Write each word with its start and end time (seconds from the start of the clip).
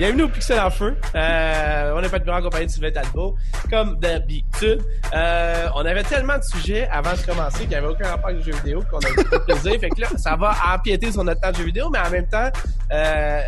Bienvenue 0.00 0.22
au 0.22 0.28
Pixel 0.30 0.58
en 0.58 0.70
feu. 0.70 0.96
Euh, 1.14 1.92
on 1.94 2.00
n'est 2.00 2.08
pas 2.08 2.18
de 2.18 2.30
en 2.30 2.40
compagnie 2.40 2.64
de 2.64 2.70
Sylvain 2.70 2.90
Talbot, 2.90 3.36
comme 3.68 4.00
d'habitude. 4.00 4.82
Euh, 5.12 5.68
on 5.74 5.84
avait 5.84 6.04
tellement 6.04 6.38
de 6.38 6.42
sujets 6.42 6.88
avant 6.88 7.12
de 7.12 7.20
commencer 7.20 7.58
qu'il 7.58 7.68
n'y 7.68 7.74
avait 7.74 7.88
aucun 7.88 8.08
rapport 8.08 8.30
avec 8.30 8.38
le 8.38 8.50
jeu 8.50 8.58
vidéo 8.60 8.82
qu'on 8.90 8.98
a 9.00 9.10
eu 9.10 9.16
de 9.16 9.44
plaisir. 9.44 9.78
Fait 9.78 9.90
que 9.90 10.00
là, 10.00 10.08
ça 10.16 10.36
va 10.36 10.56
empiéter 10.74 11.12
sur 11.12 11.22
notre 11.22 11.42
temps 11.42 11.50
de 11.50 11.56
jeu 11.56 11.64
vidéo, 11.64 11.90
mais 11.90 11.98
en 11.98 12.08
même 12.08 12.26
temps, 12.26 12.48
euh, 12.92 13.42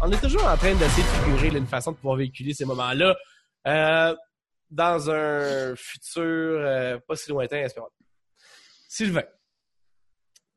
on 0.00 0.10
est 0.10 0.18
toujours 0.18 0.46
en 0.46 0.56
train 0.56 0.74
d'essayer 0.76 1.02
de 1.02 1.08
figurer 1.08 1.58
une 1.58 1.66
façon 1.66 1.92
de 1.92 1.96
pouvoir 1.98 2.16
véhiculer 2.16 2.54
ces 2.54 2.64
moments-là 2.64 3.14
dans 4.70 5.10
un 5.10 5.76
futur 5.76 7.00
pas 7.06 7.16
si 7.16 7.28
lointain, 7.28 7.58
espérons. 7.58 7.88
Sylvain, 8.88 9.24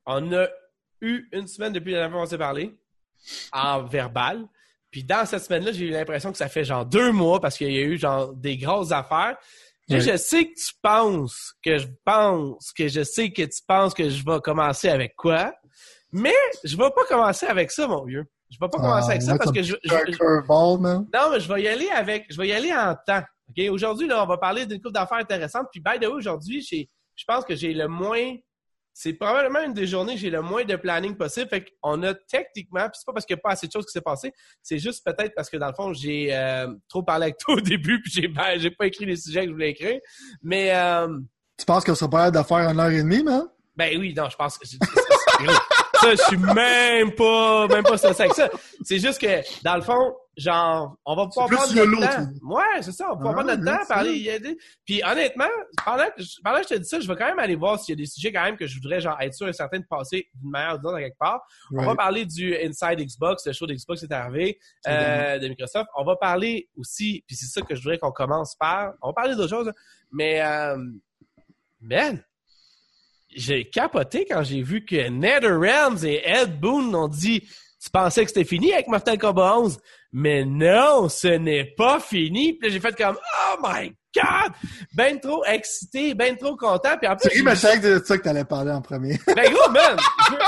on 0.06 0.32
a 0.32 0.46
eu 1.02 1.28
une 1.30 1.46
semaine 1.46 1.74
depuis 1.74 1.92
la 1.92 1.98
dernière 1.98 2.12
fois 2.12 2.22
qu'on 2.22 2.30
s'est 2.30 2.38
parlé 2.38 2.74
en 3.52 3.82
verbal. 3.82 4.48
Puis 4.92 5.02
dans 5.02 5.26
cette 5.26 5.42
semaine-là, 5.42 5.72
j'ai 5.72 5.86
eu 5.86 5.90
l'impression 5.90 6.30
que 6.30 6.38
ça 6.38 6.48
fait 6.48 6.64
genre 6.64 6.86
deux 6.86 7.10
mois 7.10 7.40
parce 7.40 7.56
qu'il 7.58 7.72
y 7.72 7.78
a 7.78 7.82
eu 7.82 7.98
genre 7.98 8.32
des 8.34 8.56
grosses 8.58 8.92
affaires. 8.92 9.36
Oui. 9.90 10.00
Je 10.00 10.16
sais 10.16 10.44
que 10.44 10.54
tu 10.54 10.72
penses 10.80 11.54
que 11.64 11.78
je 11.78 11.88
pense 12.04 12.72
que 12.72 12.86
je 12.86 13.02
sais 13.02 13.32
que 13.32 13.42
tu 13.42 13.60
penses 13.66 13.92
que 13.94 14.08
je 14.08 14.24
vais 14.24 14.38
commencer 14.40 14.88
avec 14.88 15.16
quoi, 15.16 15.52
mais 16.12 16.32
je 16.62 16.76
vais 16.76 16.90
pas 16.94 17.04
commencer 17.08 17.46
avec 17.46 17.70
ça, 17.72 17.88
mon 17.88 18.04
vieux. 18.04 18.24
Je 18.50 18.58
vais 18.60 18.68
pas 18.68 18.78
commencer 18.78 19.10
avec 19.10 19.22
ça 19.22 19.32
Ah, 19.34 19.38
parce 19.38 19.50
que 19.50 19.62
je, 19.62 19.74
je- 19.82 20.16
curveball, 20.16 20.78
man. 20.78 21.06
non, 21.12 21.30
mais 21.32 21.40
je 21.40 21.52
vais 21.52 21.62
y 21.62 21.68
aller 21.68 21.88
avec, 21.88 22.26
je 22.30 22.36
vais 22.36 22.48
y 22.48 22.52
aller 22.52 22.72
en 22.72 22.94
temps. 23.06 23.22
Ok, 23.48 23.64
aujourd'hui 23.70 24.06
là, 24.06 24.22
on 24.22 24.26
va 24.26 24.36
parler 24.36 24.66
d'une 24.66 24.78
couple 24.80 24.92
d'affaires 24.92 25.18
intéressantes. 25.18 25.66
Puis 25.72 25.80
by 25.80 25.98
the 25.98 26.02
way, 26.06 26.14
aujourd'hui, 26.14 26.62
j'ai, 26.62 26.88
je 27.16 27.24
pense 27.26 27.44
que 27.44 27.54
j'ai 27.56 27.72
le 27.74 27.88
moins, 27.88 28.34
c'est 28.94 29.14
probablement 29.14 29.62
une 29.62 29.72
des 29.72 29.86
journées 29.86 30.14
que 30.14 30.20
j'ai 30.20 30.30
le 30.30 30.42
moins 30.42 30.64
de 30.64 30.76
planning 30.76 31.16
possible. 31.16 31.48
Fait 31.48 31.64
qu'on 31.82 32.02
a 32.02 32.14
techniquement, 32.14 32.82
puis 32.82 32.92
c'est 32.94 33.06
pas 33.06 33.12
parce 33.12 33.26
qu'il 33.26 33.34
n'y 33.34 33.40
a 33.40 33.42
pas 33.42 33.52
assez 33.52 33.66
de 33.66 33.72
choses 33.72 33.86
qui 33.86 33.92
s'est 33.92 34.00
passé, 34.00 34.32
c'est 34.62 34.78
juste 34.78 35.04
peut-être 35.04 35.34
parce 35.34 35.48
que 35.48 35.56
dans 35.56 35.68
le 35.68 35.74
fond, 35.74 35.92
j'ai 35.92 36.34
euh, 36.34 36.68
trop 36.88 37.02
parlé 37.02 37.24
avec 37.24 37.38
toi 37.38 37.54
au 37.54 37.60
début, 37.60 38.00
puis 38.02 38.12
j'ai, 38.12 38.28
ben, 38.28 38.58
j'ai 38.58 38.70
pas 38.70 38.86
écrit 38.86 39.06
les 39.06 39.16
sujets 39.16 39.42
que 39.42 39.48
je 39.48 39.52
voulais 39.52 39.70
écrire. 39.70 40.00
Mais 40.42 40.74
euh, 40.74 41.08
Tu 41.58 41.64
penses 41.64 41.84
qu'on 41.84 41.94
sera 41.94 42.10
pas 42.10 42.18
capable 42.26 42.38
de 42.38 42.48
faire 42.48 42.70
une 42.70 42.80
heure 42.80 42.90
et 42.90 43.02
demie, 43.02 43.22
man? 43.22 43.48
ben 43.74 43.98
oui, 43.98 44.12
non, 44.14 44.28
je 44.28 44.36
pense 44.36 44.58
que 44.58 44.66
ça, 44.66 44.76
je 46.10 46.22
suis 46.28 46.36
même 46.36 47.12
pas, 47.12 47.66
même 47.68 47.84
pas 47.84 47.96
stressé 47.96 48.22
avec 48.22 48.34
ça. 48.34 48.50
C'est 48.84 48.98
juste 48.98 49.20
que, 49.20 49.40
dans 49.64 49.76
le 49.76 49.82
fond, 49.82 50.14
genre, 50.36 50.96
on 51.04 51.14
va 51.14 51.26
pouvoir 51.26 51.46
plus 51.46 51.56
prendre 51.56 51.74
notre 51.84 52.16
temps. 52.16 52.26
Ouais, 52.42 52.64
c'est 52.82 52.92
ça, 52.92 53.06
on 53.06 53.10
va 53.10 53.16
pouvoir 53.16 53.32
Ah, 53.32 53.42
prendre 53.44 53.50
notre 53.62 53.78
temps, 53.78 53.86
parler. 53.86 54.14
y 54.16 54.56
Puis 54.86 55.02
honnêtement, 55.04 55.44
pendant 55.84 56.06
que, 56.16 56.22
je- 56.22 56.40
pendant 56.42 56.56
que 56.58 56.62
je 56.64 56.68
te 56.68 56.78
dis 56.78 56.88
ça, 56.88 57.00
je 57.00 57.06
vais 57.08 57.16
quand 57.16 57.26
même 57.26 57.38
aller 57.38 57.54
voir 57.54 57.78
s'il 57.78 57.92
y 57.94 57.98
a 57.98 58.00
des 58.02 58.06
sujets 58.06 58.32
quand 58.32 58.42
même 58.42 58.56
que 58.56 58.66
je 58.66 58.74
voudrais 58.80 59.00
genre 59.00 59.20
être 59.20 59.34
sûr 59.34 59.46
et 59.48 59.52
certain 59.52 59.78
de 59.78 59.84
passer 59.84 60.28
d'une 60.34 60.50
manière 60.50 60.74
ou 60.74 60.78
d'une 60.78 60.86
autre 60.86 60.96
à 60.96 61.02
quelque 61.02 61.18
part. 61.18 61.42
On 61.72 61.84
va 61.84 61.94
parler 61.94 62.24
du 62.24 62.56
Inside 62.56 62.98
Xbox, 62.98 63.46
le 63.46 63.52
show 63.52 63.66
d'Xbox 63.66 64.02
est 64.02 64.12
arrivé, 64.12 64.58
euh, 64.86 65.38
de 65.38 65.48
Microsoft. 65.48 65.90
On 65.96 66.04
va 66.04 66.16
parler 66.16 66.68
aussi, 66.76 67.22
puis 67.26 67.36
c'est 67.36 67.46
ça 67.46 67.60
que 67.60 67.74
je 67.74 67.82
voudrais 67.82 67.98
qu'on 67.98 68.12
commence 68.12 68.54
par. 68.56 68.94
On 69.02 69.08
va 69.08 69.12
parler 69.12 69.34
d'autres 69.34 69.50
choses, 69.54 69.66
là. 69.66 69.72
mais 70.12 70.40
euh, 70.40 70.76
man, 71.80 72.22
j'ai 73.34 73.68
capoté 73.68 74.26
quand 74.28 74.42
j'ai 74.42 74.62
vu 74.62 74.84
que 74.84 75.08
NetherRealms 75.08 76.04
et 76.04 76.22
Ed 76.24 76.60
Boon 76.60 76.92
ont 76.94 77.08
dit 77.08 77.48
tu 77.82 77.90
pensais 77.90 78.22
que 78.22 78.28
c'était 78.28 78.44
fini 78.44 78.72
avec 78.72 78.86
Mortal 78.86 79.18
Kombat 79.18 79.58
11, 79.58 79.78
mais 80.12 80.44
non, 80.44 81.08
ce 81.08 81.26
n'est 81.26 81.74
pas 81.76 81.98
fini. 81.98 82.52
Puis 82.52 82.68
là, 82.68 82.74
j'ai 82.74 82.80
fait 82.80 82.96
comme 82.96 83.16
oh 83.18 83.56
my 83.60 83.92
god, 84.14 84.52
ben 84.94 85.18
trop 85.18 85.44
excité, 85.46 86.14
ben 86.14 86.36
trop 86.36 86.56
content. 86.56 86.96
Puis 86.96 87.08
en 87.08 87.16
plus, 87.16 87.28
Thierry 87.28 87.44
que 87.44 87.54
c'est 87.56 87.80
de 87.80 88.04
ça 88.04 88.18
que 88.18 88.22
t'allais 88.22 88.44
parler 88.44 88.70
en 88.70 88.82
premier. 88.82 89.18
ben 89.26 89.52
gros, 89.52 89.70
man! 89.72 89.96
Je 89.98 90.32
veux, 90.32 90.38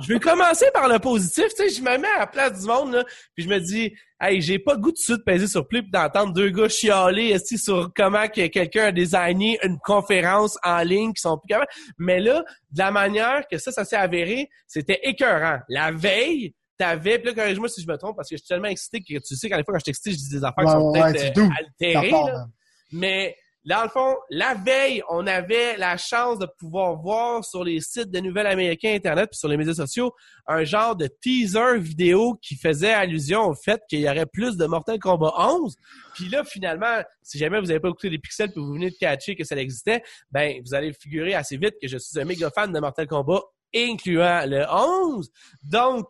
je 0.00 0.12
veux 0.14 0.18
commencer 0.18 0.66
par 0.74 0.88
le 0.88 0.98
positif. 0.98 1.54
Tu 1.54 1.68
sais, 1.68 1.68
je 1.68 1.82
me 1.82 1.96
mets 1.98 2.08
à 2.16 2.20
la 2.20 2.26
place 2.26 2.60
du 2.60 2.66
monde, 2.66 2.94
là, 2.94 3.04
puis 3.36 3.44
je 3.44 3.48
me 3.48 3.60
dis, 3.60 3.92
hey, 4.20 4.40
j'ai 4.40 4.58
pas 4.58 4.74
le 4.74 4.80
goût 4.80 4.90
de 4.90 5.14
de 5.14 5.22
peser 5.22 5.46
sur 5.46 5.68
play 5.68 5.82
puis 5.82 5.90
d'entendre 5.92 6.32
deux 6.32 6.50
gars 6.50 6.68
chialer 6.68 7.36
sur 7.38 7.92
comment 7.94 8.26
que 8.26 8.48
quelqu'un 8.48 8.86
a 8.86 8.92
designé 8.92 9.60
une 9.62 9.78
conférence 9.78 10.58
en 10.64 10.78
ligne 10.78 11.12
qui 11.12 11.20
sont 11.20 11.38
plus 11.38 11.48
capables. 11.48 11.70
Mais 11.98 12.18
là, 12.18 12.42
de 12.72 12.78
la 12.78 12.90
manière 12.90 13.44
que 13.48 13.58
ça, 13.58 13.70
ça 13.70 13.84
s'est 13.84 13.94
avéré, 13.94 14.48
c'était 14.66 14.98
écœurant. 15.04 15.60
La 15.68 15.92
veille, 15.92 16.54
t'avais, 16.82 17.18
puis 17.18 17.28
là, 17.28 17.34
corrige-moi 17.34 17.68
si 17.68 17.82
je 17.82 17.88
me 17.88 17.96
trompe, 17.96 18.16
parce 18.16 18.28
que 18.28 18.36
je 18.36 18.40
suis 18.40 18.48
tellement 18.48 18.68
excité 18.68 19.00
que 19.00 19.18
tu 19.18 19.36
sais 19.36 19.48
qu'à 19.48 19.56
des 19.56 19.64
fois, 19.64 19.74
quand 19.74 19.80
je 19.80 19.84
t'excite, 19.84 20.12
je 20.12 20.18
dis 20.18 20.30
des 20.30 20.44
affaires 20.44 20.64
Ouais, 20.64 20.66
qui 20.66 20.72
sont 20.72 20.90
ouais, 20.90 21.12
peut-être 21.12 21.38
euh, 21.38 21.48
altérées. 21.58 22.10
Part, 22.10 22.26
là. 22.26 22.46
Mais 22.90 23.36
dans 23.64 23.84
le 23.84 23.88
fond, 23.88 24.16
la 24.28 24.54
veille, 24.54 25.02
on 25.08 25.24
avait 25.24 25.76
la 25.76 25.96
chance 25.96 26.38
de 26.40 26.46
pouvoir 26.58 26.96
voir 26.96 27.44
sur 27.44 27.62
les 27.62 27.80
sites 27.80 28.10
de 28.10 28.18
nouvelles 28.18 28.48
américains 28.48 28.92
Internet 28.92 29.30
puis 29.30 29.38
sur 29.38 29.48
les 29.48 29.56
médias 29.56 29.74
sociaux 29.74 30.12
un 30.48 30.64
genre 30.64 30.96
de 30.96 31.06
teaser 31.06 31.78
vidéo 31.78 32.36
qui 32.42 32.56
faisait 32.56 32.92
allusion 32.92 33.42
au 33.42 33.54
fait 33.54 33.80
qu'il 33.88 34.00
y 34.00 34.08
aurait 34.08 34.26
plus 34.26 34.56
de 34.56 34.66
Mortal 34.66 34.98
Kombat 34.98 35.32
11. 35.38 35.76
Puis 36.14 36.28
là, 36.28 36.42
finalement, 36.42 37.02
si 37.22 37.38
jamais 37.38 37.60
vous 37.60 37.66
n'avez 37.66 37.78
pas 37.78 37.88
écouté 37.88 38.10
les 38.10 38.18
pixels 38.18 38.50
puis 38.50 38.60
vous 38.60 38.72
venez 38.72 38.90
de 38.90 38.96
catcher 38.98 39.36
que 39.36 39.44
ça 39.44 39.54
existait, 39.56 40.02
ben 40.32 40.60
vous 40.66 40.74
allez 40.74 40.92
figurer 40.92 41.34
assez 41.34 41.56
vite 41.56 41.74
que 41.80 41.86
je 41.86 41.98
suis 41.98 42.18
un 42.18 42.24
méga 42.24 42.50
fan 42.50 42.72
de 42.72 42.80
Mortal 42.80 43.06
Kombat, 43.06 43.42
incluant 43.74 44.44
le 44.44 44.66
11. 44.68 45.30
Donc, 45.62 46.08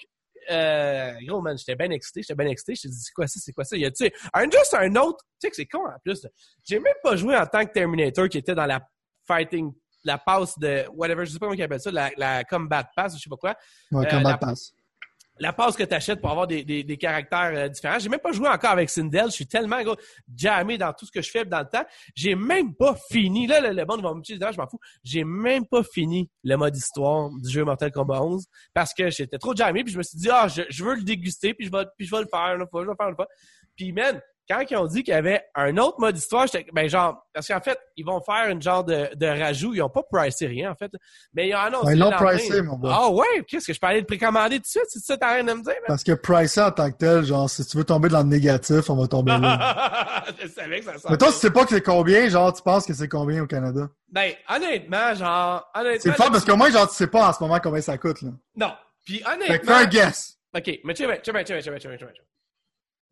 euh, 0.51 1.13
gros 1.27 1.41
man, 1.41 1.57
j'étais 1.57 1.77
bien 1.77 1.91
excité, 1.91 2.23
j'étais 2.23 2.35
bien 2.35 2.47
excité. 2.51 2.75
Je 2.75 2.89
dis, 2.89 2.95
c'est 3.01 3.13
quoi 3.13 3.27
ça, 3.27 3.41
c'est 3.43 3.53
quoi 3.53 3.65
ça? 3.65 3.77
Il 3.77 3.83
y 3.83 3.87
a, 3.87 3.91
tu 3.91 4.05
sais, 4.05 4.13
un, 4.33 4.45
juste 4.45 4.75
un 4.75 4.95
autre, 4.97 5.25
tu 5.41 5.47
sais 5.47 5.51
que 5.51 5.57
c'est 5.57 5.67
con 5.67 5.87
en 5.87 5.99
plus. 6.05 6.27
J'ai 6.65 6.79
même 6.79 6.95
pas 7.03 7.17
joué 7.17 7.37
en 7.37 7.47
tant 7.47 7.65
que 7.65 7.73
Terminator 7.73 8.29
qui 8.29 8.39
était 8.39 8.55
dans 8.55 8.67
la 8.67 8.81
fighting, 9.27 9.73
la 10.05 10.19
passe 10.19 10.59
de, 10.59 10.85
whatever, 10.95 11.25
je 11.25 11.33
sais 11.33 11.39
pas 11.39 11.47
comment 11.47 11.55
ils 11.55 11.63
appellent 11.63 11.81
ça, 11.81 11.91
la, 11.93 12.11
la 12.17 12.45
combat 12.45 12.85
pass, 12.97 13.17
je 13.17 13.23
sais 13.23 13.31
pas 13.31 13.37
quoi. 13.37 13.57
Ouais, 13.93 14.05
Euh, 14.07 14.11
comment 14.11 14.29
la- 14.31 14.39
passe? 14.39 14.73
La 15.39 15.53
passe 15.53 15.77
que 15.77 15.83
tu 15.83 15.95
achètes 15.95 16.21
pour 16.21 16.31
avoir 16.31 16.47
des, 16.47 16.63
des, 16.63 16.85
des 16.85 16.97
caractères 16.97 17.53
euh, 17.55 17.69
différents. 17.69 17.99
J'ai 17.99 18.09
même 18.09 18.21
pas 18.21 18.33
joué 18.33 18.49
encore 18.49 18.71
avec 18.71 18.91
Sindel. 18.91 19.27
Je 19.27 19.31
suis 19.33 19.47
tellement 19.47 19.83
gros, 19.83 19.97
jammé 20.37 20.79
dans 20.79 20.93
tout 20.93 21.07
ce 21.07 21.11
que 21.11 21.23
je 21.23 21.31
fais 21.31 21.45
dans 21.45 21.61
le 21.61 21.67
temps. 21.67 21.85
J'ai 22.15 22.35
même 22.35 22.75
pas 22.75 22.95
fini. 23.11 23.47
Là, 23.47 23.61
le, 23.61 23.75
le 23.75 23.85
monde 23.87 24.03
va 24.03 24.15
me 24.15 24.21
dire, 24.21 24.37
je 24.53 24.59
m'en 24.59 24.67
fous. 24.67 24.79
J'ai 25.03 25.25
même 25.25 25.67
pas 25.67 25.83
fini 25.83 26.31
le 26.45 26.57
mode 26.57 26.77
histoire 26.77 27.31
du 27.31 27.51
jeu 27.51 27.65
Mortal 27.65 27.91
Kombat 27.91 28.23
11 28.23 28.45
parce 28.75 28.93
que 28.93 29.11
j'étais 29.11 29.39
trop 29.39 29.55
jammé 29.55 29.83
puis 29.85 29.93
je 29.93 29.99
me 29.99 30.03
suis 30.03 30.19
dit, 30.19 30.29
ah, 30.31 30.49
je, 30.49 30.85
veux 30.85 30.95
le 30.95 31.03
déguster 31.03 31.55
puis 31.55 31.67
je 31.67 31.73
vais, 31.73 31.85
puis 31.97 32.07
je 32.07 32.15
vais 32.15 32.23
le 32.23 32.29
faire 32.29 32.69
fois, 32.71 32.83
je 32.83 32.87
vais 32.87 32.93
le 32.93 32.97
faire 32.97 33.09
une 33.09 33.17
fois. 33.17 33.29
Puis, 33.77 33.93
man, 33.93 34.21
quand 34.49 34.61
ils 34.69 34.77
ont 34.77 34.87
dit 34.87 35.03
qu'il 35.03 35.15
y 35.15 35.17
avait 35.17 35.43
un 35.55 35.77
autre 35.77 35.99
mode 36.01 36.17
histoire, 36.17 36.47
j'étais, 36.47 36.67
ben, 36.73 36.89
genre, 36.89 37.27
parce 37.33 37.47
qu'en 37.47 37.61
fait, 37.61 37.79
ils 37.97 38.05
vont 38.05 38.21
faire 38.21 38.49
une 38.51 38.61
genre 38.61 38.85
de, 38.85 39.09
de 39.15 39.27
rajout. 39.27 39.75
Ils 39.75 39.83
ont 39.83 39.89
pas 39.89 40.03
pricé 40.03 40.47
rien, 40.47 40.71
en 40.73 40.75
fait. 40.75 40.91
Mais 41.33 41.49
ils 41.49 41.55
ont 41.55 41.59
annoncé. 41.59 41.87
Ouais, 41.87 41.93
ils 41.95 41.99
l'ont 41.99 42.11
pricé, 42.11 42.63
mon 42.63 42.77
gars. 42.79 42.91
Ah 42.93 43.09
ouais? 43.11 43.45
Qu'est-ce 43.49 43.67
que 43.69 43.73
je 43.73 43.81
peux 43.81 43.87
aller 43.87 44.01
le 44.01 44.07
précommander 44.07 44.57
tout 44.57 44.63
de 44.63 44.67
suite? 44.67 44.85
C'est 44.89 44.99
ça 45.01 45.17
t'as 45.17 45.35
rien 45.35 45.49
à 45.49 45.55
me 45.55 45.63
dire, 45.63 45.73
man? 45.75 45.85
Parce 45.87 46.05
que 46.05 46.13
pricer 46.13 46.61
en 46.61 46.71
tant 46.71 46.91
que 46.91 46.97
tel, 46.97 47.25
genre, 47.25 47.49
si 47.49 47.65
tu 47.65 47.77
veux 47.77 47.85
tomber 47.85 48.09
dans 48.09 48.19
le 48.23 48.29
négatif, 48.29 48.91
on 48.91 48.97
va 48.97 49.07
tomber 49.07 49.33
là. 49.39 50.25
je 50.43 50.49
savais 50.49 50.81
que 50.81 50.87
ça 50.87 50.93
Mais 51.09 51.17
toi, 51.17 51.29
venait. 51.29 51.33
tu 51.33 51.39
sais 51.39 51.51
pas 51.51 51.65
que 51.65 51.71
c'est 51.71 51.83
combien, 51.83 52.29
genre, 52.29 52.53
tu 52.53 52.63
penses 52.63 52.87
que 52.87 52.95
c'est 52.95 53.09
combien 53.09 53.43
au 53.43 53.47
Canada? 53.47 53.89
Ben, 54.11 54.33
honnêtement, 54.49 55.15
genre, 55.15 55.71
honnêtement. 55.75 56.01
C'est 56.01 56.23
fun 56.23 56.31
parce 56.31 56.45
qu'au 56.45 56.57
moins, 56.57 56.71
genre, 56.71 56.89
tu 56.89 56.95
sais 56.97 57.07
pas 57.07 57.29
en 57.29 57.33
ce 57.33 57.43
moment 57.43 57.59
combien 57.63 57.81
ça 57.81 57.97
coûte, 57.97 58.23
là. 58.23 58.31
Non. 58.57 58.73
Puis, 59.05 59.19
Fait 59.19 59.25
que 59.25 59.31
honnêtement. 59.35 59.75
fais 59.75 59.83
un 59.83 59.87
guess. 59.87 60.39
OK, 60.55 60.81
mais 60.85 60.95
tu 60.95 61.05
sais, 61.05 61.21
tu 61.23 61.33
sais, 61.33 61.45
tu 61.45 61.53
sais, 61.55 61.63
tu 61.63 61.65
sais, 61.65 61.97
tu 61.97 61.99
sais. 61.99 62.13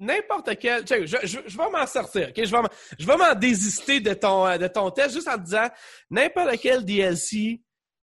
N'importe 0.00 0.58
quel. 0.58 0.84
tu 0.84 0.94
sais, 0.94 1.06
Je, 1.06 1.16
je, 1.26 1.38
je 1.46 1.56
vais 1.58 1.70
m'en 1.70 1.86
sortir, 1.86 2.28
OK? 2.30 2.44
Je 2.44 2.50
vais 2.50 2.62
m'en- 2.62 2.68
je 2.98 3.06
vais 3.06 3.16
m'en 3.16 3.34
désister 3.34 4.00
de 4.00 4.14
ton, 4.14 4.46
euh, 4.46 4.56
de 4.58 4.66
ton 4.66 4.90
test 4.90 5.14
juste 5.14 5.28
en 5.28 5.36
te 5.36 5.44
disant 5.44 5.68
n'importe 6.10 6.58
quel 6.60 6.84
DLC 6.84 7.60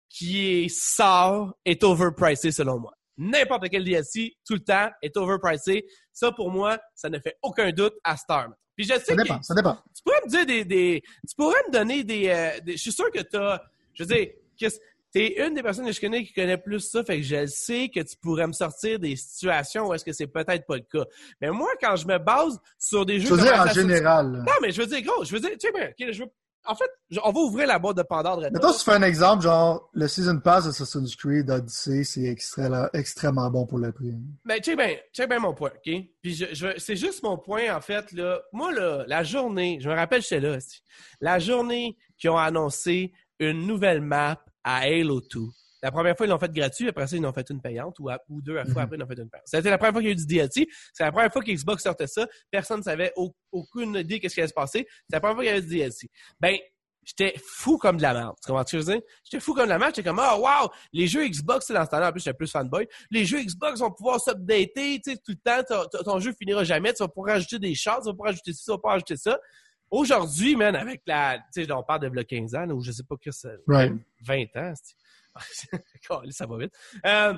qui 0.08 0.64
est 0.64 0.69
sort 0.69 1.54
est 1.64 1.84
overpricé 1.84 2.50
selon 2.50 2.78
moi. 2.80 2.92
N'importe 3.19 3.69
quel 3.70 3.84
DLC, 3.84 4.34
tout 4.47 4.54
le 4.54 4.60
temps, 4.60 4.88
est 5.03 5.16
overpricé. 5.16 5.86
Ça, 6.12 6.32
pour 6.32 6.50
moi, 6.50 6.78
ça 6.94 7.08
ne 7.10 7.19
fait 7.19 7.36
aucun 7.42 7.70
doute 7.70 7.94
à 8.04 8.16
Star. 8.16 8.48
Puis 8.74 8.86
je 8.86 8.94
sais 8.94 9.00
Ça 9.00 9.14
que 9.16 9.22
dépend, 9.22 9.42
ça 9.42 9.54
dépend. 9.54 9.76
tu 9.94 10.03
pourrais 10.03 10.20
me 10.24 10.28
dire 10.30 10.47
des, 10.47 10.64
des 10.64 11.03
tu 11.28 11.34
pourrais 11.36 11.60
me 11.69 11.72
donner 11.72 12.04
des, 12.04 12.28
euh, 12.28 12.59
des- 12.60 12.72
je 12.72 12.78
suis 12.82 12.92
sûr 12.92 13.10
que 13.10 13.20
t'as 13.20 13.60
je 13.92 14.03
veux 14.04 14.14
dire 14.14 14.28
qu'est-ce- 14.56 14.80
t'es 15.12 15.45
une 15.47 15.55
des 15.55 15.62
personnes 15.62 15.87
que 15.87 15.93
je 15.93 16.00
connais 16.00 16.25
qui 16.25 16.33
connaît 16.33 16.56
plus 16.59 16.81
ça 16.81 17.05
fait 17.05 17.19
que 17.19 17.23
je 17.27 17.37
le 17.37 17.47
sais 17.47 17.91
que 17.95 18.00
tu 18.00 18.17
pourrais 18.17 18.47
me 18.47 18.53
sortir 18.53 18.99
des 18.99 19.15
situations 19.17 19.89
où 19.89 19.95
est-ce 19.95 20.05
que 20.05 20.12
c'est 20.12 20.27
peut-être 20.27 20.67
pas 20.67 20.77
le 20.77 20.83
cas 20.91 21.05
mais 21.41 21.50
moi 21.50 21.69
quand 21.81 21.97
je 21.97 22.06
me 22.06 22.19
base 22.19 22.59
sur 22.78 23.04
des 23.07 23.21
jeux 23.21 23.28
Je 23.28 23.34
veux 23.34 23.42
dire, 23.42 23.53
en 23.54 23.63
Assassin's- 23.65 23.75
général, 23.89 24.33
là. 24.33 24.39
non 24.41 24.53
mais 24.63 24.72
je 24.72 24.81
veux 24.81 24.86
dire 24.89 25.03
gros 25.03 25.25
je 25.25 25.33
veux 25.33 25.41
dire 25.41 25.51
tu 25.51 25.66
sais 25.66 25.72
ben, 25.72 25.91
ok, 25.98 26.13
je 26.13 26.22
veux 26.25 26.31
en 26.65 26.75
fait 26.77 26.89
on 27.25 27.33
va 27.33 27.41
ouvrir 27.41 27.66
la 27.66 27.78
boîte 27.81 27.97
de 27.97 28.03
Pandore 28.03 28.36
de 28.39 28.48
Mettons, 28.48 28.72
si 28.72 28.78
tu 28.78 28.84
fais 28.84 28.92
un 28.97 29.03
exemple, 29.03 29.42
genre, 29.42 29.91
le 29.92 30.07
Season 30.07 30.39
Pass 30.39 30.65
d'Assassin's 30.65 31.15
Creed 31.16 31.51
Odyssey, 31.51 32.04
c'est 32.04 32.22
extrêmement 32.95 33.51
bon 33.51 33.66
pour 33.66 33.78
le 33.78 33.91
prix. 33.92 34.13
Ben, 34.45 34.60
check 34.63 34.77
bien, 34.77 34.95
check 35.13 35.28
bien 35.28 35.41
mon 35.41 35.54
point, 35.54 35.71
OK? 35.75 35.92
Puis 36.22 36.34
je, 36.34 36.47
je- 36.53 36.78
c'est 36.78 36.97
juste 36.97 37.22
mon 37.22 37.36
point, 37.36 37.75
en 37.77 37.81
fait, 37.81 38.13
là. 38.13 38.41
Moi, 38.53 38.72
là, 38.72 39.04
la 39.09 39.25
journée, 39.25 39.78
je 39.83 39.89
me 39.89 39.95
rappelle, 39.95 40.22
j'étais 40.22 40.41
là, 40.41 40.57
aussi. 40.57 40.83
la 41.21 41.39
journée 41.41 41.97
qu'ils 42.16 42.31
ont 42.31 42.39
annoncé 42.39 43.13
une 43.41 43.66
nouvelle 43.66 44.01
map 44.01 44.42
à 44.64 44.78
Halo 44.78 45.20
2. 45.20 45.41
La 45.84 45.91
première 45.91 46.16
fois, 46.16 46.26
ils 46.26 46.28
l'ont 46.28 46.38
fait 46.38 46.53
gratuit, 46.53 46.88
après 46.88 47.06
ça, 47.09 47.16
ils 47.16 47.22
l'ont 47.22 47.32
fait 47.32 47.50
une 47.50 47.60
payante, 47.60 47.97
ou, 47.98 48.09
à- 48.09 48.20
ou 48.28 48.41
deux 48.41 48.54
fois 48.54 48.64
Mhm. 48.64 48.78
après, 48.78 48.97
ils 48.97 49.00
l'ont 49.00 49.06
fait 49.09 49.18
une 49.20 49.28
payante. 49.28 49.47
C'était 49.47 49.68
la 49.70 49.78
première 49.78 49.92
fois 49.94 50.00
qu'il 50.00 50.09
y 50.09 50.12
a 50.12 50.14
eu 50.14 50.16
du 50.16 50.26
DLC. 50.26 50.68
C'est 50.92 51.03
la 51.03 51.10
première 51.10 51.32
fois 51.32 51.42
qu'Xbox 51.42 51.82
sortait 51.82 52.06
ça. 52.06 52.26
Personne 52.50 52.78
ne 52.78 52.82
savait 52.84 53.12
au- 53.16 53.34
aucune 53.50 53.97
idée 53.97 54.20
qu'est-ce 54.20 54.34
qui 54.34 54.41
allait 54.41 54.48
se 54.48 54.54
passer. 54.54 54.86
C'est 55.10 55.16
la 55.16 55.20
première 55.20 55.34
fois 55.36 55.44
qu'il 55.44 55.50
y 55.50 55.56
avait 55.56 55.62
du 55.66 55.74
DLC. 55.74 56.09
Ben, 56.38 56.56
j'étais 57.03 57.34
fou 57.44 57.78
comme 57.78 57.97
de 57.97 58.03
la 58.03 58.14
merde. 58.14 58.36
Tu 58.41 58.47
comprends 58.47 58.64
ce 58.64 58.76
que 58.76 58.80
je 58.80 58.86
veux 58.86 58.92
dire? 58.92 59.03
J'étais 59.24 59.41
fou 59.41 59.54
comme 59.54 59.64
de 59.64 59.70
la 59.70 59.78
merde. 59.80 59.92
J'étais 59.97 60.09
comme, 60.09 60.20
oh, 60.24 60.36
wow! 60.38 60.70
Les 60.92 61.09
jeux 61.09 61.26
Xbox, 61.26 61.68
dans 61.72 61.84
ce 61.84 61.91
temps-là, 61.91 62.10
en 62.10 62.12
plus, 62.12 62.20
j'étais 62.20 62.36
plus 62.36 62.47
fanboy. 62.48 62.86
Les 63.10 63.24
jeux 63.24 63.41
Xbox 63.42 63.80
vont 63.80 63.91
pouvoir 63.91 64.20
s'updater, 64.20 65.00
tu 65.04 65.10
sais, 65.10 65.16
tout 65.16 65.32
le 65.32 65.64
temps. 65.64 65.88
Ton, 66.04 66.20
jeu 66.20 66.32
finira 66.38 66.62
jamais. 66.62 66.92
Tu 66.94 67.03
vas 67.03 67.09
pouvoir 67.09 67.34
ajouter 67.34 67.59
des 67.59 67.74
shots, 67.74 67.91
tu 68.03 68.04
vas 68.06 68.12
pouvoir 68.12 68.28
ajouter 68.28 68.53
ça, 68.53 68.62
tu 68.66 68.70
vas 68.70 68.76
pouvoir 68.78 68.94
ajouter 68.94 69.16
ça. 69.16 69.36
Aujourd'hui, 69.92 70.56
man, 70.56 70.74
avec 70.74 71.03
la, 71.06 71.39
tu 71.54 71.65
sais, 71.66 71.71
on 71.71 71.83
parle 71.83 72.10
de 72.10 72.22
15 72.22 72.54
ans, 72.54 72.66
ou 72.71 72.80
je 72.80 72.91
sais 72.91 73.03
pas 73.03 73.16
que 73.22 73.30
c'est, 73.30 73.59
right. 73.68 73.92
20 74.22 74.56
ans, 74.56 74.72
ça 76.30 76.47
va 76.47 76.56
vite. 76.56 76.72
Euh, 77.04 77.34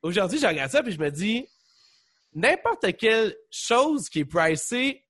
aujourd'hui, 0.00 0.38
je 0.38 0.46
regarde 0.46 0.70
ça 0.70 0.80
puis 0.80 0.92
je 0.92 1.00
me 1.00 1.10
dis, 1.10 1.44
n'importe 2.34 2.96
quelle 2.96 3.34
chose 3.50 4.08
qui 4.08 4.20
est 4.20 4.24
pricée 4.24 5.04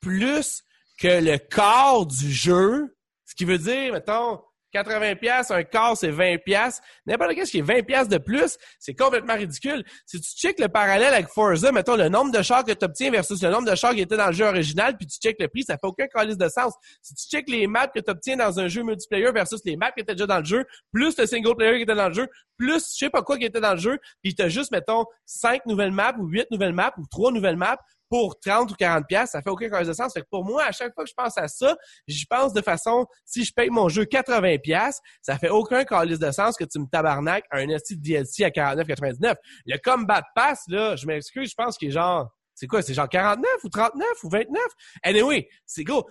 plus 0.00 0.62
que 0.96 1.08
le 1.08 1.38
corps 1.38 2.06
du 2.06 2.30
jeu, 2.30 2.96
ce 3.24 3.34
qui 3.34 3.44
veut 3.44 3.58
dire, 3.58 3.92
mettons, 3.92 4.40
80 4.72 5.16
pièces, 5.16 5.50
un 5.50 5.62
quart 5.62 5.96
c'est 5.96 6.10
20 6.10 6.38
pièces. 6.38 6.80
N'importe 7.06 7.34
quest 7.34 7.46
ce 7.46 7.52
qui 7.52 7.58
est 7.58 7.62
20 7.62 7.82
pièces 7.82 8.08
de 8.08 8.18
plus, 8.18 8.56
c'est 8.78 8.94
complètement 8.94 9.34
ridicule. 9.34 9.84
Si 10.06 10.20
tu 10.20 10.30
checkes 10.30 10.60
le 10.60 10.68
parallèle 10.68 11.12
avec 11.14 11.28
Forza, 11.28 11.72
mettons 11.72 11.96
le 11.96 12.08
nombre 12.08 12.32
de 12.32 12.42
chars 12.42 12.64
que 12.64 12.72
tu 12.72 12.84
obtiens 12.84 13.10
versus 13.10 13.42
le 13.42 13.50
nombre 13.50 13.70
de 13.70 13.74
chars 13.74 13.94
qui 13.94 14.00
étaient 14.00 14.16
dans 14.16 14.28
le 14.28 14.32
jeu 14.32 14.44
original, 14.44 14.96
puis 14.96 15.06
tu 15.06 15.18
checkes 15.18 15.40
le 15.40 15.48
prix, 15.48 15.64
ça 15.64 15.74
fait 15.74 15.86
aucun 15.86 16.06
calice 16.06 16.38
de 16.38 16.48
sens. 16.48 16.74
Si 17.02 17.14
tu 17.14 17.28
checkes 17.28 17.48
les 17.48 17.66
maps 17.66 17.88
que 17.88 18.00
tu 18.00 18.10
obtiens 18.10 18.36
dans 18.36 18.58
un 18.60 18.68
jeu 18.68 18.82
multiplayer 18.82 19.30
versus 19.32 19.60
les 19.64 19.76
maps 19.76 19.90
qui 19.92 20.00
étaient 20.00 20.14
déjà 20.14 20.26
dans 20.26 20.38
le 20.38 20.44
jeu, 20.44 20.64
plus 20.92 21.16
le 21.18 21.26
single 21.26 21.56
player 21.56 21.76
qui 21.76 21.82
était 21.82 21.94
dans 21.94 22.08
le 22.08 22.14
jeu, 22.14 22.28
plus 22.56 22.84
je 22.92 23.04
sais 23.04 23.10
pas 23.10 23.22
quoi 23.22 23.38
qui 23.38 23.44
était 23.44 23.60
dans 23.60 23.74
le 23.74 23.80
jeu, 23.80 23.98
puis 24.22 24.34
tu 24.34 24.42
as 24.42 24.48
juste 24.48 24.70
mettons 24.70 25.04
5 25.26 25.66
nouvelles 25.66 25.92
maps 25.92 26.14
ou 26.18 26.26
8 26.26 26.50
nouvelles 26.50 26.72
maps 26.72 26.92
ou 26.98 27.04
3 27.10 27.32
nouvelles 27.32 27.56
maps, 27.56 27.78
pour 28.10 28.38
30 28.40 28.72
ou 28.72 28.74
40 28.74 29.06
pièces, 29.06 29.30
ça 29.30 29.40
fait 29.40 29.50
aucun 29.50 29.70
cause 29.70 29.86
de 29.86 29.92
sens. 29.92 30.12
Fait 30.12 30.20
que 30.20 30.26
pour 30.28 30.44
moi, 30.44 30.64
à 30.64 30.72
chaque 30.72 30.92
fois 30.92 31.04
que 31.04 31.10
je 31.10 31.14
pense 31.14 31.38
à 31.38 31.46
ça, 31.46 31.76
je 32.08 32.24
pense 32.28 32.52
de 32.52 32.60
façon, 32.60 33.06
si 33.24 33.44
je 33.44 33.52
paye 33.54 33.70
mon 33.70 33.88
jeu 33.88 34.04
80 34.04 34.58
pièces, 34.58 35.00
ça 35.22 35.38
fait 35.38 35.48
aucun 35.48 35.84
calice 35.84 36.18
de 36.18 36.30
sens 36.32 36.56
que 36.56 36.64
tu 36.64 36.80
me 36.80 36.86
tabarnaques 36.86 37.44
un 37.52 37.66
de 37.66 37.94
DLC 37.94 38.44
à 38.44 38.50
49,99. 38.50 39.36
Le 39.64 39.78
Combat 39.78 40.22
Pass, 40.34 40.64
là, 40.68 40.96
je 40.96 41.06
m'excuse, 41.06 41.50
je 41.50 41.54
pense 41.54 41.78
qu'il 41.78 41.88
est 41.88 41.92
genre, 41.92 42.28
c'est 42.54 42.66
quoi, 42.66 42.82
c'est 42.82 42.94
genre 42.94 43.08
49 43.08 43.48
ou 43.62 43.68
39 43.68 44.24
ou 44.24 44.28
29? 44.28 44.62
Anyway, 45.04 45.48
c'est 45.64 45.84
go. 45.84 46.04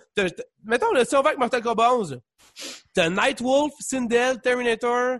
Mettons, 0.64 0.92
le 0.94 1.04
si 1.04 1.14
on 1.14 1.22
va 1.22 1.28
avec 1.28 1.38
Mortal 1.38 1.62
Kombat 1.62 1.92
11, 1.92 2.20
t'as 2.94 3.10
Nightwolf, 3.10 3.74
Sindel, 3.78 4.40
Terminator, 4.40 5.18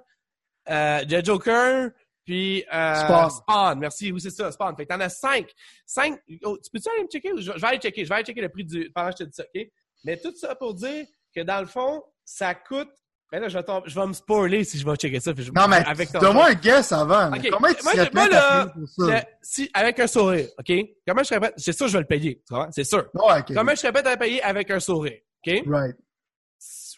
euh, 0.71 1.23
Joker, 1.23 1.91
puis 2.31 2.65
euh, 2.73 2.95
Spawn. 2.95 3.31
Spawn. 3.31 3.79
merci, 3.81 4.13
oui, 4.13 4.21
c'est 4.21 4.31
ça, 4.31 4.53
Spawn. 4.53 4.77
Fait 4.77 4.87
que 4.87 4.95
t'en 4.95 5.01
as 5.01 5.09
cinq. 5.09 5.51
Cinq. 5.85 6.17
Oh, 6.45 6.57
tu 6.63 6.71
peux-tu 6.71 6.89
aller 6.89 7.03
me 7.03 7.09
checker? 7.09 7.33
Je, 7.37 7.51
vais 7.51 7.67
aller 7.67 7.79
checker. 7.79 8.05
Je 8.05 8.09
vais 8.09 8.15
aller 8.15 8.25
checker 8.25 8.41
le 8.41 8.49
prix 8.49 8.65
du. 8.65 8.89
pendant 8.95 9.11
que 9.11 9.17
je 9.19 9.25
te 9.25 9.29
dis 9.29 9.35
ça, 9.35 9.43
OK? 9.53 9.67
Mais 10.05 10.17
tout 10.17 10.33
ça 10.37 10.55
pour 10.55 10.75
dire 10.75 11.07
que 11.35 11.41
dans 11.41 11.59
le 11.61 11.67
fond, 11.67 12.05
ça 12.25 12.55
coûte. 12.55 12.93
Ben 13.33 13.41
là, 13.41 13.49
je 13.49 13.59
vais, 13.59 13.65
je 13.85 13.99
vais 13.99 14.07
me 14.07 14.13
spoiler 14.13 14.63
si 14.63 14.79
je 14.79 14.87
vais 14.87 14.95
checker 14.95 15.19
ça. 15.19 15.33
non, 15.33 15.67
mais 15.67 15.83
donne-moi 16.21 16.51
un 16.51 16.55
guess 16.55 16.93
avant. 16.93 17.33
Okay. 17.33 17.51
Comment 17.51 17.69
tu 17.75 17.83
serais 17.83 18.11
prêt 18.11 18.33
à 18.33 18.67
pour 18.67 18.89
ça? 18.89 19.25
si, 19.43 19.69
avec 19.75 19.99
un 19.99 20.07
sourire, 20.07 20.47
OK? 20.57 20.73
Comment 21.05 21.25
je 21.25 21.29
serais 21.29 21.41
prêt? 21.41 21.55
C'est 21.57 21.73
sûr 21.73 21.89
je 21.89 21.95
vais 21.95 22.01
le 22.01 22.07
payer, 22.07 22.45
tu 22.47 22.55
vois? 22.55 22.69
C'est 22.71 22.85
sûr. 22.85 23.11
Comment 23.13 23.71
je 23.73 23.77
serais 23.77 23.93
prêt 23.93 24.07
à 24.07 24.13
le 24.13 24.19
payer 24.19 24.41
avec 24.45 24.71
un 24.71 24.79
sourire, 24.79 25.19
OK? 25.45 25.65
Right. 25.67 25.97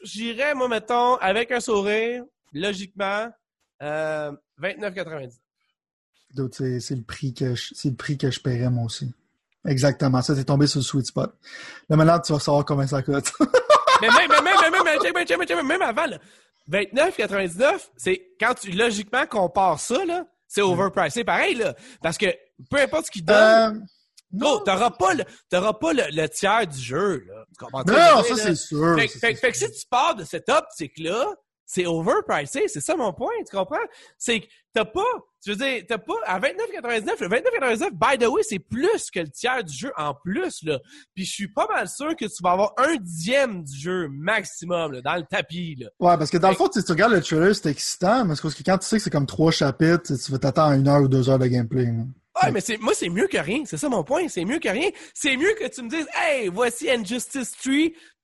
J'irais, 0.03 0.55
moi, 0.55 0.69
mettons, 0.69 1.17
avec 1.17 1.53
un 1.53 1.61
sourire, 1.61 2.23
logiquement, 2.53 3.31
euh, 3.83 4.33
29,99. 4.63 5.33
C'est 6.79 6.95
le 6.95 7.03
prix 7.03 7.35
que 7.35 7.55
je, 7.55 7.75
c'est 7.75 7.91
le 7.91 7.97
prix 7.97 8.17
que 8.17 8.31
je 8.31 8.41
paierais 8.41 8.71
moi 8.71 8.85
aussi. 8.85 9.13
Exactement. 9.67 10.23
Ça, 10.23 10.35
t'es 10.35 10.45
tombé 10.45 10.67
sur 10.67 10.81
le 10.81 10.85
sweet 10.85 11.07
spot. 11.07 11.35
Là, 11.89 11.97
maintenant, 11.97 12.19
tu 12.21 12.33
vas 12.33 12.39
savoir 12.39 12.65
combien 12.65 12.87
ça 12.87 13.03
coûte. 13.03 13.33
mais 14.01 14.09
même, 14.09 14.31
même, 14.31 14.45
même, 14.45 14.85
même, 15.13 15.39
même, 15.39 15.67
même 15.67 15.83
avant, 15.83 16.07
29,99, 16.71 17.89
c'est 17.97 18.23
quand 18.41 18.55
tu, 18.55 18.71
logiquement, 18.71 19.27
compares 19.27 19.81
ça, 19.81 20.05
là, 20.05 20.27
c'est 20.49 20.63
overpriced. 20.63 21.13
C'est 21.13 21.25
pareil, 21.25 21.55
là. 21.55 21.75
Parce 22.03 22.19
que, 22.19 22.27
peu 22.71 22.81
importe 22.81 23.07
ce 23.07 23.11
qu'ils 23.11 23.25
donnent, 23.25 23.77
euh, 23.77 23.81
non, 24.33 24.61
t'auras 24.61 24.91
pas 24.91 25.15
le, 25.15 25.25
t'auras 25.51 25.75
pas 25.75 25.93
le, 25.93 26.27
tiers 26.29 26.67
du 26.67 26.81
jeu, 26.81 27.25
là. 27.29 27.45
Tu 27.51 27.65
comprends? 27.65 27.85
Non, 27.85 28.23
ça, 28.23 28.37
c'est 28.37 28.55
sûr. 28.55 28.97
Fait, 28.99 29.09
fait, 29.09 29.35
fait, 29.35 29.53
que 29.53 29.59
si 29.59 29.71
tu 29.71 29.87
pars 29.91 30.15
de 30.15 30.25
cette 30.25 30.49
optique-là, 30.49 31.27
c'est 31.73 31.87
overpriced, 31.87 32.69
c'est 32.69 32.81
ça 32.81 32.97
mon 32.97 33.15
point, 33.15 33.33
tu 33.49 33.57
comprends? 33.57 33.77
C'est 34.19 34.41
que 34.41 34.47
t'as 34.75 34.85
pas, 34.85 35.01
je 35.45 35.53
veux 35.53 35.57
dire, 35.57 35.83
t'as 35.89 35.97
pas, 35.97 36.13
à 36.27 36.39
29,99, 36.39 37.07
le 37.21 37.29
29,99, 37.29 37.91
by 37.93 38.23
the 38.23 38.29
way, 38.29 38.43
c'est 38.43 38.59
plus 38.59 39.11
que 39.11 39.21
le 39.21 39.31
tiers 39.31 39.65
du 39.65 39.73
jeu 39.73 39.91
en 39.97 40.13
plus, 40.13 40.63
là. 40.65 40.81
Puis 41.15 41.25
je 41.25 41.33
suis 41.33 41.49
pas 41.49 41.67
mal 41.69 41.89
sûr 41.89 42.15
que 42.15 42.27
tu 42.27 42.43
vas 42.43 42.51
avoir 42.51 42.75
un 42.77 42.97
dixième 42.97 43.65
du 43.65 43.75
jeu 43.75 44.09
maximum, 44.11 44.93
là, 44.93 45.01
dans 45.01 45.17
le 45.17 45.23
tapis, 45.23 45.77
là. 45.77 45.87
Ouais, 45.99 46.19
parce 46.19 46.31
que 46.31 46.37
dans 46.37 46.51
le 46.51 46.57
fond, 46.57 46.69
si 46.71 46.85
tu 46.85 46.93
regardes 46.93 47.15
le 47.15 47.23
trailer, 47.23 47.57
c'est 47.57 47.71
excitant, 47.71 48.27
mais 48.27 48.35
parce 48.37 48.55
que 48.55 48.63
quand 48.63 48.77
tu 48.77 48.87
sais 48.87 48.99
que 48.99 49.03
c'est 49.03 49.11
comme 49.11 49.27
trois 49.27 49.51
chapitres, 49.51 50.15
tu 50.15 50.31
vas 50.31 50.39
t'attendre 50.39 50.73
à 50.73 50.77
une 50.77 50.89
heure 50.89 51.01
ou 51.01 51.09
deux 51.09 51.31
heures 51.31 51.39
de 51.39 51.47
gameplay, 51.47 51.89
Ouais, 52.43 52.51
mais 52.51 52.61
c'est, 52.61 52.79
moi, 52.79 52.93
c'est 52.95 53.11
mieux 53.11 53.27
que 53.27 53.37
rien. 53.37 53.65
C'est 53.67 53.77
ça 53.77 53.89
mon 53.89 54.05
point. 54.05 54.27
C'est 54.29 54.45
mieux 54.45 54.59
que 54.59 54.69
rien. 54.69 54.89
C'est 55.13 55.37
mieux 55.37 55.53
que 55.59 55.69
tu 55.69 55.83
me 55.83 55.89
dises, 55.89 56.07
hey, 56.15 56.49
voici 56.49 56.91
Injustice 56.91 57.53
3, 57.63 57.75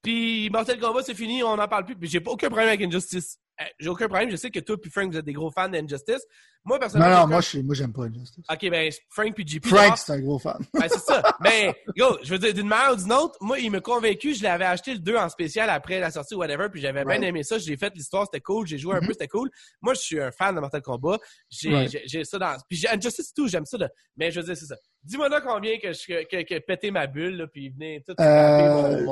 puis 0.03 0.49
Mortal 0.51 0.79
Kombat, 0.79 1.03
c'est 1.03 1.15
fini, 1.15 1.43
on 1.43 1.57
n'en 1.57 1.69
parle 1.69 1.85
plus. 1.85 1.97
Puis 1.97 2.09
j'ai 2.09 2.21
pas 2.21 2.31
aucun 2.31 2.49
problème 2.49 2.69
avec 2.69 2.83
Injustice. 2.83 3.39
Eh, 3.61 3.65
j'ai 3.81 3.89
aucun 3.89 4.07
problème. 4.07 4.31
Je 4.31 4.37
sais 4.37 4.51
que 4.51 4.61
toi 4.61 4.77
et 4.83 4.91
Frank, 4.91 5.11
vous 5.11 5.19
êtes 5.19 5.25
des 5.25 5.33
gros 5.33 5.51
fans 5.51 5.69
d'Injustice. 5.69 6.25
Moi, 6.65 6.79
personnellement. 6.79 7.15
Non, 7.15 7.23
non, 7.23 7.29
moi, 7.29 7.41
je, 7.41 7.59
moi, 7.59 7.75
j'aime 7.75 7.93
pas 7.93 8.05
Injustice. 8.05 8.45
Ok, 8.49 8.71
ben, 8.71 8.93
Frank 9.09 9.35
puis 9.35 9.47
JP. 9.47 9.67
Frank, 9.67 9.97
c'est 9.97 10.13
un 10.13 10.21
gros 10.21 10.39
fan. 10.39 10.59
ben, 10.75 10.89
c'est 10.89 11.01
ça. 11.01 11.23
Mais, 11.41 11.75
yo, 11.97 12.19
je 12.23 12.31
veux 12.31 12.39
dire, 12.39 12.55
d'une 12.55 12.69
manière 12.69 12.93
ou 12.93 12.97
d'une 12.97 13.13
autre, 13.13 13.37
moi, 13.41 13.59
il 13.59 13.71
m'a 13.73 13.81
convaincu. 13.81 14.35
Je 14.35 14.45
l'avais 14.45 14.67
acheté 14.67 14.93
le 14.93 15.01
2 15.01 15.17
en 15.17 15.29
spécial 15.29 15.71
après 15.71 15.99
la 15.99 16.13
sortie 16.13 16.37
whatever, 16.37 16.69
puis 16.71 16.81
j'avais 16.81 17.05
bien 17.05 17.21
aimé 17.23 17.43
ça. 17.43 17.59
J'ai 17.59 17.77
fait 17.77 17.93
l'histoire, 17.97 18.27
c'était 18.27 18.41
cool. 18.41 18.67
J'ai 18.67 18.79
joué 18.79 18.95
un 18.95 19.01
mm-hmm. 19.01 19.07
peu, 19.07 19.13
c'était 19.13 19.29
cool. 19.29 19.51
Moi, 19.81 19.95
je 19.95 20.01
suis 20.01 20.21
un 20.21 20.31
fan 20.31 20.55
de 20.55 20.61
Mortal 20.61 20.83
Kombat. 20.83 21.19
J'ai, 21.51 22.25
ça 22.25 22.39
dans. 22.39 22.57
Puis 22.69 22.87
Injustice 22.89 23.35
tout, 23.35 23.49
j'aime 23.49 23.67
ça, 23.67 23.77
là. 23.77 23.89
Mais 24.17 24.31
je 24.31 24.39
veux 24.39 24.47
dire, 24.47 24.57
c'est 24.57 24.67
ça. 24.67 24.77
Dis-moi 25.03 25.29
là 25.29 25.41
combien 25.41 25.79
que 25.79 25.93
je, 25.93 26.07
que, 26.25 26.43
que, 26.43 26.59
péter 26.59 26.91
ma 26.91 27.07
bulle, 27.07 27.37
là, 27.37 27.47
puis 27.47 27.71
venez 27.71 28.03
tout. 28.07 28.15
Euh, 28.21 29.07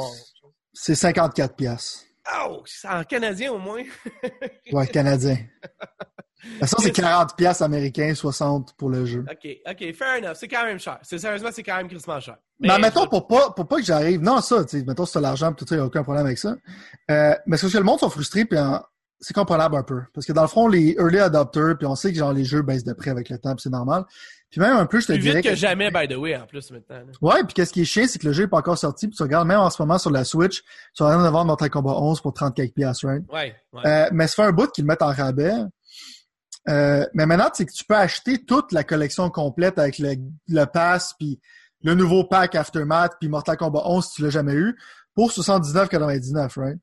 c'est 0.78 0.94
54 0.94 1.56
piastres. 1.56 2.00
Oh, 2.38 2.62
c'est 2.66 2.88
en 2.88 3.02
canadien 3.04 3.52
au 3.52 3.58
moins. 3.58 3.82
ouais, 4.72 4.86
canadien. 4.88 5.38
Ça, 6.60 6.76
c'est 6.78 6.92
40 6.92 7.34
pièces 7.34 7.60
américains, 7.60 8.14
60 8.14 8.74
pour 8.76 8.90
le 8.90 9.04
jeu. 9.04 9.24
OK, 9.28 9.48
OK, 9.68 9.94
fair 9.94 10.18
enough. 10.18 10.36
C'est 10.36 10.46
quand 10.46 10.64
même 10.64 10.78
cher. 10.78 10.98
sérieusement, 11.02 11.48
c'est 11.52 11.62
quand 11.62 11.76
même 11.76 11.88
crissement 11.88 12.20
cher. 12.20 12.36
Mais, 12.60 12.68
mais 12.68 12.78
mettons, 12.78 13.08
pour 13.08 13.26
pas, 13.26 13.50
pour 13.50 13.66
pas 13.66 13.76
que 13.76 13.82
j'arrive... 13.82 14.20
Non, 14.20 14.40
ça, 14.40 14.64
tu 14.64 14.78
sais, 14.78 14.84
mettons, 14.84 15.06
t'as 15.06 15.20
l'argent, 15.20 15.52
tout 15.54 15.66
ça, 15.66 15.74
il 15.74 15.78
n'y 15.78 15.82
a 15.82 15.86
aucun 15.86 16.04
problème 16.04 16.26
avec 16.26 16.38
ça. 16.38 16.54
Euh, 17.10 17.34
mais 17.46 17.56
c'est 17.56 17.68
que 17.68 17.78
le 17.78 17.82
monde 17.82 17.98
sont 17.98 18.10
frustrés, 18.10 18.44
puis 18.44 18.58
c'est 19.18 19.34
comprenable 19.34 19.76
un 19.76 19.82
peu. 19.82 20.02
Parce 20.14 20.26
que 20.26 20.32
dans 20.32 20.42
le 20.42 20.48
fond, 20.48 20.68
les 20.68 20.94
early 20.98 21.18
adopters, 21.18 21.78
puis 21.78 21.86
on 21.86 21.96
sait 21.96 22.12
que 22.12 22.18
genre 22.18 22.32
les 22.32 22.44
jeux 22.44 22.62
baissent 22.62 22.84
de 22.84 22.92
prix 22.92 23.10
avec 23.10 23.28
le 23.28 23.38
temps, 23.38 23.54
puis 23.54 23.62
c'est 23.62 23.70
normal. 23.70 24.04
Puis 24.56 24.64
même 24.66 24.78
un 24.78 24.86
peu, 24.86 25.00
je 25.00 25.06
te 25.08 25.12
plus 25.12 25.20
dirais. 25.20 25.42
vite 25.42 25.50
que, 25.50 25.54
jamais, 25.54 25.90
by 25.90 26.08
the 26.08 26.16
way, 26.16 26.34
en 26.34 26.46
plus, 26.46 26.70
maintenant. 26.70 27.02
Ouais, 27.20 27.44
puis 27.44 27.52
qu'est-ce 27.52 27.74
qui 27.74 27.82
est 27.82 27.84
chiant, 27.84 28.06
c'est 28.08 28.18
que 28.18 28.26
le 28.26 28.32
jeu 28.32 28.44
n'est 28.44 28.48
pas 28.48 28.56
encore 28.56 28.78
sorti. 28.78 29.06
Puis 29.06 29.14
tu 29.14 29.22
regardes, 29.22 29.46
même 29.46 29.58
en 29.60 29.68
ce 29.68 29.82
moment 29.82 29.98
sur 29.98 30.10
la 30.10 30.24
Switch, 30.24 30.62
tu 30.94 31.02
vas 31.02 31.14
de 31.14 31.28
vendre 31.28 31.44
Mortal 31.44 31.68
Combat 31.68 31.92
11 31.92 32.22
pour 32.22 32.32
30 32.32 32.56
quelques 32.56 32.72
piastres, 32.72 33.06
right? 33.06 33.22
Ouais. 33.30 33.54
ouais. 33.74 33.82
Euh, 33.84 34.08
mais 34.12 34.26
ça 34.26 34.36
fait 34.36 34.48
un 34.48 34.52
bout 34.52 34.70
qu'ils 34.70 34.84
le 34.84 34.88
mettent 34.88 35.02
en 35.02 35.12
rabais. 35.12 35.52
Euh, 36.70 37.06
mais 37.12 37.26
maintenant, 37.26 37.50
c'est 37.52 37.66
que 37.66 37.72
tu 37.72 37.84
peux 37.84 37.96
acheter 37.96 38.46
toute 38.46 38.72
la 38.72 38.82
collection 38.82 39.28
complète 39.28 39.78
avec 39.78 39.98
le, 39.98 40.14
le 40.48 40.64
pass, 40.64 41.12
puis 41.18 41.38
le 41.82 41.94
nouveau 41.94 42.24
pack 42.24 42.54
Aftermath, 42.54 43.16
puis 43.20 43.28
Mortal 43.28 43.58
Kombat 43.58 43.82
11 43.84 44.06
si 44.06 44.14
tu 44.14 44.22
l'as 44.22 44.30
jamais 44.30 44.54
eu, 44.54 44.74
pour 45.14 45.32
79,99, 45.32 46.58
right? 46.58 46.78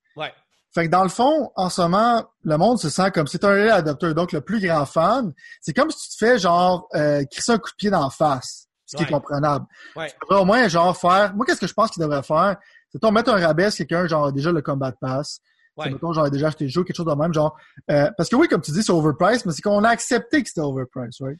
Fait 0.73 0.85
que 0.85 0.91
dans 0.91 1.03
le 1.03 1.09
fond, 1.09 1.51
en 1.55 1.69
ce 1.69 1.81
moment, 1.81 2.25
le 2.43 2.57
monde 2.57 2.79
se 2.79 2.89
sent 2.89 3.11
comme 3.11 3.27
c'est 3.27 3.43
un 3.43 3.49
réel 3.49 3.69
adopteur, 3.69 4.15
donc 4.15 4.31
le 4.31 4.41
plus 4.41 4.59
grand 4.59 4.85
fan. 4.85 5.31
C'est 5.61 5.73
comme 5.73 5.91
si 5.91 6.09
tu 6.09 6.17
te 6.17 6.25
fais 6.25 6.39
genre 6.39 6.87
euh, 6.95 7.23
crisser 7.25 7.51
un 7.51 7.59
coup 7.59 7.69
de 7.69 7.75
pied 7.75 7.91
d'en 7.91 8.09
face, 8.09 8.67
ce 8.85 8.95
qui 8.95 9.03
est 9.03 9.11
comprenable. 9.11 9.65
Ouais. 9.95 10.09
Tu 10.09 10.15
devrais 10.21 10.41
au 10.41 10.45
moins 10.45 10.67
genre 10.67 10.97
faire. 10.97 11.35
Moi, 11.35 11.45
qu'est-ce 11.45 11.61
que 11.61 11.67
je 11.67 11.73
pense 11.73 11.91
qu'il 11.91 12.01
devrait 12.01 12.23
faire? 12.23 12.57
C'est 12.91 13.11
mettre 13.11 13.33
un 13.33 13.39
rabais 13.39 13.71
si 13.71 13.85
quelqu'un 13.85 14.07
genre 14.07 14.31
déjà 14.31 14.51
le 14.51 14.61
combat 14.61 14.91
pass. 14.91 15.39
Ouais. 15.77 15.89
Mettons, 15.89 16.13
genre 16.13 16.29
déjà 16.29 16.47
acheté 16.47 16.65
le 16.65 16.69
jeu, 16.69 16.83
quelque 16.83 16.95
chose 16.95 17.05
de 17.05 17.13
même, 17.13 17.33
genre. 17.33 17.57
Euh, 17.89 18.09
parce 18.17 18.29
que 18.29 18.35
oui, 18.35 18.47
comme 18.47 18.61
tu 18.61 18.71
dis, 18.71 18.83
c'est 18.83 18.91
overpriced, 18.91 19.45
mais 19.45 19.51
c'est 19.51 19.61
qu'on 19.61 19.83
a 19.83 19.89
accepté 19.89 20.41
que 20.43 20.47
c'était 20.49 20.61
overpriced, 20.61 21.19
right? 21.21 21.39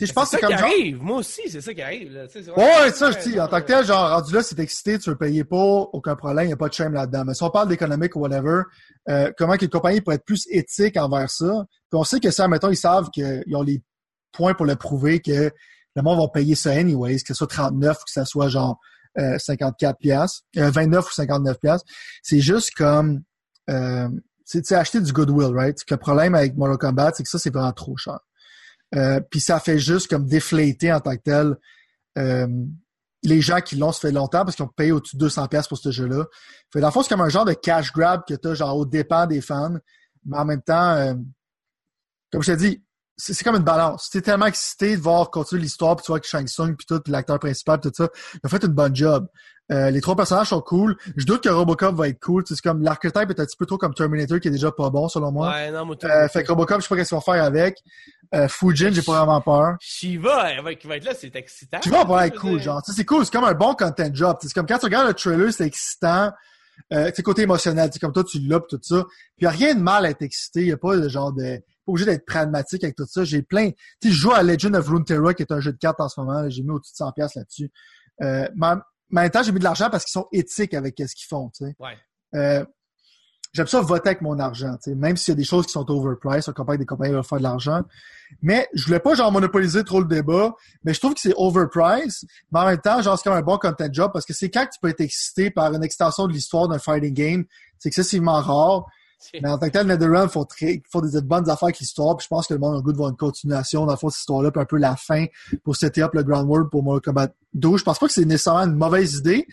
Je 0.00 0.12
pense 0.12 0.30
c'est 0.30 0.40
ça 0.40 0.46
qui 0.46 0.52
arrive. 0.52 1.02
Moi 1.02 1.18
aussi, 1.18 1.42
c'est 1.48 1.60
ça 1.60 1.72
qui 1.72 1.82
arrive. 1.82 2.12
Là. 2.12 2.24
Ouais, 2.56 2.90
ça, 2.90 3.10
je 3.12 3.18
dis. 3.18 3.40
En 3.40 3.46
tant 3.46 3.60
que 3.60 3.66
tel, 3.66 3.84
genre, 3.84 4.10
rendu 4.10 4.34
là, 4.34 4.42
c'est 4.42 4.58
excité, 4.58 4.98
tu 4.98 5.10
veux 5.10 5.16
payer 5.16 5.44
pas, 5.44 5.56
aucun 5.56 6.16
problème, 6.16 6.44
il 6.44 6.48
n'y 6.48 6.52
a 6.52 6.56
pas 6.56 6.68
de 6.68 6.74
shame 6.74 6.94
là-dedans. 6.94 7.24
Mais 7.24 7.34
si 7.34 7.42
on 7.42 7.50
parle 7.50 7.68
d'économique 7.68 8.16
ou 8.16 8.20
whatever, 8.20 8.62
euh, 9.08 9.30
comment 9.36 9.56
qu'une 9.56 9.68
compagnie 9.68 10.00
pourrait 10.00 10.16
être 10.16 10.24
plus 10.24 10.46
éthique 10.50 10.96
envers 10.96 11.30
ça? 11.30 11.64
Puis 11.90 11.98
on 11.98 12.04
sait 12.04 12.20
que 12.20 12.30
ça, 12.30 12.48
mettons, 12.48 12.70
ils 12.70 12.76
savent 12.76 13.10
qu'ils 13.10 13.44
ont 13.54 13.62
les 13.62 13.82
points 14.32 14.54
pour 14.54 14.66
le 14.66 14.76
prouver 14.76 15.20
que 15.20 15.50
le 15.96 16.02
monde 16.02 16.18
va 16.18 16.28
payer 16.28 16.56
ça 16.56 16.72
anyways, 16.72 17.20
que 17.20 17.28
ce 17.28 17.34
soit 17.34 17.46
39 17.46 17.96
ou 17.96 18.04
que 18.04 18.10
ça 18.10 18.24
soit 18.24 18.48
genre 18.48 18.78
euh, 19.18 19.38
54 19.38 19.98
pièces, 19.98 20.42
euh, 20.56 20.70
29 20.70 21.06
ou 21.08 21.12
59 21.12 21.58
pièces. 21.60 21.82
C'est 22.22 22.40
juste 22.40 22.72
comme 22.74 23.22
euh, 23.70 24.08
sais, 24.44 24.74
acheter 24.74 25.00
du 25.00 25.12
goodwill, 25.12 25.54
right? 25.54 25.78
Le 25.88 25.96
problème 25.96 26.34
avec 26.34 26.56
Mortal 26.56 26.78
Kombat, 26.78 27.12
c'est 27.14 27.22
que 27.22 27.28
ça, 27.28 27.38
c'est 27.38 27.52
vraiment 27.52 27.72
trop 27.72 27.96
cher. 27.96 28.18
Euh, 28.94 29.20
puis 29.20 29.40
ça 29.40 29.58
fait 29.60 29.78
juste 29.78 30.08
comme 30.08 30.26
déflater 30.26 30.92
en 30.92 31.00
tant 31.00 31.16
que 31.16 31.22
tel 31.22 31.56
euh, 32.18 32.46
les 33.24 33.40
gens 33.40 33.60
qui 33.60 33.76
l'ont, 33.76 33.90
ça 33.90 34.00
fait 34.00 34.12
longtemps 34.12 34.44
parce 34.44 34.54
qu'ils 34.54 34.64
ont 34.64 34.68
payé 34.68 34.92
au-dessus 34.92 35.16
de 35.16 35.20
200 35.20 35.48
pièces 35.48 35.66
pour 35.66 35.78
ce 35.78 35.90
jeu-là. 35.90 36.26
Fait 36.72 36.80
dans 36.80 36.88
le 36.88 36.92
fond, 36.92 37.02
c'est 37.02 37.08
comme 37.08 37.22
un 37.22 37.28
genre 37.28 37.46
de 37.46 37.54
cash 37.54 37.92
grab 37.92 38.22
que 38.28 38.34
t'as 38.34 38.54
genre 38.54 38.76
au 38.76 38.84
dépend 38.84 39.26
des 39.26 39.40
fans, 39.40 39.76
mais 40.26 40.36
en 40.36 40.44
même 40.44 40.62
temps, 40.62 40.90
euh, 40.90 41.14
comme 42.30 42.42
je 42.42 42.52
t'ai 42.52 42.56
dit, 42.56 42.84
c'est 43.16 43.44
comme 43.44 43.56
une 43.56 43.62
balance. 43.62 44.10
T'es 44.10 44.20
tellement 44.20 44.46
excité 44.46 44.96
de 44.96 45.02
voir 45.02 45.30
continuer 45.30 45.62
l'histoire, 45.62 45.96
puis 45.96 46.04
tu 46.04 46.12
vois 46.12 46.20
que 46.20 46.26
Shang 46.26 46.46
Tsung, 46.46 46.76
puis 46.76 46.86
tout, 46.86 47.00
puis 47.00 47.12
l'acteur 47.12 47.38
principal, 47.38 47.80
tout 47.80 47.92
ça, 47.94 48.08
il 48.34 48.40
a 48.42 48.48
fait 48.48 48.64
une 48.64 48.72
bonne 48.72 48.94
job. 48.94 49.26
Euh, 49.72 49.90
les 49.90 50.02
trois 50.02 50.14
personnages 50.14 50.48
sont 50.48 50.60
cool. 50.60 50.96
Je 51.16 51.24
doute 51.24 51.42
que 51.42 51.48
Robocop 51.48 51.94
va 51.94 52.08
être 52.08 52.20
cool. 52.20 52.42
C'est 52.46 52.60
comme 52.60 52.82
l'archetype 52.82 53.30
est 53.30 53.40
un 53.40 53.46
petit 53.46 53.56
peu 53.56 53.64
trop 53.64 53.78
comme 53.78 53.94
Terminator 53.94 54.38
qui 54.38 54.48
est 54.48 54.50
déjà 54.50 54.70
pas 54.70 54.90
bon 54.90 55.08
selon 55.08 55.32
moi. 55.32 55.50
Ouais, 55.50 55.70
non, 55.70 55.86
moi, 55.86 55.96
euh, 56.04 56.28
fait 56.28 56.42
que 56.42 56.48
Robocop, 56.48 56.80
je 56.80 56.82
sais 56.82 56.88
pas 56.88 56.96
qu'est-ce 56.96 57.08
qu'ils 57.08 57.16
vont 57.16 57.22
faire 57.22 57.42
avec. 57.42 57.78
Euh, 58.34 58.46
Fujin, 58.48 58.90
j'ai 58.92 59.00
pas 59.00 59.24
vraiment 59.24 59.40
peur. 59.40 59.76
Shiva, 59.80 60.50
elle 60.50 60.62
va 60.62 60.72
être 60.72 61.04
là, 61.04 61.12
c'est 61.18 61.34
excitant. 61.34 61.80
Shiva 61.82 62.04
va 62.04 62.26
être 62.26 62.38
cool, 62.38 62.60
genre. 62.60 62.82
C'est 62.84 63.04
cool, 63.06 63.24
c'est 63.24 63.32
comme 63.32 63.44
un 63.44 63.54
bon 63.54 63.74
content 63.74 64.10
job. 64.12 64.36
C'est 64.42 64.52
comme 64.52 64.66
quand 64.66 64.78
tu 64.78 64.86
regardes 64.86 65.08
le 65.08 65.14
trailer, 65.14 65.50
c'est 65.52 65.66
excitant. 65.66 66.30
Euh, 66.92 67.10
c'est 67.14 67.22
côté 67.22 67.42
émotionnel, 67.42 67.88
c'est 67.92 68.00
comme 68.00 68.12
toi 68.12 68.24
tu 68.24 68.40
l'as 68.40 68.60
tout 68.60 68.80
ça. 68.82 69.04
Puis 69.36 69.44
y 69.44 69.46
a 69.46 69.50
rien 69.50 69.74
de 69.74 69.80
mal 69.80 70.04
à 70.04 70.10
être 70.10 70.22
excité, 70.22 70.66
y 70.66 70.72
a 70.72 70.76
pas 70.76 70.96
de 70.96 71.08
genre 71.08 71.32
de 71.32 71.60
pas 71.84 71.92
obligé 71.92 72.06
d'être 72.06 72.26
pragmatique 72.26 72.84
avec 72.84 72.96
tout 72.96 73.06
ça. 73.06 73.24
J'ai 73.24 73.42
plein, 73.42 73.70
tu 73.70 73.76
sais, 74.02 74.10
je 74.10 74.18
joue 74.18 74.32
à 74.32 74.42
Legend 74.42 74.74
of 74.76 74.88
Runeterra 74.88 75.34
qui 75.34 75.42
est 75.42 75.52
un 75.52 75.60
jeu 75.60 75.72
de 75.72 75.78
cartes 75.78 76.00
en 76.00 76.08
ce 76.08 76.20
moment, 76.20 76.48
j'ai 76.48 76.62
mis 76.62 76.70
au-dessus 76.70 76.92
de 76.92 76.96
100 76.96 77.12
pièces 77.12 77.34
là-dessus. 77.34 77.70
Euh, 78.22 78.48
mais 78.56 78.66
en 78.68 78.80
même 79.10 79.30
temps, 79.30 79.42
j'ai 79.42 79.52
mis 79.52 79.58
de 79.58 79.64
l'argent 79.64 79.90
parce 79.90 80.04
qu'ils 80.04 80.12
sont 80.12 80.28
éthiques 80.32 80.74
avec 80.74 80.94
ce 80.98 81.14
qu'ils 81.14 81.26
font, 81.28 81.50
tu 81.50 81.64
sais. 81.64 81.76
Ouais. 81.78 81.96
Euh, 82.34 82.64
j'aime 83.52 83.66
ça 83.66 83.80
voter 83.80 84.10
avec 84.10 84.20
mon 84.20 84.38
argent, 84.38 84.74
tu 84.82 84.90
sais, 84.90 84.94
même 84.96 85.16
s'il 85.16 85.32
y 85.32 85.36
a 85.36 85.36
des 85.36 85.44
choses 85.44 85.66
qui 85.66 85.72
sont 85.72 85.88
overpriced, 85.88 86.48
on 86.48 86.52
compare 86.52 86.76
des 86.76 86.86
compagnies 86.86 87.10
qui 87.10 87.14
veulent 87.14 87.24
faire 87.24 87.38
de 87.38 87.44
l'argent. 87.44 87.82
Mais 88.42 88.68
je 88.74 88.84
voulais 88.84 88.98
pas 88.98 89.14
genre 89.14 89.30
monopoliser 89.30 89.84
trop 89.84 90.00
le 90.00 90.06
débat, 90.06 90.52
mais 90.82 90.92
je 90.92 90.98
trouve 90.98 91.14
que 91.14 91.20
c'est 91.20 91.34
overpriced, 91.36 92.28
mais 92.52 92.60
en 92.60 92.66
même 92.66 92.80
temps, 92.80 93.00
genre 93.00 93.16
c'est 93.16 93.24
comme 93.24 93.38
un 93.38 93.42
bon 93.42 93.58
content 93.58 93.88
job 93.92 94.10
parce 94.12 94.26
que 94.26 94.32
c'est 94.32 94.50
quand 94.50 94.66
tu 94.66 94.80
peux 94.80 94.88
être 94.88 95.00
excité 95.00 95.50
par 95.50 95.72
une 95.72 95.84
extension 95.84 96.26
de 96.26 96.32
l'histoire 96.32 96.66
d'un 96.66 96.78
fighting 96.78 97.14
game, 97.14 97.44
c'est 97.78 97.88
excessivement 97.88 98.40
rare. 98.40 98.86
Mais 99.42 99.48
en 99.48 99.58
tant 99.58 99.66
que 99.66 99.72
tel, 99.72 99.86
NetherRealm 99.86 100.28
font, 100.28 100.44
très, 100.44 100.82
font 100.90 101.00
des 101.00 101.20
bonnes 101.22 101.48
affaires 101.48 101.64
avec 101.64 101.78
l'histoire, 101.78 102.16
puis 102.16 102.24
je 102.24 102.28
pense 102.28 102.46
que 102.46 102.54
le 102.54 102.60
monde 102.60 102.74
a 102.74 102.76
le 102.76 102.82
goût 102.82 102.92
de 102.92 102.96
voir 102.96 103.10
une 103.10 103.16
continuation 103.16 103.86
dans 103.86 103.92
le 103.92 103.98
fond 103.98 104.08
de 104.08 104.12
cette 104.12 104.20
histoire-là, 104.20 104.50
puis 104.50 104.60
un 104.60 104.64
peu 104.66 104.76
la 104.78 104.96
fin 104.96 105.26
pour 105.62 105.76
setter 105.76 106.02
up 106.02 106.12
le 106.14 106.22
groundwork 106.22 106.70
pour 106.70 106.82
Mortal 106.82 107.00
Kombat 107.02 107.28
12. 107.54 107.80
Je 107.80 107.84
pense 107.84 107.98
pas 107.98 108.06
que 108.06 108.12
c'est 108.12 108.24
nécessairement 108.24 108.64
une 108.64 108.76
mauvaise 108.76 109.14
idée. 109.16 109.46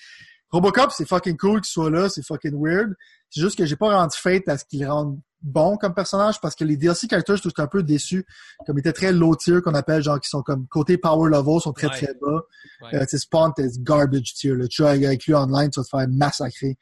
Robocop, 0.49 0.91
c'est 0.91 1.07
fucking 1.07 1.37
cool 1.37 1.61
qu'il 1.61 1.71
soit 1.71 1.89
là, 1.89 2.09
c'est 2.09 2.25
fucking 2.25 2.61
weird. 2.61 2.93
C'est 3.29 3.39
juste 3.41 3.57
que 3.57 3.65
j'ai 3.65 3.77
pas 3.77 3.95
rendu 3.95 4.17
fait 4.17 4.47
à 4.49 4.57
ce 4.57 4.65
qu'il 4.65 4.85
rende 4.85 5.17
bon 5.41 5.77
comme 5.77 5.93
personnage 5.93 6.39
parce 6.41 6.53
que 6.55 6.63
les 6.65 6.75
DLC 6.77 7.07
characters, 7.07 7.37
je 7.37 7.41
suis 7.43 7.51
un 7.57 7.67
peu 7.67 7.81
déçu. 7.81 8.25
Comme 8.65 8.77
il 8.77 8.81
était 8.81 8.91
très 8.93 9.13
low 9.13 9.35
tier 9.35 9.61
qu'on 9.61 9.73
appelle, 9.73 10.03
genre 10.03 10.19
qui 10.19 10.29
sont 10.29 10.43
comme 10.43 10.67
côté 10.67 10.97
power 10.97 11.29
level, 11.29 11.61
sont 11.61 11.71
très 11.71 11.87
Ouais. 11.87 11.93
très 11.95 12.13
bas. 12.21 12.41
Ouais. 12.81 12.95
Euh, 12.95 12.99
tu 13.01 13.11
sais, 13.11 13.17
Spawn, 13.19 13.53
t'es 13.55 13.67
garbage 13.79 14.33
tier. 14.33 14.53
Là. 14.55 14.67
Tu 14.67 14.83
joues 14.83 14.87
avec 14.87 15.25
lui 15.25 15.33
online, 15.33 15.69
tu 15.69 15.79
vas 15.79 15.83
te 15.85 15.89
faire 15.89 16.07
massacrer. 16.09 16.77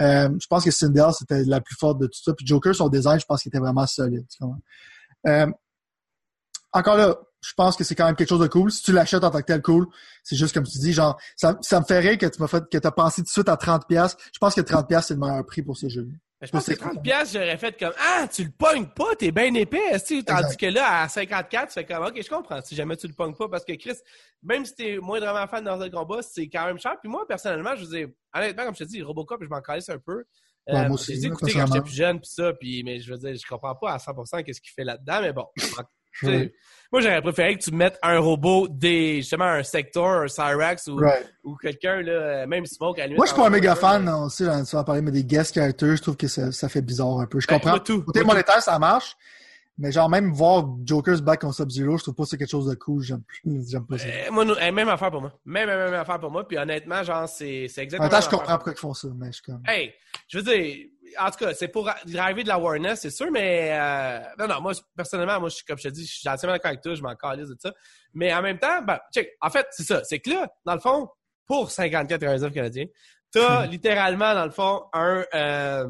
Euh, 0.00 0.28
je 0.40 0.46
pense 0.46 0.64
que 0.64 0.70
Sindel, 0.70 1.12
c'était 1.12 1.44
la 1.44 1.60
plus 1.60 1.76
forte 1.76 1.98
de 1.98 2.06
tout 2.06 2.20
ça. 2.22 2.32
Puis 2.34 2.46
Joker, 2.46 2.74
son 2.74 2.88
design, 2.88 3.18
je 3.18 3.26
pense 3.26 3.42
qu'il 3.42 3.50
était 3.50 3.58
vraiment 3.58 3.86
solide. 3.86 4.26
Euh, 5.26 5.46
encore 6.72 6.96
là, 6.96 7.16
je 7.40 7.52
pense 7.56 7.76
que 7.76 7.84
c'est 7.84 7.94
quand 7.94 8.06
même 8.06 8.16
quelque 8.16 8.28
chose 8.28 8.40
de 8.40 8.46
cool. 8.46 8.70
Si 8.70 8.82
tu 8.82 8.92
l'achètes 8.92 9.24
en 9.24 9.30
tant 9.30 9.40
que 9.40 9.46
tel, 9.46 9.62
cool. 9.62 9.86
C'est 10.22 10.36
juste 10.36 10.54
comme 10.54 10.64
tu 10.64 10.78
dis, 10.78 10.92
genre, 10.92 11.18
ça, 11.36 11.54
me 11.54 11.84
fait 11.84 11.98
rire 11.98 12.18
que 12.18 12.26
tu 12.26 12.40
m'as 12.40 12.48
fait, 12.48 12.64
que 12.70 12.78
t'as 12.78 12.90
pensé 12.90 13.22
tout 13.22 13.26
de 13.26 13.30
suite 13.30 13.48
à 13.48 13.56
30 13.56 13.86
pièces. 13.86 14.16
Je 14.32 14.38
pense 14.38 14.54
que 14.54 14.60
30 14.60 14.88
pièces 14.88 15.06
c'est 15.06 15.14
le 15.14 15.20
meilleur 15.20 15.44
prix 15.44 15.62
pour 15.62 15.76
ce 15.76 15.88
jeu. 15.88 16.08
Mais 16.40 16.46
je 16.46 16.52
pense 16.52 16.66
que 16.66 16.72
C'est 16.72 16.78
30 16.78 17.02
piastres, 17.02 17.34
j'aurais 17.34 17.56
fait 17.56 17.76
comme, 17.76 17.92
ah, 17.98 18.28
tu 18.28 18.44
le 18.44 18.50
pognes 18.50 18.86
pas, 18.86 19.16
t'es 19.16 19.32
bien 19.32 19.52
épais, 19.54 19.98
tu 20.06 20.22
tandis 20.22 20.56
que 20.56 20.66
là, 20.66 21.02
à 21.02 21.08
54, 21.08 21.68
tu 21.68 21.72
fais 21.74 21.84
comme, 21.84 22.04
ok, 22.04 22.22
je 22.22 22.28
comprends, 22.28 22.60
si 22.62 22.76
jamais 22.76 22.96
tu 22.96 23.08
le 23.08 23.12
pognes 23.12 23.34
pas, 23.34 23.48
parce 23.48 23.64
que 23.64 23.72
Chris, 23.72 23.96
même 24.42 24.64
si 24.64 24.74
t'es 24.74 24.98
moindrement 24.98 25.48
fan 25.48 25.64
dans 25.64 25.80
un 25.80 25.90
combat, 25.90 26.22
c'est 26.22 26.48
quand 26.48 26.64
même 26.66 26.78
cher. 26.78 26.94
Puis 27.02 27.10
moi, 27.10 27.26
personnellement, 27.26 27.74
je 27.74 27.84
veux 27.84 27.96
dire, 27.96 28.08
honnêtement, 28.32 28.66
comme 28.66 28.74
je 28.76 28.84
te 28.84 28.88
dis, 28.88 29.02
Robocop, 29.02 29.42
je 29.42 29.48
m'en 29.48 29.60
calisse 29.60 29.88
un 29.88 29.98
peu. 29.98 30.24
Euh, 30.68 30.74
Ouais, 30.74 30.86
moi 30.86 30.94
aussi, 30.94 31.14
j'ai 31.14 31.22
là, 31.22 31.28
écouté 31.28 31.52
quand 31.52 31.66
j'étais 31.66 31.80
plus 31.80 31.94
jeune, 31.94 32.20
puis 32.20 32.30
ça, 32.30 32.52
puis, 32.52 32.82
mais 32.84 33.00
je 33.00 33.10
veux 33.12 33.18
dire, 33.18 33.34
je 33.34 33.46
comprends 33.46 33.74
pas 33.74 33.92
à 33.92 33.98
100% 33.98 34.44
qu'est-ce 34.44 34.60
qu'il 34.60 34.72
fait 34.72 34.84
là-dedans, 34.84 35.20
mais 35.22 35.32
bon. 35.32 35.46
Moi, 36.90 37.02
j'aurais 37.02 37.20
préféré 37.20 37.54
que 37.58 37.62
tu 37.64 37.70
mettes 37.70 37.98
un 38.02 38.18
robot 38.18 38.66
des, 38.70 39.16
justement, 39.16 39.44
un 39.44 39.62
Sector, 39.62 40.22
un 40.22 40.28
Cyrax 40.28 40.86
ou, 40.86 40.96
Right. 40.96 41.26
ou 41.44 41.54
quelqu'un, 41.56 42.00
là, 42.00 42.46
même 42.46 42.64
Smoke, 42.64 42.98
à 42.98 43.04
limite. 43.04 43.18
Moi, 43.18 43.26
je 43.26 43.32
suis 43.32 43.40
pas 43.40 43.46
un 43.46 43.50
méga 43.50 43.74
fan, 43.74 44.08
aussi, 44.08 44.44
là, 44.44 44.62
tu 44.64 44.74
vas 44.74 44.84
parler, 44.84 45.02
mais 45.02 45.10
des 45.10 45.22
guest 45.24 45.54
characters, 45.54 45.96
je 45.96 46.02
trouve 46.02 46.16
que 46.16 46.28
ça, 46.28 46.50
ça 46.50 46.70
fait 46.70 46.80
bizarre 46.80 47.20
un 47.20 47.26
peu. 47.26 47.40
Je 47.40 47.46
Ben, 47.46 47.58
comprends. 47.60 47.78
tout. 47.78 48.02
Côté 48.04 48.20
tout. 48.20 48.26
monétaire, 48.26 48.62
ça 48.62 48.78
marche. 48.78 49.16
Mais 49.78 49.92
genre, 49.92 50.08
même 50.08 50.32
voir 50.32 50.66
Joker's 50.84 51.20
back 51.20 51.44
en 51.44 51.52
Sub-Zero, 51.52 51.98
je 51.98 52.02
trouve 52.02 52.14
pas 52.14 52.24
que 52.24 52.30
c'est 52.30 52.36
quelque 52.36 52.50
chose 52.50 52.66
de 52.66 52.74
cool. 52.74 53.02
J'aime 53.02 53.22
pas 53.86 53.96
ça. 53.96 54.08
Euh, 54.08 54.30
moi, 54.32 54.44
euh, 54.44 54.72
même 54.72 54.88
affaire 54.88 55.10
pour 55.12 55.20
moi. 55.20 55.32
Même, 55.44 55.68
même, 55.68 55.90
même 55.90 55.94
affaire 55.94 56.18
pour 56.18 56.32
moi. 56.32 56.46
Puis 56.46 56.58
honnêtement, 56.58 57.02
genre, 57.04 57.28
c'est 57.28 57.68
c'est 57.68 57.80
En 57.80 57.84
exactement. 57.84 58.10
même 58.10 58.20
temps, 58.20 58.20
je 58.20 58.36
comprends 58.36 58.54
pourquoi 58.56 58.72
ils 58.72 58.78
font 58.78 58.94
ça, 58.94 59.08
mais 59.14 59.30
je 59.30 59.40
comme. 59.40 59.62
Hey, 59.66 59.94
je 60.26 60.38
veux 60.38 60.44
dire, 60.44 60.86
en 61.18 61.30
tout 61.30 61.44
cas, 61.44 61.54
c'est 61.54 61.68
pour 61.68 61.88
driver 62.06 62.42
de 62.42 62.48
l'awareness, 62.48 63.00
c'est 63.00 63.10
sûr, 63.10 63.30
mais 63.30 63.70
euh, 63.72 64.20
non, 64.38 64.48
non, 64.48 64.60
moi, 64.60 64.72
personnellement, 64.96 65.40
moi, 65.40 65.48
je 65.48 65.56
suis, 65.56 65.64
comme 65.64 65.78
je 65.78 65.84
te 65.84 65.94
dis, 65.94 66.04
je 66.04 66.18
suis 66.18 66.28
entièrement 66.28 66.54
d'accord 66.54 66.70
avec 66.70 66.82
toi, 66.82 66.94
je 66.94 67.02
m'en 67.02 67.14
calisse 67.14 67.48
de 67.48 67.56
ça. 67.60 67.72
Mais 68.14 68.34
en 68.34 68.42
même 68.42 68.58
temps, 68.58 68.82
ben, 68.82 68.98
check, 69.14 69.30
en 69.40 69.50
fait, 69.50 69.66
c'est 69.70 69.84
ça. 69.84 70.02
C'est 70.04 70.18
que 70.18 70.30
là, 70.30 70.48
dans 70.64 70.74
le 70.74 70.80
fond, 70.80 71.08
pour 71.46 71.68
54,99 71.68 72.52
canadiens, 72.52 72.86
t'as 73.30 73.66
littéralement, 73.68 74.34
dans 74.34 74.44
le 74.44 74.50
fond, 74.50 74.84
un, 74.92 75.24
euh, 75.34 75.88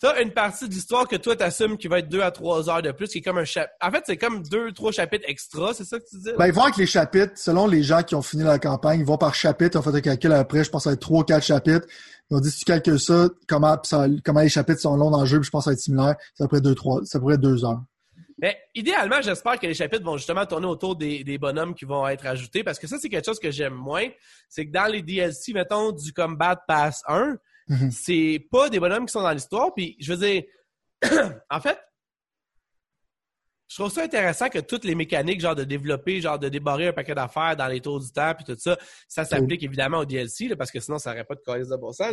t'as 0.00 0.20
une 0.22 0.30
partie 0.32 0.68
de 0.68 0.74
l'histoire 0.74 1.08
que 1.08 1.16
toi 1.16 1.34
t'assumes 1.36 1.76
qui 1.78 1.88
va 1.88 2.00
être 2.00 2.08
deux 2.08 2.20
à 2.20 2.30
trois 2.30 2.68
heures 2.68 2.82
de 2.82 2.92
plus, 2.92 3.08
qui 3.08 3.18
est 3.18 3.22
comme 3.22 3.38
un 3.38 3.44
chapitre. 3.44 3.74
En 3.80 3.90
fait, 3.90 4.02
c'est 4.06 4.16
comme 4.16 4.42
deux, 4.42 4.72
trois 4.72 4.92
chapitres 4.92 5.24
extra, 5.28 5.72
c'est 5.74 5.84
ça 5.84 5.98
que 5.98 6.04
tu 6.08 6.18
dis? 6.18 6.30
Ben, 6.38 6.46
ils 6.46 6.52
vont 6.52 6.62
avec 6.62 6.76
les 6.76 6.86
chapitres, 6.86 7.32
selon 7.36 7.66
les 7.66 7.82
gens 7.82 8.02
qui 8.02 8.14
ont 8.14 8.22
fini 8.22 8.42
la 8.42 8.58
campagne, 8.58 9.00
ils 9.00 9.06
vont 9.06 9.16
par 9.18 9.34
chapitre, 9.34 9.78
ont 9.78 9.82
fait 9.82 9.94
un 9.94 10.00
calcul 10.00 10.32
après, 10.32 10.64
je 10.64 10.70
pense 10.70 10.82
que 10.82 10.84
ça 10.84 10.90
va 10.90 10.94
être 10.94 11.00
trois 11.00 11.20
ou 11.20 11.24
quatre 11.24 11.44
chapitres. 11.44 11.86
Ils 12.30 12.36
ont 12.36 12.40
dit, 12.40 12.50
si 12.50 12.58
tu 12.58 12.64
calcules 12.64 12.98
ça, 13.00 13.28
comment, 13.48 13.76
ça- 13.84 14.06
les 14.08 14.48
chapitres 14.48 14.80
sont 14.80 14.96
longs 14.96 15.10
dans 15.10 15.20
le 15.20 15.26
jeu, 15.26 15.38
puis 15.38 15.46
je 15.46 15.50
pense 15.50 15.62
que 15.62 15.64
ça 15.66 15.70
va 15.70 15.74
être 15.74 15.80
similaire, 15.80 16.16
ça 16.34 16.46
pourrait 16.46 16.58
être 16.58 16.64
deux, 16.64 16.74
trois, 16.74 17.00
ça 17.04 17.18
pourrait 17.20 17.38
deux 17.38 17.64
heures. 17.64 17.80
Mais 18.38 18.54
idéalement, 18.74 19.22
j'espère 19.22 19.58
que 19.58 19.66
les 19.66 19.72
chapitres 19.72 20.04
vont 20.04 20.18
justement 20.18 20.44
tourner 20.44 20.66
autour 20.66 20.94
des, 20.94 21.24
des 21.24 21.38
bonhommes 21.38 21.74
qui 21.74 21.86
vont 21.86 22.06
être 22.06 22.26
ajoutés 22.26 22.62
parce 22.62 22.78
que 22.78 22.86
ça, 22.86 22.98
c'est 23.00 23.08
quelque 23.08 23.24
chose 23.24 23.38
que 23.40 23.50
j'aime 23.50 23.72
moins. 23.72 24.04
C'est 24.50 24.66
que 24.66 24.72
dans 24.72 24.92
les 24.92 25.00
DLC, 25.00 25.54
mettons, 25.54 25.90
du 25.92 26.12
Combat 26.12 26.54
Pass 26.68 27.02
1, 27.08 27.36
Mhm. 27.68 27.90
c'est 27.90 28.46
pas 28.50 28.68
des 28.68 28.78
bonhommes 28.78 29.06
qui 29.06 29.12
sont 29.12 29.22
dans 29.22 29.32
l'histoire. 29.32 29.74
Puis, 29.74 29.96
je 30.00 30.12
veux 30.12 30.26
dire, 30.26 30.44
en 31.50 31.60
fait, 31.60 31.78
je 33.68 33.74
trouve 33.74 33.90
ça 33.90 34.02
intéressant 34.02 34.48
que 34.48 34.60
toutes 34.60 34.84
les 34.84 34.94
mécaniques, 34.94 35.40
genre 35.40 35.56
de 35.56 35.64
développer, 35.64 36.20
genre 36.20 36.38
de 36.38 36.48
débarrer 36.48 36.88
un 36.88 36.92
paquet 36.92 37.14
d'affaires 37.14 37.56
dans 37.56 37.66
les 37.66 37.80
tours 37.80 37.98
du 37.98 38.10
temps, 38.12 38.32
puis 38.34 38.44
tout 38.44 38.58
ça, 38.58 38.76
ça 39.08 39.24
s'applique 39.24 39.62
évidemment 39.64 39.98
au 39.98 40.04
DLC, 40.04 40.46
là, 40.46 40.56
parce 40.56 40.70
que 40.70 40.78
sinon, 40.78 40.98
ça 40.98 41.10
n'aurait 41.10 41.24
pas 41.24 41.34
de 41.34 41.40
calice 41.44 41.68
de 41.68 41.76
bon 41.76 41.92
sens. 41.92 42.12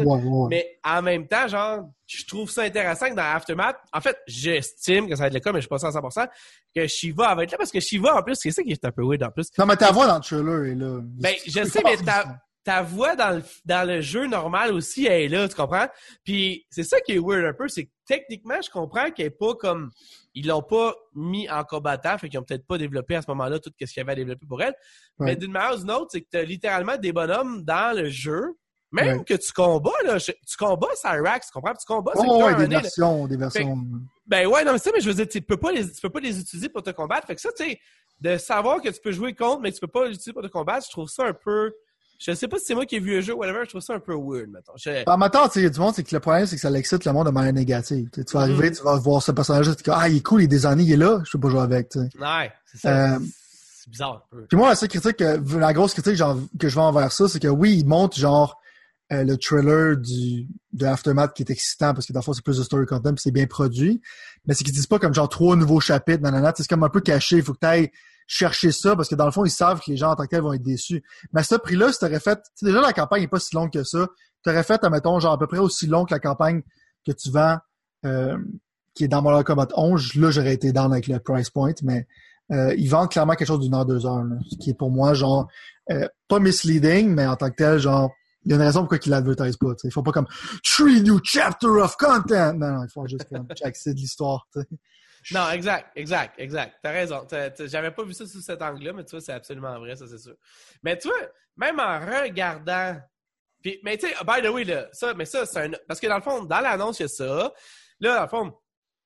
Mais 0.49 0.79
en 0.83 1.01
même 1.03 1.27
temps, 1.27 1.47
genre, 1.47 1.89
je 2.07 2.25
trouve 2.25 2.49
ça 2.49 2.63
intéressant 2.63 3.09
que 3.09 3.15
dans 3.15 3.21
Aftermath, 3.21 3.77
en 3.93 4.01
fait, 4.01 4.17
j'estime 4.25 5.07
que 5.07 5.15
ça 5.15 5.23
va 5.23 5.27
être 5.27 5.35
le 5.35 5.39
cas, 5.41 5.51
mais 5.51 5.59
je 5.59 5.63
suis 5.63 5.69
pas 5.69 5.77
sûr 5.77 5.89
à 5.89 5.91
100%, 5.91 6.27
que 6.75 6.87
Shiva 6.87 7.35
va 7.35 7.43
être 7.43 7.51
là, 7.51 7.57
parce 7.59 7.71
que 7.71 7.79
Shiva, 7.79 8.15
en 8.17 8.23
plus, 8.23 8.35
c'est 8.35 8.51
ça 8.51 8.63
qui 8.63 8.71
est 8.71 8.85
un 8.85 8.91
peu 8.91 9.03
weird 9.05 9.21
en 9.21 9.29
plus. 9.29 9.47
Non, 9.57 9.67
mais 9.67 9.75
ta 9.75 9.91
voix 9.91 10.07
dans 10.07 10.15
le 10.15 10.21
trailer 10.21 10.71
est 10.71 10.75
là. 10.75 11.01
Ben, 11.03 11.35
je 11.45 11.63
sais, 11.65 11.81
mais 11.85 11.97
ta, 11.97 12.41
ta 12.63 12.81
voix 12.81 13.15
dans 13.15 13.37
le, 13.37 13.43
dans 13.65 13.87
le 13.87 13.99
jeu 14.01 14.25
normal 14.27 14.71
aussi, 14.71 15.05
elle 15.05 15.21
est 15.23 15.27
là, 15.27 15.47
tu 15.49 15.55
comprends? 15.55 15.87
Puis 16.23 16.65
c'est 16.69 16.83
ça 16.83 17.01
qui 17.01 17.13
est 17.13 17.19
weird 17.19 17.45
un 17.45 17.53
peu, 17.53 17.67
c'est 17.67 17.85
que 17.85 17.91
techniquement, 18.05 18.61
je 18.63 18.69
comprends 18.69 19.11
qu'elle 19.11 19.27
est 19.27 19.29
pas 19.29 19.53
comme... 19.55 19.91
Ils 20.33 20.47
l'ont 20.47 20.63
pas 20.63 20.95
mis 21.13 21.49
en 21.49 21.63
combattant, 21.63 22.17
fait 22.17 22.27
qu'ils 22.29 22.39
ont 22.39 22.43
peut-être 22.43 22.65
pas 22.65 22.77
développé 22.77 23.15
à 23.15 23.21
ce 23.21 23.29
moment-là 23.29 23.59
tout 23.59 23.69
ce 23.79 23.85
qu'il 23.85 23.97
y 23.97 23.99
avait 23.99 24.13
à 24.13 24.15
développer 24.15 24.45
pour 24.47 24.61
elle. 24.63 24.73
Mais 25.19 25.35
d'une 25.35 25.51
manière 25.51 25.75
ou 25.75 25.77
d'une 25.79 25.91
autre, 25.91 26.07
c'est 26.11 26.21
que 26.21 26.27
t'as 26.31 26.41
littéralement 26.41 26.97
des 26.97 27.11
bonhommes 27.11 27.63
dans 27.63 27.95
le 27.95 28.09
jeu, 28.09 28.43
même 28.91 29.19
Ouais. 29.19 29.23
que 29.23 29.33
tu 29.35 29.51
combats, 29.53 29.91
là, 30.05 30.17
je- 30.17 30.31
tu 30.31 30.57
combats 30.57 30.87
Cyrax, 30.95 31.47
tu 31.47 31.51
comprends? 31.53 31.73
Tu 31.73 31.85
combats 31.85 32.13
Oh, 32.15 32.43
ouais, 32.45 32.53
un 32.53 32.67
des 32.67 32.75
versions, 32.75 33.27
des 33.27 33.37
versions. 33.37 33.77
Ben 34.25 34.47
ouais, 34.47 34.63
non, 34.63 34.71
mais 34.73 34.77
ça, 34.79 34.89
mais 34.93 35.01
je 35.01 35.07
veux 35.09 35.13
dire, 35.15 35.27
tu 35.27 35.41
peux 35.41 35.57
pas 35.57 35.71
les, 35.71 35.91
tu 35.91 36.01
peux 36.01 36.09
pas 36.09 36.19
les 36.19 36.39
utiliser 36.39 36.69
pour 36.69 36.81
te 36.81 36.89
combattre. 36.91 37.27
Fait 37.27 37.35
que 37.35 37.41
ça, 37.41 37.49
tu 37.55 37.65
sais, 37.65 37.79
de 38.19 38.37
savoir 38.37 38.81
que 38.81 38.89
tu 38.89 38.99
peux 39.03 39.11
jouer 39.11 39.33
contre, 39.35 39.61
mais 39.61 39.69
que 39.69 39.75
tu 39.75 39.81
peux 39.81 39.87
pas 39.87 40.05
l'utiliser 40.05 40.33
pour 40.33 40.41
te 40.43 40.47
combattre, 40.47 40.85
je 40.87 40.91
trouve 40.91 41.09
ça 41.09 41.25
un 41.25 41.33
peu. 41.33 41.73
Je 42.25 42.33
sais 42.33 42.47
pas 42.47 42.57
si 42.57 42.65
c'est 42.65 42.75
moi 42.75 42.85
qui 42.85 42.95
ai 42.95 42.99
vu 42.99 43.11
le 43.15 43.21
jeu 43.21 43.33
ou 43.33 43.39
whatever, 43.39 43.59
je 43.65 43.69
trouve 43.69 43.81
ça 43.81 43.93
un 43.95 43.99
peu 43.99 44.13
weird, 44.13 44.49
mettons. 44.49 44.71
Je- 44.77 45.03
En 45.09 45.17
même 45.17 45.29
temps, 45.29 45.45
tu 45.47 45.53
sais, 45.55 45.59
il 45.59 45.63
y 45.63 45.65
a 45.65 45.69
du 45.69 45.79
monde, 45.79 45.93
c'est 45.93 46.03
que 46.03 46.15
le 46.15 46.21
problème, 46.21 46.45
c'est 46.45 46.55
que 46.55 46.61
ça 46.61 46.69
l'excite 46.69 47.03
le 47.03 47.11
monde 47.11 47.27
de 47.27 47.31
manière 47.31 47.51
négative. 47.53 48.09
Tu 48.13 48.21
vas 48.33 48.41
arriver, 48.41 48.69
Mm. 48.69 48.75
tu 48.75 48.83
vas 48.83 48.95
voir 48.97 49.21
ce 49.21 49.31
personnage-là, 49.33 49.75
tu 49.75 49.83
dis, 49.83 49.89
ah, 49.93 50.07
il 50.07 50.17
est 50.17 50.21
cool, 50.21 50.41
il 50.41 50.45
est 50.45 50.47
des 50.47 50.65
années, 50.65 50.83
il 50.83 50.91
est 50.93 50.97
là, 50.97 51.21
je 51.25 51.31
peux 51.31 51.39
pas 51.41 51.49
jouer 51.49 51.61
avec, 51.61 51.89
tu 51.89 51.99
sais. 51.99 52.09
Ouais, 52.19 52.51
c'est 52.71 52.77
ça. 52.79 53.15
Euh, 53.15 53.19
C'est 53.85 53.89
bizarre 53.89 54.13
un 54.13 54.21
peu. 54.37 54.45
Puis 54.47 54.57
moi, 54.57 54.69
la 54.69 54.75
seule 54.75 54.87
critique, 54.87 55.17
que- 55.17 55.57
la 55.57 55.73
grosse 55.73 55.91
critique 55.93 56.15
genre, 56.15 56.37
que 56.57 56.69
je 56.69 56.75
vais 56.75 56.81
envers 56.81 57.11
ça, 57.11 57.27
c'est 57.27 57.41
que 57.41 57.49
oui, 57.49 57.79
ils 57.79 57.85
montrent 57.85 58.17
genre 58.17 58.57
euh, 59.11 59.25
le 59.25 59.37
trailer 59.37 59.97
du 59.97 60.47
de 60.71 60.85
Aftermath 60.85 61.33
qui 61.35 61.43
est 61.43 61.49
excitant 61.51 61.93
parce 61.93 62.07
que 62.07 62.13
dans 62.13 62.21
le 62.21 62.23
fond, 62.23 62.31
c'est 62.33 62.43
plus 62.43 62.57
de 62.57 62.63
story 62.63 62.85
content 62.85 63.13
puis 63.13 63.21
c'est 63.21 63.31
bien 63.31 63.45
produit. 63.45 64.01
Mais 64.45 64.53
c'est 64.53 64.63
qu'ils 64.63 64.73
disent 64.73 64.87
pas 64.87 64.97
comme 64.97 65.13
genre 65.13 65.27
trois 65.27 65.55
nouveaux 65.57 65.81
chapitres, 65.81 66.23
nanana, 66.23 66.53
c'est 66.55 66.65
comme 66.67 66.83
un 66.83 66.89
peu 66.89 67.01
caché. 67.01 67.35
Il 67.35 67.43
faut 67.43 67.53
que 67.53 67.59
tu 67.59 67.67
ailles 67.67 67.91
chercher 68.27 68.71
ça 68.71 68.95
parce 68.95 69.09
que 69.09 69.15
dans 69.15 69.25
le 69.25 69.31
fond, 69.31 69.45
ils 69.45 69.51
savent 69.51 69.79
que 69.79 69.91
les 69.91 69.97
gens 69.97 70.11
en 70.11 70.15
tant 70.15 70.23
que 70.23 70.29
tels 70.29 70.41
vont 70.41 70.53
être 70.53 70.63
déçus. 70.63 71.03
Mais 71.33 71.41
à 71.41 71.43
ce 71.43 71.55
prix-là, 71.55 71.91
si 71.91 71.99
t'aurais 71.99 72.19
fait. 72.19 72.39
déjà, 72.61 72.81
la 72.81 72.93
campagne 72.93 73.23
est 73.23 73.27
pas 73.27 73.39
si 73.39 73.55
longue 73.55 73.71
que 73.71 73.83
ça. 73.83 74.07
T'aurais 74.43 74.63
fait, 74.63 74.83
admettons, 74.83 75.19
genre 75.19 75.33
à 75.33 75.39
peu 75.39 75.47
près 75.47 75.59
aussi 75.59 75.87
long 75.87 76.05
que 76.05 76.13
la 76.13 76.19
campagne 76.19 76.61
que 77.05 77.11
tu 77.11 77.29
vends 77.31 77.57
euh, 78.05 78.37
qui 78.93 79.05
est 79.05 79.07
dans 79.07 79.21
Mortal 79.21 79.43
Kombat 79.43 79.69
11. 79.75 80.15
Là, 80.15 80.31
j'aurais 80.31 80.53
été 80.53 80.71
down 80.71 80.91
avec 80.91 81.07
le 81.07 81.19
price 81.19 81.49
point, 81.49 81.73
mais 81.81 82.07
euh, 82.51 82.73
ils 82.77 82.87
vendent 82.87 83.09
clairement 83.09 83.33
quelque 83.33 83.47
chose 83.47 83.61
d'une 83.61 83.73
heure, 83.73 83.85
deux 83.85 84.05
heures, 84.05 84.23
là, 84.23 84.35
ce 84.49 84.57
qui 84.57 84.69
est 84.69 84.75
pour 84.75 84.91
moi, 84.91 85.13
genre, 85.13 85.47
euh, 85.89 86.07
pas 86.27 86.39
misleading, 86.39 87.09
mais 87.09 87.25
en 87.25 87.35
tant 87.35 87.49
que 87.49 87.55
tel, 87.55 87.79
genre, 87.79 88.11
il 88.45 88.51
y 88.51 88.53
a 88.53 88.57
une 88.57 88.61
raison 88.61 88.81
pourquoi 88.81 88.99
ils 89.03 89.09
l'advertisent 89.09 89.57
pas. 89.57 89.73
T'sais. 89.75 89.87
Il 89.87 89.91
faut 89.91 90.03
pas 90.03 90.11
comme 90.11 90.27
Three 90.63 91.01
new 91.01 91.19
chapter 91.23 91.67
of 91.67 91.95
content. 91.95 92.53
Non, 92.53 92.73
non, 92.73 92.83
il 92.83 92.89
faut 92.89 93.07
juste 93.07 93.27
comme 93.29 93.47
c'est 93.73 93.93
de 93.93 93.99
l'histoire. 93.99 94.47
Non, 95.31 95.49
exact, 95.51 95.87
exact, 95.95 96.35
exact. 96.37 96.77
T'as 96.81 96.91
raison. 96.91 97.27
J'avais 97.59 97.91
pas 97.91 98.03
vu 98.03 98.13
ça 98.13 98.25
sous 98.25 98.41
cet 98.41 98.61
angle-là, 98.61 98.93
mais 98.93 99.03
tu 99.03 99.11
vois, 99.11 99.21
c'est 99.21 99.33
absolument 99.33 99.77
vrai, 99.79 99.95
ça, 99.95 100.05
c'est 100.07 100.17
sûr. 100.17 100.35
Mais 100.83 100.97
tu 100.97 101.07
vois, 101.07 101.17
même 101.57 101.79
en 101.79 101.99
regardant. 101.99 102.97
Puis, 103.61 103.79
mais 103.83 103.97
tu 103.97 104.07
sais, 104.07 104.13
by 104.25 104.41
the 104.41 104.49
way, 104.49 104.63
là, 104.65 104.87
ça, 104.91 105.13
mais 105.13 105.25
ça, 105.25 105.45
c'est 105.45 105.59
un. 105.59 105.71
Parce 105.87 105.99
que 105.99 106.07
dans 106.07 106.17
le 106.17 106.21
fond, 106.21 106.43
dans 106.43 106.59
l'annonce, 106.59 106.99
il 106.99 107.03
y 107.03 107.05
a 107.05 107.09
ça. 107.09 107.53
Là, 107.99 108.15
dans 108.15 108.21
le 108.23 108.27
fond, 108.27 108.53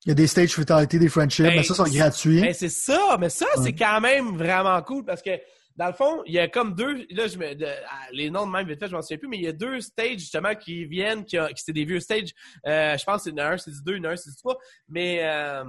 il 0.05 0.09
y 0.09 0.11
a 0.11 0.15
des 0.15 0.27
stage 0.27 0.51
fatalities, 0.51 0.99
des 0.99 1.09
friendships, 1.09 1.45
mais 1.45 1.63
ça, 1.63 1.85
c'est 1.85 1.91
gratuit. 1.91 2.41
Mais 2.41 2.53
c'est 2.53 2.69
ça, 2.69 3.17
mais 3.19 3.29
ça, 3.29 3.47
c'est 3.63 3.73
quand 3.73 3.99
même 3.99 4.37
vraiment 4.37 4.81
cool 4.81 5.03
parce 5.03 5.21
que 5.21 5.31
dans 5.75 5.87
le 5.87 5.93
fond, 5.93 6.23
il 6.25 6.33
y 6.33 6.39
a 6.39 6.47
comme 6.47 6.73
deux. 6.73 7.05
Là, 7.11 7.27
je 7.27 7.37
me, 7.37 7.45
ah, 7.63 8.07
les 8.11 8.29
noms 8.29 8.47
de 8.47 8.51
même 8.51 8.67
vite 8.67 8.79
fait, 8.79 8.87
je 8.87 8.95
m'en 8.95 9.01
souviens 9.01 9.17
plus, 9.17 9.27
mais 9.27 9.37
il 9.37 9.43
y 9.43 9.47
a 9.47 9.53
deux 9.53 9.79
stages 9.79 10.19
justement 10.19 10.55
qui 10.55 10.85
viennent, 10.85 11.23
qui, 11.23 11.37
qui 11.37 11.63
c'est 11.63 11.73
des 11.73 11.85
vieux 11.85 11.99
stages. 11.99 12.31
Euh, 12.65 12.97
je 12.97 13.03
pense 13.03 13.23
que 13.23 13.31
c'est 13.31 13.39
un, 13.39 13.57
c'est 13.57 13.71
du 13.71 13.83
deux, 13.83 14.07
un, 14.07 14.15
c'est 14.15 14.31
du 14.31 14.35
trois. 14.37 14.57
Mais 14.87 15.19
euh, 15.23 15.63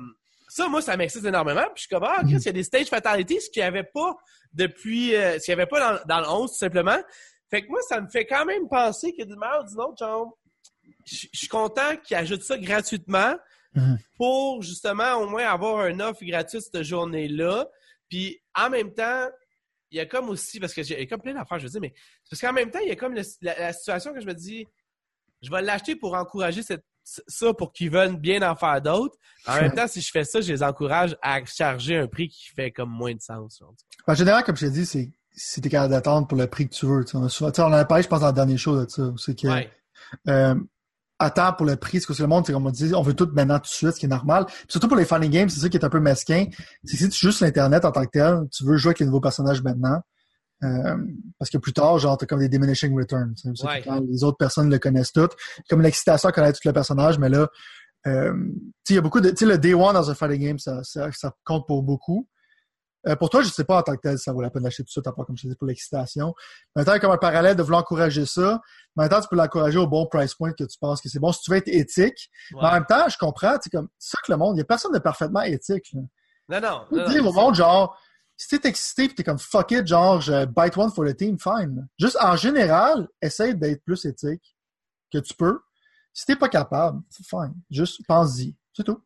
ça, 0.48 0.68
moi, 0.68 0.82
ça 0.82 0.96
m'excite 0.96 1.24
énormément. 1.24 1.64
Puis 1.74 1.76
je 1.76 1.80
suis 1.82 1.88
comme 1.88 2.04
ah, 2.04 2.20
Chris, 2.22 2.36
il 2.36 2.46
y 2.46 2.48
a 2.48 2.52
des 2.52 2.62
stage 2.62 2.86
fatalities, 2.86 3.40
ce 3.40 3.50
qu'il 3.50 3.62
n'y 3.62 3.66
avait 3.66 3.84
pas 3.84 4.16
depuis, 4.52 5.14
euh, 5.14 5.38
ce 5.38 5.44
qu'il 5.44 5.54
n'y 5.54 5.60
avait 5.60 5.68
pas 5.68 5.98
dans, 5.98 6.04
dans 6.06 6.20
le 6.20 6.28
11, 6.28 6.50
tout 6.50 6.56
simplement. 6.56 6.98
Fait 7.50 7.62
que 7.62 7.68
moi, 7.68 7.80
ça 7.88 8.00
me 8.00 8.08
fait 8.08 8.26
quand 8.26 8.44
même 8.44 8.68
penser 8.68 9.14
que 9.14 9.22
d'une 9.24 9.36
manière 9.36 9.62
ou 9.64 9.68
d'une 9.68 9.80
autre, 9.80 9.96
genre, 9.98 10.38
je 11.04 11.26
suis 11.32 11.48
content 11.48 11.96
qu'ils 12.02 12.16
ajoutent 12.16 12.42
ça 12.42 12.58
gratuitement. 12.58 13.34
Mm-hmm. 13.76 13.98
pour 14.16 14.62
justement 14.62 15.16
au 15.16 15.28
moins 15.28 15.44
avoir 15.44 15.80
un 15.80 16.00
offre 16.00 16.24
gratuite 16.24 16.62
cette 16.62 16.82
journée-là. 16.82 17.68
Puis 18.08 18.40
en 18.54 18.70
même 18.70 18.94
temps, 18.94 19.28
il 19.90 19.98
y 19.98 20.00
a 20.00 20.06
comme 20.06 20.30
aussi, 20.30 20.58
parce 20.58 20.72
que 20.72 20.82
j'ai 20.82 21.06
comme 21.06 21.20
plein 21.20 21.34
d'affaires, 21.34 21.58
je 21.58 21.64
veux 21.64 21.70
dire, 21.70 21.80
mais 21.80 21.92
parce 22.28 22.40
qu'en 22.40 22.52
même 22.52 22.70
temps, 22.70 22.78
il 22.80 22.88
y 22.88 22.92
a 22.92 22.96
comme 22.96 23.14
la, 23.14 23.72
situation 23.72 24.12
que 24.12 24.20
je 24.20 24.26
me 24.26 24.34
dis, 24.34 24.66
je 25.42 25.50
vais 25.50 25.62
l'acheter 25.62 25.96
pour 25.96 26.14
encourager 26.14 26.62
cette, 26.62 26.84
ça 27.26 27.54
pour 27.54 27.72
qu'ils 27.72 27.90
veulent 27.90 28.16
bien 28.16 28.42
en 28.42 28.54
faire 28.54 28.80
d'autres. 28.82 29.16
En 29.46 29.54
même 29.54 29.72
temps, 29.72 29.86
si 29.86 30.00
je 30.00 30.10
fais 30.10 30.24
ça, 30.24 30.40
je 30.40 30.52
les 30.52 30.62
encourage 30.62 31.16
à 31.22 31.42
charger 31.44 31.96
un 31.96 32.06
prix 32.06 32.28
qui 32.28 32.48
fait 32.54 32.70
comme 32.70 32.90
moins 32.90 33.14
de 33.14 33.20
sens. 33.20 33.62
En 34.06 34.14
général, 34.14 34.44
comme 34.44 34.56
je 34.56 34.66
t'ai 34.66 34.72
dit, 34.72 34.86
c'est 34.86 35.10
si 35.38 35.60
t'es 35.60 35.68
capable 35.68 35.92
d'attendre 35.92 36.26
pour 36.26 36.36
le 36.36 36.46
prix 36.46 36.68
que 36.68 36.74
tu 36.74 36.86
veux. 36.86 37.04
On, 37.14 37.26
a, 37.26 37.40
on 37.40 37.62
en 37.62 37.72
a 37.72 37.84
parlé, 37.84 38.02
je 38.02 38.08
pense, 38.08 38.20
dans 38.20 38.26
la 38.26 38.32
dernière 38.32 38.58
chose 38.58 38.84
de 38.84 38.90
ça. 38.90 39.12
C'est 39.16 39.38
que 39.40 39.48
euh, 40.28 40.54
attends 41.18 41.52
pour 41.52 41.66
le 41.66 41.76
prix, 41.76 42.00
parce 42.00 42.18
que 42.18 42.22
le 42.22 42.28
monde, 42.28 42.44
c'est 42.46 42.52
comme 42.52 42.66
on 42.66 42.70
dit, 42.70 42.92
on 42.94 43.02
veut 43.02 43.14
tout 43.14 43.28
maintenant 43.32 43.58
tout 43.58 43.64
de 43.64 43.68
suite, 43.68 43.92
ce 43.92 44.00
qui 44.00 44.06
est 44.06 44.08
normal. 44.08 44.46
surtout 44.68 44.88
pour 44.88 44.96
les 44.96 45.04
funny 45.04 45.28
games, 45.28 45.48
c'est 45.48 45.60
ça 45.60 45.68
qui 45.68 45.76
est 45.76 45.84
un 45.84 45.90
peu 45.90 46.00
mesquin. 46.00 46.46
C'est 46.84 46.96
si 46.96 47.08
tu 47.08 47.26
joues 47.26 47.32
sur 47.32 47.46
Internet 47.46 47.84
en 47.84 47.92
tant 47.92 48.04
que 48.04 48.10
tel, 48.10 48.48
tu 48.52 48.64
veux 48.64 48.76
jouer 48.76 48.90
avec 48.90 49.00
les 49.00 49.06
nouveaux 49.06 49.20
personnages 49.20 49.62
maintenant. 49.62 50.00
Euh, 50.64 50.96
parce 51.38 51.50
que 51.50 51.58
plus 51.58 51.72
tard, 51.72 51.98
genre, 51.98 52.16
t'as 52.16 52.26
comme 52.26 52.40
des 52.40 52.48
diminishing 52.48 52.96
returns. 52.96 53.34
Quand 53.84 54.00
les 54.08 54.24
autres 54.24 54.38
personnes 54.38 54.70
le 54.70 54.78
connaissent 54.78 55.12
toutes. 55.12 55.36
Comme 55.68 55.82
l'excitation 55.82 56.28
à 56.28 56.32
connaître 56.32 56.60
tout 56.60 56.68
le 56.68 56.74
personnage, 56.74 57.18
mais 57.18 57.28
là, 57.28 57.48
euh, 58.06 58.32
il 58.88 58.94
y 58.94 58.98
a 58.98 59.00
beaucoup 59.00 59.20
de. 59.20 59.30
Tu 59.30 59.36
sais, 59.36 59.46
le 59.46 59.58
day 59.58 59.74
one 59.74 59.94
dans 59.94 60.10
un 60.10 60.14
fighting 60.14 60.40
game, 60.40 60.58
ça, 60.58 60.82
ça, 60.82 61.10
ça 61.12 61.32
compte 61.44 61.66
pour 61.66 61.82
beaucoup. 61.82 62.28
Euh, 63.06 63.14
pour 63.14 63.30
toi, 63.30 63.42
je 63.42 63.46
ne 63.46 63.52
sais 63.52 63.64
pas 63.64 63.78
en 63.78 63.82
tant 63.82 63.94
que 63.94 64.00
tel 64.00 64.18
si 64.18 64.24
ça 64.24 64.32
vaut 64.32 64.42
la 64.42 64.50
peine 64.50 64.64
d'acheter 64.64 64.82
tout 64.82 64.90
ça, 64.90 65.00
à 65.04 65.12
part 65.12 65.24
comme 65.24 65.36
je 65.36 65.42
disais 65.42 65.54
pour 65.54 65.68
l'excitation. 65.68 66.34
Maintenant, 66.74 66.98
comme 66.98 67.12
un 67.12 67.16
parallèle 67.16 67.54
de 67.54 67.62
vouloir 67.62 67.82
encourager 67.82 68.26
ça, 68.26 68.60
maintenant 68.96 69.20
tu 69.20 69.28
peux 69.28 69.36
l'encourager 69.36 69.78
au 69.78 69.86
bon 69.86 70.06
price 70.06 70.34
point 70.34 70.52
que 70.52 70.64
tu 70.64 70.78
penses 70.80 71.00
que 71.00 71.08
c'est 71.08 71.20
bon. 71.20 71.32
Si 71.32 71.40
tu 71.42 71.50
veux 71.52 71.58
être 71.58 71.68
éthique, 71.68 72.30
mais 72.52 72.66
en 72.66 72.72
même 72.72 72.86
temps, 72.86 73.08
je 73.08 73.16
comprends, 73.16 73.56
c'est 73.62 73.70
comme 73.70 73.88
ça 73.98 74.18
que 74.24 74.32
le 74.32 74.38
monde, 74.38 74.54
il 74.54 74.56
n'y 74.56 74.62
a 74.62 74.64
personne 74.64 74.92
de 74.92 74.98
parfaitement 74.98 75.42
éthique. 75.42 75.94
Non, 76.48 76.60
non. 76.60 76.86
non, 76.90 77.08
dire 77.08 77.24
au 77.24 77.32
monde, 77.32 77.54
genre, 77.54 77.96
si 78.38 78.48
t'es 78.48 78.68
excité 78.68 79.04
et 79.04 79.08
t'es 79.08 79.24
comme 79.24 79.38
fuck 79.38 79.72
it, 79.72 79.86
genre, 79.86 80.20
je 80.20 80.46
bite 80.46 80.76
one 80.76 80.92
for 80.92 81.04
the 81.04 81.14
team, 81.14 81.36
fine. 81.38 81.88
Juste 81.98 82.16
en 82.20 82.36
général, 82.36 83.08
essaye 83.20 83.54
d'être 83.54 83.82
plus 83.84 84.04
éthique 84.04 84.56
que 85.12 85.18
tu 85.18 85.34
peux. 85.34 85.58
Si 86.14 86.24
t'es 86.24 86.36
pas 86.36 86.48
capable, 86.48 87.02
c'est 87.10 87.26
fine. 87.26 87.54
Juste 87.68 88.00
pense-y. 88.06 88.54
C'est 88.72 88.84
tout. 88.84 89.02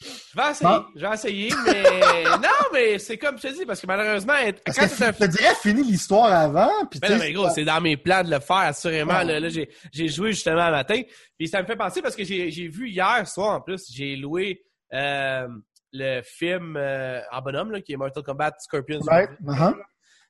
Je 0.00 0.36
vais 0.36 0.50
essayer, 0.50 0.78
je 0.96 1.06
vais 1.06 1.14
essayer, 1.14 1.52
mais 1.64 2.24
non, 2.42 2.68
mais 2.72 2.98
c'est 2.98 3.16
comme 3.16 3.38
je 3.38 3.48
te 3.48 3.52
dis, 3.54 3.64
parce 3.64 3.80
que 3.80 3.86
malheureusement, 3.86 4.32
parce 4.64 4.76
quand 4.76 4.88
que 4.88 5.24
tu 5.24 5.28
dirais 5.28 5.54
fini 5.54 5.82
l'histoire 5.84 6.32
avant, 6.32 6.86
puis 6.90 6.98
ben 6.98 7.12
non, 7.12 7.18
mais 7.18 7.32
gros, 7.32 7.48
c'est 7.50 7.64
dans 7.64 7.80
mes 7.80 7.96
plans 7.96 8.24
de 8.24 8.30
le 8.30 8.40
faire, 8.40 8.56
assurément. 8.56 9.22
Là, 9.22 9.48
j'ai, 9.48 9.70
j'ai 9.92 10.08
joué 10.08 10.32
justement 10.32 10.66
le 10.66 10.72
matin, 10.72 11.00
puis 11.38 11.46
ça 11.46 11.62
me 11.62 11.66
fait 11.66 11.76
penser 11.76 12.02
parce 12.02 12.16
que 12.16 12.24
j'ai, 12.24 12.50
j'ai 12.50 12.66
vu 12.66 12.88
hier 12.88 13.26
soir 13.28 13.56
en 13.56 13.60
plus, 13.60 13.86
j'ai 13.92 14.16
loué 14.16 14.64
euh, 14.92 15.46
le 15.92 16.22
film 16.22 16.76
euh, 16.76 17.20
en 17.30 17.42
bonhomme 17.42 17.70
là, 17.70 17.80
qui 17.80 17.92
est 17.92 17.96
Mortal 17.96 18.22
Kombat 18.22 18.54
Scorpion. 18.58 19.00
Right. 19.06 19.30
Uh-huh. 19.44 19.74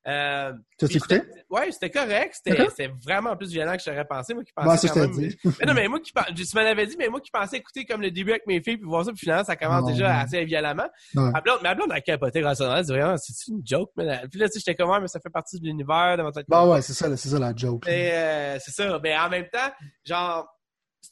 Euh, 0.09 0.53
tu 0.79 0.87
as 0.87 0.97
écouté? 0.97 1.23
Ouais, 1.49 1.71
c'était 1.71 1.91
correct. 1.91 2.35
C'était 2.35 2.91
vraiment 3.05 3.37
plus 3.37 3.51
violent 3.51 3.77
que 3.77 3.83
j'aurais 3.85 4.05
pensé. 4.05 4.35
Moi 4.35 4.43
qui 4.43 4.53
pensais. 4.53 4.89
quand 4.89 4.97
même... 4.97 5.13
dit. 5.13 5.39
mais 5.45 5.67
non, 5.67 5.75
mais 5.75 5.87
moi 5.87 6.01
qui 6.01 6.13
tu 6.13 6.57
m'en 6.57 6.63
avais 6.63 6.87
dit, 6.87 6.97
mais 6.99 7.09
moi 7.09 7.21
qui 7.21 7.31
pensais 7.31 7.59
écouter 7.59 7.85
comme 7.85 8.03
le 8.03 8.11
début 8.11 8.33
avec 8.33 8.47
mes 8.47 8.61
filles 8.61 8.79
puis 8.79 8.87
voir 8.87 9.05
ça, 9.05 9.13
puis 9.13 9.21
finalement, 9.21 9.45
ça 9.45 9.55
commence 9.55 9.87
déjà 9.87 10.19
assez 10.19 10.45
violemment. 10.45 10.89
Ma, 11.15 11.41
blonde, 11.41 11.61
ma 11.63 11.75
blonde 11.75 11.93
a 11.93 12.01
capoté 12.01 12.41
grâce 12.41 12.61
à 12.61 12.79
elle. 12.79 12.87
vraiment, 12.87 13.17
c'est 13.17 13.49
une 13.49 13.63
joke. 13.65 13.91
Mais 13.97 14.23
puis 14.29 14.41
là, 14.41 14.49
tu 14.49 14.55
sais, 14.55 14.61
j'étais 14.61 14.75
comme, 14.75 15.01
mais 15.01 15.09
ça 15.09 15.21
fait 15.21 15.31
partie 15.31 15.61
de 15.61 15.67
l'univers 15.67 16.17
de 16.17 16.45
Bah 16.49 16.67
ouais, 16.67 16.83
c'est 16.83 16.95
ça, 16.95 17.15
c'est 17.17 17.29
ça 17.29 17.39
la 17.39 17.55
joke. 17.55 17.87
Euh, 17.87 18.59
c'est 18.61 18.73
ça. 18.73 18.99
Mais 19.03 19.17
en 19.17 19.29
même 19.29 19.47
temps, 19.53 19.71
genre, 20.05 20.49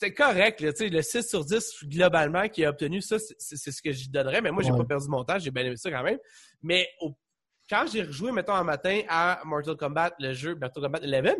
c'était 0.01 0.15
correct, 0.15 0.61
là, 0.61 0.71
le 0.81 1.03
6 1.03 1.29
sur 1.29 1.45
10 1.45 1.85
globalement 1.85 2.49
qui 2.49 2.65
a 2.65 2.71
obtenu 2.71 3.03
ça, 3.03 3.19
c'est 3.19 3.71
ce 3.71 3.83
que 3.83 3.93
j'y 3.93 4.09
donnerais, 4.09 4.41
mais 4.41 4.51
moi 4.51 4.63
j'ai 4.63 4.71
pas 4.71 4.85
perdu 4.85 5.09
mon 5.09 5.25
temps, 5.25 5.39
j'ai 5.39 5.51
bien 5.51 5.65
aimé 5.65 5.77
ça 5.77 5.91
quand 5.91 6.03
même. 6.03 6.19
Mais 6.63 6.89
au 7.01 7.15
quand 7.69 7.87
j'ai 7.87 8.03
rejoué, 8.03 8.33
mettons, 8.33 8.55
un 8.55 8.65
matin 8.65 9.03
à 9.09 9.43
Mortal 9.45 9.77
Kombat, 9.77 10.13
le 10.19 10.33
jeu 10.33 10.57
Mortal 10.57 10.83
Kombat 10.83 11.01
11, 11.03 11.37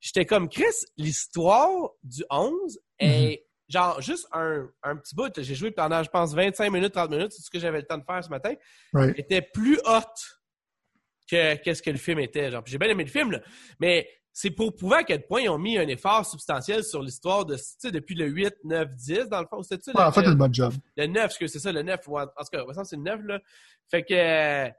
j'étais 0.00 0.26
comme 0.26 0.48
Chris, 0.48 0.64
l'histoire 0.96 1.90
du 2.02 2.24
11 2.28 2.80
est 2.98 3.30
mhm. 3.30 3.36
genre 3.68 4.00
juste 4.00 4.26
un, 4.32 4.68
un 4.82 4.96
petit 4.96 5.14
bout. 5.14 5.30
J'ai 5.40 5.54
joué 5.54 5.70
pendant, 5.70 6.02
je 6.02 6.10
pense, 6.10 6.34
25 6.34 6.70
minutes, 6.70 6.92
30 6.92 7.10
minutes, 7.10 7.32
c'est 7.32 7.42
ce 7.42 7.50
que 7.50 7.60
j'avais 7.60 7.78
le 7.78 7.86
temps 7.86 7.98
de 7.98 8.04
faire 8.04 8.24
ce 8.24 8.30
matin. 8.30 8.52
était 9.16 9.42
plus 9.42 9.78
hot 9.84 10.00
que 11.30 11.54
qu'est-ce 11.56 11.82
que 11.82 11.90
le 11.90 11.98
film 11.98 12.18
était. 12.18 12.50
Genre, 12.50 12.64
j'ai 12.66 12.78
bien 12.78 12.88
aimé 12.88 13.04
le 13.04 13.10
film, 13.10 13.30
là. 13.30 13.40
Mais 13.78 14.08
c'est 14.32 14.50
pour 14.50 14.74
prouver 14.74 14.96
à 14.96 15.04
quel 15.04 15.26
point 15.26 15.42
ils 15.42 15.48
ont 15.48 15.58
mis 15.58 15.78
un 15.78 15.88
effort 15.88 16.24
substantiel 16.24 16.84
sur 16.84 17.02
l'histoire 17.02 17.44
de, 17.44 17.56
tu 17.56 17.62
sais, 17.78 17.90
depuis 17.90 18.14
le 18.14 18.26
8, 18.26 18.54
9, 18.64 18.88
10, 18.94 19.28
dans 19.28 19.40
le 19.40 19.46
fond. 19.46 19.62
C'était-tu? 19.62 19.90
en 19.96 20.12
fait, 20.12 20.26
un 20.26 20.34
bon 20.34 20.52
job. 20.52 20.72
Le 20.96 21.06
9, 21.06 21.22
parce 21.22 21.38
que 21.38 21.46
c'est 21.46 21.58
ça, 21.58 21.72
le 21.72 21.82
9. 21.82 22.00
En 22.08 22.26
tout 22.26 22.30
cas, 22.52 22.84
c'est 22.84 22.96
le 22.96 23.02
9, 23.02 23.20
là. 23.24 23.38
Fait 23.90 24.04
que, 24.04 24.70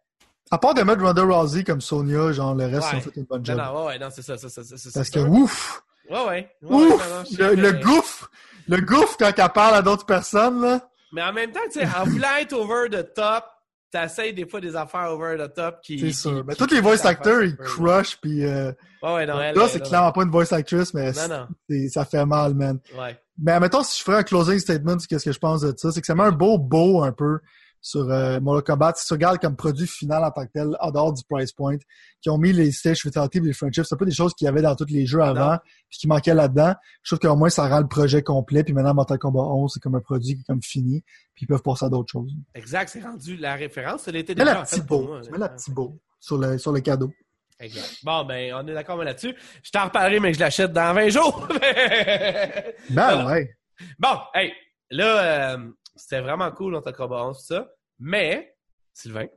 à 0.54 0.58
part 0.58 0.74
de 0.74 0.82
mettre 0.82 1.02
Ronda 1.02 1.24
Rousey 1.24 1.64
comme 1.64 1.80
Sonia, 1.80 2.34
genre 2.34 2.54
le 2.54 2.66
reste, 2.66 2.92
ouais. 2.92 2.98
ont 2.98 3.02
fait 3.02 3.16
une 3.16 3.24
bonne 3.24 3.46
job. 3.46 3.58
Non, 3.58 3.74
non, 3.74 3.86
ouais, 3.86 4.00
non, 4.00 4.10
c'est 4.12 4.22
ça, 4.22 4.38
c'est 4.38 4.50
ça, 4.50 4.62
c'est 4.64 4.94
Parce 4.94 5.10
que 5.10 5.20
ouf! 5.20 5.84
Ouais, 6.10 6.26
ouais. 6.28 6.56
ouf! 6.64 7.38
le, 7.38 7.56
le 7.56 7.72
gouffre! 7.74 8.30
Le 8.68 8.82
gouffre 8.82 9.16
quand 9.18 9.32
elle 9.36 9.50
parle 9.50 9.76
à 9.76 9.82
d'autres 9.82 10.06
personnes, 10.06 10.62
là. 10.62 10.90
Mais 11.14 11.24
en 11.24 11.34
même 11.34 11.52
temps, 11.52 11.60
tu 11.72 11.80
sais, 11.80 11.86
en 11.86 12.04
voulant 12.06 12.36
être 12.40 12.54
over 12.54 12.90
the 12.90 13.14
top, 13.14 13.46
t'essayes 13.92 14.34
des 14.34 14.48
fois 14.48 14.62
des 14.62 14.76
affaires 14.76 15.12
over 15.12 15.38
the 15.38 15.54
top 15.54 15.82
qui. 15.82 16.00
C'est 16.00 16.14
sûr. 16.14 16.44
mais 16.46 16.56
tous 16.56 16.72
les 16.72 16.82
voice 16.82 17.06
actors, 17.06 17.44
ils 17.44 17.56
crush, 17.56 18.18
puis. 18.22 18.46
Euh, 18.46 18.72
ouais, 19.04 19.14
ouais, 19.14 19.26
non, 19.26 19.40
elle, 19.40 19.56
Là, 19.56 19.68
c'est 19.68 19.82
clairement 19.82 20.12
pas 20.12 20.24
une 20.24 20.32
voice 20.32 20.52
actress, 20.52 20.94
mais 20.94 21.12
non, 21.12 21.48
non. 21.70 21.90
ça 21.90 22.06
fait 22.06 22.26
mal, 22.26 22.54
man. 22.54 22.80
Ouais. 22.98 23.20
Mais 23.38 23.54
admettons, 23.54 23.84
si 23.84 24.00
je 24.00 24.04
ferais 24.04 24.18
un 24.18 24.24
closing 24.24 24.60
statement, 24.60 24.98
qu'est-ce 25.10 25.26
que 25.26 25.32
je 25.32 25.40
pense 25.40 25.62
de 25.62 25.74
ça, 25.76 25.92
c'est 25.92 26.02
que 26.02 26.08
ça 26.08 26.16
met 26.16 26.24
un 26.24 26.32
beau 26.32 26.58
beau 26.58 27.04
un 27.04 27.12
peu 27.12 27.40
sur 27.82 28.10
euh, 28.10 28.40
Mortal 28.40 28.64
Kombat. 28.64 28.94
Si 28.96 29.08
tu 29.08 29.14
regardes 29.14 29.40
comme 29.40 29.56
produit 29.56 29.88
final 29.88 30.24
en 30.24 30.32
tant 30.32 30.46
que 30.46 30.52
tel, 30.54 30.70
en 30.80 30.92
dehors 30.92 31.14
du 31.14 31.24
price 31.28 31.52
point, 31.52 31.78
qui 32.22 32.30
ont 32.30 32.38
mis 32.38 32.54
les 32.54 32.72
stage 32.72 33.02
fatality 33.02 33.40
et 33.40 33.42
les 33.42 33.54
friendships, 33.54 33.86
c'est 33.86 33.98
pas 33.98 34.06
des 34.06 34.14
choses 34.14 34.34
qu'il 34.34 34.46
y 34.46 34.48
avait 34.48 34.62
dans 34.62 34.76
tous 34.76 34.86
les 34.90 35.06
jeux 35.06 35.22
avant, 35.22 35.58
puis 35.90 36.00
qui 36.00 36.08
manquaient 36.08 36.36
là-dedans. 36.36 36.76
Je 37.04 37.16
trouve 37.16 37.28
qu'au 37.28 37.36
moins 37.36 37.50
ça 37.50 37.68
rend 37.68 37.80
le 37.80 37.88
projet 37.88 38.22
complet, 38.22 38.64
puis 38.64 38.74
maintenant 38.74 38.94
Mortal 38.94 39.18
Kombat 39.18 39.42
11, 39.42 39.72
c'est 39.74 39.80
comme 39.80 39.96
un 39.96 40.02
produit 40.02 40.36
qui 40.36 40.42
est 40.42 40.46
comme 40.46 40.62
fini, 40.62 41.04
puis 41.34 41.46
ils 41.46 41.48
peuvent 41.48 41.64
passer 41.64 41.86
à 41.86 41.90
d'autres 41.90 42.12
choses. 42.12 42.32
Exact, 42.54 42.90
c'est 42.90 43.02
rendu 43.02 43.36
la 43.38 43.56
référence, 43.56 44.04
ça 44.04 44.12
l'était 44.12 44.36
déjà. 44.36 44.54
la 44.54 44.62
petite 44.62 44.86
beau, 44.86 45.18
mets 45.32 45.38
la 45.38 45.50
petite 45.50 45.74
beau 45.74 46.00
sur 46.20 46.38
le, 46.38 46.58
sur 46.58 46.72
le 46.72 46.82
cadeau. 46.82 47.12
Exact. 47.60 47.98
Bon, 48.04 48.24
ben, 48.26 48.54
on 48.56 48.68
est 48.68 48.74
d'accord 48.74 48.98
là-dessus. 49.04 49.36
Je 49.62 49.70
t'en 49.70 49.86
reparlerai, 49.86 50.20
mais 50.20 50.34
je 50.34 50.40
l'achète 50.40 50.74
dans 50.74 50.94
20 50.96 51.10
jours. 51.10 51.48
ben, 52.90 53.28
ouais. 53.28 53.52
Bon, 54.00 54.18
hey, 54.34 54.52
là, 54.90 55.54
euh, 55.54 55.72
c'était 55.96 56.22
vraiment 56.22 56.52
cool, 56.52 56.82
Kombat 56.82 57.26
11, 57.26 57.38
tout 57.38 57.44
ça. 57.54 57.70
Mais, 58.00 58.56
Sylvain. 58.94 59.28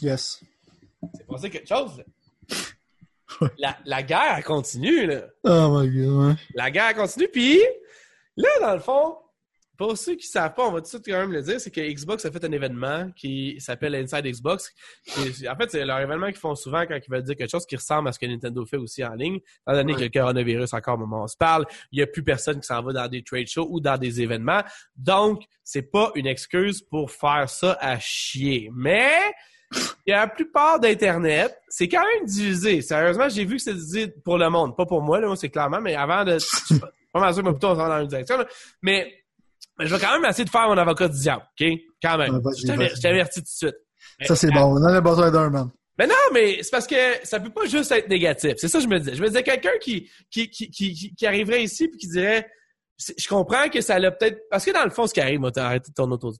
Yes. 0.00 0.42
C'est 1.14 1.26
passé 1.26 1.50
quelque 1.50 1.68
chose, 1.68 2.02
La, 3.58 3.76
la 3.84 4.02
guerre 4.02 4.42
continue, 4.44 5.06
là. 5.06 5.24
Oh 5.44 5.78
my 5.80 5.88
god, 5.88 6.36
La 6.54 6.70
guerre 6.70 6.94
continue, 6.94 7.28
puis 7.28 7.60
là, 8.36 8.48
dans 8.60 8.74
le 8.74 8.80
fond, 8.80 9.18
pour 9.76 9.98
ceux 9.98 10.14
qui 10.14 10.26
ne 10.26 10.30
savent 10.30 10.54
pas, 10.54 10.66
on 10.66 10.72
va 10.72 10.78
tout 10.78 10.84
de 10.84 10.88
suite 10.88 11.06
quand 11.06 11.18
même 11.18 11.32
le 11.32 11.42
dire, 11.42 11.60
c'est 11.60 11.70
que 11.70 11.80
Xbox 11.80 12.24
a 12.24 12.30
fait 12.30 12.44
un 12.44 12.52
événement 12.52 13.10
qui 13.16 13.56
s'appelle 13.60 13.94
Inside 13.94 14.24
Xbox. 14.24 14.72
en 15.16 15.56
fait, 15.56 15.70
c'est 15.70 15.84
leur 15.84 15.98
événement 15.98 16.26
qu'ils 16.26 16.36
font 16.36 16.54
souvent 16.54 16.86
quand 16.86 16.96
ils 16.96 17.10
veulent 17.10 17.22
dire 17.22 17.36
quelque 17.36 17.50
chose 17.50 17.66
qui 17.66 17.76
ressemble 17.76 18.08
à 18.08 18.12
ce 18.12 18.18
que 18.18 18.26
Nintendo 18.26 18.64
fait 18.64 18.76
aussi 18.76 19.04
en 19.04 19.14
ligne. 19.14 19.40
Étant 19.66 19.72
donné 19.72 19.94
que 19.94 20.00
le 20.00 20.08
coronavirus, 20.08 20.72
encore 20.74 20.94
au 20.94 20.98
moment 20.98 21.22
où 21.22 21.24
on 21.24 21.28
se 21.28 21.36
parle, 21.36 21.66
il 21.90 21.96
n'y 21.96 22.02
a 22.02 22.06
plus 22.06 22.22
personne 22.22 22.60
qui 22.60 22.66
s'en 22.66 22.82
va 22.82 22.92
dans 22.92 23.08
des 23.08 23.22
trade 23.22 23.48
shows 23.48 23.66
ou 23.70 23.80
dans 23.80 23.98
des 23.98 24.20
événements. 24.20 24.62
Donc, 24.96 25.42
c'est 25.64 25.90
pas 25.90 26.12
une 26.14 26.26
excuse 26.26 26.80
pour 26.80 27.10
faire 27.10 27.48
ça 27.48 27.76
à 27.80 27.98
chier. 27.98 28.70
Mais, 28.74 29.12
il 30.06 30.10
y 30.10 30.12
a 30.12 30.20
la 30.20 30.28
plupart 30.28 30.78
d'Internet, 30.78 31.58
c'est 31.68 31.88
quand 31.88 32.02
même 32.02 32.26
divisé. 32.26 32.80
Sérieusement, 32.80 33.28
j'ai 33.28 33.44
vu 33.44 33.56
que 33.56 33.62
c'est 33.62 33.74
divisé 33.74 34.08
pour 34.08 34.38
le 34.38 34.48
monde. 34.50 34.76
Pas 34.76 34.86
pour 34.86 35.02
moi, 35.02 35.20
là, 35.20 35.34
c'est 35.34 35.48
clairement, 35.48 35.80
mais 35.80 35.96
avant 35.96 36.24
de... 36.24 36.38
pas 37.12 37.20
mal 37.20 37.34
sûr, 37.34 37.42
mais 37.42 37.50
plutôt 37.50 37.70
on 37.70 37.74
dans 37.74 38.00
une 38.00 38.06
direction. 38.06 38.36
Mais 38.82 39.23
mais 39.78 39.86
je 39.86 39.94
vais 39.94 40.00
quand 40.00 40.12
même 40.18 40.28
essayer 40.30 40.44
de 40.44 40.50
faire 40.50 40.68
mon 40.68 40.78
avocat 40.78 41.08
du 41.08 41.18
diable, 41.18 41.42
OK? 41.60 41.66
Quand 42.02 42.18
même. 42.18 42.40
je 42.56 43.00
t'avertis 43.00 43.40
tout 43.40 43.44
de 43.44 43.70
suite. 43.70 43.76
Ça, 44.22 44.36
c'est 44.36 44.50
bon. 44.50 44.60
On 44.60 44.84
en 44.84 44.94
a 44.94 45.00
besoin 45.00 45.30
d'un, 45.30 45.50
man. 45.50 45.70
Mais 45.98 46.06
non, 46.06 46.14
mais 46.32 46.58
c'est 46.62 46.70
parce 46.70 46.86
que 46.86 46.96
ça 47.22 47.38
peut 47.38 47.50
pas 47.50 47.66
juste 47.66 47.92
être 47.92 48.08
négatif. 48.08 48.54
C'est 48.56 48.68
ça 48.68 48.78
que 48.78 48.84
je 48.84 48.88
me 48.88 48.98
disais. 48.98 49.14
Je 49.14 49.22
me 49.22 49.28
disais 49.28 49.42
quelqu'un 49.42 49.78
qui, 49.80 50.10
qui, 50.30 50.50
qui, 50.50 50.70
qui, 50.70 51.14
qui 51.14 51.26
arriverait 51.26 51.62
ici 51.62 51.84
et 51.84 51.96
qui 51.96 52.08
dirait 52.08 52.48
je 52.98 53.28
comprends 53.28 53.68
que 53.68 53.80
ça 53.80 53.98
l'a 53.98 54.10
peut-être. 54.10 54.40
Parce 54.50 54.64
que 54.64 54.70
dans 54.70 54.84
le 54.84 54.90
fond, 54.90 55.06
ce 55.06 55.14
qui 55.14 55.20
arrive, 55.20 55.40
moi, 55.40 55.50
t'as 55.50 55.66
arrêté 55.66 55.90
de 55.90 55.94
tourner 55.94 56.14
autour 56.14 56.32
du. 56.32 56.38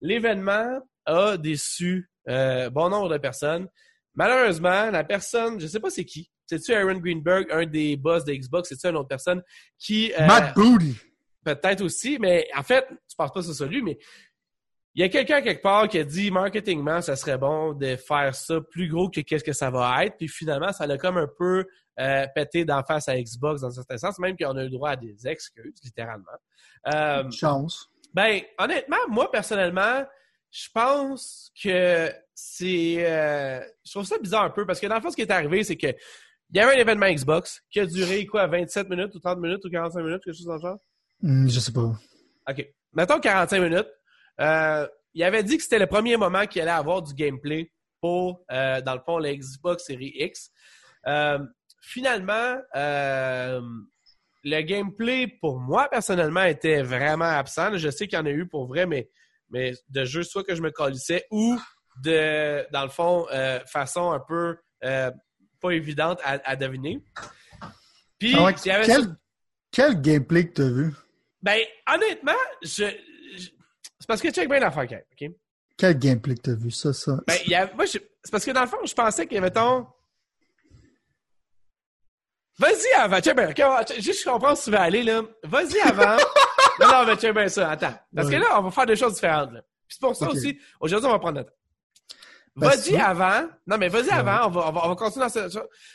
L'événement 0.00 0.80
a 1.06 1.36
déçu 1.36 2.10
euh, 2.28 2.70
bon 2.70 2.88
nombre 2.88 3.10
de 3.10 3.18
personnes. 3.18 3.68
Malheureusement, 4.14 4.90
la 4.90 5.04
personne, 5.04 5.60
je 5.60 5.66
sais 5.66 5.80
pas 5.80 5.90
c'est 5.90 6.04
qui. 6.04 6.30
C'est-tu 6.46 6.74
Aaron 6.74 6.98
Greenberg, 6.98 7.46
un 7.50 7.64
des 7.64 7.96
boss 7.96 8.24
de 8.24 8.32
Xbox? 8.32 8.70
C'est-tu 8.70 8.88
une 8.88 8.96
autre 8.96 9.08
personne 9.08 9.42
qui. 9.78 10.12
Euh, 10.18 10.26
Matt 10.26 10.54
Booty! 10.54 10.96
Peut-être 11.44 11.80
aussi, 11.82 12.18
mais 12.18 12.48
en 12.56 12.62
fait, 12.62 12.86
tu 12.88 13.16
penses 13.16 13.32
pas 13.32 13.40
que 13.40 13.52
c'est 13.52 13.66
lui, 13.66 13.82
mais 13.82 13.98
il 14.94 15.02
y 15.02 15.04
a 15.04 15.08
quelqu'un 15.08 15.40
quelque 15.40 15.62
part 15.62 15.88
qui 15.88 15.98
a 15.98 16.04
dit 16.04 16.30
marketingment, 16.30 17.00
ça 17.00 17.14
serait 17.16 17.38
bon 17.38 17.72
de 17.72 17.96
faire 17.96 18.34
ça 18.34 18.60
plus 18.60 18.88
gros 18.88 19.08
que 19.08 19.20
qu'est-ce 19.20 19.44
que 19.44 19.52
ça 19.52 19.70
va 19.70 20.04
être. 20.04 20.16
Puis 20.16 20.28
finalement, 20.28 20.72
ça 20.72 20.86
l'a 20.86 20.98
comme 20.98 21.16
un 21.16 21.28
peu 21.28 21.64
euh, 22.00 22.26
pété 22.34 22.64
d'en 22.64 22.82
face 22.82 23.08
à 23.08 23.20
Xbox 23.20 23.60
dans 23.60 23.68
un 23.68 23.70
certain 23.70 23.98
sens, 23.98 24.18
même 24.18 24.36
qu'on 24.36 24.56
a 24.56 24.62
eu 24.62 24.64
le 24.64 24.70
droit 24.70 24.90
à 24.90 24.96
des 24.96 25.28
excuses, 25.28 25.78
littéralement. 25.84 26.26
Euh, 26.92 27.30
chance. 27.30 27.88
Ben, 28.12 28.40
honnêtement, 28.58 28.96
moi, 29.08 29.30
personnellement, 29.30 30.04
je 30.50 30.68
pense 30.74 31.52
que 31.62 32.12
c'est... 32.34 32.96
Euh, 32.98 33.60
je 33.84 33.90
trouve 33.92 34.04
ça 34.04 34.18
bizarre 34.18 34.44
un 34.44 34.50
peu, 34.50 34.66
parce 34.66 34.80
que 34.80 34.86
dans 34.88 34.96
le 34.96 35.00
fond, 35.00 35.10
ce 35.10 35.16
qui 35.16 35.22
est 35.22 35.30
arrivé, 35.30 35.62
c'est 35.62 35.76
que 35.76 35.94
il 36.52 36.56
y 36.56 36.60
avait 36.60 36.74
un 36.74 36.78
événement 36.78 37.08
Xbox 37.08 37.62
qui 37.70 37.78
a 37.78 37.86
duré, 37.86 38.26
quoi, 38.26 38.48
27 38.48 38.88
minutes 38.88 39.14
ou 39.14 39.20
30 39.20 39.38
minutes 39.38 39.64
ou 39.64 39.70
45 39.70 40.02
minutes, 40.02 40.24
quelque 40.24 40.36
chose 40.36 40.46
dans 40.46 40.56
le 40.56 40.60
genre? 40.60 40.78
Hmm, 41.22 41.48
je 41.48 41.60
sais 41.60 41.72
pas. 41.72 41.92
OK. 42.48 42.66
Mettons 42.92 43.20
45 43.20 43.60
minutes. 43.60 43.88
Euh, 44.40 44.86
il 45.14 45.22
avait 45.22 45.42
dit 45.42 45.56
que 45.56 45.62
c'était 45.62 45.78
le 45.78 45.86
premier 45.86 46.16
moment 46.16 46.46
qu'il 46.46 46.62
allait 46.62 46.70
avoir 46.70 47.02
du 47.02 47.14
gameplay 47.14 47.72
pour, 48.00 48.44
euh, 48.50 48.80
dans 48.80 48.94
le 48.94 49.00
fond, 49.00 49.18
la 49.18 49.34
Xbox 49.34 49.84
Series 49.84 50.12
X. 50.14 50.50
Euh, 51.06 51.38
finalement, 51.82 52.56
le 54.42 54.60
gameplay, 54.62 55.26
pour 55.40 55.60
moi, 55.60 55.88
personnellement, 55.88 56.44
était 56.44 56.82
vraiment 56.82 57.24
absent. 57.24 57.76
Je 57.76 57.90
sais 57.90 58.06
qu'il 58.06 58.18
y 58.18 58.22
en 58.22 58.26
a 58.26 58.30
eu 58.30 58.46
pour 58.46 58.66
vrai, 58.66 58.86
mais, 58.86 59.10
mais 59.50 59.74
de 59.88 60.04
jeu 60.04 60.22
soit 60.22 60.44
que 60.44 60.54
je 60.54 60.62
me 60.62 60.70
colissais 60.70 61.26
ou 61.30 61.58
de, 62.02 62.66
dans 62.72 62.84
le 62.84 62.88
fond, 62.88 63.26
façon 63.66 64.12
un 64.12 64.20
peu 64.20 64.56
pas 64.80 65.70
évidente 65.72 66.20
à, 66.24 66.56
deviner. 66.56 67.02
Puis, 68.18 68.34
ah 68.38 68.52
quel, 68.52 69.16
quel 69.70 70.00
gameplay 70.00 70.48
que 70.48 70.54
tu 70.54 70.62
as 70.62 70.70
vu? 70.70 70.94
Ben, 71.42 71.60
honnêtement, 71.92 72.32
je, 72.62 72.84
c'est 74.00 74.06
parce 74.06 74.20
que 74.20 74.30
check 74.30 74.48
bien 74.48 74.60
l'affaire, 74.60 74.84
OK? 74.84 75.30
Quel 75.76 75.98
gameplay 75.98 76.34
que 76.34 76.42
t'as 76.42 76.54
vu, 76.54 76.70
ça, 76.70 76.92
ça? 76.92 77.18
Ben, 77.26 77.38
y 77.46 77.54
a, 77.54 77.72
moi, 77.74 77.86
c'est 77.86 78.02
parce 78.30 78.44
que 78.44 78.50
dans 78.50 78.62
le 78.62 78.66
fond, 78.66 78.78
je 78.84 78.94
pensais 78.94 79.26
que, 79.26 79.38
mettons... 79.38 79.86
Vas-y 82.58 82.92
avant, 82.98 83.20
check 83.20 83.34
bien? 83.34 83.48
Juste, 83.98 84.22
je 84.22 84.28
comprends 84.28 84.52
où 84.52 84.56
tu 84.56 84.70
vas 84.70 84.82
aller, 84.82 85.02
là. 85.02 85.22
Vas-y 85.44 85.80
avant. 85.80 86.16
non, 86.80 86.88
non, 86.88 87.06
mais 87.06 87.16
check 87.16 87.32
bien 87.32 87.48
ça, 87.48 87.70
attends. 87.70 87.94
Parce 88.14 88.28
que 88.28 88.36
là, 88.36 88.58
on 88.58 88.62
va 88.62 88.70
faire 88.70 88.86
des 88.86 88.96
choses 88.96 89.14
différentes, 89.14 89.52
là. 89.52 89.62
Puis 89.88 89.96
c'est 89.98 90.00
pour 90.00 90.14
ça 90.14 90.28
aussi, 90.28 90.58
aujourd'hui, 90.78 91.08
on 91.08 91.12
va 91.12 91.18
prendre 91.18 91.38
notre 91.38 91.50
temps. 91.50 91.56
Ben, 92.56 92.68
vas-y 92.68 92.96
avant. 92.96 93.48
Non, 93.66 93.78
mais 93.78 93.88
vas-y 93.88 94.10
avant. 94.10 94.46
On 94.46 94.50
va, 94.50 94.68
on, 94.68 94.72
va, 94.72 94.80
on 94.84 94.88
va 94.90 94.94
continuer 94.96 95.24
dans 95.24 95.30
cette. 95.30 95.52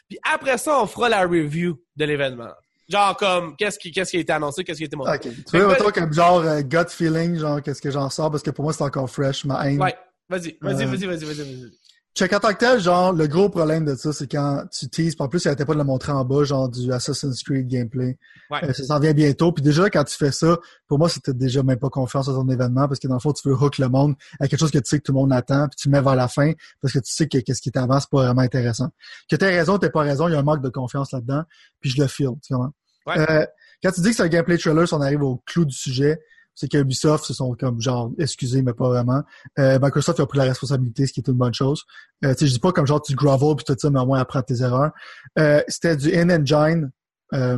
Puis 0.07 0.17
après 0.23 0.57
ça, 0.57 0.81
on 0.81 0.87
fera 0.87 1.09
la 1.09 1.21
review 1.21 1.79
de 1.95 2.05
l'événement. 2.05 2.51
Genre 2.87 3.17
comme 3.17 3.55
qu'est-ce 3.55 3.79
qui 3.79 3.91
qu'est-ce 3.91 4.11
qui 4.11 4.17
a 4.17 4.19
été 4.19 4.33
annoncé, 4.33 4.63
qu'est-ce 4.63 4.77
qui 4.77 4.83
a 4.83 4.87
été 4.87 4.95
montré. 4.95 5.15
Ok. 5.15 5.21
Tu 5.49 5.57
veux 5.57 5.67
mettons 5.67 5.89
comme 5.89 6.13
genre 6.13 6.39
euh, 6.41 6.61
gut 6.61 6.89
feeling, 6.89 7.37
genre 7.37 7.61
qu'est-ce 7.61 7.81
que 7.81 7.89
j'en 7.91 8.09
sors 8.09 8.29
parce 8.29 8.43
que 8.43 8.51
pour 8.51 8.63
moi 8.63 8.73
c'est 8.73 8.83
encore 8.83 9.09
fresh 9.09 9.45
ma 9.45 9.67
haine. 9.67 9.81
Ouais. 9.81 9.95
Vas-y, 10.29 10.57
vas-y, 10.59 10.83
euh, 10.83 10.87
vas-y, 10.87 11.05
vas-y, 11.05 11.25
vas-y, 11.25 11.25
vas-y. 11.25 11.71
Check 12.15 12.31
en 12.31 12.39
tant 12.39 12.53
que 12.53 12.59
tel, 12.59 12.79
genre 12.79 13.11
le 13.11 13.27
gros 13.27 13.49
problème 13.49 13.83
de 13.83 13.93
ça, 13.95 14.13
c'est 14.13 14.31
quand 14.31 14.63
tu 14.71 14.87
teases, 14.87 15.15
en 15.19 15.27
plus 15.27 15.43
il 15.43 15.47
n'arrêtait 15.47 15.65
pas 15.65 15.73
de 15.73 15.79
le 15.79 15.83
montrer 15.83 16.13
en 16.13 16.23
bas, 16.23 16.45
genre 16.45 16.69
du 16.69 16.89
Assassin's 16.93 17.43
Creed 17.43 17.67
gameplay. 17.67 18.17
Ouais. 18.49 18.63
Euh, 18.63 18.71
ça 18.71 18.85
s'en 18.85 18.99
vient 18.99 19.11
bientôt. 19.11 19.51
Puis 19.51 19.61
déjà 19.61 19.89
quand 19.89 20.05
tu 20.05 20.15
fais 20.15 20.31
ça, 20.31 20.57
pour 20.87 20.97
moi 20.97 21.09
c'était 21.09 21.33
déjà 21.33 21.61
même 21.61 21.77
pas 21.77 21.89
confiance 21.89 22.27
dans 22.27 22.41
ton 22.41 22.49
événement 22.49 22.87
parce 22.87 23.01
que 23.01 23.09
dans 23.09 23.15
le 23.15 23.19
fond 23.19 23.33
tu 23.33 23.49
veux 23.49 23.53
hook 23.53 23.79
le 23.79 23.89
monde 23.89 24.15
à 24.39 24.47
quelque 24.47 24.61
chose 24.61 24.71
que 24.71 24.77
tu 24.77 24.85
sais 24.85 24.99
que 24.99 25.03
tout 25.03 25.11
le 25.11 25.17
monde 25.17 25.33
attend, 25.33 25.67
puis 25.67 25.75
tu 25.75 25.89
mets 25.89 26.01
vers 26.01 26.15
la 26.15 26.29
fin 26.29 26.53
parce 26.81 26.93
que 26.93 26.99
tu 26.99 27.11
sais 27.11 27.27
que 27.27 27.37
qu'est-ce 27.39 27.61
qui 27.61 27.71
t'avance 27.71 28.03
c'est 28.03 28.11
pas 28.11 28.23
vraiment 28.27 28.43
intéressant. 28.43 28.89
Que 29.29 29.35
t'aies 29.35 29.57
raison, 29.57 29.77
t'as 29.77 29.89
pas 29.89 30.01
raison, 30.01 30.29
il 30.29 30.31
y 30.31 30.35
a 30.35 30.39
un 30.39 30.43
manque 30.43 30.63
de 30.63 30.69
confiance 30.69 31.11
là-dedans, 31.11 31.43
puis 31.81 31.89
je 31.89 32.01
le 32.01 32.07
feel, 32.07 32.29
tu 32.41 32.53
comprends? 32.53 32.71
Euh, 33.09 33.45
quand 33.83 33.91
tu 33.91 34.01
dis 34.01 34.11
que 34.11 34.15
c'est 34.15 34.23
un 34.23 34.29
gameplay 34.29 34.57
trailer, 34.57 34.87
on 34.93 35.01
arrive 35.01 35.21
au 35.21 35.43
clou 35.45 35.65
du 35.65 35.75
sujet, 35.75 36.19
c'est 36.55 36.69
qu'Ubisoft 36.69 37.25
se 37.25 37.33
sont 37.33 37.53
comme 37.53 37.81
genre 37.81 38.11
excusez 38.17 38.61
mais 38.61 38.73
pas 38.73 38.87
vraiment. 38.87 39.21
Euh, 39.59 39.77
Microsoft 39.81 40.19
a 40.19 40.25
pris 40.25 40.37
la 40.37 40.45
responsabilité, 40.45 41.05
ce 41.05 41.13
qui 41.13 41.19
est 41.19 41.27
une 41.27 41.35
bonne 41.35 41.53
chose. 41.53 41.83
Euh, 42.23 42.33
je 42.39 42.45
dis 42.45 42.59
pas 42.59 42.71
comme 42.71 42.87
genre 42.87 43.01
tu 43.01 43.13
grovel 43.13 43.55
puis 43.57 43.65
tout 43.65 43.75
ça, 43.77 43.89
mais 43.89 43.99
au 43.99 44.05
moins 44.05 44.19
apprendre 44.19 44.45
tes 44.45 44.61
erreurs. 44.61 44.91
Euh, 45.37 45.61
c'était 45.67 45.97
du 45.97 46.15
in-engine 46.15 46.91
euh, 47.33 47.57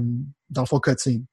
dans 0.50 0.62
le 0.62 0.68
fond 0.68 0.80
cutscene. 0.80 1.26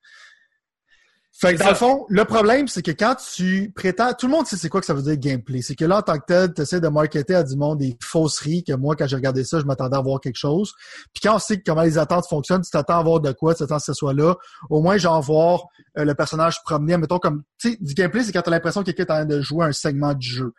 Fait 1.36 1.54
que 1.54 1.58
dans 1.58 1.70
le 1.70 1.74
fond, 1.74 2.06
le 2.10 2.24
problème, 2.24 2.68
c'est 2.68 2.80
que 2.80 2.92
quand 2.92 3.16
tu 3.16 3.72
prétends, 3.74 4.12
tout 4.12 4.26
le 4.26 4.32
monde 4.32 4.46
sait 4.46 4.56
c'est 4.56 4.68
quoi 4.68 4.78
que 4.78 4.86
ça 4.86 4.94
veut 4.94 5.02
dire 5.02 5.16
gameplay. 5.16 5.62
C'est 5.62 5.74
que 5.74 5.84
là, 5.84 5.98
en 5.98 6.02
tant 6.02 6.16
que 6.16 6.26
tel, 6.26 6.54
tu 6.54 6.62
essaies 6.62 6.80
de 6.80 6.86
marketer 6.86 7.34
à 7.34 7.42
du 7.42 7.56
monde 7.56 7.80
des 7.80 7.96
fausseries 8.00 8.62
que 8.62 8.72
moi, 8.72 8.94
quand 8.94 9.08
j'ai 9.08 9.16
regardé 9.16 9.42
ça, 9.42 9.58
je 9.58 9.64
m'attendais 9.64 9.96
à 9.96 10.00
voir 10.00 10.20
quelque 10.20 10.38
chose. 10.38 10.72
Puis 11.12 11.20
quand 11.20 11.34
on 11.34 11.38
sait 11.40 11.60
comment 11.60 11.82
les 11.82 11.98
attentes 11.98 12.28
fonctionnent, 12.28 12.62
tu 12.62 12.70
t'attends 12.70 13.00
à 13.00 13.02
voir 13.02 13.18
de 13.18 13.32
quoi, 13.32 13.52
tu 13.52 13.58
t'attends 13.58 13.78
que 13.78 13.82
ce 13.82 13.94
soit 13.94 14.14
là. 14.14 14.36
Au 14.70 14.80
moins, 14.80 14.96
genre 14.96 15.20
voir 15.20 15.64
euh, 15.98 16.04
le 16.04 16.14
personnage 16.14 16.62
promener, 16.62 16.96
mettons 16.98 17.18
comme, 17.18 17.42
tu 17.58 17.72
sais, 17.72 17.78
du 17.80 17.94
gameplay, 17.94 18.22
c'est 18.22 18.30
quand 18.30 18.42
t'as 18.42 18.52
l'impression 18.52 18.84
que 18.84 18.92
quelqu'un 18.92 19.02
est 19.02 19.10
en 19.10 19.26
train 19.26 19.36
de 19.36 19.40
jouer 19.40 19.66
un 19.66 19.72
segment 19.72 20.14
du 20.14 20.28
jeu. 20.28 20.52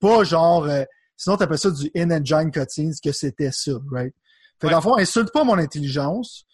Pas 0.00 0.24
genre, 0.24 0.64
euh, 0.64 0.84
sinon 1.18 1.36
t'appelles 1.36 1.58
ça 1.58 1.70
du 1.70 1.90
in-engine 1.94 2.50
cutscenes, 2.50 2.94
que 3.04 3.12
c'était 3.12 3.50
ça, 3.52 3.72
right? 3.90 4.14
Fait 4.62 4.68
que 4.68 4.72
dans 4.72 4.78
le 4.78 4.82
fond, 4.82 4.96
insulte 4.96 5.30
pas 5.30 5.44
mon 5.44 5.58
intelligence. 5.58 6.46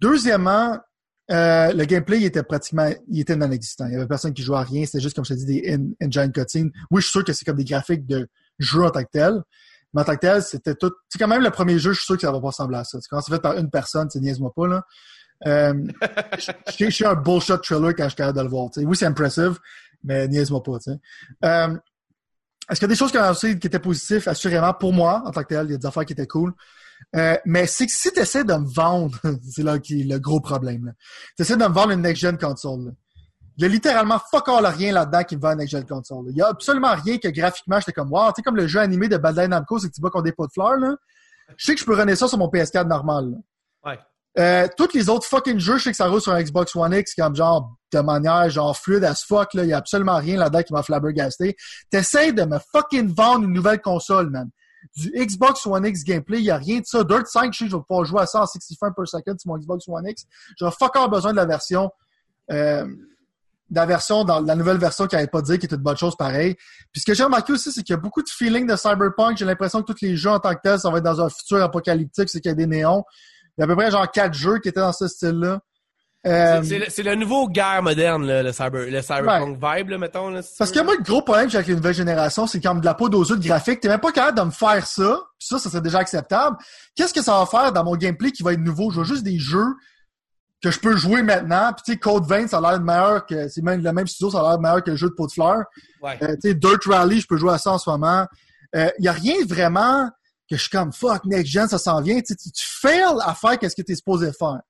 Deuxièmement, 0.00 0.78
euh, 1.30 1.72
le 1.72 1.84
gameplay, 1.84 2.18
il 2.20 2.24
était 2.24 2.42
pratiquement, 2.42 2.88
il 3.08 3.20
était 3.20 3.36
non 3.36 3.50
existant. 3.50 3.86
Il 3.86 3.94
y 3.94 3.96
avait 3.96 4.06
personne 4.06 4.32
qui 4.32 4.42
jouait 4.42 4.58
à 4.58 4.62
rien. 4.62 4.84
C'était 4.86 5.00
juste, 5.00 5.16
comme 5.16 5.24
je 5.24 5.34
te 5.34 5.38
dis, 5.38 5.46
des 5.46 5.78
engine 6.02 6.32
cutscenes. 6.32 6.70
Oui, 6.90 7.00
je 7.00 7.06
suis 7.06 7.12
sûr 7.12 7.24
que 7.24 7.32
c'est 7.32 7.44
comme 7.44 7.56
des 7.56 7.64
graphiques 7.64 8.06
de 8.06 8.28
jeu 8.58 8.84
en 8.84 8.90
tant 8.90 9.02
que 9.02 9.10
tel. 9.10 9.42
Mais 9.92 10.02
en 10.02 10.04
tant 10.04 10.14
que 10.14 10.20
tel, 10.20 10.42
c'était 10.42 10.74
tout. 10.74 10.92
C'est 11.08 11.18
quand 11.18 11.28
même 11.28 11.42
le 11.42 11.50
premier 11.50 11.78
jeu, 11.78 11.92
je 11.92 11.98
suis 11.98 12.06
sûr 12.06 12.14
que 12.16 12.20
ça 12.20 12.30
va 12.30 12.40
pas 12.40 12.46
ressembler 12.46 12.78
à 12.78 12.84
ça. 12.84 12.98
Quand 13.10 13.20
c'est 13.20 13.32
fait 13.32 13.40
par 13.40 13.56
une 13.56 13.70
personne, 13.70 14.08
tu 14.08 14.18
niaise-moi 14.18 14.52
pas, 14.54 14.68
là. 14.68 14.84
Euh, 15.46 15.74
je, 16.78 16.90
suis 16.90 17.04
un 17.04 17.14
bullshit 17.14 17.60
thriller 17.62 17.94
quand 17.94 18.04
je 18.04 18.08
suis 18.10 18.16
capable 18.16 18.38
de 18.38 18.42
le 18.42 18.48
voir. 18.48 18.70
Oui, 18.76 18.96
c'est 18.96 19.06
impressive, 19.06 19.58
mais 20.04 20.28
niaise-moi 20.28 20.62
pas. 20.62 20.78
Euh, 21.44 21.76
Est-ce 22.70 22.80
qu'il 22.80 22.82
y 22.82 22.84
a 22.84 22.88
des 22.88 22.96
choses 22.96 23.10
qui, 23.10 23.18
ont 23.18 23.34
qui 23.34 23.66
étaient 23.66 23.78
positives? 23.78 24.28
Assurément, 24.28 24.72
pour 24.74 24.92
moi, 24.92 25.22
en 25.26 25.30
tant 25.32 25.42
que 25.42 25.48
tel, 25.48 25.66
il 25.66 25.72
y 25.72 25.74
a 25.74 25.78
des 25.78 25.86
affaires 25.86 26.04
qui 26.04 26.12
étaient 26.12 26.26
cool. 26.26 26.54
Euh, 27.14 27.36
mais 27.44 27.66
c'est 27.66 27.86
que 27.86 27.92
si 27.92 28.12
tu 28.12 28.20
essaies 28.20 28.44
de 28.44 28.54
me 28.54 28.66
vendre, 28.66 29.18
c'est 29.50 29.62
là 29.62 29.78
qui 29.78 30.02
est 30.02 30.04
le 30.04 30.18
gros 30.18 30.40
problème. 30.40 30.92
Tu 31.36 31.42
essaies 31.42 31.56
de 31.56 31.64
me 31.64 31.72
vendre 31.72 31.92
une 31.92 32.02
next-gen 32.02 32.36
console. 32.36 32.94
Il 33.56 33.62
y 33.62 33.64
a 33.64 33.68
littéralement 33.68 34.20
fuck 34.30 34.48
all 34.48 34.66
rien 34.66 34.92
là-dedans 34.92 35.24
qui 35.24 35.36
me 35.36 35.40
vend 35.40 35.52
une 35.52 35.58
next-gen 35.58 35.86
console. 35.86 36.26
Il 36.30 36.36
y 36.36 36.42
a 36.42 36.48
absolument 36.48 36.94
rien 36.94 37.18
que 37.18 37.28
graphiquement, 37.28 37.78
j'étais 37.78 37.92
comme, 37.92 38.12
wow, 38.12 38.28
tu 38.28 38.34
sais, 38.36 38.42
comme 38.42 38.56
le 38.56 38.66
jeu 38.66 38.80
animé 38.80 39.08
de 39.08 39.16
Bandai 39.16 39.48
Namco, 39.48 39.78
c'est 39.78 39.88
que 39.88 39.94
tu 39.94 40.00
vois 40.00 40.10
qu'on 40.10 40.20
des 40.20 40.32
pots 40.32 40.46
de 40.46 40.52
fleurs, 40.52 40.76
là. 40.76 40.94
Je 41.56 41.64
sais 41.64 41.74
que 41.74 41.80
je 41.80 41.86
peux 41.86 41.96
renaître 41.96 42.18
ça 42.18 42.28
sur 42.28 42.38
mon 42.38 42.48
PS4 42.48 42.86
normal, 42.86 43.32
Ouais. 43.84 43.98
Euh, 44.38 44.66
tous 44.76 44.92
les 44.92 45.08
autres 45.08 45.26
fucking 45.26 45.58
jeux, 45.58 45.78
je 45.78 45.84
sais 45.84 45.90
que 45.92 45.96
ça 45.96 46.08
roule 46.08 46.20
sur 46.20 46.32
un 46.32 46.42
Xbox 46.42 46.76
One 46.76 46.92
X 46.92 47.14
comme 47.14 47.34
genre 47.34 47.74
de 47.90 48.00
manière 48.00 48.50
genre 48.50 48.76
fluide 48.76 49.04
as 49.04 49.24
fuck 49.24 49.54
là, 49.54 49.62
il 49.62 49.70
y 49.70 49.72
a 49.72 49.78
absolument 49.78 50.16
rien 50.16 50.36
là-dedans 50.36 50.62
qui 50.62 50.74
m'a 50.74 50.82
flabbergasté. 50.82 51.56
T'essayes 51.88 52.34
de 52.34 52.42
me 52.42 52.58
fucking 52.72 53.14
vendre 53.14 53.44
une 53.44 53.54
nouvelle 53.54 53.80
console, 53.80 54.28
man 54.28 54.50
du 54.96 55.10
Xbox 55.10 55.66
One 55.66 55.86
X 55.86 56.04
gameplay. 56.04 56.38
Il 56.38 56.44
n'y 56.44 56.50
a 56.50 56.56
rien 56.56 56.80
de 56.80 56.86
ça. 56.86 57.02
Dirt 57.04 57.26
5, 57.26 57.52
je 57.52 57.66
je 57.66 57.76
vais 57.76 57.82
pouvoir 57.82 58.04
jouer 58.04 58.20
à 58.20 58.26
ça 58.26 58.42
en 58.42 58.46
60 58.46 58.76
frames 58.78 58.94
per 58.94 59.06
second 59.06 59.36
sur 59.38 59.50
mon 59.50 59.58
Xbox 59.58 59.88
One 59.88 60.06
X. 60.06 60.24
J'aurais 60.58 60.74
all 60.94 61.10
besoin 61.10 61.32
de 61.32 61.36
la 61.36 61.46
version. 61.46 61.90
Euh, 62.50 62.86
la 63.70 63.84
version, 63.84 64.24
la 64.24 64.54
nouvelle 64.54 64.78
version 64.78 65.06
qui 65.06 65.16
n'avait 65.16 65.26
pas 65.26 65.42
dit 65.42 65.58
qui 65.58 65.66
était 65.66 65.74
une 65.74 65.82
bonne 65.82 65.96
chose 65.96 66.16
pareil. 66.16 66.54
Puis 66.92 67.00
ce 67.00 67.06
que 67.06 67.14
j'ai 67.14 67.24
remarqué 67.24 67.52
aussi, 67.52 67.72
c'est 67.72 67.82
qu'il 67.82 67.94
y 67.94 67.98
a 67.98 68.00
beaucoup 68.00 68.22
de 68.22 68.28
feeling 68.28 68.66
de 68.66 68.76
cyberpunk. 68.76 69.36
J'ai 69.36 69.44
l'impression 69.44 69.82
que 69.82 69.92
tous 69.92 70.02
les 70.02 70.16
jeux 70.16 70.30
en 70.30 70.38
tant 70.38 70.54
que 70.54 70.60
tel, 70.62 70.78
ça 70.78 70.88
va 70.90 70.98
être 70.98 71.04
dans 71.04 71.20
un 71.20 71.28
futur 71.28 71.62
apocalyptique, 71.62 72.28
c'est 72.28 72.40
qu'il 72.40 72.50
y 72.50 72.52
a 72.52 72.54
des 72.54 72.66
néons. 72.66 73.04
Il 73.56 73.62
y 73.62 73.62
a 73.62 73.64
à 73.64 73.66
peu 73.66 73.74
près 73.74 73.90
genre 73.90 74.08
quatre 74.10 74.34
jeux 74.34 74.58
qui 74.58 74.68
étaient 74.68 74.80
dans 74.80 74.92
ce 74.92 75.08
style-là. 75.08 75.60
Euh, 76.26 76.62
C'est 76.88 77.02
le, 77.02 77.14
nouveau 77.14 77.48
guerre 77.48 77.82
moderne, 77.82 78.26
là, 78.26 78.42
le, 78.42 78.52
cyber, 78.52 78.90
le 78.90 79.00
cyberpunk 79.00 79.58
vibe, 79.62 79.90
là, 79.90 79.98
mettons. 79.98 80.30
Là, 80.30 80.40
Parce 80.58 80.72
tu 80.72 80.78
que 80.78 80.84
moi, 80.84 80.94
le 80.96 81.02
gros 81.02 81.22
problème 81.22 81.46
que 81.46 81.52
j'ai 81.52 81.58
avec 81.58 81.68
les 81.68 81.76
nouvelles 81.76 81.94
générations, 81.94 82.46
c'est 82.46 82.60
comme 82.60 82.80
de 82.80 82.84
la 82.84 82.94
peau 82.94 83.08
aux 83.08 83.24
yeux 83.24 83.36
de 83.36 83.46
graphique. 83.46 83.80
T'es 83.80 83.88
même 83.88 84.00
pas 84.00 84.10
capable 84.10 84.38
de 84.38 84.44
me 84.44 84.50
faire 84.50 84.86
ça. 84.86 85.20
Puis 85.38 85.48
ça, 85.48 85.58
ça 85.58 85.70
serait 85.70 85.82
déjà 85.82 85.98
acceptable. 85.98 86.56
Qu'est-ce 86.96 87.14
que 87.14 87.22
ça 87.22 87.38
va 87.38 87.46
faire 87.46 87.72
dans 87.72 87.84
mon 87.84 87.94
gameplay 87.94 88.32
qui 88.32 88.42
va 88.42 88.54
être 88.54 88.60
nouveau? 88.60 88.90
Je 88.90 89.00
veux 89.00 89.04
juste 89.04 89.22
des 89.22 89.38
jeux 89.38 89.74
que 90.62 90.70
je 90.72 90.80
peux 90.80 90.96
jouer 90.96 91.22
maintenant. 91.22 91.72
Puis 91.74 91.82
tu 91.86 91.92
sais, 91.92 91.98
Code 91.98 92.26
Vein, 92.26 92.48
ça 92.48 92.58
a 92.58 92.60
l'air 92.72 92.80
meilleur 92.80 93.24
que... 93.24 93.48
C'est 93.48 93.62
même 93.62 93.82
le 93.82 93.92
même 93.92 94.06
studio, 94.08 94.30
ça 94.30 94.40
a 94.40 94.50
l'air 94.50 94.60
meilleur 94.60 94.82
que 94.82 94.90
le 94.90 94.96
jeu 94.96 95.08
de 95.08 95.14
pot 95.14 95.28
de 95.28 95.32
fleurs. 95.32 95.64
Ouais. 96.02 96.18
Euh, 96.22 96.34
tu 96.42 96.48
sais, 96.48 96.54
Dirt 96.54 96.84
Rally, 96.86 97.20
je 97.20 97.26
peux 97.28 97.36
jouer 97.36 97.52
à 97.52 97.58
ça 97.58 97.70
en 97.70 97.78
ce 97.78 97.88
moment. 97.88 98.26
Il 98.74 99.04
y 99.04 99.08
a 99.08 99.12
rien 99.12 99.36
vraiment 99.48 100.10
que 100.50 100.56
je 100.56 100.62
suis 100.62 100.70
comme, 100.70 100.92
fuck, 100.92 101.24
next 101.24 101.52
gen, 101.52 101.68
ça 101.68 101.78
s'en 101.78 102.00
vient. 102.00 102.16
Tu, 102.16 102.26
sais, 102.26 102.36
tu, 102.36 102.50
tu 102.50 102.64
fails 102.66 103.16
à 103.24 103.34
faire 103.34 103.58
qu'est-ce 103.58 103.76
que 103.76 103.82
t'es 103.82 103.94
supposé 103.94 104.32
faire. 104.32 104.60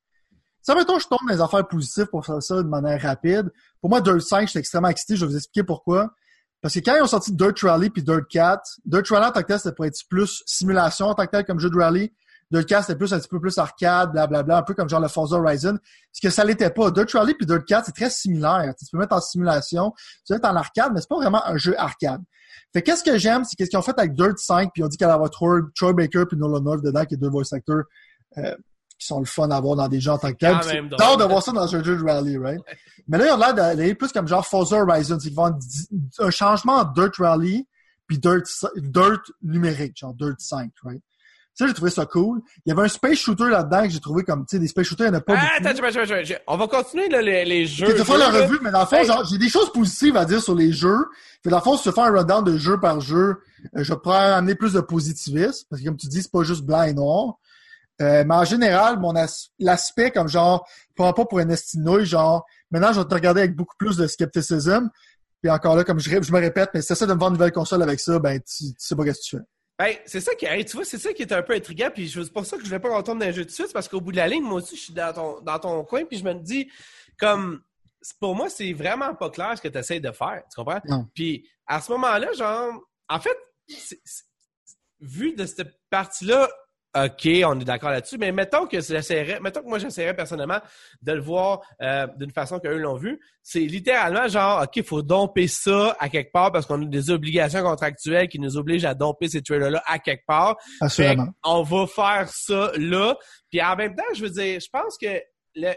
Ça, 0.66 0.74
mettons, 0.74 0.98
je 0.98 1.06
tombe 1.06 1.20
dans 1.24 1.32
les 1.32 1.40
affaires 1.40 1.68
positives 1.68 2.06
pour 2.06 2.26
faire 2.26 2.42
ça 2.42 2.56
de 2.56 2.62
manière 2.62 3.00
rapide. 3.00 3.52
Pour 3.80 3.88
moi, 3.88 4.00
Dirt 4.00 4.20
5, 4.20 4.48
j'étais 4.48 4.58
extrêmement 4.58 4.88
excité. 4.88 5.14
Je 5.14 5.24
vais 5.24 5.30
vous 5.30 5.36
expliquer 5.36 5.64
pourquoi. 5.64 6.12
Parce 6.60 6.74
que 6.74 6.80
quand 6.80 6.96
ils 6.96 7.02
ont 7.02 7.06
sorti 7.06 7.32
Dirt 7.32 7.56
Rally 7.60 7.88
puis 7.88 8.02
Dirt 8.02 8.26
4, 8.28 8.80
Dirt 8.84 9.06
Rally 9.06 9.26
en 9.26 9.30
tant 9.30 9.42
que 9.42 9.46
tel, 9.46 9.60
c'était 9.60 9.76
pour 9.76 9.84
être 9.84 9.96
plus 10.10 10.42
simulation 10.44 11.06
en 11.06 11.14
tant 11.14 11.24
que 11.24 11.30
tel 11.30 11.44
comme 11.44 11.60
jeu 11.60 11.70
de 11.70 11.78
rally. 11.78 12.12
Dirt 12.50 12.66
4, 12.66 12.84
c'était 12.84 12.98
plus 12.98 13.12
un 13.12 13.20
petit 13.20 13.28
peu 13.28 13.38
plus 13.38 13.56
arcade, 13.58 14.10
blablabla, 14.10 14.58
un 14.58 14.62
peu 14.62 14.74
comme 14.74 14.88
genre 14.88 14.98
le 14.98 15.06
Forza 15.06 15.36
Horizon. 15.36 15.78
Ce 16.10 16.20
que 16.20 16.30
ça 16.30 16.42
l'était 16.42 16.70
pas. 16.70 16.90
Dirt 16.90 17.12
Rally 17.12 17.34
puis 17.34 17.46
Dirt 17.46 17.64
4, 17.64 17.86
c'est 17.86 17.92
très 17.92 18.10
similaire. 18.10 18.74
Tu 18.76 18.86
peux 18.90 18.98
mettre 18.98 19.14
en 19.14 19.20
simulation, 19.20 19.92
tu 19.96 20.22
peux 20.30 20.34
mettre 20.34 20.48
en 20.48 20.56
arcade, 20.56 20.90
mais 20.92 21.00
c'est 21.00 21.08
pas 21.08 21.18
vraiment 21.18 21.46
un 21.46 21.58
jeu 21.58 21.78
arcade. 21.78 22.22
Fait 22.72 22.82
qu'est-ce 22.82 23.04
que 23.04 23.18
j'aime, 23.18 23.44
c'est 23.44 23.54
qu'est-ce 23.54 23.70
qu'ils 23.70 23.78
ont 23.78 23.82
fait 23.82 23.96
avec 23.96 24.14
Dirt 24.14 24.36
5, 24.36 24.70
puis 24.74 24.82
ils 24.82 24.84
ont 24.84 24.88
dit 24.88 24.96
qu'elle 24.96 25.10
allait 25.10 25.14
avoir 25.14 25.30
Troy, 25.30 25.92
Baker 25.92 26.24
puis 26.28 26.36
Nolan 26.36 26.60
North 26.60 26.82
dedans, 26.82 27.04
qui 27.04 27.14
est 27.14 27.18
deux 27.18 27.30
voice 27.30 27.52
actors 27.52 27.84
euh, 28.38 28.56
qui 28.98 29.06
sont 29.06 29.18
le 29.20 29.26
fun 29.26 29.50
à 29.50 29.60
voir 29.60 29.76
dans 29.76 29.88
des 29.88 30.00
jeux 30.00 30.10
en 30.12 30.18
tant 30.18 30.32
que 30.32 30.38
tel. 30.38 30.56
C'est 30.62 30.96
tard 30.96 31.16
de 31.16 31.24
voir 31.24 31.42
ça 31.42 31.52
dans 31.52 31.62
un 31.74 31.82
jeu 31.82 31.96
de 31.96 32.02
rally, 32.04 32.38
right? 32.38 32.60
Mais 33.08 33.18
là, 33.18 33.26
ils 33.26 33.32
ont 33.32 33.36
l'air 33.38 33.54
d'aller 33.54 33.94
plus 33.94 34.10
comme 34.12 34.26
genre 34.26 34.46
Forza 34.46 34.76
Horizon. 34.82 35.18
C'est 35.20 35.28
qu'ils 35.28 35.36
vont 35.36 35.54
un 36.18 36.30
changement 36.30 36.76
entre 36.76 36.92
Dirt 36.94 37.16
Rally 37.18 37.66
puis 38.06 38.18
Dirt, 38.18 38.44
Dirt 38.76 39.20
numérique, 39.42 39.96
genre 39.98 40.14
Dirt 40.14 40.36
5, 40.38 40.70
right? 40.84 41.02
Ça, 41.58 41.66
j'ai 41.66 41.72
trouvé 41.72 41.90
ça 41.90 42.04
cool. 42.04 42.42
Il 42.66 42.68
y 42.68 42.72
avait 42.72 42.82
un 42.82 42.88
space 42.88 43.16
shooter 43.18 43.48
là-dedans 43.48 43.84
que 43.84 43.88
j'ai 43.88 43.98
trouvé 44.00 44.24
comme, 44.24 44.44
tu 44.44 44.56
sais, 44.56 44.58
des 44.58 44.68
space 44.68 44.86
shooters, 44.88 45.06
il 45.06 45.10
n'y 45.10 45.16
en 45.16 45.20
a 45.20 45.22
pas 45.22 45.34
Ah, 45.38 45.40
beaucoup. 45.58 45.68
attends, 45.68 45.86
attends, 45.86 46.00
attends, 46.02 46.14
attends. 46.14 46.34
On 46.48 46.56
va 46.58 46.68
continuer 46.68 47.08
là, 47.08 47.22
les, 47.22 47.44
les 47.46 47.64
jeux. 47.66 47.94
Te 47.94 48.04
faire 48.04 48.18
la 48.18 48.28
revue, 48.30 48.58
mais 48.60 48.70
dans 48.70 48.80
le 48.80 48.86
fond, 48.86 48.96
Hey. 48.96 49.06
genre, 49.06 49.24
j'ai 49.24 49.38
des 49.38 49.48
choses 49.48 49.72
positives 49.72 50.18
à 50.18 50.26
dire 50.26 50.42
sur 50.42 50.54
les 50.54 50.70
jeux. 50.70 50.98
Fait 51.42 51.48
dans 51.48 51.56
le 51.56 51.62
fond, 51.62 51.78
si 51.78 51.84
tu 51.84 51.92
fais 51.92 52.00
un 52.02 52.10
rundown 52.12 52.44
de 52.44 52.58
jeu 52.58 52.78
par 52.78 53.00
jeu, 53.00 53.36
euh, 53.74 53.82
je 53.82 53.94
pourrais 53.94 54.18
amener 54.32 54.54
plus 54.54 54.74
de 54.74 54.80
positivisme. 54.80 55.64
Parce 55.70 55.80
que 55.80 55.86
comme 55.86 55.96
tu 55.96 56.08
dis, 56.08 56.20
c'est 56.22 56.30
pas 56.30 56.42
juste 56.42 56.62
blanc 56.62 56.82
et 56.82 56.92
noir. 56.92 57.36
Euh, 58.02 58.24
mais 58.26 58.34
en 58.34 58.44
général, 58.44 58.98
mon 58.98 59.16
as- 59.16 59.50
l'aspect 59.58 60.10
comme 60.10 60.28
genre, 60.28 60.68
prends 60.94 61.12
pas 61.12 61.24
pour 61.24 61.38
un 61.38 61.48
estinouille, 61.48 62.04
genre, 62.04 62.44
maintenant 62.70 62.92
je 62.92 63.00
vais 63.00 63.06
te 63.06 63.14
regarder 63.14 63.40
avec 63.40 63.56
beaucoup 63.56 63.76
plus 63.78 63.96
de 63.96 64.06
scepticisme. 64.06 64.90
Puis 65.42 65.50
encore 65.50 65.76
là, 65.76 65.84
comme 65.84 65.98
je, 65.98 66.10
je 66.22 66.32
me 66.32 66.38
répète, 66.40 66.70
mais 66.74 66.82
si 66.82 66.88
t'essaies 66.88 67.06
de 67.06 67.14
me 67.14 67.18
vendre 67.18 67.32
une 67.32 67.38
nouvelle 67.38 67.52
console 67.52 67.82
avec 67.82 68.00
ça, 68.00 68.18
ben 68.18 68.38
tu, 68.40 68.64
tu 68.64 68.74
sais 68.78 68.96
pas 68.96 69.04
qu'est-ce 69.04 69.20
que 69.20 69.24
tu 69.24 69.36
fais. 69.36 69.42
Ben, 69.78 69.94
c'est 70.06 70.20
ça 70.20 70.34
qui, 70.34 70.46
hey, 70.46 70.64
tu 70.64 70.76
vois, 70.76 70.86
c'est 70.86 70.98
ça 70.98 71.12
qui 71.12 71.20
est 71.22 71.32
un 71.32 71.42
peu 71.42 71.52
intriguant, 71.54 71.90
puis 71.92 72.08
c'est 72.08 72.32
pour 72.32 72.46
ça 72.46 72.56
que 72.56 72.62
je 72.62 72.66
voulais 72.68 72.80
pas 72.80 72.88
qu'on 72.88 73.02
tombe 73.02 73.18
dans 73.20 73.26
un 73.26 73.30
jeu 73.30 73.44
de 73.44 73.50
suite, 73.50 73.72
parce 73.74 73.88
qu'au 73.88 74.00
bout 74.00 74.10
de 74.10 74.16
la 74.16 74.26
ligne, 74.26 74.42
moi 74.42 74.60
aussi, 74.62 74.74
je 74.74 74.80
suis 74.80 74.94
dans 74.94 75.12
ton, 75.12 75.40
dans 75.42 75.58
ton 75.58 75.84
coin, 75.84 76.04
puis 76.06 76.18
je 76.18 76.24
me 76.24 76.32
dis, 76.32 76.70
comme, 77.18 77.60
pour 78.18 78.34
moi, 78.34 78.48
c'est 78.48 78.72
vraiment 78.72 79.14
pas 79.14 79.28
clair 79.28 79.52
ce 79.56 79.60
que 79.60 79.68
tu 79.68 79.76
essaies 79.76 80.00
de 80.00 80.10
faire, 80.12 80.42
tu 80.50 80.56
comprends? 80.56 80.80
Non. 80.86 81.06
Puis, 81.14 81.46
à 81.66 81.82
ce 81.82 81.92
moment-là, 81.92 82.32
genre, 82.32 82.72
en 83.10 83.20
fait, 83.20 83.36
vu 85.00 85.34
de 85.34 85.44
cette 85.44 85.78
partie-là, 85.90 86.48
OK, 86.96 87.28
on 87.44 87.60
est 87.60 87.64
d'accord 87.64 87.90
là-dessus, 87.90 88.16
mais 88.16 88.32
mettons 88.32 88.66
que 88.66 88.80
j'essaierais, 88.80 89.38
mettons 89.40 89.60
que 89.62 89.68
moi 89.68 89.78
j'essaierais 89.78 90.14
personnellement 90.14 90.60
de 91.02 91.12
le 91.12 91.20
voir 91.20 91.60
euh, 91.82 92.06
d'une 92.16 92.30
façon 92.30 92.58
qu'eux 92.58 92.78
l'ont 92.78 92.96
vu. 92.96 93.20
C'est 93.42 93.60
littéralement 93.60 94.28
genre, 94.28 94.62
OK, 94.62 94.76
il 94.76 94.82
faut 94.84 95.02
domper 95.02 95.46
ça 95.46 95.96
à 96.00 96.08
quelque 96.08 96.32
part 96.32 96.52
parce 96.52 96.64
qu'on 96.64 96.82
a 96.82 96.86
des 96.86 97.10
obligations 97.10 97.62
contractuelles 97.62 98.28
qui 98.28 98.38
nous 98.38 98.56
obligent 98.56 98.86
à 98.86 98.94
domper 98.94 99.28
ces 99.28 99.42
trailers-là 99.42 99.82
à 99.86 99.98
quelque 99.98 100.24
part. 100.26 100.56
Assurément. 100.80 101.28
on 101.44 101.62
va 101.62 101.86
faire 101.86 102.28
ça 102.28 102.72
là. 102.76 103.16
Puis 103.50 103.62
en 103.62 103.76
même 103.76 103.94
temps, 103.94 104.02
je 104.14 104.22
veux 104.22 104.30
dire, 104.30 104.58
je 104.60 104.68
pense 104.72 104.96
que 104.96 105.20
le. 105.54 105.72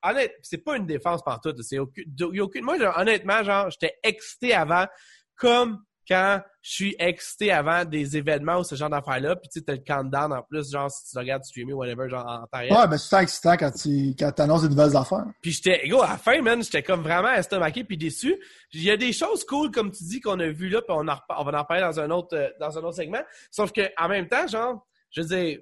Honnête, 0.00 0.32
c'est 0.42 0.62
pas 0.62 0.76
une 0.76 0.86
défense 0.86 1.22
partout. 1.24 1.52
C'est 1.62 1.80
aucune, 1.80 2.04
il 2.06 2.36
y 2.36 2.40
a 2.40 2.44
aucune- 2.44 2.64
moi, 2.64 2.78
genre, 2.78 2.96
honnêtement, 2.96 3.42
genre, 3.42 3.68
j'étais 3.68 3.96
excité 4.04 4.54
avant, 4.54 4.86
comme 5.34 5.78
quand 6.08 6.40
je 6.62 6.70
suis 6.70 6.96
excité 6.98 7.52
avant 7.52 7.84
des 7.84 8.16
événements 8.16 8.58
ou 8.58 8.64
ce 8.64 8.74
genre 8.74 8.90
d'affaires-là. 8.90 9.36
Puis 9.36 9.48
tu 9.48 9.58
sais, 9.58 9.64
t'as 9.64 9.74
le 9.74 9.82
countdown 9.86 10.32
en 10.32 10.42
plus, 10.42 10.70
genre, 10.70 10.90
si 10.90 11.10
tu 11.10 11.18
regardes 11.18 11.44
streamer 11.44 11.74
ou 11.74 11.78
whatever, 11.78 12.08
genre, 12.08 12.26
en 12.26 12.46
temps 12.46 12.58
réel. 12.58 12.72
Ouais, 12.72 12.86
mais 12.88 12.98
c'est 12.98 13.10
tant 13.10 13.20
excitant 13.20 13.56
quand 13.56 13.70
tu 13.70 14.14
quand 14.18 14.40
annonces 14.40 14.62
des 14.62 14.68
nouvelles 14.68 14.96
affaires. 14.96 15.26
Puis 15.42 15.52
j'étais, 15.52 15.86
gros, 15.88 16.02
à 16.02 16.10
la 16.10 16.18
fin, 16.18 16.40
man, 16.42 16.62
j'étais 16.62 16.82
comme 16.82 17.02
vraiment 17.02 17.32
estomaqué 17.32 17.84
puis 17.84 17.96
déçu. 17.96 18.36
Il 18.72 18.82
y 18.82 18.90
a 18.90 18.96
des 18.96 19.12
choses 19.12 19.44
cool, 19.44 19.70
comme 19.70 19.90
tu 19.90 20.04
dis, 20.04 20.20
qu'on 20.20 20.40
a 20.40 20.48
vues 20.48 20.68
là, 20.68 20.80
puis 20.82 20.90
on, 20.96 21.06
en 21.06 21.14
repa- 21.14 21.36
on 21.38 21.44
va 21.44 21.60
en 21.60 21.64
parler 21.64 21.82
dans 21.82 22.00
un 22.00 22.10
autre, 22.10 22.36
euh, 22.36 22.48
dans 22.58 22.76
un 22.78 22.82
autre 22.82 22.96
segment. 22.96 23.22
Sauf 23.50 23.72
que, 23.72 23.82
en 23.98 24.08
même 24.08 24.28
temps, 24.28 24.46
genre, 24.46 24.86
je 25.10 25.20
veux 25.20 25.28
dire, 25.28 25.58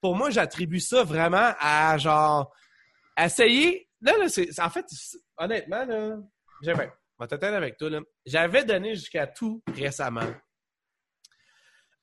pour 0.00 0.16
moi, 0.16 0.30
j'attribue 0.30 0.80
ça 0.80 1.04
vraiment 1.04 1.52
à, 1.60 1.96
genre, 1.98 2.52
essayer. 3.16 3.88
Là, 4.00 4.16
là, 4.18 4.28
c'est, 4.28 4.48
en 4.60 4.70
fait, 4.70 4.84
honnêtement, 5.38 5.84
là, 5.84 6.16
j'avais, 6.62 6.86
je 6.86 7.01
vais 7.22 7.28
t'attendre 7.28 7.56
avec 7.56 7.76
toi, 7.76 7.90
là. 7.90 8.00
J'avais 8.26 8.64
donné 8.64 8.94
jusqu'à 8.94 9.26
tout 9.26 9.62
récemment. 9.74 10.30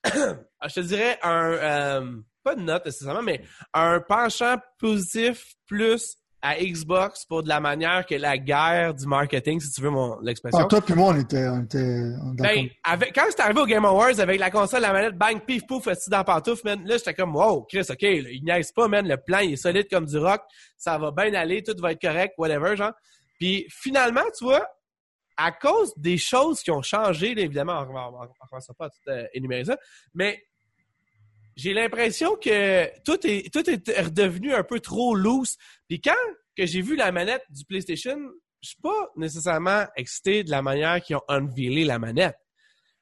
Ah, 0.61 0.67
je 0.67 0.75
te 0.75 0.79
dirais 0.81 1.17
un, 1.23 1.51
euh, 1.53 2.21
pas 2.43 2.53
de 2.53 2.59
note 2.59 2.85
nécessairement, 2.85 3.21
mais 3.21 3.41
un 3.73 4.01
penchant 4.01 4.57
positif 4.77 5.55
plus 5.67 6.17
à 6.41 6.55
Xbox 6.57 7.25
pour 7.25 7.43
de 7.43 7.49
la 7.49 7.59
manière 7.59 8.05
que 8.05 8.15
la 8.15 8.37
guerre 8.37 8.93
du 8.93 9.05
marketing, 9.05 9.59
si 9.59 9.71
tu 9.71 9.81
veux 9.81 9.89
mon 9.89 10.19
l'expression. 10.21 10.59
Ah, 10.61 10.67
toi 10.67 10.81
puis 10.81 10.93
moi, 10.93 11.13
on 11.13 11.19
était, 11.19 11.47
on 11.47 11.63
était 11.63 12.13
on. 12.23 12.33
Ben, 12.35 12.67
avec, 12.83 13.13
quand 13.13 13.23
c'est 13.29 13.41
arrivé 13.41 13.59
au 13.59 13.65
Game 13.65 13.85
Awards 13.85 14.19
avec 14.19 14.39
la 14.39 14.49
console, 14.49 14.81
la 14.81 14.93
manette, 14.93 15.17
bang, 15.17 15.39
pif, 15.45 15.67
pouf, 15.67 15.87
assis 15.87 16.09
dans 16.09 16.17
la 16.17 16.23
pantoufle, 16.23 16.61
man, 16.65 16.85
là, 16.85 16.97
j'étais 16.97 17.13
comme, 17.13 17.35
wow, 17.35 17.63
Chris, 17.63 17.85
OK, 17.89 18.01
là, 18.01 18.29
il 18.31 18.43
niaise 18.43 18.71
pas, 18.71 18.87
man, 18.87 19.07
le 19.07 19.17
plan, 19.17 19.39
il 19.39 19.53
est 19.53 19.57
solide 19.57 19.87
comme 19.89 20.05
du 20.05 20.17
rock, 20.17 20.41
ça 20.77 20.97
va 20.97 21.11
bien 21.11 21.33
aller, 21.33 21.61
tout 21.61 21.75
va 21.79 21.91
être 21.91 22.01
correct, 22.01 22.33
whatever, 22.37 22.75
genre. 22.75 22.93
Puis 23.37 23.65
finalement, 23.69 24.23
tu 24.37 24.45
vois, 24.45 24.65
à 25.39 25.51
cause 25.53 25.93
des 25.95 26.17
choses 26.17 26.61
qui 26.61 26.69
ont 26.69 26.81
changé, 26.81 27.31
évidemment, 27.31 27.79
on 27.81 28.23
ne 28.23 28.27
commencera 28.49 28.73
pas 28.73 28.85
à 28.85 28.89
tout 28.89 29.09
euh, 29.09 29.25
énumérer 29.33 29.63
ça, 29.63 29.77
mais 30.13 30.43
j'ai 31.55 31.73
l'impression 31.73 32.35
que 32.35 32.87
tout 33.03 33.25
est, 33.25 33.51
tout 33.53 33.69
est 33.69 33.99
redevenu 33.99 34.53
un 34.53 34.63
peu 34.63 34.79
trop 34.79 35.15
loose. 35.15 35.57
Puis 35.87 36.01
quand 36.01 36.13
que 36.55 36.65
j'ai 36.65 36.81
vu 36.81 36.95
la 36.95 37.11
manette 37.11 37.43
du 37.49 37.63
PlayStation, 37.63 38.17
je 38.61 38.69
suis 38.69 38.81
pas 38.81 39.09
nécessairement 39.15 39.85
excité 39.95 40.43
de 40.43 40.51
la 40.51 40.61
manière 40.61 41.01
qu'ils 41.01 41.15
ont 41.15 41.23
unveilé 41.29 41.85
la 41.85 41.99
manette. 41.99 42.37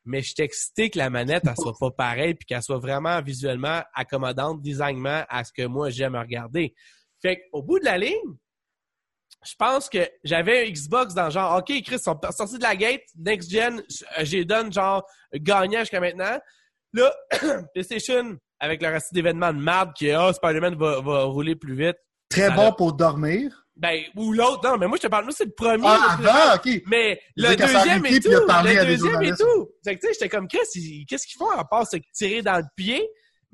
Mais 0.06 0.22
je 0.22 0.28
suis 0.34 0.44
excité 0.44 0.90
que 0.90 0.98
la 1.00 1.10
manette, 1.10 1.44
elle 1.46 1.56
soit 1.58 1.76
pas 1.80 1.92
pareille 1.92 2.36
puis 2.36 2.46
qu'elle 2.46 2.62
soit 2.62 2.78
vraiment 2.78 3.22
visuellement 3.22 3.82
accommodante, 3.94 4.62
designement 4.62 5.24
à 5.28 5.44
ce 5.44 5.52
que 5.52 5.66
moi 5.66 5.90
j'aime 5.90 6.16
regarder. 6.16 6.76
Fait 7.22 7.42
qu'au 7.52 7.64
bout 7.64 7.80
de 7.80 7.86
la 7.86 7.98
ligne, 7.98 8.38
je 9.46 9.54
pense 9.58 9.90
que 9.90 10.00
j'avais 10.24 10.68
un 10.68 10.72
Xbox 10.72 11.14
dans 11.14 11.30
genre, 11.30 11.58
OK, 11.58 11.68
Chris, 11.84 11.96
ils 11.96 12.00
sont 12.00 12.20
sortis 12.32 12.58
de 12.58 12.64
la 12.64 12.76
gate, 12.76 13.02
next 13.18 13.52
gen, 13.52 13.82
j'ai 14.20 14.46
donne 14.46 14.72
genre 14.74 15.04
gagnant 15.34 15.80
jusqu'à 15.80 16.00
maintenant. 16.00 16.40
Là, 16.94 17.14
PlayStation, 17.74 18.38
avec 18.60 18.82
le 18.82 18.90
reste 18.90 19.14
d'événements 19.14 19.54
de 19.54 19.60
marde 19.60 19.94
qui 19.94 20.08
est, 20.08 20.14
ah, 20.14 20.32
Spider-Man 20.34 20.76
va, 20.76 21.02
va 21.02 21.24
rouler 21.24 21.56
plus 21.56 21.76
vite. 21.76 21.98
Très 22.30 22.48
ça 22.48 22.56
bon 22.56 22.74
pour 22.74 22.94
dormir. 22.94 23.68
Ben, 23.76 24.02
ou 24.16 24.34
l'autre, 24.34 24.68
non, 24.68 24.78
mais 24.78 24.88
moi, 24.88 24.98
je 24.98 25.04
te 25.04 25.08
parle, 25.08 25.26
moi, 25.26 25.34
c'est 25.36 25.46
le 25.46 25.54
premier. 25.56 25.86
Ah, 25.86 26.18
avant, 26.20 26.56
ok. 26.56 26.82
mais 26.88 27.20
le 27.36 27.56
deuxième 27.56 28.06
et 28.08 28.20
tout, 28.20 28.30
le 28.30 28.86
deuxième 28.86 29.22
et 29.22 29.32
tout. 29.32 29.70
Fait 29.84 29.96
que, 29.96 30.02
tu 30.02 30.08
sais, 30.08 30.14
j'étais 30.14 30.30
comme, 30.30 30.48
Chris, 30.48 31.06
qu'est-ce 31.08 31.28
qu'ils 31.28 31.38
font 31.38 31.52
à 31.52 31.64
part 31.64 31.88
se 31.88 31.98
tirer 32.14 32.42
dans 32.42 32.58
le 32.58 32.64
pied? 32.76 33.08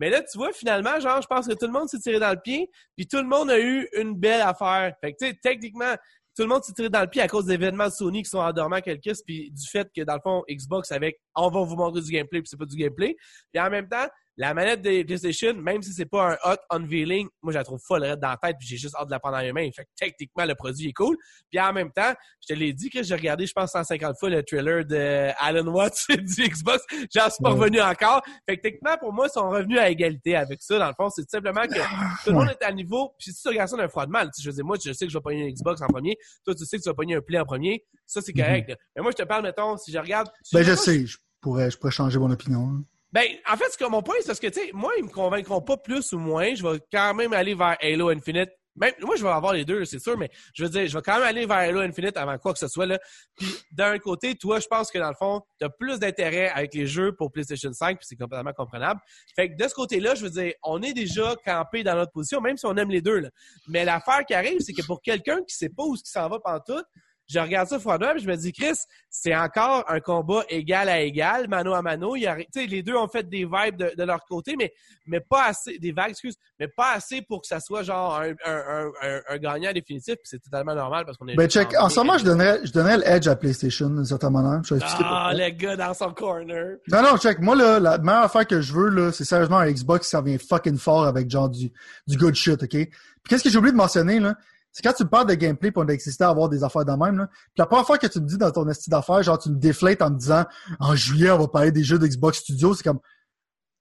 Mais 0.04 0.10
là, 0.10 0.22
tu 0.22 0.38
vois, 0.38 0.52
finalement, 0.52 1.00
genre, 1.00 1.22
je 1.22 1.28
pense 1.28 1.48
que 1.48 1.54
tout 1.54 1.66
le 1.66 1.72
monde 1.72 1.88
s'est 1.88 2.00
tiré 2.00 2.20
dans 2.20 2.32
le 2.32 2.40
pied, 2.44 2.70
puis 2.98 3.08
tout 3.08 3.16
le 3.16 3.24
monde 3.24 3.50
a 3.50 3.58
eu 3.58 3.88
une 3.94 4.18
belle 4.18 4.42
affaire. 4.42 4.94
Fait 5.00 5.14
que, 5.14 5.18
tu 5.18 5.28
sais, 5.28 5.40
techniquement, 5.42 5.96
tout 6.36 6.42
le 6.42 6.50
monde 6.50 6.62
s'est 6.62 6.74
tiré 6.74 6.90
dans 6.90 7.00
le 7.00 7.08
pied 7.08 7.22
à 7.22 7.30
cause 7.30 7.46
d'événements 7.46 7.86
de 7.86 7.94
Sony 7.94 8.22
qui 8.22 8.30
sont 8.30 8.40
endormants 8.40 8.82
quelques 8.82 9.14
puis 9.26 9.50
du 9.50 9.66
fait 9.66 9.90
que, 9.96 10.02
dans 10.02 10.16
le 10.16 10.20
fond, 10.22 10.44
Xbox 10.52 10.92
avec, 10.92 11.22
on 11.38 11.50
va 11.50 11.64
vous 11.64 11.78
montrer 11.78 12.02
du 12.02 12.12
gameplay, 12.12 12.42
puis 12.42 12.50
c'est 12.50 12.58
pas 12.58 12.66
du 12.66 12.76
gameplay. 12.76 13.16
Puis 13.54 13.64
en 13.64 13.70
même 13.70 13.88
temps, 13.88 14.06
la 14.38 14.54
manette 14.54 14.82
des 14.82 15.04
PlayStation, 15.04 15.54
même 15.54 15.82
si 15.82 15.94
c'est 15.94 16.06
pas 16.06 16.34
un 16.34 16.38
hot 16.52 16.58
unveiling, 16.72 17.28
moi, 17.42 17.54
je 17.54 17.58
la 17.60 17.64
trouve 17.64 17.80
folle 17.80 18.02
dans 18.20 18.30
la 18.30 18.38
tête, 18.38 18.56
puis 18.60 18.68
j'ai 18.68 18.78
juste 18.78 18.96
hâte 18.96 19.06
de 19.06 19.12
la 19.12 19.20
prendre 19.20 19.38
dans 19.38 19.44
les 19.44 19.54
mains. 19.54 19.70
Fait 19.76 19.84
que 19.84 19.90
techniquement, 19.96 20.46
le 20.46 20.56
produit 20.56 20.90
est 20.90 20.94
cool. 20.94 21.18
Puis 21.52 21.60
en 21.60 21.72
même 21.72 21.92
temps, 21.92 22.14
je 22.42 22.54
te 22.54 22.60
l'ai 22.60 22.74
dit 22.74 22.90
que 22.90 23.04
j'ai 23.04 23.14
regardé, 23.14 23.46
je 23.46 23.54
pense, 23.54 23.72
150 23.72 24.18
fois 24.20 24.30
le 24.30 24.44
trailer 24.44 24.86
de 24.86 25.30
Alan 25.38 25.68
Watts 25.68 26.06
du 26.10 26.48
Xbox. 26.48 26.84
J'en 27.14 27.30
suis 27.30 27.44
pas 27.44 27.52
revenu 27.52 27.82
encore. 27.82 28.24
Fait 28.48 28.58
que 28.58 28.64
techniquement, 28.64 28.98
pour 28.98 29.14
moi, 29.14 29.28
ils 29.30 29.34
sont 29.34 29.50
revenus 29.50 29.78
à 29.80 29.90
égalité 29.90 30.36
avec 30.36 30.62
ça. 30.62 30.80
Dans 30.80 30.88
le 30.88 30.94
fond, 30.96 31.10
c'est 31.10 31.30
simplement 31.30 31.64
que 31.64 32.24
tout 32.24 32.32
le 32.32 32.34
monde 32.34 32.50
est 32.50 32.64
à 32.64 32.72
niveau. 32.72 33.14
Puis 33.20 33.32
si 33.32 33.42
tu 33.42 33.48
regardes 33.50 33.70
ça 33.70 33.78
d'un 33.78 33.88
froid 33.88 34.06
de 34.06 34.12
mal, 34.12 34.28
tu 34.28 34.34
sais, 34.36 34.44
je 34.44 34.50
veux 34.50 34.56
dire, 34.56 34.66
moi, 34.66 34.78
je 34.84 34.92
sais 34.94 35.06
que 35.06 35.12
je 35.12 35.18
vais 35.18 35.22
pogner 35.22 35.48
une 35.48 35.54
Xbox 35.54 35.82
en 35.82 35.88
premier. 35.88 36.18
Toi, 36.44 36.56
tu 36.56 36.66
sais 36.66 36.78
que 36.78 36.84
tu 36.84 36.90
vas 36.90 36.96
pogner 36.96 37.16
un 37.16 37.22
Play 37.22 37.40
en 37.40 37.46
premier. 37.46 37.86
Ça, 38.06 38.22
c'est 38.22 38.34
correct. 38.34 38.70
là. 38.70 38.76
Mais 38.96 39.02
moi, 39.02 39.12
je 39.12 39.22
te 39.22 39.28
parle, 39.28 39.44
mettons, 39.44 39.78
si 39.78 39.92
je 39.92 39.98
regarde... 39.98 40.30
si 40.44 40.56
Ben, 40.56 40.64
je 40.64 40.68
moi, 40.72 40.78
sais, 40.78 41.06
je 41.06 41.18
pourrais, 41.40 41.72
je 41.72 41.78
pourrais 41.78 41.92
changer 41.92 42.20
mon 42.20 42.32
opinion. 42.32 42.84
Ben, 43.14 43.28
en 43.48 43.56
fait, 43.56 43.70
ce 43.72 43.78
que 43.78 43.86
mon 43.86 44.02
point, 44.02 44.16
c'est 44.22 44.28
parce 44.28 44.40
que, 44.40 44.48
tu 44.48 44.60
sais, 44.60 44.72
moi, 44.74 44.92
ils 44.98 45.04
me 45.04 45.10
convaincront 45.10 45.62
pas 45.62 45.78
plus 45.78 46.12
ou 46.14 46.18
moins. 46.18 46.56
Je 46.56 46.68
vais 46.68 46.80
quand 46.92 47.14
même 47.14 47.32
aller 47.32 47.54
vers 47.54 47.78
Halo 47.80 48.10
Infinite 48.10 48.50
Même, 48.76 48.92
moi, 49.02 49.16
je 49.16 49.22
vais 49.22 49.30
avoir 49.30 49.54
les 49.54 49.66
deux, 49.66 49.86
c'est 49.86 50.00
sûr, 50.00 50.18
mais 50.18 50.32
je 50.56 50.64
veux 50.64 50.70
dire, 50.70 50.88
je 50.88 50.98
vais 50.98 51.02
quand 51.04 51.20
même 51.20 51.28
aller 51.28 51.46
vers 51.46 51.58
Halo 51.58 51.82
Infinite 51.82 52.18
avant 52.18 52.36
quoi 52.40 52.54
que 52.54 52.60
ce 52.60 52.68
soit. 52.68 52.88
Là. 52.88 52.98
Puis 53.38 53.48
d'un 53.72 54.00
côté, 54.00 54.34
toi, 54.34 54.60
je 54.60 54.66
pense 54.66 54.90
que 54.90 54.98
dans 54.98 55.10
le 55.10 55.16
fond, 55.16 55.42
tu 55.60 55.66
as 55.66 55.70
plus 55.70 56.00
d'intérêt 56.00 56.50
avec 56.50 56.74
les 56.74 56.88
jeux 56.88 57.16
pour 57.16 57.32
PlayStation 57.32 57.72
5, 57.72 58.00
puis 58.00 58.08
c'est 58.10 58.16
complètement 58.16 58.54
comprenable. 58.54 59.00
Fait 59.36 59.52
que 59.52 59.64
de 59.64 59.70
ce 59.70 59.76
côté-là, 59.76 60.16
je 60.16 60.24
veux 60.24 60.32
dire, 60.32 60.54
on 60.64 60.82
est 60.82 60.94
déjà 60.94 61.36
campé 61.46 61.84
dans 61.84 61.94
notre 61.94 62.12
position, 62.12 62.42
même 62.42 62.58
si 62.58 62.66
on 62.66 62.76
aime 62.78 62.90
les 62.90 63.02
deux. 63.02 63.20
Là. 63.20 63.30
Mais 63.68 63.86
l'affaire 63.86 64.26
qui 64.26 64.34
arrive, 64.34 64.58
c'est 64.62 64.74
que 64.74 64.86
pour 64.88 65.04
quelqu'un 65.04 65.44
qui 65.48 65.56
sait 65.56 65.70
pas 65.70 65.84
où 65.84 65.96
s'en 66.04 66.30
va 66.30 66.40
pendant 66.40 66.62
tout, 66.62 66.84
je 67.28 67.40
regarde 67.40 67.68
ça 67.68 67.80
froidement, 67.80 68.14
je 68.18 68.28
me 68.28 68.36
dis, 68.36 68.52
Chris, 68.52 68.78
c'est 69.10 69.36
encore 69.36 69.86
un 69.88 70.00
combat 70.00 70.44
égal 70.50 70.90
à 70.90 71.02
égal, 71.02 71.48
mano 71.48 71.74
à 71.74 71.82
mano. 71.82 72.16
Il 72.16 72.24
y 72.24 72.68
les 72.68 72.84
deux 72.84 72.96
ont 72.96 73.08
fait 73.08 73.28
des 73.28 73.46
vibes 73.46 73.78
de, 73.78 74.04
leur 74.04 74.26
côté, 74.26 74.56
mais, 74.58 74.74
mais 75.06 75.20
pas 75.20 75.48
assez, 75.48 75.78
des 75.80 75.92
vagues, 75.92 76.12
excuse, 76.12 76.36
mais 76.60 76.68
pas 76.68 76.94
assez 76.94 77.22
pour 77.22 77.42
que 77.42 77.48
ça 77.48 77.60
soit 77.60 77.84
genre 77.84 78.20
un, 78.20 78.34
un, 78.46 78.92
un, 79.02 79.22
un 79.30 79.38
gagnant 79.38 79.72
définitif, 79.72 80.16
c'est 80.24 80.42
totalement 80.42 80.76
normal 80.76 81.06
parce 81.06 81.18
qu'on 81.18 81.28
est. 81.28 81.36
Ben, 81.36 81.50
check, 81.50 81.74
en 81.80 81.90
ce 81.90 82.00
moment, 82.00 82.18
je 82.18 82.26
donnerais, 82.26 82.60
je 82.64 82.72
donnerais 82.72 82.98
l'edge 82.98 83.28
à 83.28 83.36
PlayStation, 83.36 83.90
d'une 83.90 84.06
certaine 84.06 84.32
manière. 84.32 84.62
ah, 84.82 85.32
le 85.34 85.50
gars 85.50 85.76
dans 85.76 85.94
son 85.94 86.12
corner. 86.14 86.78
Non, 86.92 87.02
non, 87.02 87.18
check, 87.18 87.40
moi, 87.40 87.56
là, 87.56 87.80
la 87.80 87.98
meilleure 87.98 88.24
affaire 88.24 88.48
que 88.48 88.62
je 88.62 88.74
veux, 88.74 88.90
là, 88.90 89.12
c'est 89.12 89.26
sérieusement 89.26 89.58
un 89.58 89.72
Xbox 89.72 90.10
qui 90.10 90.24
vient 90.24 90.38
fucking 90.38 90.78
fort 90.78 91.06
avec 91.06 91.30
genre 91.30 91.50
du, 91.50 91.72
du 92.08 92.18
good 92.18 92.36
shit, 92.36 92.62
ok? 92.64 92.70
Puis 92.70 92.90
qu'est-ce 93.30 93.44
que 93.44 93.50
j'ai 93.50 93.58
oublié 93.58 93.72
de 93.72 93.78
mentionner, 93.78 94.20
là? 94.20 94.36
C'est 94.74 94.84
quand 94.84 94.94
tu 94.94 95.04
me 95.04 95.10
parles 95.10 95.28
de 95.28 95.36
gameplay 95.36 95.72
pour 95.72 95.88
exister 95.90 96.24
à 96.24 96.30
avoir 96.30 96.50
des 96.50 96.64
affaires 96.64 96.84
de 96.84 96.92
même, 96.92 97.18
là. 97.20 97.28
Puis 97.28 97.60
la 97.60 97.68
première 97.68 97.86
fois 97.86 98.00
que 98.00 98.08
tu 98.08 98.20
me 98.20 98.28
dis 98.28 98.40
dans 98.40 98.50
ton 98.50 98.72
style 98.74 98.90
d'affaires, 98.90 99.22
genre 99.22 99.38
tu 99.38 99.50
me 99.50 99.56
déflates 99.56 100.02
en 100.02 100.10
me 100.10 100.18
disant 100.18 100.46
en 100.80 100.96
juillet, 100.96 101.30
on 101.30 101.38
va 101.38 101.48
parler 101.48 101.72
des 101.72 101.84
jeux 101.84 102.00
d'Xbox 102.00 102.40
Studio, 102.40 102.74
c'est 102.74 102.84
comme 102.84 103.00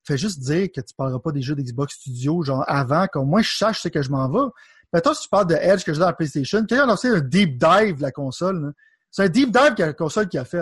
fais 0.04 0.18
juste 0.18 0.40
dire 0.40 0.68
que 0.74 0.82
tu 0.82 0.94
parleras 0.94 1.20
pas 1.20 1.32
des 1.32 1.40
jeux 1.40 1.54
d'Xbox 1.54 1.94
Studio, 1.94 2.42
genre 2.42 2.64
avant, 2.66 3.06
comme 3.06 3.28
moi 3.28 3.40
je 3.40 3.56
sache 3.56 3.80
ce 3.80 3.88
que 3.88 4.02
je 4.02 4.10
m'en 4.10 4.28
vais. 4.28 5.00
toi, 5.00 5.14
si 5.14 5.22
tu 5.22 5.28
parles 5.30 5.46
de 5.46 5.54
Edge 5.54 5.82
que 5.82 5.94
j'ai 5.94 6.00
dans 6.00 6.06
la 6.06 6.12
PlayStation, 6.12 6.64
quelqu'un 6.66 6.84
a 6.84 6.86
lancé 6.86 7.08
un 7.08 7.20
deep 7.20 7.58
dive 7.58 8.02
la 8.02 8.10
console. 8.10 8.74
C'est 9.10 9.22
un 9.22 9.28
deep 9.28 9.50
dive 9.50 9.74
que 9.74 9.82
la 9.82 9.92
console 9.94 10.28
qui 10.28 10.36
a 10.36 10.44
fait. 10.44 10.60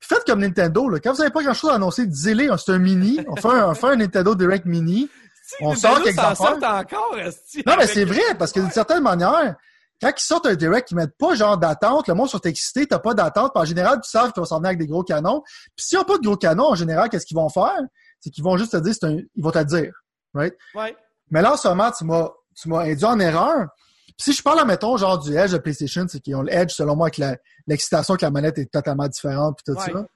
faites 0.00 0.24
comme 0.24 0.40
Nintendo, 0.40 0.88
là. 0.88 0.98
Quand 0.98 1.12
vous 1.12 1.18
n'avez 1.18 1.30
pas 1.30 1.44
grand-chose 1.44 1.70
à 1.70 1.74
annoncer, 1.74 2.06
disez-les, 2.06 2.48
c'est 2.58 2.72
un 2.72 2.78
mini. 2.78 3.20
On 3.28 3.36
fait 3.36 3.48
un, 3.48 3.68
on 3.68 3.74
fait 3.74 3.88
un 3.88 3.96
Nintendo 3.96 4.34
Direct 4.34 4.66
Mini 4.66 5.08
on 5.60 5.74
sort 5.74 6.02
quelques 6.02 6.18
affaires. 6.18 6.56
encore, 6.56 7.16
non, 7.66 7.76
mais 7.78 7.86
c'est 7.86 8.04
vrai, 8.04 8.34
parce 8.38 8.52
que 8.52 8.60
d'une 8.60 8.70
certaine 8.70 9.02
manière, 9.02 9.56
quand 10.00 10.10
ils 10.16 10.22
sortent 10.22 10.46
un 10.46 10.54
direct, 10.54 10.90
ils 10.90 10.94
mettent 10.96 11.16
pas 11.16 11.34
genre 11.34 11.56
d'attente, 11.56 12.08
le 12.08 12.14
monde 12.14 12.28
sont 12.28 12.40
excités, 12.40 12.86
t'as 12.86 12.98
pas 12.98 13.14
d'attente, 13.14 13.52
en 13.54 13.64
général, 13.64 14.00
tu 14.02 14.10
sais 14.10 14.18
qu'ils 14.18 14.32
vont 14.36 14.44
s'en 14.44 14.58
venir 14.58 14.68
avec 14.68 14.78
des 14.78 14.86
gros 14.86 15.02
canons. 15.02 15.42
Puis 15.74 15.86
s'ils 15.86 15.98
ont 15.98 16.04
pas 16.04 16.18
de 16.18 16.22
gros 16.22 16.36
canons, 16.36 16.70
en 16.70 16.74
général, 16.74 17.08
qu'est-ce 17.08 17.26
qu'ils 17.26 17.36
vont 17.36 17.48
faire? 17.48 17.78
C'est 18.20 18.30
qu'ils 18.30 18.44
vont 18.44 18.56
juste 18.56 18.72
te 18.72 18.76
dire, 18.78 18.94
c'est 18.94 19.06
un, 19.06 19.16
ils 19.34 19.42
vont 19.42 19.50
te 19.50 19.62
dire, 19.62 19.92
right? 20.34 20.54
Ouais. 20.74 20.94
Mais 21.30 21.42
là, 21.42 21.54
en 21.54 21.56
ce 21.56 21.68
moment, 21.68 21.90
tu 21.90 22.04
m'as, 22.04 22.28
tu 22.60 22.68
m'as 22.68 22.80
induit 22.80 23.04
en 23.04 23.18
erreur. 23.20 23.68
Puis 24.06 24.32
si 24.32 24.32
je 24.32 24.42
parle, 24.42 24.66
mettons, 24.66 24.96
genre 24.96 25.18
du 25.18 25.36
Edge 25.36 25.52
de 25.52 25.58
PlayStation, 25.58 26.06
c'est 26.08 26.20
qu'ils 26.20 26.36
ont 26.36 26.42
le 26.42 26.52
Edge, 26.52 26.72
selon 26.72 26.96
moi, 26.96 27.08
avec 27.08 27.38
l'excitation 27.66 28.16
que 28.16 28.24
la 28.24 28.30
manette 28.30 28.58
est 28.58 28.70
totalement 28.72 29.08
différente, 29.08 29.58
puis 29.62 29.74
tout 29.74 29.80
ça. 29.80 30.06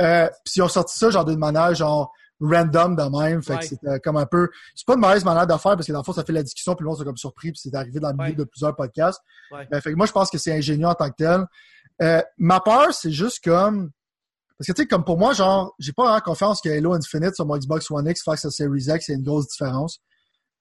euh, 0.00 0.28
puis 0.44 0.54
ils 0.56 0.62
ont 0.62 0.68
sorti 0.68 0.98
ça, 0.98 1.10
genre 1.10 1.24
d'une 1.24 1.38
manière, 1.38 1.74
genre, 1.74 2.12
random 2.40 2.96
de 2.96 3.22
même. 3.22 3.42
Fait 3.42 3.58
que 3.58 3.64
c'était 3.64 4.00
comme 4.00 4.16
un 4.16 4.26
peu. 4.26 4.48
C'est 4.74 4.86
pas 4.86 4.94
une 4.94 5.00
mauvaise 5.00 5.24
manière 5.24 5.46
de 5.46 5.52
faire 5.52 5.76
parce 5.76 5.86
que 5.86 5.92
dans 5.92 6.00
le 6.00 6.04
fond, 6.04 6.12
ça 6.12 6.24
fait 6.24 6.32
la 6.32 6.42
discussion, 6.42 6.74
puis 6.74 6.84
le 6.84 6.88
monde 6.88 6.98
sont 6.98 7.04
comme 7.04 7.16
surpris, 7.16 7.52
puis 7.52 7.60
c'est 7.62 7.74
arrivé 7.74 8.00
dans 8.00 8.10
le 8.10 8.16
milieu 8.16 8.34
de 8.34 8.44
plusieurs 8.44 8.74
podcasts. 8.74 9.20
Ben, 9.50 9.80
fait 9.80 9.92
que 9.92 9.96
moi, 9.96 10.06
je 10.06 10.12
pense 10.12 10.30
que 10.30 10.38
c'est 10.38 10.52
ingénieux 10.52 10.86
en 10.86 10.94
tant 10.94 11.10
que 11.10 11.16
tel. 11.16 11.44
Euh, 12.02 12.22
ma 12.38 12.60
peur, 12.60 12.92
c'est 12.92 13.12
juste 13.12 13.42
comme. 13.44 13.90
Parce 14.58 14.68
que 14.68 14.72
tu 14.72 14.82
sais, 14.82 14.88
comme 14.88 15.04
pour 15.04 15.18
moi, 15.18 15.32
genre, 15.32 15.74
j'ai 15.78 15.92
pas 15.92 16.04
vraiment 16.04 16.20
confiance 16.20 16.60
que 16.60 16.68
Halo 16.68 16.94
Infinite 16.94 17.34
sur 17.34 17.44
mon 17.44 17.56
Xbox 17.56 17.90
One 17.90 18.08
X 18.08 18.22
fasse 18.22 18.42
sa 18.42 18.50
Series 18.50 18.84
X, 18.88 19.06
c'est 19.06 19.14
une 19.14 19.24
grosse 19.24 19.48
différence 19.48 20.00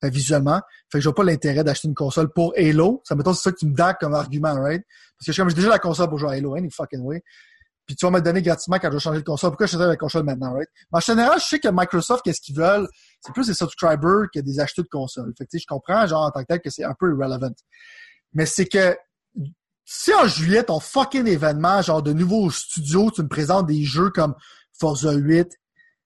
euh, 0.04 0.10
visuellement. 0.10 0.60
Fait 0.92 0.98
que 0.98 1.04
j'ai 1.04 1.14
pas 1.14 1.24
l'intérêt 1.24 1.64
d'acheter 1.64 1.88
une 1.88 1.94
console 1.94 2.30
pour 2.34 2.54
Halo. 2.58 3.02
Ça 3.06 3.16
me 3.16 3.24
c'est 3.24 3.34
ça 3.34 3.52
que 3.52 3.58
tu 3.58 3.68
me 3.68 3.76
donnes 3.76 3.94
comme 4.00 4.16
argument, 4.16 4.56
right? 4.60 4.84
Parce 5.20 5.28
que 5.28 5.42
comme 5.42 5.50
j'ai 5.50 5.56
déjà 5.56 5.70
la 5.70 5.80
console 5.80 6.10
pour 6.10 6.18
jouer 6.18 6.30
à 6.30 6.34
Halo, 6.34 6.56
any 6.56 6.72
fucking 6.72 7.02
way 7.02 7.24
puis 7.86 7.96
tu 7.96 8.06
vas 8.06 8.12
me 8.12 8.22
donner 8.22 8.42
gratuitement 8.42 8.78
quand 8.80 8.90
je 8.90 8.94
vais 8.94 9.00
changer 9.00 9.20
de 9.20 9.26
console. 9.26 9.52
Pourquoi 9.52 9.66
je 9.66 9.72
choisirais 9.72 9.90
la 9.90 9.98
console 9.98 10.24
maintenant, 10.24 10.54
right? 10.54 10.70
Mais 10.92 10.98
en 10.98 11.02
général, 11.02 11.40
je 11.40 11.46
sais 11.46 11.60
que 11.60 11.68
Microsoft, 11.70 12.24
qu'est-ce 12.24 12.42
qu'ils 12.42 12.56
veulent? 12.56 12.88
C'est 13.22 13.34
plus 13.34 13.48
des 13.48 13.54
subscribers 13.54 14.28
que 14.34 14.40
des 14.40 14.60
acheteurs 14.60 14.86
de 14.86 14.90
consoles. 14.90 15.34
Fait 15.38 15.46
que, 15.46 15.58
je 15.58 15.66
comprends, 15.68 16.08
genre, 16.08 16.24
en 16.24 16.32
tant 16.32 16.42
que 16.42 16.48
tel, 16.48 16.62
que 16.62 16.70
c'est 16.70 16.84
un 16.84 16.96
peu 16.98 17.14
irrelevant. 17.14 17.52
Mais 18.34 18.46
c'est 18.46 18.66
que, 18.66 18.96
si 19.86 20.14
en 20.14 20.28
juillet, 20.28 20.64
ton 20.64 20.80
fucking 20.80 21.28
événement, 21.28 21.82
genre 21.82 22.02
de 22.02 22.14
nouveaux 22.14 22.50
studios, 22.50 23.12
tu 23.12 23.22
me 23.22 23.28
présentes 23.28 23.68
des 23.68 23.84
jeux 23.84 24.10
comme 24.10 24.34
Forza 24.80 25.12
8, 25.12 25.50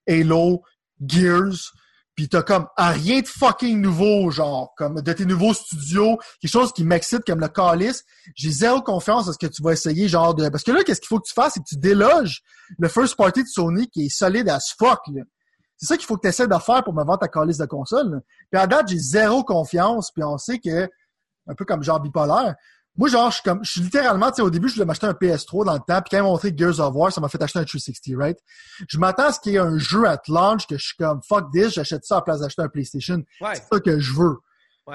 Halo, 0.07 0.63
Gears, 1.05 1.73
pis 2.17 2.27
t'as 2.27 2.41
comme 2.41 2.67
rien 2.75 3.21
de 3.21 3.27
fucking 3.27 3.79
nouveau, 3.79 4.31
genre, 4.31 4.73
comme 4.75 5.01
de 5.01 5.13
tes 5.13 5.25
nouveaux 5.25 5.53
studios, 5.53 6.17
quelque 6.41 6.51
chose 6.51 6.73
qui 6.73 6.83
m'excite 6.83 7.23
comme 7.23 7.39
le 7.39 7.47
Calice. 7.47 8.03
J'ai 8.35 8.49
zéro 8.49 8.81
confiance 8.81 9.29
à 9.29 9.33
ce 9.33 9.37
que 9.37 9.45
tu 9.45 9.61
vas 9.61 9.73
essayer, 9.73 10.07
genre 10.07 10.33
de. 10.33 10.49
Parce 10.49 10.63
que 10.63 10.71
là, 10.71 10.83
qu'est-ce 10.83 10.99
qu'il 10.99 11.07
faut 11.07 11.19
que 11.19 11.27
tu 11.27 11.33
fasses, 11.35 11.53
c'est 11.53 11.59
que 11.59 11.69
tu 11.69 11.77
déloges 11.77 12.41
le 12.79 12.87
first 12.87 13.15
party 13.15 13.43
de 13.43 13.47
Sony 13.47 13.87
qui 13.87 14.07
est 14.07 14.09
solide 14.09 14.49
as 14.49 14.73
fuck. 14.79 14.99
Là. 15.13 15.21
C'est 15.77 15.85
ça 15.85 15.95
qu'il 15.95 16.07
faut 16.07 16.15
que 16.15 16.21
tu 16.21 16.27
essaies 16.27 16.47
de 16.47 16.55
faire 16.55 16.83
pour 16.83 16.93
me 16.95 17.03
vendre 17.03 17.19
ta 17.19 17.27
calice 17.27 17.57
de 17.57 17.67
console. 17.67 18.21
Puis 18.51 18.59
à 18.59 18.65
date, 18.65 18.87
j'ai 18.87 18.97
zéro 18.97 19.43
confiance, 19.43 20.09
puis 20.11 20.23
on 20.23 20.39
sait 20.39 20.57
que, 20.57 20.89
un 21.45 21.53
peu 21.53 21.65
comme 21.65 21.83
genre 21.83 21.99
bipolaire, 21.99 22.55
moi, 22.97 23.09
genre, 23.09 23.29
je 23.29 23.35
suis 23.35 23.43
comme, 23.43 23.63
je 23.63 23.71
suis 23.71 23.81
littéralement, 23.81 24.29
tu 24.31 24.37
sais, 24.37 24.41
au 24.41 24.49
début, 24.49 24.69
je 24.69 24.73
voulais 24.73 24.85
m'acheter 24.85 25.05
un 25.05 25.13
PS3 25.13 25.65
dans 25.65 25.73
le 25.73 25.79
temps, 25.79 26.01
puis 26.01 26.09
quand 26.09 26.17
ils 26.17 26.23
m'ont 26.23 26.31
montré 26.31 26.51
Gears 26.55 26.79
of 26.79 26.95
War, 26.95 27.11
ça 27.11 27.21
m'a 27.21 27.29
fait 27.29 27.41
acheter 27.41 27.59
un 27.59 27.63
360, 27.63 28.17
right? 28.17 28.39
Je 28.87 28.97
m'attends 28.97 29.27
à 29.27 29.33
ce 29.33 29.39
qu'il 29.39 29.53
y 29.53 29.55
ait 29.55 29.59
un 29.59 29.77
jeu 29.77 30.05
at 30.07 30.21
launch 30.27 30.65
que 30.65 30.77
je 30.77 30.85
suis 30.87 30.97
comme, 30.97 31.21
fuck 31.21 31.51
this, 31.51 31.73
j'achète 31.73 32.05
ça 32.05 32.15
à 32.15 32.17
la 32.19 32.21
place 32.23 32.39
d'acheter 32.39 32.63
un 32.63 32.69
PlayStation. 32.69 33.23
C'est 33.53 33.63
ça 33.71 33.79
que 33.79 33.99
je 33.99 34.13
veux. 34.13 34.37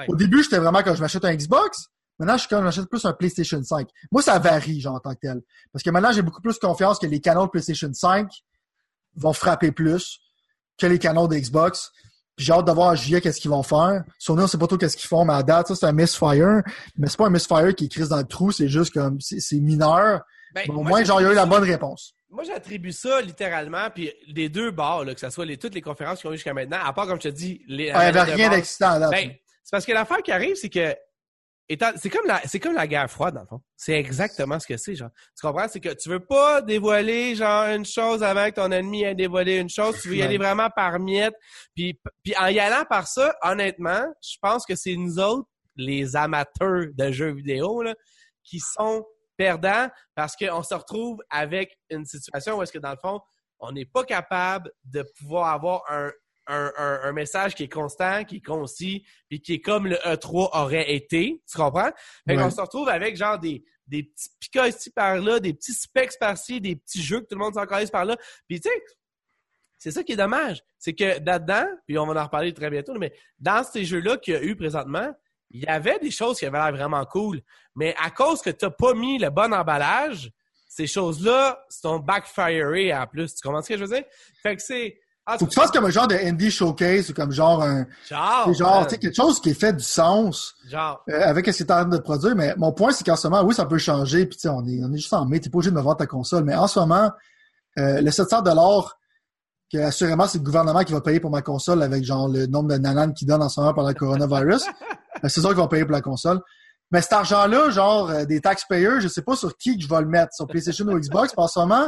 Au 0.07 0.15
début, 0.15 0.43
j'étais 0.43 0.57
vraiment 0.57 0.81
quand 0.83 0.95
je 0.95 1.01
m'achète 1.01 1.23
un 1.23 1.33
Xbox. 1.35 1.87
Maintenant, 2.19 2.35
je 2.35 2.41
suis 2.41 2.49
comme, 2.49 2.63
j'achète 2.65 2.89
plus 2.89 3.05
un 3.05 3.13
PlayStation 3.13 3.63
5. 3.63 3.87
Moi, 4.11 4.21
ça 4.21 4.37
varie, 4.37 4.81
genre, 4.81 4.95
en 4.95 4.99
tant 4.99 5.13
que 5.13 5.19
tel. 5.21 5.41
Parce 5.71 5.81
que 5.83 5.89
maintenant, 5.89 6.11
j'ai 6.11 6.21
beaucoup 6.21 6.41
plus 6.41 6.57
confiance 6.59 6.99
que 6.99 7.07
les 7.07 7.19
canons 7.19 7.45
de 7.45 7.49
PlayStation 7.49 7.91
5 7.91 8.29
vont 9.15 9.33
frapper 9.33 9.71
plus 9.71 10.19
que 10.77 10.87
les 10.87 10.99
canons 10.99 11.27
de 11.27 11.35
Xbox. 11.35 11.91
Puis 12.35 12.45
j'ai 12.45 12.53
hâte 12.53 12.65
de 12.65 12.71
voir 12.71 12.91
en 12.91 12.95
juillet 12.95 13.21
qu'est-ce 13.21 13.39
qu'ils 13.39 13.51
vont 13.51 13.63
faire. 13.63 14.03
Sony, 14.17 14.43
on 14.43 14.47
sait 14.47 14.57
pas 14.57 14.67
trop 14.67 14.77
qu'est-ce 14.77 14.97
qu'ils 14.97 15.07
font, 15.07 15.23
mais 15.25 15.33
à 15.33 15.43
date, 15.43 15.67
ça, 15.67 15.75
c'est 15.75 15.85
un 15.85 15.91
misfire. 15.91 16.61
Mais 16.97 17.07
c'est 17.07 17.17
pas 17.17 17.27
un 17.27 17.31
misfire 17.31 17.75
qui 17.75 17.89
crise 17.89 18.09
dans 18.09 18.17
le 18.17 18.23
trou, 18.23 18.51
c'est 18.51 18.67
juste 18.67 18.93
comme, 18.93 19.19
c'est 19.21 19.55
mineur. 19.57 20.21
Ben, 20.53 20.63
au 20.69 20.83
moins, 20.83 21.03
genre, 21.03 21.19
il 21.21 21.25
y 21.25 21.27
a 21.27 21.31
eu 21.31 21.35
la 21.35 21.45
bonne 21.45 21.63
réponse. 21.63 22.15
Moi, 22.29 22.43
j'attribue 22.43 22.91
ça 22.91 23.21
littéralement, 23.21 23.89
puis 23.93 24.11
les 24.27 24.49
deux 24.49 24.71
bords, 24.71 25.05
là, 25.05 25.13
que 25.13 25.19
ce 25.19 25.29
soit 25.29 25.45
les, 25.45 25.57
toutes 25.57 25.75
les 25.75 25.81
conférences 25.81 26.19
qui 26.19 26.27
ont 26.27 26.31
eu 26.31 26.35
jusqu'à 26.35 26.53
maintenant, 26.53 26.79
à 26.83 26.91
part, 26.91 27.05
comme 27.05 27.21
je 27.21 27.29
te 27.29 27.33
dis, 27.33 27.61
les. 27.67 27.91
Ah, 27.91 28.09
il 28.09 28.13
n'y 28.13 28.19
avait 28.19 28.33
rien 28.33 28.49
d'excitant 28.49 28.97
là. 28.97 29.09
Ben, 29.09 29.31
c'est 29.63 29.71
parce 29.71 29.85
que 29.85 29.91
l'affaire 29.91 30.21
qui 30.23 30.31
arrive, 30.31 30.55
c'est 30.55 30.69
que 30.69 30.95
c'est 31.97 32.09
comme 32.09 32.25
la 32.25 32.41
c'est 32.45 32.59
comme 32.59 32.73
la 32.73 32.87
guerre 32.87 33.09
froide 33.09 33.35
dans 33.35 33.41
le 33.41 33.47
fond. 33.47 33.61
C'est 33.75 33.93
exactement 33.93 34.59
ce 34.59 34.67
que 34.67 34.77
c'est 34.77 34.95
genre. 34.95 35.09
Tu 35.37 35.45
comprends? 35.45 35.67
C'est 35.67 35.79
que 35.79 35.93
tu 35.93 36.09
veux 36.09 36.25
pas 36.25 36.61
dévoiler 36.61 37.35
genre 37.35 37.65
une 37.65 37.85
chose 37.85 38.23
avant 38.23 38.49
que 38.49 38.55
ton 38.55 38.71
ennemi 38.71 39.03
ait 39.03 39.15
dévoilé 39.15 39.57
une 39.57 39.69
chose, 39.69 39.99
tu 40.01 40.09
veux 40.09 40.15
y 40.15 40.21
aller 40.21 40.37
vraiment 40.37 40.69
par 40.69 40.99
miettes. 40.99 41.35
Puis 41.75 41.99
puis 42.23 42.35
en 42.37 42.47
y 42.47 42.59
allant 42.59 42.85
par 42.89 43.07
ça, 43.07 43.35
honnêtement, 43.41 44.05
je 44.21 44.37
pense 44.41 44.65
que 44.65 44.75
c'est 44.75 44.95
nous 44.95 45.19
autres 45.19 45.47
les 45.75 46.15
amateurs 46.15 46.85
de 46.93 47.11
jeux 47.11 47.33
vidéo 47.33 47.81
là 47.81 47.95
qui 48.43 48.59
sont 48.59 49.05
perdants 49.37 49.89
parce 50.15 50.35
qu'on 50.35 50.63
se 50.63 50.73
retrouve 50.73 51.19
avec 51.29 51.77
une 51.89 52.05
situation 52.05 52.57
où 52.57 52.63
est-ce 52.63 52.71
que 52.71 52.79
dans 52.79 52.91
le 52.91 52.97
fond, 53.01 53.19
on 53.59 53.71
n'est 53.71 53.85
pas 53.85 54.03
capable 54.03 54.71
de 54.83 55.03
pouvoir 55.17 55.53
avoir 55.53 55.83
un 55.89 56.11
un, 56.47 57.11
message 57.13 57.55
qui 57.55 57.63
est 57.63 57.71
constant, 57.71 58.23
qui 58.23 58.37
est 58.37 58.45
concis, 58.45 59.05
puis 59.29 59.41
qui 59.41 59.53
est 59.53 59.61
comme 59.61 59.87
le 59.87 59.95
E3 59.97 60.49
aurait 60.53 60.93
été. 60.93 61.41
Tu 61.49 61.57
comprends? 61.57 61.91
Fait 62.27 62.35
qu'on 62.35 62.49
se 62.49 62.61
retrouve 62.61 62.89
avec 62.89 63.15
genre 63.15 63.39
des, 63.39 63.63
des 63.87 64.03
petits 64.03 64.29
picots 64.39 64.65
ici 64.65 64.89
par 64.89 65.15
là, 65.17 65.39
des 65.39 65.53
petits 65.53 65.73
specs 65.73 66.17
par-ci, 66.19 66.59
des 66.59 66.75
petits 66.75 67.01
jeux 67.01 67.21
que 67.21 67.27
tout 67.27 67.35
le 67.35 67.43
monde 67.43 67.53
s'en 67.53 67.65
par 67.65 68.05
là. 68.05 68.17
Puis 68.47 68.59
tu 68.59 68.69
sais, 68.69 68.83
c'est 69.77 69.91
ça 69.91 70.03
qui 70.03 70.13
est 70.13 70.17
dommage. 70.17 70.61
C'est 70.79 70.93
que 70.93 71.23
là-dedans, 71.25 71.67
puis 71.85 71.97
on 71.97 72.05
va 72.05 72.21
en 72.21 72.23
reparler 72.23 72.53
très 72.53 72.69
bientôt, 72.69 72.93
mais 72.93 73.13
dans 73.39 73.63
ces 73.63 73.83
jeux-là 73.83 74.17
qu'il 74.17 74.33
y 74.33 74.37
a 74.37 74.43
eu 74.43 74.55
présentement, 74.55 75.13
il 75.49 75.61
y 75.61 75.67
avait 75.67 75.99
des 75.99 76.11
choses 76.11 76.39
qui 76.39 76.45
avaient 76.45 76.57
l'air 76.57 76.71
vraiment 76.71 77.05
cool. 77.05 77.41
Mais 77.75 77.95
à 78.01 78.09
cause 78.09 78.41
que 78.41 78.49
tu 78.49 78.65
n'as 78.65 78.71
pas 78.71 78.93
mis 78.93 79.19
le 79.19 79.29
bon 79.29 79.53
emballage, 79.53 80.31
ces 80.67 80.87
choses-là 80.87 81.63
sont 81.69 81.99
backfirées 81.99 82.93
en 82.93 83.05
plus. 83.05 83.35
Tu 83.35 83.41
comprends 83.41 83.61
ce 83.61 83.69
que 83.69 83.77
je 83.77 83.83
veux 83.83 83.95
dire? 83.95 84.05
Fait 84.41 84.55
que 84.55 84.61
c'est 84.61 84.99
ah, 85.25 85.37
Faut 85.37 85.45
que 85.45 85.51
tu 85.51 85.59
fasses 85.59 85.71
comme 85.71 85.85
un 85.85 85.89
genre 85.89 86.07
de 86.07 86.15
indie 86.15 86.51
showcase 86.51 87.09
ou 87.09 87.13
comme 87.13 87.31
genre 87.31 87.63
un. 87.63 87.85
Genre. 88.09 88.53
genre 88.53 88.87
tu 88.87 88.95
sais, 88.95 88.97
quelque 88.97 89.15
chose 89.15 89.39
qui 89.39 89.51
est 89.51 89.59
fait 89.59 89.73
du 89.73 89.83
sens. 89.83 90.55
Genre. 90.67 91.01
Euh, 91.09 91.21
avec 91.21 91.45
ce 91.47 91.63
que 91.63 91.63
tu 91.63 91.71
en 91.71 91.75
train 91.75 91.85
de 91.85 91.97
produire. 91.97 92.35
Mais 92.35 92.53
mon 92.57 92.73
point, 92.73 92.91
c'est 92.91 93.05
qu'en 93.05 93.15
ce 93.15 93.27
moment, 93.27 93.43
oui, 93.43 93.55
ça 93.55 93.65
peut 93.65 93.77
changer. 93.77 94.25
Puis 94.25 94.35
tu 94.35 94.41
sais, 94.41 94.49
on 94.49 94.65
est, 94.65 94.83
on 94.83 94.91
est 94.91 94.97
juste 94.97 95.13
en 95.13 95.25
mai. 95.25 95.39
T'es 95.39 95.49
pas 95.49 95.59
obligé 95.59 95.71
de 95.71 95.75
me 95.75 95.81
vendre 95.81 95.97
ta 95.97 96.07
console. 96.07 96.43
Mais 96.43 96.55
en 96.55 96.67
ce 96.67 96.79
moment, 96.79 97.09
euh, 97.77 98.01
le 98.01 98.11
700 98.11 98.43
que 99.71 99.77
assurément, 99.77 100.27
c'est 100.27 100.37
le 100.39 100.43
gouvernement 100.43 100.83
qui 100.83 100.91
va 100.91 101.01
payer 101.01 101.19
pour 101.19 101.31
ma 101.31 101.41
console 101.41 101.81
avec 101.81 102.03
genre 102.03 102.27
le 102.27 102.45
nombre 102.45 102.69
de 102.69 102.77
nananes 102.77 103.13
qui 103.13 103.25
donne 103.25 103.41
en 103.41 103.49
ce 103.49 103.59
moment 103.59 103.73
par 103.73 103.87
le 103.87 103.93
coronavirus. 103.93 104.65
Ben, 105.21 105.29
c'est 105.29 105.39
ça 105.39 105.49
qu'ils 105.49 105.57
vont 105.57 105.69
payer 105.69 105.85
pour 105.85 105.93
la 105.93 106.01
console. 106.01 106.41
Mais 106.91 107.01
cet 107.01 107.13
argent-là, 107.13 107.69
genre 107.69 108.09
euh, 108.09 108.25
des 108.25 108.41
taxpayers, 108.41 108.99
je 108.99 109.07
sais 109.07 109.21
pas 109.21 109.37
sur 109.37 109.55
qui 109.55 109.77
que 109.77 109.83
je 109.83 109.87
vais 109.87 110.01
le 110.01 110.07
mettre, 110.07 110.33
sur 110.33 110.47
PlayStation 110.47 110.85
ou 110.85 110.99
Xbox. 110.99 111.33
En 111.37 111.47
ce 111.47 111.59
moment, 111.59 111.87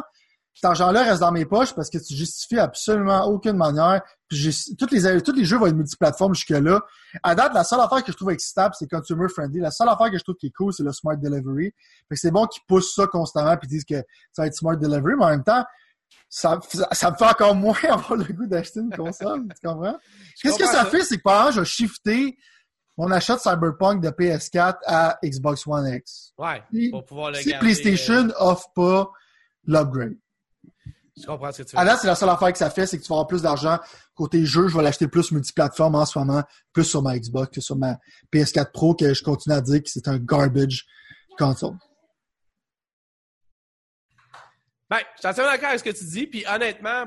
cet 0.55 0.65
argent-là 0.65 1.03
reste 1.03 1.19
dans 1.19 1.33
mes 1.33 1.45
poches 1.45 1.75
parce 1.75 1.89
que 1.89 1.97
tu 1.97 2.15
justifies 2.15 2.59
absolument 2.59 3.25
aucune 3.25 3.57
manière. 3.57 4.01
Puis 4.29 4.55
tous 4.79 4.89
les, 4.89 5.21
tous 5.21 5.33
les 5.33 5.43
jeux 5.43 5.57
vont 5.57 5.67
être 5.67 5.75
multiplateformes 5.75 6.33
jusque-là. 6.33 6.81
À 7.21 7.35
date, 7.35 7.53
la 7.53 7.65
seule 7.65 7.81
affaire 7.81 8.03
que 8.03 8.11
je 8.11 8.17
trouve 8.17 8.31
excitable, 8.31 8.73
c'est 8.79 8.89
consumer 8.89 9.27
friendly. 9.27 9.59
La 9.59 9.69
seule 9.69 9.89
affaire 9.89 10.09
que 10.09 10.17
je 10.17 10.23
trouve 10.23 10.35
qui 10.35 10.47
est 10.47 10.53
cool, 10.55 10.71
c'est 10.71 10.83
le 10.83 10.93
smart 10.93 11.17
delivery. 11.17 11.73
Fait 12.07 12.15
que 12.15 12.19
c'est 12.21 12.31
bon 12.31 12.47
qu'ils 12.47 12.63
poussent 12.67 12.95
ça 12.95 13.05
constamment 13.05 13.57
puis 13.57 13.67
disent 13.67 13.83
que 13.83 13.97
ça 14.31 14.43
va 14.43 14.47
être 14.47 14.55
smart 14.55 14.77
delivery, 14.77 15.15
mais 15.17 15.25
en 15.25 15.29
même 15.29 15.43
temps, 15.43 15.65
ça, 16.29 16.59
ça, 16.91 17.11
me 17.11 17.17
fait 17.17 17.25
encore 17.25 17.53
moins 17.53 17.77
avoir 17.89 18.15
le 18.15 18.23
goût 18.33 18.47
d'acheter 18.47 18.79
une 18.79 18.95
console. 18.95 19.43
tu 19.49 19.67
comprends? 19.67 19.97
Qu'est-ce 20.41 20.57
que 20.57 20.65
ça, 20.65 20.85
fait, 20.85 21.01
c'est 21.01 21.17
que 21.17 21.23
par 21.23 21.47
exemple, 21.47 21.55
je 21.55 21.59
vais 21.59 21.65
shifter 21.65 22.37
mon 22.97 23.11
achat 23.11 23.35
de 23.35 23.41
Cyberpunk 23.41 24.01
de 24.01 24.09
PS4 24.09 24.77
à 24.85 25.19
Xbox 25.23 25.67
One 25.67 25.87
X. 25.93 26.33
Ouais, 26.37 26.63
pour 26.91 27.03
pouvoir 27.03 27.31
le 27.31 27.37
Si 27.37 27.53
PlayStation 27.59 28.29
euh, 28.29 28.33
offre 28.37 28.71
pas 28.73 29.11
l'upgrade. 29.65 30.15
Je 31.17 31.25
comprends 31.25 31.51
ce 31.51 31.59
que 31.59 31.67
tu 31.69 31.75
veux 31.75 31.83
dire. 31.83 31.97
c'est 31.97 32.07
la 32.07 32.15
seule 32.15 32.29
affaire 32.29 32.51
que 32.51 32.57
ça 32.57 32.69
fait, 32.69 32.85
c'est 32.85 32.97
que 32.97 33.03
tu 33.03 33.07
vas 33.07 33.15
avoir 33.15 33.27
plus 33.27 33.41
d'argent. 33.41 33.79
Côté 34.13 34.45
jeu, 34.45 34.67
je 34.67 34.75
vais 34.75 34.83
l'acheter 34.83 35.07
plus 35.07 35.31
multiplateforme 35.31 35.95
en 35.95 36.05
ce 36.05 36.19
moment, 36.19 36.43
plus 36.73 36.83
sur 36.83 37.01
ma 37.01 37.17
Xbox 37.17 37.49
que 37.55 37.61
sur 37.61 37.77
ma 37.77 37.97
PS4 38.33 38.71
Pro, 38.71 38.95
que 38.95 39.13
je 39.13 39.23
continue 39.23 39.55
à 39.55 39.61
dire 39.61 39.81
que 39.81 39.89
c'est 39.89 40.07
un 40.07 40.17
garbage 40.17 40.85
console. 41.37 41.75
Ben, 44.89 44.99
je 45.15 45.19
suis 45.19 45.27
entièrement 45.27 45.51
d'accord 45.51 45.69
avec 45.69 45.79
ce 45.79 45.83
que 45.85 45.97
tu 45.97 46.05
dis, 46.05 46.27
puis 46.27 46.45
honnêtement, 46.47 47.05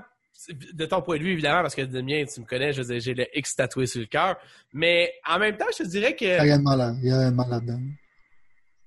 de 0.49 0.87
ton 0.87 1.03
point 1.03 1.19
de 1.19 1.23
vue, 1.23 1.33
évidemment, 1.33 1.63
parce 1.63 1.75
que 1.75 1.83
de 1.83 2.01
mien, 2.01 2.25
tu 2.25 2.41
me 2.41 2.47
connais, 2.47 2.73
j'ai 2.73 3.15
le 3.15 3.27
X 3.37 3.57
tatoué 3.57 3.87
sur 3.87 4.01
le 4.01 4.07
cœur, 4.07 4.37
mais 4.73 5.13
en 5.27 5.39
même 5.39 5.57
temps, 5.57 5.67
je 5.73 5.85
te 5.85 5.89
dirais 5.89 6.17
que... 6.17 6.25
Il 6.25 6.29
y 6.29 6.35
a 6.35 6.43
rien 6.43 6.59
de 6.59 6.65
mal, 6.65 6.97
il 7.03 7.09
y 7.09 7.13
a 7.13 7.19
rien 7.19 7.31
de 7.31 7.37
mal 7.37 7.51
là-dedans. 7.51 7.81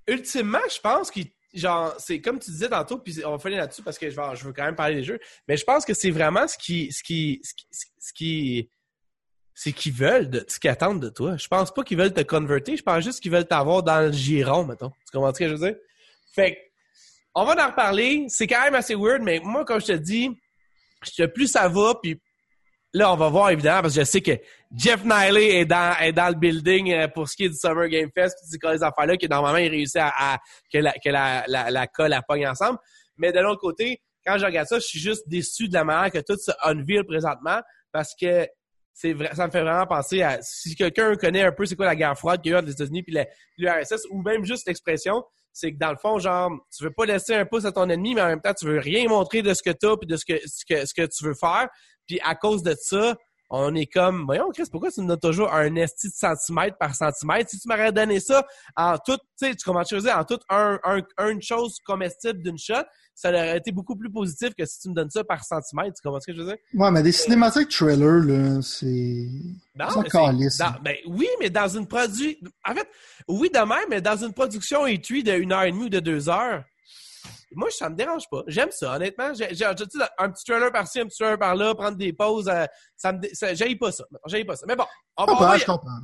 Ultimement, 0.07 0.59
je 0.73 0.79
pense 0.79 1.11
qu'il 1.11 1.27
genre, 1.53 1.95
c'est 1.97 2.21
comme 2.21 2.39
tu 2.39 2.51
disais 2.51 2.69
tantôt, 2.69 2.97
puis 2.97 3.21
on 3.25 3.31
va 3.31 3.39
finir 3.39 3.57
là-dessus 3.57 3.83
parce 3.83 3.97
que 3.97 4.09
je 4.09 4.43
veux 4.43 4.53
quand 4.53 4.63
même 4.63 4.75
parler 4.75 4.95
des 4.95 5.03
jeux, 5.03 5.19
mais 5.47 5.57
je 5.57 5.63
pense 5.63 5.85
que 5.85 5.93
c'est 5.93 6.11
vraiment 6.11 6.47
ce 6.47 6.57
qui, 6.57 6.91
ce 6.91 7.03
qui, 7.03 7.41
ce 7.43 8.13
qui, 8.13 8.69
c'est 9.53 9.71
qu'ils 9.73 9.93
veulent, 9.93 10.29
de, 10.29 10.45
ce 10.47 10.59
qu'ils 10.59 10.69
attendent 10.69 11.01
de 11.01 11.09
toi. 11.09 11.37
Je 11.37 11.47
pense 11.47 11.73
pas 11.73 11.83
qu'ils 11.83 11.97
veulent 11.97 12.13
te 12.13 12.21
convertir, 12.21 12.75
je 12.77 12.83
pense 12.83 13.03
juste 13.03 13.19
qu'ils 13.19 13.31
veulent 13.31 13.47
t'avoir 13.47 13.83
dans 13.83 14.07
le 14.07 14.11
giron, 14.11 14.65
mettons. 14.65 14.89
Tu 14.89 15.11
comprends 15.11 15.33
ce 15.33 15.39
que 15.39 15.47
je 15.47 15.53
veux 15.53 15.71
dire? 15.71 15.75
Fait 16.33 16.71
on 17.33 17.45
va 17.45 17.63
en 17.63 17.69
reparler. 17.69 18.25
C'est 18.27 18.47
quand 18.47 18.61
même 18.63 18.75
assez 18.75 18.95
weird, 18.95 19.21
mais 19.21 19.39
moi, 19.43 19.63
comme 19.65 19.79
je 19.79 19.87
te 19.87 19.91
dis, 19.93 20.29
plus 21.33 21.47
ça 21.47 21.67
va, 21.67 21.95
puis 22.01 22.19
Là, 22.93 23.13
on 23.13 23.15
va 23.15 23.29
voir 23.29 23.49
évidemment 23.51 23.83
parce 23.83 23.95
que 23.95 24.01
je 24.01 24.05
sais 24.05 24.21
que 24.21 24.31
Jeff 24.75 25.03
Niley 25.05 25.61
est 25.61 25.65
dans, 25.65 25.95
est 25.99 26.11
dans 26.11 26.27
le 26.27 26.35
building 26.35 26.91
euh, 26.91 27.07
pour 27.07 27.29
ce 27.29 27.37
qui 27.37 27.45
est 27.45 27.49
du 27.49 27.55
Summer 27.55 27.87
Game 27.87 28.09
Fest, 28.13 28.37
puis 28.41 28.49
ces 28.49 28.73
les 28.73 28.83
affaires-là, 28.83 29.15
que 29.15 29.27
normalement, 29.27 29.59
il 29.59 29.69
réussit 29.69 29.97
à, 29.97 30.33
à 30.33 30.37
que, 30.71 30.77
la, 30.77 30.91
que 30.93 31.09
la, 31.09 31.45
la, 31.47 31.71
la 31.71 31.87
colle 31.87 32.09
la 32.09 32.21
pogne 32.21 32.47
ensemble. 32.47 32.77
Mais 33.17 33.31
de 33.31 33.39
l'autre 33.39 33.61
côté, 33.61 34.01
quand 34.25 34.37
je 34.37 34.45
regarde 34.45 34.67
ça, 34.67 34.79
je 34.79 34.85
suis 34.85 34.99
juste 34.99 35.27
déçu 35.27 35.67
de 35.67 35.73
la 35.73 35.83
manière 35.83 36.11
que 36.11 36.19
tout 36.19 36.37
se 36.37 36.51
unveil 36.63 37.03
présentement 37.03 37.61
parce 37.91 38.13
que 38.19 38.47
c'est 38.93 39.13
vrai, 39.13 39.31
ça 39.33 39.47
me 39.47 39.51
fait 39.51 39.61
vraiment 39.61 39.87
penser 39.87 40.21
à 40.21 40.41
si 40.41 40.75
quelqu'un 40.75 41.15
connaît 41.15 41.43
un 41.43 41.51
peu 41.51 41.65
c'est 41.65 41.75
quoi 41.75 41.85
la 41.85 41.95
guerre 41.95 42.17
froide 42.17 42.41
qu'il 42.41 42.51
y 42.51 42.55
a 42.55 42.59
eu 42.59 42.65
les 42.65 42.71
États-Unis 42.71 43.03
puis 43.03 43.17
l'URSS 43.57 44.05
ou 44.09 44.21
même 44.21 44.43
juste 44.45 44.67
l'expression, 44.67 45.23
c'est 45.53 45.73
que 45.73 45.77
dans 45.77 45.91
le 45.91 45.97
fond, 45.97 46.19
genre, 46.19 46.51
tu 46.75 46.83
veux 46.83 46.91
pas 46.91 47.05
laisser 47.05 47.35
un 47.35 47.45
pouce 47.45 47.65
à 47.65 47.71
ton 47.71 47.89
ennemi, 47.89 48.15
mais 48.15 48.21
en 48.21 48.27
même 48.27 48.41
temps, 48.41 48.53
tu 48.53 48.65
veux 48.65 48.79
rien 48.79 49.07
montrer 49.07 49.41
de 49.41 49.53
ce 49.53 49.61
que 49.61 49.71
tu 49.71 49.87
as 49.87 49.97
puis 49.97 50.07
de 50.07 50.17
ce 50.17 50.25
que, 50.25 50.39
ce 50.45 50.65
que, 50.65 50.85
ce 50.85 50.93
que 50.93 51.05
tu 51.05 51.25
veux 51.25 51.33
faire. 51.33 51.67
Puis 52.07 52.19
à 52.23 52.35
cause 52.35 52.63
de 52.63 52.75
ça, 52.79 53.15
on 53.53 53.75
est 53.75 53.85
comme, 53.85 54.25
voyons, 54.25 54.49
Chris, 54.53 54.63
pourquoi 54.71 54.89
tu 54.91 55.01
nous 55.01 55.07
donnes 55.07 55.19
toujours 55.19 55.53
un 55.53 55.75
esti 55.75 56.07
de 56.07 56.13
centimètre 56.13 56.77
par 56.77 56.95
centimètre? 56.95 57.49
Si 57.49 57.59
tu 57.59 57.67
m'aurais 57.67 57.91
donné 57.91 58.21
ça 58.21 58.47
en 58.77 58.97
tout, 58.97 59.17
tu 59.17 59.45
sais, 59.47 59.55
tu 59.55 59.65
commences 59.65 59.91
à 59.91 59.99
dire, 59.99 60.17
en 60.17 60.23
tout 60.23 60.39
un, 60.49 60.79
un, 60.85 61.29
une 61.29 61.41
chose 61.41 61.79
comestible 61.85 62.41
d'une 62.41 62.57
shot, 62.57 62.83
ça 63.13 63.29
aurait 63.29 63.57
été 63.57 63.73
beaucoup 63.73 63.97
plus 63.97 64.09
positif 64.09 64.55
que 64.57 64.65
si 64.65 64.79
tu 64.79 64.89
me 64.89 64.95
donnes 64.95 65.09
ça 65.09 65.25
par 65.25 65.43
centimètre. 65.43 65.95
Tu 65.95 66.01
comprends 66.01 66.21
ce 66.21 66.31
que 66.31 66.37
je 66.37 66.41
veux 66.41 66.47
dire? 66.47 66.57
Ouais, 66.73 66.91
mais 66.91 67.03
des 67.03 67.11
cinématiques 67.11 67.67
trailers, 67.69 68.23
là, 68.23 68.61
c'est. 68.61 69.27
Non, 69.75 69.87
c'est 69.89 70.81
ben, 70.81 70.95
oui, 71.07 71.27
mais 71.41 71.49
dans 71.49 71.67
une 71.67 71.87
production. 71.87 72.49
En 72.65 72.73
fait, 72.73 72.87
oui, 73.27 73.49
de 73.53 73.59
même, 73.59 73.89
mais 73.89 73.99
dans 73.99 74.15
une 74.15 74.33
production 74.33 74.87
étui 74.87 75.23
de 75.23 75.33
une 75.33 75.51
heure 75.51 75.63
et 75.63 75.71
demie 75.71 75.85
ou 75.85 75.89
de 75.89 75.99
deux 75.99 76.29
heures, 76.29 76.63
moi, 77.55 77.69
ça 77.69 77.89
me 77.89 77.95
dérange 77.95 78.29
pas. 78.29 78.43
J'aime 78.47 78.71
ça, 78.71 78.95
honnêtement. 78.95 79.33
J'ai, 79.33 79.65
un 79.65 79.73
petit 79.73 80.45
trailer 80.45 80.71
par-ci, 80.71 80.99
un 80.99 81.05
petit 81.05 81.17
trailer 81.17 81.37
par-là, 81.37 81.75
prendre 81.75 81.97
des 81.97 82.13
pauses, 82.13 82.47
euh, 82.47 82.65
ça 82.95 83.13
me, 83.13 83.19
j'aille 83.53 83.75
pas 83.75 83.91
ça. 83.91 84.05
J'aille 84.27 84.45
pas 84.45 84.55
ça. 84.55 84.65
Mais 84.67 84.75
bon, 84.75 84.85
on 85.17 85.25
va. 85.25 85.57
Je 85.57 85.65
comprends. 85.65 85.99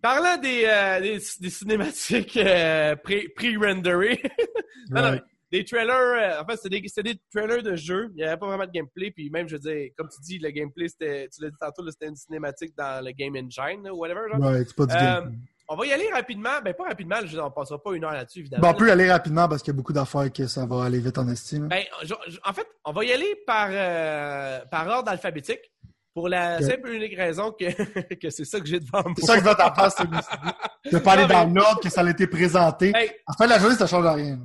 Parlant 0.00 0.36
des, 0.36 0.64
euh, 0.64 1.00
des, 1.00 1.50
cinématiques 1.50 2.36
euh, 2.36 2.94
pré-renderées, 2.96 4.22
des 5.50 5.64
trailers, 5.64 6.40
en 6.40 6.46
fait, 6.46 6.56
c'était 6.56 6.80
des, 6.80 7.02
des, 7.02 7.20
trailers 7.34 7.64
de 7.64 7.74
jeu. 7.74 8.08
Il 8.10 8.16
n'y 8.18 8.22
avait 8.22 8.36
pas 8.36 8.46
vraiment 8.46 8.66
de 8.66 8.70
gameplay. 8.70 9.10
Puis 9.10 9.28
même, 9.28 9.48
je 9.48 9.56
veux 9.56 9.60
dire, 9.60 9.90
comme 9.96 10.08
tu 10.08 10.20
dis, 10.20 10.38
le 10.38 10.50
gameplay, 10.50 10.88
c'était, 10.88 11.28
tu 11.34 11.42
l'as 11.42 11.50
dit 11.50 11.56
tantôt, 11.60 11.88
c'était 11.90 12.06
une 12.06 12.16
cinématique 12.16 12.76
dans 12.76 13.04
le 13.04 13.10
Game 13.10 13.34
Engine, 13.34 13.90
ou 13.90 13.96
whatever. 13.96 14.20
Genre. 14.30 14.40
Ouais, 14.40 14.64
c'est 14.64 14.76
pas 14.76 14.86
du 14.86 14.94
gameplay. 14.94 15.38
On 15.70 15.76
va 15.76 15.86
y 15.86 15.92
aller 15.92 16.08
rapidement. 16.12 16.60
Ben, 16.64 16.72
pas 16.72 16.84
rapidement, 16.84 17.16
je, 17.24 17.38
on 17.38 17.50
passera 17.50 17.82
pas 17.82 17.92
une 17.92 18.04
heure 18.04 18.12
là-dessus, 18.12 18.40
évidemment. 18.40 18.62
Ben, 18.62 18.70
on 18.70 18.74
peut 18.74 18.88
y 18.88 18.90
aller 18.90 19.10
rapidement 19.10 19.48
parce 19.48 19.62
qu'il 19.62 19.72
y 19.72 19.76
a 19.76 19.76
beaucoup 19.76 19.92
d'affaires 19.92 20.32
que 20.32 20.46
ça 20.46 20.64
va 20.64 20.84
aller 20.84 20.98
vite 20.98 21.18
en 21.18 21.28
estime. 21.28 21.68
Ben, 21.68 21.84
en 22.44 22.52
fait, 22.52 22.66
on 22.84 22.92
va 22.92 23.04
y 23.04 23.12
aller 23.12 23.34
par, 23.46 23.68
euh, 23.70 24.60
par 24.70 24.88
ordre 24.88 25.10
alphabétique. 25.10 25.60
Pour 26.14 26.28
la 26.28 26.60
simple 26.60 26.88
et 26.88 26.96
unique 26.96 27.14
raison 27.14 27.52
que, 27.52 28.14
que 28.16 28.30
c'est 28.30 28.44
ça 28.44 28.58
que 28.58 28.66
j'ai 28.66 28.80
devant 28.80 29.02
moi. 29.04 29.14
C'est 29.18 29.26
ça 29.26 29.34
que 29.34 29.44
je 29.44 29.44
vais 29.44 29.54
t'en 29.54 29.70
passer. 29.70 30.02
Je 30.84 30.96
vais 30.96 31.02
pas 31.02 31.12
aller 31.12 31.26
dans 31.26 31.44
l'ordre 31.44 31.80
que 31.80 31.90
ça 31.90 32.00
a 32.00 32.10
été 32.10 32.26
présenté. 32.26 32.92
En 33.26 33.34
fait, 33.34 33.46
la 33.46 33.58
journée, 33.60 33.76
ça 33.76 33.86
change 33.86 34.04
rien. 34.04 34.40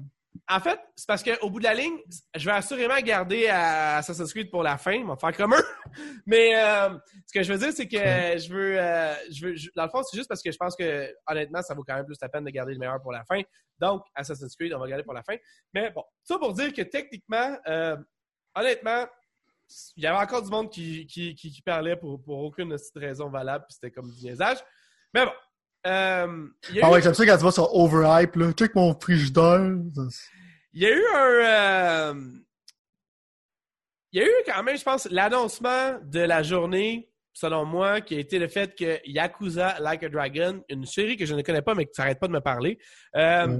En 0.49 0.59
fait, 0.59 0.77
c'est 0.95 1.07
parce 1.07 1.23
qu'au 1.23 1.49
bout 1.49 1.59
de 1.59 1.63
la 1.63 1.73
ligne, 1.73 1.97
je 2.35 2.45
vais 2.45 2.51
assurément 2.51 2.99
garder 2.99 3.47
Assassin's 3.47 4.31
Creed 4.33 4.51
pour 4.51 4.61
la 4.61 4.77
fin, 4.77 5.05
va 5.05 5.15
faire 5.15 5.35
comme 5.37 5.53
eux. 5.53 5.65
Mais 6.25 6.53
euh, 6.55 6.89
ce 7.25 7.33
que 7.33 7.43
je 7.43 7.53
veux 7.53 7.59
dire, 7.59 7.71
c'est 7.71 7.87
que 7.87 7.97
je 7.97 8.53
veux, 8.53 8.77
euh, 8.77 9.15
je 9.31 9.47
veux 9.47 9.55
dans 9.73 9.85
le 9.85 9.89
fond, 9.89 10.03
c'est 10.03 10.17
juste 10.17 10.27
parce 10.27 10.41
que 10.41 10.51
je 10.51 10.57
pense 10.57 10.75
que 10.75 11.13
honnêtement, 11.27 11.61
ça 11.61 11.73
vaut 11.73 11.83
quand 11.87 11.95
même 11.95 12.05
plus 12.05 12.17
la 12.21 12.27
peine 12.27 12.43
de 12.43 12.49
garder 12.49 12.73
le 12.73 12.79
meilleur 12.79 13.01
pour 13.01 13.13
la 13.13 13.23
fin. 13.23 13.41
Donc, 13.79 14.03
Assassin's 14.15 14.53
Creed, 14.55 14.73
on 14.73 14.79
va 14.79 14.87
garder 14.87 15.05
pour 15.05 15.13
la 15.13 15.23
fin. 15.23 15.35
Mais 15.73 15.91
bon, 15.91 16.03
ça 16.23 16.37
pour 16.37 16.53
dire 16.53 16.73
que 16.73 16.81
techniquement, 16.81 17.57
euh, 17.67 17.95
honnêtement, 18.53 19.05
il 19.95 20.03
y 20.03 20.07
avait 20.07 20.19
encore 20.19 20.43
du 20.43 20.49
monde 20.49 20.69
qui, 20.69 21.07
qui, 21.07 21.35
qui, 21.35 21.61
parlait 21.61 21.95
pour, 21.95 22.21
pour 22.21 22.39
aucune 22.39 22.75
raison 22.95 23.29
valable, 23.29 23.63
puis 23.67 23.75
c'était 23.75 23.91
comme 23.91 24.11
du 24.11 24.25
niaisage. 24.25 24.57
Mais 25.13 25.25
bon, 25.25 25.31
euh, 25.85 26.47
ah 26.81 26.89
ouais, 26.89 27.01
j'aime 27.01 27.13
ça 27.13 27.25
quand 27.25 27.37
tu 27.37 27.43
vas 27.43 27.51
sur 27.51 27.75
Overhype, 27.75 28.35
là. 28.35 28.51
Check 28.53 28.73
mon 28.75 28.97
frigidaire. 28.99 29.75
Il 30.73 30.81
y 30.81 30.85
a 30.85 30.95
eu 30.95 31.05
un. 31.13 32.13
Euh, 32.13 32.13
il 34.13 34.21
y 34.21 34.23
a 34.23 34.27
eu 34.27 34.33
quand 34.45 34.63
même, 34.63 34.77
je 34.77 34.83
pense, 34.83 35.07
l'annoncement 35.09 35.99
de 36.03 36.19
la 36.19 36.43
journée, 36.43 37.09
selon 37.33 37.65
moi, 37.65 37.99
qui 37.99 38.15
a 38.15 38.19
été 38.19 38.39
le 38.39 38.47
fait 38.47 38.75
que 38.75 38.99
Yakuza 39.05 39.79
Like 39.79 40.03
a 40.03 40.09
Dragon, 40.09 40.63
une 40.69 40.85
série 40.85 41.17
que 41.17 41.25
je 41.25 41.33
ne 41.33 41.41
connais 41.41 41.63
pas, 41.63 41.73
mais 41.75 41.85
qui 41.85 41.99
n'arrête 41.99 42.19
pas 42.19 42.27
de 42.27 42.33
me 42.33 42.39
parler. 42.39 42.77
Euh, 43.15 43.59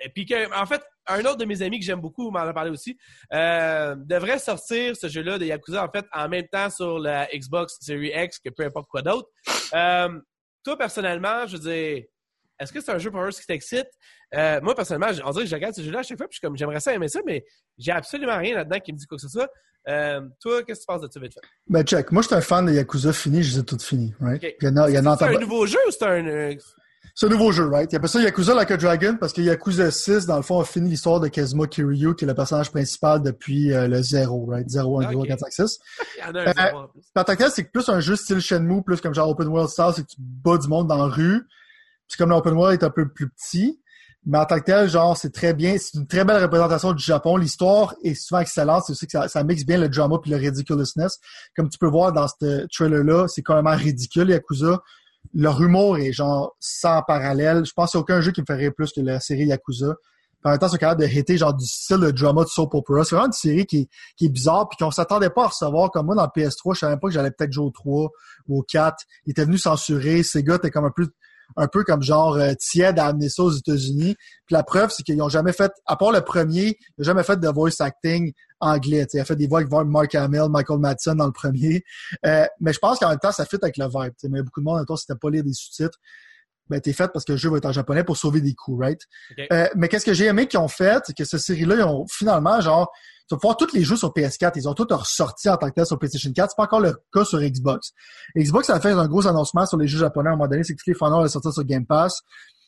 et 0.00 0.10
puis 0.10 0.26
que, 0.26 0.54
en 0.54 0.66
fait, 0.66 0.82
un 1.06 1.20
autre 1.20 1.38
de 1.38 1.44
mes 1.44 1.62
amis 1.62 1.80
que 1.80 1.86
j'aime 1.86 2.00
beaucoup 2.00 2.30
m'en 2.30 2.40
a 2.40 2.52
parlé 2.52 2.70
aussi, 2.70 2.96
devrait 3.32 4.38
sortir 4.38 4.94
ce 4.94 5.08
jeu-là 5.08 5.38
de 5.38 5.46
Yakuza, 5.46 5.84
en 5.84 5.90
fait, 5.90 6.06
en 6.12 6.28
même 6.28 6.46
temps 6.46 6.70
sur 6.70 6.98
la 7.00 7.26
Xbox 7.34 7.78
Series 7.80 8.12
X 8.14 8.38
que 8.38 8.50
peu 8.50 8.64
importe 8.64 8.88
quoi 8.88 9.02
d'autre 9.02 9.28
toi, 10.64 10.76
personnellement, 10.76 11.46
je 11.46 11.56
veux 11.56 11.70
dire, 11.70 12.04
est-ce 12.60 12.72
que 12.72 12.80
c'est 12.80 12.90
un 12.90 12.98
jeu 12.98 13.10
pour 13.10 13.22
eux 13.22 13.30
qui 13.30 13.46
t'excite? 13.46 13.88
Euh, 14.34 14.60
moi, 14.60 14.74
personnellement, 14.74 15.08
on 15.24 15.30
dirait 15.30 15.44
que 15.44 15.50
je 15.50 15.54
regarde 15.54 15.74
ce 15.74 15.82
jeu-là 15.82 16.00
à 16.00 16.02
chaque 16.02 16.18
fois, 16.18 16.26
puis 16.28 16.38
je 16.40 16.46
comme, 16.46 16.56
j'aimerais 16.56 16.80
ça 16.80 16.92
aimer 16.92 17.08
ça, 17.08 17.20
mais 17.24 17.44
j'ai 17.78 17.92
absolument 17.92 18.36
rien 18.36 18.56
là-dedans 18.56 18.80
qui 18.80 18.92
me 18.92 18.98
dit 18.98 19.06
quoi 19.06 19.16
que 19.16 19.22
ce 19.22 19.28
soit. 19.28 19.48
Euh, 19.88 20.20
toi, 20.40 20.62
qu'est-ce 20.64 20.80
que 20.80 20.84
tu 20.84 20.86
penses 20.86 21.00
de 21.02 21.08
ça, 21.10 21.20
vite 21.20 21.34
fait? 21.34 21.40
Ben, 21.68 21.82
check. 21.84 22.10
Moi, 22.12 22.22
je 22.22 22.28
suis 22.28 22.36
un 22.36 22.40
fan 22.40 22.66
de 22.66 22.72
Yakuza 22.72 23.12
fini, 23.12 23.42
je 23.42 23.54
les 23.54 23.60
ai 23.60 23.64
toutes 23.64 23.82
finis, 23.82 24.12
right? 24.20 24.42
Okay. 24.42 24.56
c'est 24.60 24.66
un 24.66 25.38
nouveau 25.38 25.66
jeu 25.66 25.78
ou 25.86 25.90
c'est 25.90 26.04
un... 26.04 26.56
Euh, 27.22 27.26
un 27.26 27.30
nouveau 27.30 27.52
jeu, 27.52 27.68
right? 27.68 27.92
Il 27.92 27.96
appelle 27.96 28.08
ça 28.08 28.20
Yakuza 28.20 28.54
Like 28.54 28.70
a 28.70 28.76
Dragon 28.76 29.16
parce 29.18 29.32
que 29.32 29.40
Yakuza 29.40 29.90
6, 29.90 30.26
dans 30.26 30.36
le 30.36 30.42
fond, 30.42 30.60
a 30.60 30.64
fini 30.64 30.90
l'histoire 30.90 31.20
de 31.20 31.28
Kazuma 31.28 31.66
Kiryu, 31.66 32.14
qui 32.14 32.24
est 32.24 32.28
le 32.28 32.34
personnage 32.34 32.70
principal 32.70 33.22
depuis 33.22 33.72
euh, 33.72 33.88
le 33.88 34.02
0, 34.02 34.46
right? 34.46 34.68
0, 34.68 35.00
1, 35.00 35.10
0, 35.10 35.24
4, 35.24 35.40
5, 35.40 35.52
6. 35.52 35.78
Il 35.98 36.20
y 36.20 36.24
en 36.24 36.34
a 36.34 36.40
un 36.40 36.46
euh, 36.46 36.78
en 37.16 37.24
plus. 37.24 37.50
c'est 37.54 37.64
plus 37.64 37.88
un 37.88 38.00
jeu 38.00 38.16
style 38.16 38.40
Shenmue, 38.40 38.82
plus 38.82 39.00
comme 39.00 39.14
genre 39.14 39.28
Open 39.28 39.48
World 39.48 39.70
style, 39.70 39.90
c'est 39.94 40.02
que 40.02 40.08
tu 40.08 40.16
bats 40.18 40.58
du 40.58 40.68
monde 40.68 40.88
dans 40.88 40.96
la 40.96 41.12
rue. 41.12 41.46
Puis 42.08 42.16
comme 42.16 42.30
l'Open 42.30 42.54
World 42.54 42.80
est 42.80 42.84
un 42.84 42.90
peu 42.90 43.08
plus 43.08 43.28
petit, 43.28 43.80
mais 44.24 44.38
en 44.38 44.44
tant 44.44 44.58
que 44.58 44.64
tel, 44.64 44.88
genre, 44.88 45.16
c'est 45.16 45.32
très 45.32 45.54
bien, 45.54 45.76
c'est 45.78 45.98
une 45.98 46.06
très 46.06 46.24
belle 46.24 46.42
représentation 46.42 46.92
du 46.92 47.02
Japon. 47.02 47.36
L'histoire 47.36 47.94
est 48.02 48.14
souvent 48.14 48.40
excellente. 48.40 48.84
C'est 48.86 48.92
aussi 48.92 49.06
que 49.06 49.12
ça, 49.12 49.28
ça, 49.28 49.42
mixe 49.44 49.64
bien 49.64 49.78
le 49.78 49.88
drama 49.88 50.18
puis 50.20 50.30
le 50.30 50.36
ridiculousness. 50.36 51.18
Comme 51.56 51.68
tu 51.68 51.78
peux 51.78 51.86
voir 51.86 52.12
dans 52.12 52.26
ce 52.28 52.66
trailer-là, 52.66 53.26
c'est 53.28 53.42
quand 53.42 53.60
même 53.60 53.66
ridicule, 53.74 54.30
Yakuza 54.30 54.82
leur 55.34 55.60
humour 55.60 55.98
est 55.98 56.12
genre 56.12 56.56
sans 56.58 57.02
parallèle. 57.02 57.64
Je 57.64 57.72
pense 57.72 57.90
qu'il 57.90 57.98
n'y 57.98 58.00
a 58.00 58.02
aucun 58.02 58.20
jeu 58.20 58.32
qui 58.32 58.40
me 58.40 58.46
ferait 58.46 58.70
plus 58.70 58.92
que 58.92 59.00
la 59.00 59.20
série 59.20 59.46
Yakuza. 59.46 59.94
en 60.44 60.50
même 60.50 60.58
temps, 60.58 60.68
c'est 60.68 60.78
capable 60.78 61.02
de 61.02 61.06
hater 61.06 61.36
genre 61.36 61.54
du 61.54 61.66
style 61.66 61.98
de 61.98 62.10
drama 62.10 62.44
de 62.44 62.48
soap 62.48 62.74
opera. 62.74 63.04
C'est 63.04 63.14
vraiment 63.14 63.26
une 63.26 63.32
série 63.32 63.66
qui, 63.66 63.88
est 64.20 64.28
bizarre 64.28 64.68
puis 64.68 64.76
qu'on 64.82 64.90
s'attendait 64.90 65.30
pas 65.30 65.44
à 65.44 65.48
recevoir. 65.48 65.90
Comme 65.90 66.06
moi, 66.06 66.14
dans 66.14 66.28
le 66.34 66.42
PS3, 66.42 66.74
je 66.74 66.80
savais 66.80 66.96
pas 66.96 67.08
que 67.08 67.14
j'allais 67.14 67.30
peut-être 67.30 67.52
jouer 67.52 67.66
au 67.66 67.70
3 67.70 68.10
ou 68.48 68.58
au 68.60 68.62
4. 68.62 68.96
Il 69.26 69.32
était 69.32 69.44
venu 69.44 69.58
censurer. 69.58 70.22
Sega 70.22 70.56
était 70.56 70.70
comme 70.70 70.86
un 70.86 70.92
peu 70.94 71.08
un 71.56 71.66
peu 71.66 71.84
comme 71.84 72.02
genre 72.02 72.36
euh, 72.36 72.52
tiède 72.58 72.98
à 72.98 73.06
amener 73.06 73.28
ça 73.28 73.42
aux 73.42 73.52
États-Unis. 73.52 74.16
Puis 74.46 74.54
la 74.54 74.62
preuve, 74.62 74.90
c'est 74.90 75.02
qu'ils 75.02 75.16
n'ont 75.16 75.28
jamais 75.28 75.52
fait, 75.52 75.72
à 75.86 75.96
part 75.96 76.12
le 76.12 76.20
premier, 76.20 76.78
ils 76.78 77.00
n'ont 77.00 77.04
jamais 77.04 77.22
fait 77.22 77.38
de 77.38 77.48
voice 77.48 77.80
acting 77.80 78.32
anglais. 78.60 79.06
il 79.12 79.20
a 79.20 79.24
fait 79.24 79.36
des 79.36 79.46
voix 79.46 79.60
avec 79.60 79.70
Mark 79.70 80.14
Hamill, 80.14 80.46
Michael 80.50 80.78
Madsen 80.78 81.16
dans 81.16 81.26
le 81.26 81.32
premier. 81.32 81.82
Euh, 82.26 82.46
mais 82.60 82.72
je 82.72 82.78
pense 82.78 82.98
qu'en 82.98 83.10
même 83.10 83.18
temps, 83.18 83.32
ça 83.32 83.44
fit 83.44 83.58
avec 83.62 83.76
le 83.76 83.86
vibe. 83.86 84.12
Mais 84.24 84.42
beaucoup 84.42 84.60
de 84.60 84.64
monde, 84.64 84.84
toi, 84.86 84.96
si 84.96 85.06
t'as 85.06 85.16
pas 85.16 85.30
lire 85.30 85.44
des 85.44 85.52
sous-titres, 85.52 85.98
ben 86.68 86.80
t'es 86.80 86.92
fait 86.92 87.10
parce 87.12 87.24
que 87.24 87.32
le 87.32 87.38
jeu 87.38 87.48
va 87.48 87.56
être 87.56 87.66
en 87.66 87.72
japonais 87.72 88.04
pour 88.04 88.16
sauver 88.16 88.40
des 88.40 88.54
coups, 88.54 88.78
right? 88.80 89.00
Euh, 89.52 89.68
mais 89.74 89.88
qu'est-ce 89.88 90.04
que 90.04 90.12
j'ai 90.12 90.26
aimé 90.26 90.46
qu'ils 90.46 90.60
ont 90.60 90.68
fait, 90.68 91.02
c'est 91.06 91.16
que 91.16 91.24
cette 91.24 91.40
série-là, 91.40 91.76
ils 91.76 91.82
ont 91.82 92.06
finalement, 92.06 92.60
genre, 92.60 92.92
tu 93.28 93.34
vas 93.34 93.38
pouvoir 93.38 93.56
tous 93.58 93.74
les 93.74 93.84
jeux 93.84 93.96
sur 93.96 94.08
PS4, 94.08 94.52
ils 94.56 94.68
ont 94.68 94.74
tous 94.74 94.86
ressorti 94.90 95.50
en 95.50 95.58
tant 95.58 95.68
que 95.68 95.74
tel 95.74 95.84
sur 95.84 95.98
PlayStation 95.98 96.32
4. 96.32 96.50
C'est 96.50 96.56
pas 96.56 96.62
encore 96.62 96.80
le 96.80 96.96
cas 97.12 97.24
sur 97.26 97.38
Xbox. 97.40 97.92
Xbox 98.34 98.70
a 98.70 98.80
fait 98.80 98.92
un 98.92 99.06
gros 99.06 99.26
annoncement 99.26 99.66
sur 99.66 99.76
les 99.76 99.86
jeux 99.86 99.98
japonais 99.98 100.30
à 100.30 100.32
un 100.32 100.36
moment 100.36 100.48
donné, 100.48 100.64
c'est 100.64 100.74
que 100.74 100.78
tous 100.82 100.90
les 100.90 100.96
vont 100.98 101.28
sortir 101.28 101.52
sur 101.52 101.64
Game 101.64 101.84
Pass. 101.84 102.22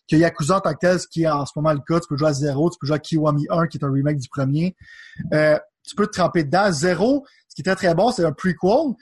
Que 0.06 0.16
Yakuza 0.16 0.58
en 0.58 0.60
tant 0.60 0.74
que 0.74 0.78
tel, 0.80 1.00
ce 1.00 1.06
qui 1.06 1.22
est 1.22 1.30
en 1.30 1.46
ce 1.46 1.52
moment 1.56 1.72
le 1.72 1.78
cas, 1.78 2.00
tu 2.00 2.08
peux 2.08 2.16
jouer 2.16 2.28
à 2.28 2.32
Zero, 2.34 2.68
tu 2.68 2.76
peux 2.78 2.86
jouer 2.86 2.96
à 2.96 2.98
Kiwami 2.98 3.46
1, 3.48 3.68
qui 3.68 3.78
est 3.78 3.84
un 3.84 3.90
remake 3.90 4.18
du 4.18 4.28
premier. 4.28 4.76
Euh, 5.32 5.58
tu 5.82 5.94
peux 5.94 6.06
te 6.06 6.12
tremper 6.12 6.44
dedans. 6.44 6.70
Zero, 6.70 7.24
ce 7.48 7.54
qui 7.54 7.62
est 7.62 7.64
très 7.64 7.76
très 7.76 7.94
bon, 7.94 8.10
c'est 8.10 8.24
un 8.24 8.32
prequel. 8.32 8.94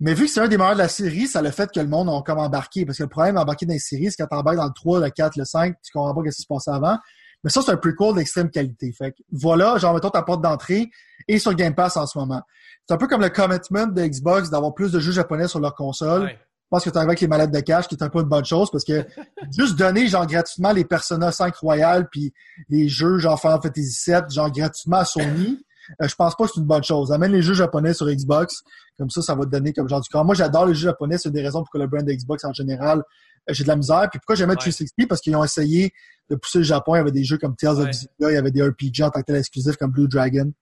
Mais 0.00 0.14
vu 0.14 0.24
que 0.24 0.30
c'est 0.30 0.40
un 0.40 0.48
des 0.48 0.56
meilleurs 0.56 0.74
de 0.74 0.78
la 0.78 0.88
série, 0.88 1.26
ça 1.26 1.42
le 1.42 1.50
fait 1.50 1.70
que 1.70 1.78
le 1.78 1.88
monde 1.88 2.08
a 2.08 2.22
comme 2.22 2.38
embarqué. 2.38 2.86
Parce 2.86 2.98
que 2.98 3.02
le 3.02 3.08
problème 3.08 3.34
d'embarquer 3.34 3.66
dans 3.66 3.74
les 3.74 3.78
séries, 3.78 4.10
c'est 4.10 4.16
quand 4.22 4.34
t'embarques 4.34 4.56
dans 4.56 4.64
le 4.64 4.72
3, 4.74 5.00
le 5.00 5.10
4, 5.10 5.36
le 5.36 5.44
5, 5.44 5.74
tu 5.82 5.92
comprends 5.92 6.14
pas 6.14 6.30
ce 6.30 6.36
qui 6.36 6.42
se 6.42 6.46
passait 6.48 6.70
avant. 6.70 6.96
Mais 7.44 7.50
ça, 7.50 7.62
c'est 7.62 7.72
un 7.72 7.76
prequel 7.76 8.14
d'extrême 8.14 8.50
qualité. 8.50 8.92
Fait 8.92 9.12
que 9.12 9.18
voilà, 9.32 9.76
genre, 9.78 9.94
mettons 9.94 10.10
ta 10.10 10.22
porte 10.22 10.42
d'entrée 10.42 10.90
et 11.28 11.38
sur 11.38 11.54
Game 11.54 11.74
Pass 11.74 11.96
en 11.96 12.06
ce 12.06 12.18
moment. 12.18 12.42
C'est 12.86 12.94
un 12.94 12.96
peu 12.98 13.06
comme 13.06 13.20
le 13.20 13.30
commitment 13.30 13.86
de 13.86 14.02
Xbox 14.02 14.50
d'avoir 14.50 14.74
plus 14.74 14.92
de 14.92 15.00
jeux 15.00 15.12
japonais 15.12 15.48
sur 15.48 15.60
leur 15.60 15.74
console. 15.74 16.28
Je 16.28 16.36
pense 16.76 16.84
que 16.84 16.90
tu 16.90 16.98
avec 16.98 17.20
les 17.20 17.28
malades 17.28 17.52
de 17.52 17.60
cash, 17.60 17.86
qui 17.86 17.94
est 17.94 18.02
un 18.02 18.08
peu 18.08 18.20
une 18.20 18.28
bonne 18.28 18.44
chose, 18.44 18.70
parce 18.70 18.84
que 18.84 19.04
juste 19.56 19.76
donner, 19.76 20.06
genre, 20.06 20.26
gratuitement 20.26 20.72
les 20.72 20.84
Persona 20.84 21.30
5 21.30 21.54
Royal, 21.56 22.08
puis 22.08 22.32
les 22.68 22.88
jeux, 22.88 23.18
genre, 23.18 23.38
Final 23.38 23.60
Fantasy 23.62 23.92
7, 23.92 24.30
genre, 24.30 24.50
gratuitement 24.50 24.98
à 24.98 25.04
Sony, 25.04 25.64
je 26.00 26.14
pense 26.14 26.36
pas 26.36 26.44
que 26.44 26.50
c'est 26.54 26.60
une 26.60 26.66
bonne 26.66 26.84
chose. 26.84 27.12
Amène 27.12 27.32
les 27.32 27.42
jeux 27.42 27.54
japonais 27.54 27.94
sur 27.94 28.06
Xbox, 28.06 28.62
comme 28.98 29.10
ça, 29.10 29.22
ça 29.22 29.34
va 29.34 29.44
te 29.44 29.50
donner 29.50 29.72
comme 29.72 29.88
genre 29.88 30.00
du 30.00 30.08
corps. 30.08 30.24
Moi, 30.24 30.34
j'adore 30.34 30.66
les 30.66 30.74
jeux 30.74 30.88
japonais, 30.88 31.18
c'est 31.18 31.28
une 31.28 31.34
des 31.34 31.42
raisons 31.42 31.60
pour 31.60 31.70
que 31.70 31.78
le 31.78 31.86
brand 31.86 32.04
de 32.04 32.12
Xbox 32.12 32.44
en 32.44 32.52
général, 32.52 32.98
euh, 32.98 33.52
j'ai 33.52 33.64
de 33.64 33.68
la 33.68 33.76
misère. 33.76 34.08
Puis 34.10 34.18
pourquoi 34.18 34.36
j'aimais 34.36 34.52
ouais. 34.52 34.56
360? 34.56 35.08
Parce 35.08 35.20
qu'ils 35.20 35.36
ont 35.36 35.44
essayé 35.44 35.92
de 36.30 36.36
pousser 36.36 36.58
le 36.58 36.64
Japon. 36.64 36.94
Il 36.94 36.98
y 36.98 37.00
avait 37.00 37.12
des 37.12 37.24
jeux 37.24 37.38
comme 37.38 37.56
Tales 37.56 37.80
of 37.80 37.90
Zelda, 37.92 38.30
il 38.30 38.34
y 38.34 38.36
avait 38.36 38.50
des 38.50 38.62
RPG 38.62 39.02
en 39.02 39.10
tant 39.10 39.20
que 39.20 39.26
tel 39.26 39.36
exclusifs 39.36 39.76
comme 39.76 39.90
Blue 39.90 40.08
Dragon. 40.08 40.52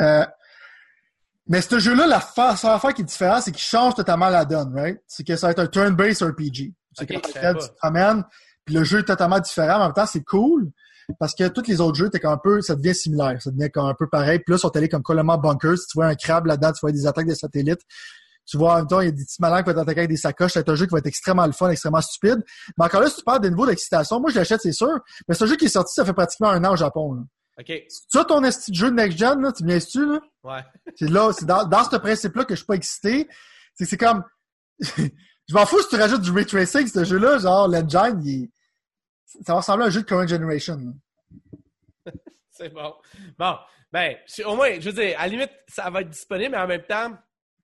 Euh, 0.00 0.24
mais 1.48 1.60
ce 1.60 1.78
jeu-là, 1.78 2.06
la 2.06 2.20
seule 2.20 2.70
affaire 2.70 2.92
qui 2.92 3.02
est 3.02 3.04
différente, 3.04 3.42
c'est 3.42 3.52
qu'il 3.52 3.62
change 3.62 3.94
totalement 3.94 4.28
la 4.28 4.44
donne, 4.44 4.74
right? 4.74 5.00
C'est 5.06 5.24
que 5.24 5.36
ça 5.36 5.46
va 5.46 5.52
être 5.52 5.60
un 5.60 5.66
turn-based 5.66 6.22
RPG. 6.22 6.74
C'est 6.92 7.04
okay, 7.04 7.20
que 7.20 7.26
tu 7.26 7.32
te 7.32 7.76
promènes, 7.76 8.24
puis 8.64 8.74
le 8.74 8.82
jeu 8.82 9.00
est 9.00 9.04
totalement 9.04 9.38
différent. 9.38 9.76
En 9.76 9.84
même 9.84 9.92
temps, 9.92 10.06
c'est 10.06 10.24
cool 10.24 10.72
parce 11.18 11.34
que 11.34 11.48
tous 11.48 11.66
les 11.68 11.80
autres 11.80 11.96
jeux, 11.96 12.10
t'es 12.10 12.20
comme 12.20 12.32
un 12.32 12.38
peu, 12.38 12.60
ça 12.60 12.74
devient 12.74 12.94
similaire, 12.94 13.40
ça 13.40 13.50
devient 13.50 13.70
comme 13.70 13.86
un 13.86 13.94
peu 13.94 14.08
pareil. 14.08 14.38
Puis 14.38 14.52
là, 14.52 14.58
sont 14.58 14.74
allés 14.76 14.88
comme 14.88 15.02
Colombo 15.02 15.36
Bunkers. 15.38 15.78
Si 15.78 15.86
tu 15.86 15.98
vois 15.98 16.06
un 16.06 16.14
crabe 16.14 16.46
là-dedans, 16.46 16.72
tu 16.72 16.80
vois 16.80 16.92
des 16.92 17.06
attaques 17.06 17.28
de 17.28 17.34
satellites. 17.34 17.82
Tu 18.46 18.56
vois, 18.58 18.74
en 18.74 18.76
même 18.76 18.86
temps, 18.86 19.00
il 19.00 19.06
y 19.06 19.08
a 19.08 19.12
des 19.12 19.24
petits 19.24 19.40
malins 19.40 19.62
qui 19.62 19.70
vont 19.70 19.74
t'attaquer 19.74 20.00
avec 20.00 20.10
des 20.10 20.16
sacoches. 20.16 20.52
C'est 20.52 20.68
un 20.68 20.74
jeu 20.76 20.86
qui 20.86 20.92
va 20.92 20.98
être 20.98 21.06
extrêmement 21.06 21.46
le 21.46 21.52
fun, 21.52 21.68
extrêmement 21.68 22.00
stupide. 22.00 22.44
Mais 22.78 22.84
encore 22.84 23.00
là, 23.00 23.10
si 23.10 23.16
tu 23.16 23.24
parles 23.24 23.40
des 23.40 23.50
niveaux 23.50 23.66
d'excitation, 23.66 24.20
moi, 24.20 24.30
je 24.30 24.36
l'achète, 24.36 24.60
c'est 24.62 24.72
sûr. 24.72 25.00
Mais 25.26 25.40
un 25.40 25.46
jeu 25.46 25.56
qui 25.56 25.64
est 25.64 25.68
sorti, 25.68 25.94
ça 25.94 26.04
fait 26.04 26.12
pratiquement 26.12 26.50
un 26.50 26.64
an 26.64 26.74
au 26.74 26.76
Japon. 26.76 27.14
Là. 27.14 27.22
OK. 27.58 27.72
Ça, 28.08 28.24
ton 28.24 28.44
esti 28.44 28.70
de 28.70 28.76
jeu 28.76 28.90
de 28.90 28.96
next-gen, 28.96 29.40
là, 29.40 29.52
tu 29.52 29.64
viens 29.64 29.78
tu 29.78 30.06
là? 30.06 30.20
Ouais. 30.44 30.64
C'est 30.96 31.10
là, 31.10 31.32
c'est 31.32 31.46
dans, 31.46 31.64
dans 31.64 31.84
ce 31.84 31.96
principe-là 31.96 32.44
que 32.44 32.54
je 32.54 32.58
suis 32.58 32.66
pas 32.66 32.74
excité. 32.74 33.28
C'est, 33.74 33.84
c'est 33.84 33.96
comme, 33.96 34.22
je 34.80 35.54
m'en 35.54 35.66
fous 35.66 35.80
si 35.82 35.88
tu 35.88 35.96
rajoutes 35.96 36.22
du 36.22 36.30
ray 36.30 36.46
tracing, 36.46 36.86
ce 36.86 37.04
jeu-là, 37.04 37.38
genre, 37.38 37.68
l'engine, 37.68 38.22
il 38.24 38.50
ça 39.26 39.52
va 39.52 39.56
ressembler 39.56 39.84
à 39.84 39.86
un 39.88 39.90
jeu 39.90 40.02
de 40.02 40.06
current 40.06 40.26
generation. 40.26 40.94
c'est 42.50 42.72
bon. 42.72 42.94
Bon, 43.38 43.56
ben, 43.92 44.16
au 44.46 44.56
moins, 44.56 44.78
je 44.78 44.90
veux 44.90 45.02
dire, 45.02 45.18
à 45.18 45.22
la 45.22 45.28
limite, 45.28 45.50
ça 45.68 45.90
va 45.90 46.00
être 46.00 46.10
disponible, 46.10 46.52
mais 46.52 46.58
en 46.58 46.66
même 46.66 46.82
temps. 46.82 47.16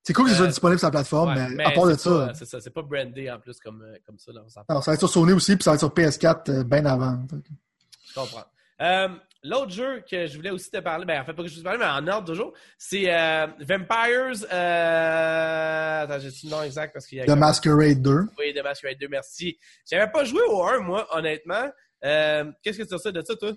C'est 0.03 0.13
cool 0.13 0.25
que 0.25 0.33
ce 0.33 0.37
soit 0.39 0.49
disponible 0.49 0.79
sur 0.81 0.89
la 0.89 0.93
plateforme, 0.93 1.35
ouais, 1.35 1.49
mais, 1.51 1.65
à 1.65 1.71
part 1.71 1.87
de 1.87 1.95
ça. 1.95 2.33
C'est 2.35 2.45
ça, 2.45 2.61
c'est 2.61 2.71
pas 2.71 2.83
brandé 2.83 3.31
en 3.31 3.39
plus 3.39 3.61
comme, 3.61 3.85
comme 4.05 4.19
ça. 4.19 4.33
Là, 4.33 4.41
non, 4.69 4.81
ça 4.81 4.91
va 4.91 4.95
être 4.95 5.01
sur 5.01 5.09
Sony 5.09 5.33
aussi, 5.33 5.55
puis 5.55 5.63
ça 5.63 5.71
va 5.71 5.75
être 5.75 5.81
sur 5.81 5.95
PS4 5.95 6.51
euh, 6.51 6.65
bien 6.65 6.85
avant. 6.87 7.25
Je 7.31 8.15
comprends. 8.15 8.45
Euh, 8.81 9.09
L'autre 9.45 9.71
jeu 9.71 10.05
que 10.09 10.27
je 10.27 10.37
voulais 10.37 10.51
aussi 10.51 10.71
te 10.71 10.79
parler, 10.79 11.05
ben 11.05 11.21
en 11.21 11.25
fait 11.25 11.33
pas 11.33 11.43
que 11.43 11.49
je 11.49 11.59
te 11.59 11.63
parler, 11.65 11.79
mais 11.79 11.87
en 11.87 12.07
ordre 12.07 12.29
toujours, 12.29 12.53
c'est 12.79 13.13
euh, 13.13 13.49
Vampires. 13.61 14.47
Euh... 14.53 16.03
Attends, 16.03 16.21
j'ai 16.21 16.29
le 16.45 16.51
nom 16.51 16.63
exact 16.63 16.93
parce 16.93 17.07
qu'il 17.07 17.19
y 17.19 17.21
a. 17.23 17.27
The 17.27 17.37
Masquerade 17.37 18.01
2. 18.01 18.21
Oui, 18.39 18.55
The 18.55 18.63
Masquerade 18.63 18.99
2, 19.01 19.09
merci. 19.09 19.59
J'avais 19.91 20.11
pas 20.13 20.25
joué 20.25 20.43
au 20.49 20.63
1, 20.63 20.79
moi, 20.79 21.09
honnêtement. 21.17 21.69
Euh, 22.05 22.45
Qu'est-ce 22.63 22.79
que 22.79 22.85
tu 22.85 22.99
sais 22.99 23.13
de 23.13 23.23
ça, 23.23 23.35
toi? 23.35 23.53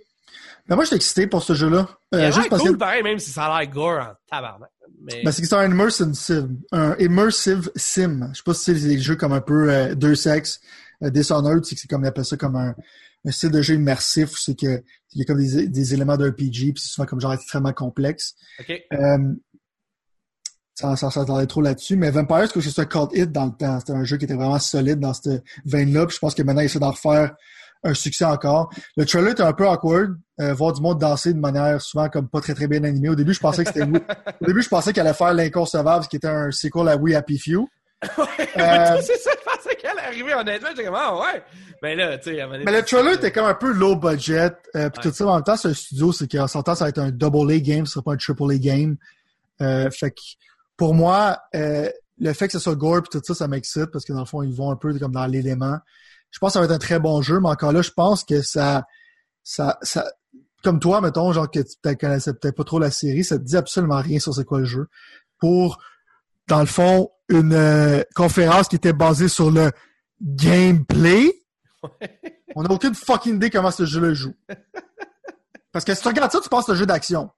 Ben 0.68 0.76
moi, 0.76 0.86
j'étais 0.86 0.96
excité 0.96 1.28
pour 1.28 1.44
ce 1.44 1.54
jeu-là. 1.54 1.88
Euh, 2.14 2.32
juste 2.32 2.50
parce 2.50 2.62
cool, 2.62 2.74
que... 2.74 2.78
pareil, 2.78 3.04
même 3.04 3.20
si 3.20 3.30
ça 3.30 3.46
a 3.46 3.60
l'air 3.60 3.72
gore 3.72 4.00
en 4.00 4.14
tabarnak. 4.30 4.72
Mais... 5.02 5.22
Ben, 5.24 5.32
c'est 5.32 5.42
que 5.42 5.48
c'est 5.48 5.56
un 5.56 5.70
immersive 5.70 6.14
sim. 6.14 6.58
Un 6.72 6.96
immersive 6.98 7.70
sim. 7.76 8.30
Je 8.32 8.38
sais 8.38 8.44
pas 8.44 8.54
si 8.54 8.64
c'est 8.64 8.88
des 8.88 9.00
jeux 9.00 9.16
comme 9.16 9.34
un 9.34 9.42
peu 9.42 9.72
euh, 9.72 9.96
deux 9.96 10.16
sexes. 10.16 10.62
Euh, 11.04 11.10
Dishonored, 11.10 11.64
c'est 11.66 11.88
comme 11.88 12.04
on 12.04 12.08
appelle 12.08 12.26
ça 12.26 12.38
comme 12.38 12.56
un, 12.56 12.74
un 13.26 13.32
style 13.32 13.52
de 13.52 13.62
jeu 13.62 13.76
immersif. 13.76 14.32
C'est 14.38 14.58
que 14.58 14.84
il 15.14 15.20
y 15.20 15.22
a 15.22 15.26
comme 15.26 15.40
des, 15.40 15.68
des 15.68 15.94
éléments 15.94 16.18
d'un 16.18 16.30
RPG, 16.30 16.74
puis 16.74 16.74
c'est 16.78 16.90
souvent 16.90 17.06
comme 17.06 17.22
genre 17.22 17.34
extrêmement 17.34 17.74
complexe. 17.74 18.36
OK. 18.60 18.82
Euh, 18.94 19.34
s'attendait 20.76 21.48
trop 21.48 21.62
là-dessus. 21.62 21.96
Mais 21.96 22.12
Vampire, 22.12 22.48
c'est 22.48 22.54
que 22.54 22.62
c'est 22.62 22.82
un 22.82 22.86
cult 22.86 23.10
hit 23.14 23.32
dans 23.32 23.46
le 23.46 23.52
temps. 23.52 23.80
C'était 23.80 23.94
un 23.94 24.04
jeu 24.04 24.18
qui 24.18 24.26
était 24.26 24.34
vraiment 24.34 24.60
solide 24.60 25.00
dans 25.00 25.14
cette 25.14 25.44
veine-là. 25.66 26.06
Puis 26.06 26.16
je 26.16 26.20
pense 26.20 26.36
que 26.36 26.44
maintenant, 26.44 26.62
il 26.62 26.66
essaie 26.66 26.80
d'en 26.80 26.92
refaire 26.92 27.36
un 27.84 27.94
succès 27.94 28.26
encore. 28.26 28.70
Le 28.98 29.06
trailer 29.06 29.32
était 29.32 29.44
un 29.44 29.54
peu 29.54 29.68
awkward, 29.68 30.16
euh, 30.42 30.54
voir 30.54 30.74
du 30.74 30.82
monde 30.82 31.00
danser 31.00 31.34
de 31.34 31.40
manière 31.40 31.80
souvent 31.82 32.10
comme 32.10 32.28
pas 32.28 32.42
très 32.42 32.54
très 32.54 32.68
bien 32.68 32.84
animée. 32.84 33.10
Au 33.10 33.16
début, 33.16 33.34
je 33.34 33.40
pensais 33.40 33.64
que 33.64 33.72
c'était 33.72 33.88
Au 34.42 34.46
début, 34.46 34.62
je 34.62 34.70
pensais 34.70 34.92
qu'elle 34.92 35.08
allait 35.08 35.16
faire 35.16 35.34
l'inconcevable, 35.34 36.08
qui 36.08 36.18
était 36.18 36.28
un 36.28 36.52
sequel 36.52 36.90
à 36.90 36.98
We 36.98 37.16
Happy 37.16 37.38
Few. 37.38 37.68
euh... 38.04 39.02
c'est 39.02 39.18
ça, 39.18 39.32
arriver 40.08 40.34
honnêtement. 40.34 40.70
J'étais 40.70 40.86
comme, 40.86 40.96
ah 40.98 41.16
ouais. 41.18 41.44
Mais 41.82 41.96
là, 41.96 42.18
tu 42.18 42.36
sais, 42.36 42.48
Mais 42.48 42.72
le 42.72 42.82
trailer 42.84 43.14
était 43.14 43.32
comme 43.32 43.46
un 43.46 43.54
peu 43.54 43.72
low 43.72 43.96
budget. 43.96 44.52
Euh, 44.76 44.90
puis 44.90 45.06
ouais. 45.06 45.12
tout 45.12 45.12
ça, 45.12 45.28
en 45.28 45.36
même 45.36 45.44
temps, 45.44 45.58
c'est 45.58 45.70
un 45.70 45.74
studio, 45.74 46.12
c'est 46.12 46.30
qu'en 46.32 46.48
temps, 46.48 46.76
ça 46.76 46.86
va 46.86 46.90
être 46.90 47.00
un 47.00 47.12
double 47.12 47.52
A 47.52 47.60
game, 47.60 47.86
ce 47.86 47.94
sera 47.94 48.04
pas 48.04 48.14
un 48.14 48.18
triple 48.18 48.52
A 48.52 48.58
game. 48.58 48.98
Euh, 49.62 49.90
fait 49.92 50.12
que, 50.12 50.22
pour 50.78 50.94
moi, 50.94 51.38
euh, 51.56 51.90
le 52.20 52.34
fait 52.34 52.48
que 52.48 52.54
ce 52.54 52.60
soit 52.60 52.76
gore 52.76 52.98
et 52.98 53.02
tout 53.12 53.22
ça, 53.24 53.36
ça 53.36 53.48
m'excite 53.48 53.88
parce 53.88 54.06
que 54.06 54.14
dans 54.14 54.20
le 54.20 54.26
fond, 54.26 54.42
ils 54.42 54.54
vont 54.54 54.72
un 54.72 54.76
peu 54.76 54.98
comme 54.98 55.12
dans 55.12 55.26
l'élément 55.26 55.78
je 56.36 56.40
pense 56.40 56.50
que 56.50 56.54
ça 56.54 56.60
va 56.60 56.66
être 56.66 56.72
un 56.72 56.80
très 56.80 57.00
bon 57.00 57.22
jeu, 57.22 57.40
mais 57.40 57.48
encore 57.48 57.72
là, 57.72 57.82
je 57.82 57.92
pense 57.92 58.26
que 58.26 58.42
ça, 58.42 58.84
ça, 59.42 59.78
ça, 59.82 60.06
comme 60.66 60.82
toi, 60.82 61.00
mettons, 61.00 61.32
genre 61.32 61.50
que 61.50 61.62
tu 61.62 61.96
connaissais 61.96 62.34
peut-être 62.34 62.58
pas 62.58 62.66
trop 62.66 62.78
la 62.78 62.92
série, 62.92 63.24
ça 63.24 63.38
te 63.38 63.44
dit 63.44 63.56
absolument 63.56 64.02
rien 64.02 64.20
sur 64.20 64.34
c'est 64.34 64.44
quoi 64.44 64.60
le 64.60 64.66
jeu. 64.66 64.88
Pour, 65.40 65.78
dans 66.50 66.60
le 66.60 66.66
fond, 66.66 67.10
une 67.30 67.54
euh, 67.54 68.04
conférence 68.16 68.68
qui 68.68 68.76
était 68.76 68.92
basée 68.92 69.30
sur 69.30 69.50
le 69.50 69.72
gameplay, 70.22 71.32
on 72.56 72.64
n'a 72.64 72.72
aucune 72.72 72.96
fucking 72.96 73.36
idée 73.36 73.50
comment 73.50 73.72
ce 73.72 73.86
jeu-là 73.86 74.14
joue. 74.14 74.34
Parce 75.72 75.86
que 75.86 75.94
si 75.94 76.02
tu 76.02 76.08
regardes 76.08 76.32
ça, 76.32 76.40
tu 76.42 76.50
penses 76.50 76.66
que 76.66 76.72
c'est 76.72 76.78
un 76.78 76.80
jeu 76.80 76.86
d'action. 76.86 77.30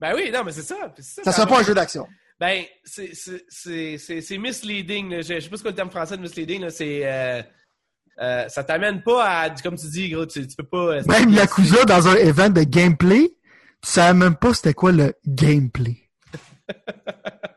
Ben 0.00 0.12
oui, 0.14 0.30
non, 0.32 0.42
mais 0.44 0.52
c'est 0.52 0.62
ça. 0.62 0.92
Ça, 0.98 1.22
ça 1.24 1.32
sera 1.32 1.46
pas 1.46 1.60
un 1.60 1.62
jeu 1.62 1.74
d'action. 1.74 2.06
Ben, 2.38 2.64
c'est 2.84 4.38
misleading. 4.38 5.10
Là. 5.10 5.22
Je, 5.22 5.34
je 5.34 5.40
sais 5.40 5.48
pas 5.48 5.56
ce 5.56 5.62
que 5.62 5.68
le 5.68 5.74
terme 5.74 5.90
français 5.90 6.16
de 6.16 6.22
misleading, 6.22 6.68
c'est... 6.70 7.00
Euh 7.04 7.42
euh, 8.18 8.48
ça 8.48 8.64
t'amène 8.64 9.02
pas 9.02 9.24
à, 9.24 9.50
comme 9.50 9.76
tu 9.76 9.88
dis, 9.88 10.08
gros, 10.08 10.24
tu, 10.26 10.46
tu 10.46 10.56
peux 10.56 10.64
pas. 10.64 10.96
Euh, 10.96 11.02
même 11.06 11.30
Yakuza 11.30 11.84
dans 11.84 12.08
un 12.08 12.14
event 12.14 12.48
de 12.48 12.62
gameplay, 12.62 13.36
tu 13.82 13.90
savais 13.90 14.18
même 14.18 14.36
pas 14.36 14.54
c'était 14.54 14.74
quoi 14.74 14.92
le 14.92 15.12
gameplay. 15.26 16.08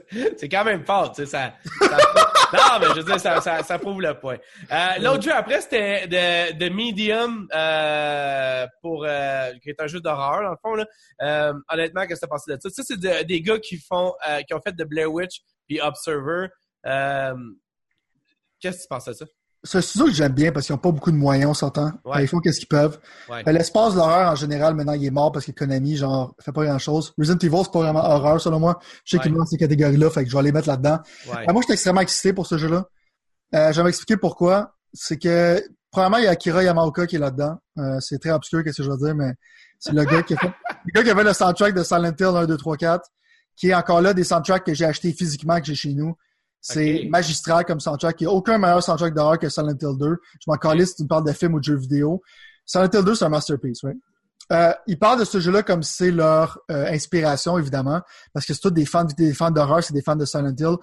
c'est 0.36 0.48
quand 0.48 0.64
même 0.64 0.84
fort, 0.84 1.12
tu 1.12 1.24
sais, 1.24 1.30
ça, 1.30 1.54
Non, 2.52 2.78
mais 2.80 2.86
je 2.88 3.00
veux 3.00 3.04
dire, 3.04 3.20
ça, 3.20 3.40
ça, 3.40 3.78
prouve 3.78 4.00
le 4.02 4.18
point. 4.18 4.36
Euh, 4.70 4.98
L'autre 5.00 5.22
jeu 5.22 5.32
après, 5.32 5.60
c'était 5.60 6.06
de, 6.06 6.52
de 6.58 6.68
Medium 6.68 7.48
euh, 7.54 8.66
pour 8.82 9.04
euh, 9.06 9.52
qui 9.62 9.70
est 9.70 9.80
un 9.80 9.86
jeu 9.86 10.00
d'horreur, 10.00 10.42
dans 10.42 10.50
le 10.50 10.56
fond. 10.62 10.74
Là. 10.74 11.54
Honnêtement, 11.70 12.06
qu'est-ce 12.06 12.20
que 12.20 12.26
t'as 12.26 12.30
pensé 12.30 12.54
de 12.54 12.60
ça? 12.60 12.70
Ça, 12.70 12.82
c'est 12.84 13.00
de, 13.00 13.24
des 13.24 13.40
gars 13.40 13.58
qui 13.58 13.78
font 13.78 14.14
qui 14.46 14.54
ont 14.54 14.60
fait 14.60 14.76
de 14.76 14.84
Blair 14.84 15.10
Witch 15.12 15.40
puis 15.66 15.80
Observer. 15.80 16.48
Qu'est-ce 18.60 18.76
que 18.76 18.82
tu 18.82 18.88
penses 18.88 19.06
de 19.06 19.12
ça? 19.12 19.24
C'est 19.64 19.80
studio 19.80 20.06
que 20.06 20.12
j'aime 20.12 20.32
bien 20.32 20.50
parce 20.50 20.66
qu'ils 20.66 20.74
n'ont 20.74 20.80
pas 20.80 20.90
beaucoup 20.90 21.12
de 21.12 21.16
moyens, 21.16 21.50
on 21.50 21.54
s'entend. 21.54 21.92
Ouais. 22.04 22.24
Ils 22.24 22.26
font 22.26 22.40
qu'est-ce 22.40 22.58
qu'ils 22.58 22.68
peuvent. 22.68 22.98
Ouais. 23.28 23.44
Euh, 23.46 23.52
l'espace 23.52 23.94
d'horreur, 23.94 24.32
en 24.32 24.34
général, 24.34 24.74
maintenant, 24.74 24.94
il 24.94 25.04
est 25.04 25.10
mort 25.10 25.30
parce 25.30 25.46
que 25.46 25.52
Konami, 25.52 25.96
genre, 25.96 26.34
fait 26.40 26.50
pas 26.50 26.64
grand-chose. 26.64 27.14
Resident 27.16 27.38
Evil, 27.38 27.62
c'est 27.62 27.72
pas 27.72 27.78
vraiment 27.78 28.04
horreur, 28.04 28.40
selon 28.40 28.58
moi. 28.58 28.80
Je 29.04 29.10
sais 29.10 29.16
ouais. 29.18 29.22
qu'ils 29.22 29.34
dans 29.34 29.46
ces 29.46 29.56
catégories-là, 29.58 30.10
fait 30.10 30.24
que 30.24 30.30
je 30.30 30.36
vais 30.36 30.42
les 30.42 30.50
mettre 30.50 30.66
là-dedans. 30.66 30.98
Ouais. 31.28 31.48
Euh, 31.48 31.52
moi, 31.52 31.62
j'étais 31.62 31.74
extrêmement 31.74 32.00
excité 32.00 32.32
pour 32.32 32.46
ce 32.46 32.58
jeu-là. 32.58 32.88
Euh, 33.54 33.72
je 33.72 33.76
vais 33.76 33.84
m'expliquer 33.84 34.16
pourquoi. 34.16 34.74
C'est 34.92 35.16
que, 35.16 35.62
premièrement, 35.92 36.16
il 36.16 36.24
y 36.24 36.26
a 36.26 36.30
Akira 36.30 36.64
Yamaoka 36.64 37.06
qui 37.06 37.14
est 37.14 37.20
là-dedans. 37.20 37.56
Euh, 37.78 38.00
c'est 38.00 38.18
très 38.18 38.30
obscur, 38.30 38.64
qu'est-ce 38.64 38.78
que 38.78 38.82
je 38.82 38.90
veux 38.90 38.96
dire, 38.96 39.14
mais 39.14 39.32
c'est 39.78 39.92
le 39.92 40.04
gars 40.04 40.22
qui 40.22 40.34
a 40.34 40.38
fait, 40.38 40.50
le 40.86 40.92
gars 40.92 41.04
qui 41.04 41.10
avait 41.10 41.24
le 41.24 41.32
soundtrack 41.32 41.72
de 41.72 41.84
Silent 41.84 42.12
Hill 42.18 42.36
1, 42.36 42.46
2, 42.46 42.56
3, 42.56 42.76
4, 42.76 43.08
qui 43.54 43.68
est 43.68 43.74
encore 43.74 44.00
là 44.00 44.12
des 44.12 44.24
soundtracks 44.24 44.64
que 44.64 44.74
j'ai 44.74 44.86
achetés 44.86 45.12
physiquement, 45.12 45.60
que 45.60 45.66
j'ai 45.66 45.76
chez 45.76 45.94
nous 45.94 46.16
C'est 46.62 47.08
magistral 47.10 47.64
comme 47.64 47.80
soundtrack. 47.80 48.20
Il 48.20 48.24
n'y 48.24 48.32
a 48.32 48.34
aucun 48.34 48.56
meilleur 48.56 48.82
soundtrack 48.82 49.12
d'horreur 49.12 49.38
que 49.38 49.48
Silent 49.48 49.76
Hill 49.80 49.98
2. 49.98 50.16
Je 50.40 50.44
m'en 50.46 50.56
calisse 50.56 50.90
si 50.90 50.96
tu 50.96 51.02
me 51.02 51.08
parles 51.08 51.26
de 51.26 51.32
film 51.32 51.54
ou 51.54 51.58
de 51.58 51.64
jeux 51.64 51.76
vidéo. 51.76 52.22
Silent 52.64 52.88
Hill 52.94 53.02
2, 53.02 53.14
c'est 53.16 53.24
un 53.24 53.28
masterpiece, 53.28 53.82
oui. 53.82 53.92
Euh, 54.52 54.72
ils 54.86 54.98
parlent 54.98 55.18
de 55.18 55.24
ce 55.24 55.40
jeu-là 55.40 55.62
comme 55.62 55.82
c'est 55.82 56.10
leur 56.10 56.58
euh, 56.70 56.86
inspiration, 56.86 57.58
évidemment, 57.58 58.00
parce 58.32 58.46
que 58.46 58.54
c'est 58.54 58.60
tous 58.60 58.70
des 58.70 58.86
fans, 58.86 59.04
des 59.04 59.34
fans 59.34 59.50
d'horreur, 59.50 59.82
c'est 59.82 59.94
des 59.94 60.02
fans 60.02 60.16
de 60.16 60.24
Silent 60.24 60.54
Hill. 60.56 60.76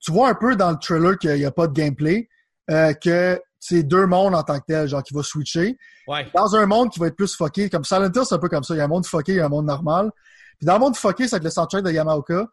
Tu 0.00 0.10
vois 0.10 0.30
un 0.30 0.34
peu 0.34 0.56
dans 0.56 0.70
le 0.70 0.78
trailer 0.78 1.18
qu'il 1.18 1.34
n'y 1.34 1.44
a 1.44 1.50
pas 1.50 1.66
de 1.66 1.72
gameplay, 1.72 2.28
euh, 2.70 2.94
que 2.94 3.40
c'est 3.58 3.82
deux 3.82 4.06
mondes 4.06 4.34
en 4.34 4.42
tant 4.42 4.58
que 4.58 4.64
tel, 4.66 4.88
genre 4.88 5.02
qui 5.02 5.12
va 5.12 5.22
switcher. 5.22 5.76
Ouais. 6.06 6.26
Dans 6.34 6.54
un 6.54 6.66
monde 6.66 6.90
qui 6.90 7.00
va 7.00 7.08
être 7.08 7.16
plus 7.16 7.34
fucké, 7.34 7.68
comme 7.68 7.84
Silent 7.84 8.10
Hill, 8.14 8.22
c'est 8.24 8.34
un 8.34 8.38
peu 8.38 8.48
comme 8.48 8.64
ça. 8.64 8.74
Il 8.74 8.78
y 8.78 8.80
a 8.80 8.84
un 8.84 8.88
monde 8.88 9.06
fucké, 9.06 9.32
il 9.32 9.38
y 9.38 9.40
a 9.40 9.46
un 9.46 9.50
monde 9.50 9.66
normal. 9.66 10.10
Puis 10.58 10.66
dans 10.66 10.74
le 10.74 10.80
monde 10.80 10.96
fucké, 10.96 11.28
c'est 11.28 11.34
avec 11.34 11.44
le 11.44 11.50
soundtrack 11.50 11.84
de 11.84 11.90
Yamaoka. 11.90 12.46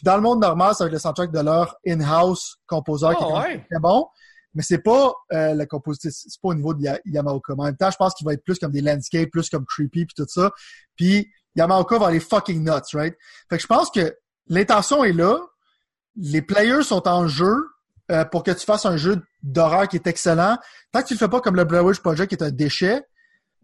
Puis 0.00 0.04
dans 0.04 0.16
le 0.16 0.22
monde 0.22 0.40
normal, 0.40 0.72
c'est 0.74 0.82
avec 0.82 0.94
le 0.94 0.98
soundtrack 0.98 1.30
de 1.30 1.40
leur 1.40 1.76
in-house 1.86 2.56
composeur 2.66 3.16
qui 3.18 3.22
est 3.22 3.26
Oh, 3.28 3.38
ouais. 3.38 3.66
très 3.70 3.78
bon. 3.80 4.06
Mais 4.54 4.62
c'est 4.62 4.78
pas 4.78 5.12
euh, 5.32 5.52
le 5.54 5.66
compositeur, 5.66 6.10
c'est 6.14 6.40
pas 6.40 6.48
au 6.48 6.54
niveau 6.54 6.72
de 6.72 6.80
Ya- 6.82 6.98
Yamaoka. 7.04 7.52
Mais 7.54 7.62
en 7.62 7.66
même 7.66 7.76
temps, 7.76 7.90
je 7.90 7.96
pense 7.96 8.14
qu'il 8.14 8.24
va 8.24 8.32
être 8.32 8.42
plus 8.42 8.58
comme 8.58 8.72
des 8.72 8.80
landscapes, 8.80 9.28
plus 9.30 9.50
comme 9.50 9.66
creepy 9.66 10.06
puis 10.06 10.14
tout 10.16 10.24
ça. 10.26 10.50
Puis 10.96 11.30
Yamaoka 11.54 11.98
va 11.98 12.06
aller 12.06 12.18
fucking 12.18 12.64
nuts, 12.64 12.94
right? 12.94 13.14
Fait 13.50 13.56
que 13.56 13.62
je 13.62 13.66
pense 13.66 13.90
que 13.90 14.16
l'intention 14.48 15.04
est 15.04 15.12
là. 15.12 15.38
Les 16.16 16.42
players 16.42 16.82
sont 16.82 17.06
en 17.06 17.28
jeu 17.28 17.54
euh, 18.10 18.24
pour 18.24 18.42
que 18.42 18.50
tu 18.52 18.64
fasses 18.64 18.86
un 18.86 18.96
jeu 18.96 19.22
d'horreur 19.42 19.86
qui 19.86 19.96
est 19.96 20.06
excellent. 20.06 20.56
Tant 20.92 21.02
que 21.02 21.08
tu 21.08 21.14
le 21.14 21.18
fais 21.18 21.28
pas 21.28 21.40
comme 21.40 21.54
le 21.56 21.64
Blair 21.64 21.84
Witch 21.84 22.00
Project 22.00 22.30
qui 22.30 22.42
est 22.42 22.46
un 22.46 22.50
déchet, 22.50 23.02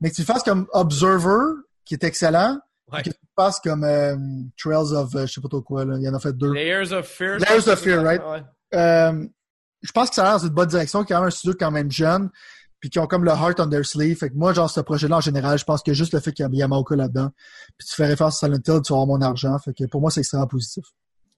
mais 0.00 0.10
que 0.10 0.14
tu 0.14 0.20
le 0.22 0.26
fasses 0.26 0.42
comme 0.44 0.66
Observer 0.72 1.62
qui 1.84 1.94
est 1.94 2.04
excellent, 2.04 2.58
Ouais. 2.92 3.02
le 3.04 3.12
fasses 3.34 3.58
comme 3.60 3.84
euh, 3.84 4.16
Trails 4.56 4.92
of 4.92 5.14
euh, 5.14 5.26
je 5.26 5.32
sais 5.32 5.40
pas 5.40 5.48
trop 5.48 5.62
quoi, 5.62 5.84
là. 5.84 5.96
il 5.96 6.02
y 6.02 6.08
en 6.08 6.14
a 6.14 6.20
fait 6.20 6.32
deux. 6.32 6.52
Layers 6.52 6.92
of 6.92 7.06
Fear. 7.06 7.38
Layers 7.38 7.68
of 7.68 7.80
Fear, 7.80 8.02
right? 8.02 8.22
Ouais. 8.22 8.42
Euh, 8.74 9.26
je 9.82 9.92
pense 9.92 10.08
que 10.10 10.14
ça 10.14 10.22
a 10.22 10.24
l'air 10.30 10.38
dans 10.38 10.46
une 10.46 10.54
bonne 10.54 10.68
direction, 10.68 11.02
qu'il 11.02 11.10
y 11.10 11.12
a 11.14 11.16
quand 11.16 11.22
même 11.22 11.28
un 11.28 11.30
studio 11.30 11.56
quand 11.58 11.70
même 11.70 11.90
jeune, 11.90 12.30
puis 12.80 12.90
qui 12.90 12.98
ont 12.98 13.06
comme 13.06 13.24
le 13.24 13.32
heart 13.32 13.58
on 13.60 13.68
their 13.68 13.84
sleeve. 13.84 14.18
Fait 14.18 14.30
que 14.30 14.34
moi, 14.34 14.52
genre, 14.52 14.70
ce 14.70 14.80
projet-là, 14.80 15.16
en 15.16 15.20
général, 15.20 15.58
je 15.58 15.64
pense 15.64 15.82
que 15.82 15.92
juste 15.92 16.14
le 16.14 16.20
fait 16.20 16.32
qu'il 16.32 16.44
y 16.44 16.48
a 16.48 16.50
Yamaoka 16.50 16.94
là-dedans, 16.94 17.30
puis 17.76 17.88
tu 17.88 17.94
fais 17.94 18.06
référence 18.06 18.42
à 18.42 18.46
Silent 18.46 18.58
Hill, 18.58 18.82
tu 18.82 18.92
vas 18.92 19.00
avoir 19.00 19.06
mon 19.06 19.20
argent. 19.20 19.58
Fait 19.58 19.74
que 19.74 19.84
pour 19.84 20.00
moi, 20.00 20.10
c'est 20.10 20.20
extrêmement 20.20 20.46
positif. 20.46 20.84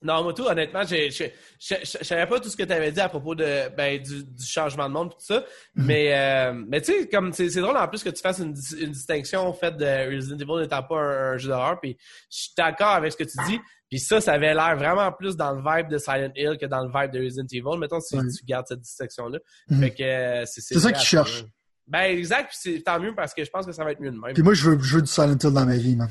Non, 0.00 0.22
moi, 0.22 0.32
tout, 0.32 0.44
honnêtement, 0.44 0.82
je 0.84 1.10
je 1.10 2.04
savais 2.04 2.26
pas 2.26 2.38
tout 2.38 2.48
ce 2.48 2.56
que 2.56 2.62
tu 2.62 2.72
avais 2.72 2.92
dit 2.92 3.00
à 3.00 3.08
propos 3.08 3.34
de, 3.34 3.68
ben, 3.76 4.00
du, 4.00 4.22
du 4.22 4.46
changement 4.46 4.88
de 4.88 4.94
monde 4.94 5.08
et 5.08 5.14
tout 5.14 5.26
ça. 5.26 5.44
Mhm. 5.74 5.86
Mais, 5.86 6.16
euh, 6.16 6.64
mais 6.68 6.80
tu 6.80 6.92
sais, 6.92 7.08
comme 7.08 7.32
c'est 7.32 7.48
drôle 7.60 7.76
en 7.76 7.88
plus 7.88 8.04
que 8.04 8.10
tu 8.10 8.22
fasses 8.22 8.38
une, 8.38 8.54
une 8.78 8.92
distinction 8.92 9.48
au 9.48 9.52
fait 9.52 9.76
de 9.76 10.14
Resident 10.14 10.38
Evil 10.38 10.62
n'étant 10.62 10.84
pas 10.84 11.00
un, 11.00 11.32
un 11.32 11.36
jeu 11.36 11.48
d'horreur. 11.48 11.80
Puis 11.80 11.96
je 12.30 12.36
suis 12.36 12.52
d'accord 12.56 12.92
avec 12.92 13.10
ce 13.10 13.16
que 13.16 13.24
tu 13.24 13.36
dis. 13.48 13.58
Puis 13.90 13.98
ça, 13.98 14.20
ça 14.20 14.34
avait 14.34 14.54
l'air 14.54 14.76
vraiment 14.76 15.10
plus 15.10 15.34
dans 15.34 15.52
le 15.52 15.62
vibe 15.62 15.88
de 15.88 15.98
Silent 15.98 16.32
Hill 16.36 16.58
que 16.60 16.66
dans 16.66 16.84
le 16.84 16.90
vibe 16.94 17.10
de 17.10 17.24
Resident 17.24 17.46
Evil. 17.50 17.78
Mettons 17.78 18.00
si 18.00 18.16
tu 18.16 18.44
gardes 18.44 18.66
cette 18.68 18.80
distinction-là. 18.80 19.38
Mhm. 19.68 19.90
Que 19.90 20.02
euh, 20.02 20.44
c'est 20.46 20.78
ça 20.78 20.92
qu'ils 20.92 21.06
cherchent. 21.06 21.44
Ben 21.88 22.02
exact, 22.02 22.50
puis 22.50 22.58
c'est 22.60 22.82
tant 22.82 23.00
mieux 23.00 23.14
parce 23.14 23.32
que 23.32 23.42
je 23.42 23.50
pense 23.50 23.64
que 23.64 23.72
ça 23.72 23.82
va 23.82 23.92
être 23.92 24.00
mieux 24.00 24.10
de 24.10 24.18
même. 24.18 24.34
Puis 24.34 24.42
moi, 24.42 24.52
je 24.52 24.68
veux, 24.68 24.78
je 24.78 24.96
veux 24.96 25.02
du 25.02 25.10
Silent 25.10 25.38
Hill 25.42 25.50
dans 25.50 25.64
ma 25.64 25.76
vie, 25.76 25.96
man. 25.96 26.08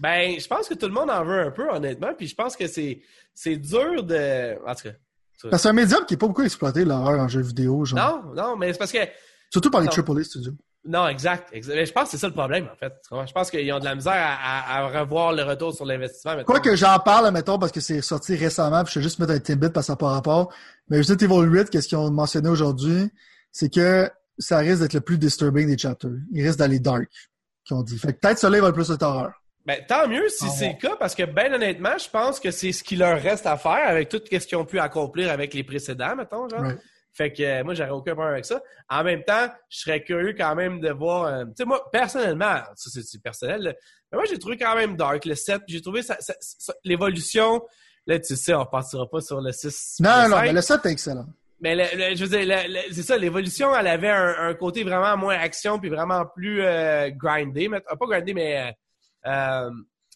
Ben, 0.00 0.38
je 0.38 0.46
pense 0.46 0.68
que 0.68 0.74
tout 0.74 0.86
le 0.86 0.92
monde 0.92 1.10
en 1.10 1.24
veut 1.24 1.40
un 1.40 1.50
peu, 1.50 1.68
honnêtement. 1.70 2.12
Puis 2.16 2.26
je 2.28 2.34
pense 2.34 2.56
que 2.56 2.66
c'est 2.66 3.00
c'est 3.34 3.56
dur 3.56 4.02
de. 4.02 4.54
En 4.66 4.74
tout 4.74 4.82
cas. 4.84 4.94
Parce 5.42 5.52
que 5.52 5.58
c'est 5.58 5.68
un 5.68 5.72
médium 5.74 6.04
qui 6.06 6.14
est 6.14 6.16
pas 6.16 6.26
beaucoup 6.26 6.42
exploité, 6.42 6.84
l'horreur 6.84 7.20
en 7.20 7.28
jeu 7.28 7.40
vidéo, 7.42 7.84
genre. 7.84 8.24
Non, 8.24 8.34
non, 8.34 8.56
mais 8.56 8.72
c'est 8.72 8.78
parce 8.78 8.92
que. 8.92 8.98
Surtout 9.50 9.70
par 9.70 9.80
les. 9.80 9.88
AAA 9.88 10.24
studios. 10.24 10.52
Non, 10.88 11.08
exact. 11.08 11.48
exact. 11.52 11.74
Mais 11.74 11.84
je 11.84 11.92
pense 11.92 12.04
que 12.04 12.10
c'est 12.10 12.18
ça 12.18 12.28
le 12.28 12.32
problème, 12.32 12.68
en 12.72 12.76
fait. 12.76 12.92
Je 13.26 13.32
pense 13.32 13.50
qu'ils 13.50 13.72
ont 13.72 13.80
de 13.80 13.84
la 13.84 13.96
misère 13.96 14.12
à, 14.14 14.76
à- 14.78 14.84
à 14.84 15.00
revoir 15.00 15.32
le 15.32 15.42
retour 15.42 15.74
sur 15.74 15.84
l'investissement. 15.84 16.44
Quoi 16.44 16.60
que 16.60 16.76
j'en 16.76 16.96
parle, 17.00 17.28
mettons, 17.32 17.58
parce 17.58 17.72
que 17.72 17.80
c'est 17.80 18.00
sorti 18.02 18.36
récemment, 18.36 18.84
puis 18.84 18.92
je 18.94 18.98
vais 19.00 19.02
juste 19.02 19.18
mettre 19.18 19.32
un 19.32 19.40
Timbit 19.40 19.70
parce 19.70 19.84
que 19.84 19.88
ça 19.88 19.92
n'a 19.94 19.96
pas 19.96 20.10
rapport. 20.10 20.54
Mais 20.88 20.98
Resident 20.98 21.16
Evil 21.26 21.50
8, 21.50 21.70
qu'est-ce 21.70 21.88
qu'ils 21.88 21.98
ont 21.98 22.08
mentionné 22.12 22.48
aujourd'hui, 22.48 23.10
c'est 23.50 23.68
que 23.68 24.08
ça 24.38 24.58
risque 24.58 24.82
d'être 24.82 24.94
le 24.94 25.00
plus 25.00 25.18
disturbing 25.18 25.66
des 25.66 25.76
chapters. 25.76 26.10
Il 26.32 26.46
risque 26.46 26.58
d'aller 26.60 26.78
dark, 26.78 27.08
qu'ils 27.64 27.76
ont 27.76 27.82
dit. 27.82 27.98
Fait 27.98 28.12
que 28.12 28.20
peut-être 28.20 28.38
celui-là 28.38 28.60
va 28.62 28.68
être 28.68 28.74
plus 28.74 28.88
de 28.88 29.04
horreur. 29.04 29.32
Ben, 29.66 29.84
tant 29.86 30.06
mieux 30.06 30.28
si 30.28 30.44
Ah, 30.46 30.50
c'est 30.50 30.66
ouais. 30.68 30.78
le 30.80 30.88
cas, 30.88 30.96
parce 30.96 31.14
que, 31.16 31.24
ben 31.24 31.52
honnêtement, 31.52 31.98
je 31.98 32.08
pense 32.08 32.38
que 32.38 32.50
c'est 32.52 32.70
ce 32.72 32.84
qu'il 32.84 33.00
leur 33.00 33.20
reste 33.20 33.46
à 33.46 33.56
faire 33.56 33.88
avec 33.88 34.08
tout 34.08 34.20
ce 34.30 34.38
qu'ils 34.46 34.56
ont 34.58 34.64
pu 34.64 34.78
accomplir 34.78 35.30
avec 35.30 35.52
les 35.54 35.64
précédents, 35.64 36.14
mettons, 36.14 36.48
genre. 36.48 36.60
Ouais. 36.60 36.76
Fait 37.12 37.32
que 37.32 37.42
euh, 37.42 37.64
moi, 37.64 37.74
j'aurais 37.74 37.90
aucun 37.90 38.12
problème 38.12 38.34
avec 38.34 38.44
ça. 38.44 38.60
En 38.90 39.02
même 39.02 39.24
temps, 39.24 39.48
je 39.70 39.78
serais 39.80 40.02
curieux 40.04 40.34
quand 40.38 40.54
même 40.54 40.80
de 40.80 40.90
voir. 40.90 41.24
euh, 41.24 41.44
tu 41.46 41.52
sais, 41.56 41.64
moi, 41.64 41.82
personnellement, 41.90 42.60
ça 42.76 42.90
c'est 43.02 43.22
personnel, 43.22 43.60
là, 43.62 43.72
mais 44.12 44.18
moi, 44.18 44.24
j'ai 44.30 44.38
trouvé 44.38 44.56
quand 44.56 44.76
même 44.76 44.96
Dark 44.96 45.24
le 45.24 45.34
7. 45.34 45.62
puis 45.66 45.74
J'ai 45.76 45.82
trouvé 45.82 46.02
ça, 46.02 46.16
ça- 46.20 46.34
ça- 46.40 46.74
l'évolution. 46.84 47.62
Là, 48.06 48.20
tu 48.20 48.36
sais, 48.36 48.54
on 48.54 48.60
repartira 48.60 49.08
pas 49.10 49.20
sur 49.20 49.40
le 49.40 49.50
6. 49.50 49.96
Non, 49.98 50.10
le 50.24 50.28
non, 50.30 50.36
5, 50.36 50.42
mais 50.44 50.52
le 50.52 50.60
7 50.60 50.86
est 50.86 50.92
excellent. 50.92 51.26
mais 51.58 51.74
le- 51.74 52.10
le- 52.10 52.14
je 52.16 52.24
veux 52.24 52.38
dire, 52.38 52.84
c'est 52.92 53.02
ça, 53.02 53.16
l'évolution, 53.16 53.74
elle 53.74 53.88
avait 53.88 54.10
un, 54.10 54.34
un 54.50 54.54
côté 54.54 54.84
vraiment 54.84 55.16
moins 55.16 55.36
action, 55.38 55.80
puis 55.80 55.88
vraiment 55.88 56.24
plus 56.26 56.62
euh, 56.62 57.10
grindé. 57.10 57.68
mais- 57.68 57.78
euh, 57.90 57.96
pas 57.96 58.06
grindé, 58.06 58.32
mais. 58.34 58.76
Euh, 59.26 59.70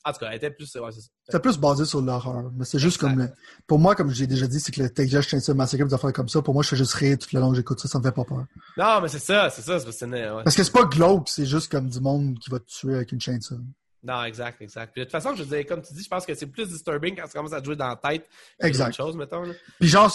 en 0.04 0.12
tout 0.12 0.18
cas, 0.20 0.28
elle 0.30 0.36
était 0.36 0.50
plus. 0.50 0.74
Ouais, 0.76 0.90
c'est 1.28 1.42
plus 1.42 1.58
basé 1.58 1.84
sur 1.84 2.00
l'horreur. 2.00 2.50
Mais 2.56 2.64
c'est 2.64 2.78
juste 2.78 2.98
comme 2.98 3.18
le... 3.18 3.28
Pour 3.66 3.78
moi, 3.78 3.94
comme 3.94 4.10
j'ai 4.10 4.26
déjà 4.26 4.46
dit, 4.46 4.58
c'est 4.58 4.72
que 4.72 4.82
le 4.82 4.90
Texas 4.90 5.26
Chainsaw 5.28 5.54
Massacre, 5.54 5.84
des 5.84 5.94
affaires 5.94 6.12
comme 6.12 6.28
ça, 6.28 6.40
pour 6.40 6.54
moi, 6.54 6.62
je 6.62 6.70
fais 6.70 6.76
juste 6.76 6.94
rire 6.94 7.18
tout 7.18 7.28
le 7.32 7.40
long 7.40 7.50
que 7.50 7.56
j'écoute 7.56 7.80
ça, 7.80 7.88
ça 7.88 7.98
me 7.98 8.04
fait 8.04 8.12
pas 8.12 8.24
peur. 8.24 8.46
Non, 8.78 9.00
mais 9.02 9.08
c'est 9.08 9.18
ça, 9.18 9.50
c'est 9.50 9.62
ça. 9.62 9.78
c'est 9.78 10.06
ouais. 10.06 10.42
Parce 10.42 10.56
que 10.56 10.64
c'est 10.64 10.72
pas 10.72 10.84
glauque, 10.84 11.28
c'est 11.28 11.44
juste 11.44 11.70
comme 11.70 11.88
du 11.88 12.00
monde 12.00 12.38
qui 12.38 12.50
va 12.50 12.58
te 12.58 12.66
tuer 12.66 12.94
avec 12.94 13.12
une 13.12 13.20
chainsaw. 13.20 13.56
Non, 14.02 14.24
exact, 14.24 14.62
exact. 14.62 14.92
Puis 14.92 15.00
de 15.00 15.04
toute 15.04 15.12
façon, 15.12 15.34
je 15.34 15.44
dire, 15.44 15.66
comme 15.66 15.82
tu 15.82 15.92
dis, 15.92 16.02
je 16.02 16.08
pense 16.08 16.24
que 16.24 16.34
c'est 16.34 16.46
plus 16.46 16.66
disturbing 16.68 17.14
quand 17.14 17.26
ça 17.26 17.32
commence 17.34 17.52
à 17.52 17.60
te 17.60 17.66
jouer 17.66 17.76
dans 17.76 17.88
la 17.88 17.96
tête. 17.96 18.26
Exact. 18.58 18.94
choses, 18.96 19.14
mettons. 19.14 19.42
Là. 19.42 19.52
Puis 19.78 19.88
genre, 19.88 20.10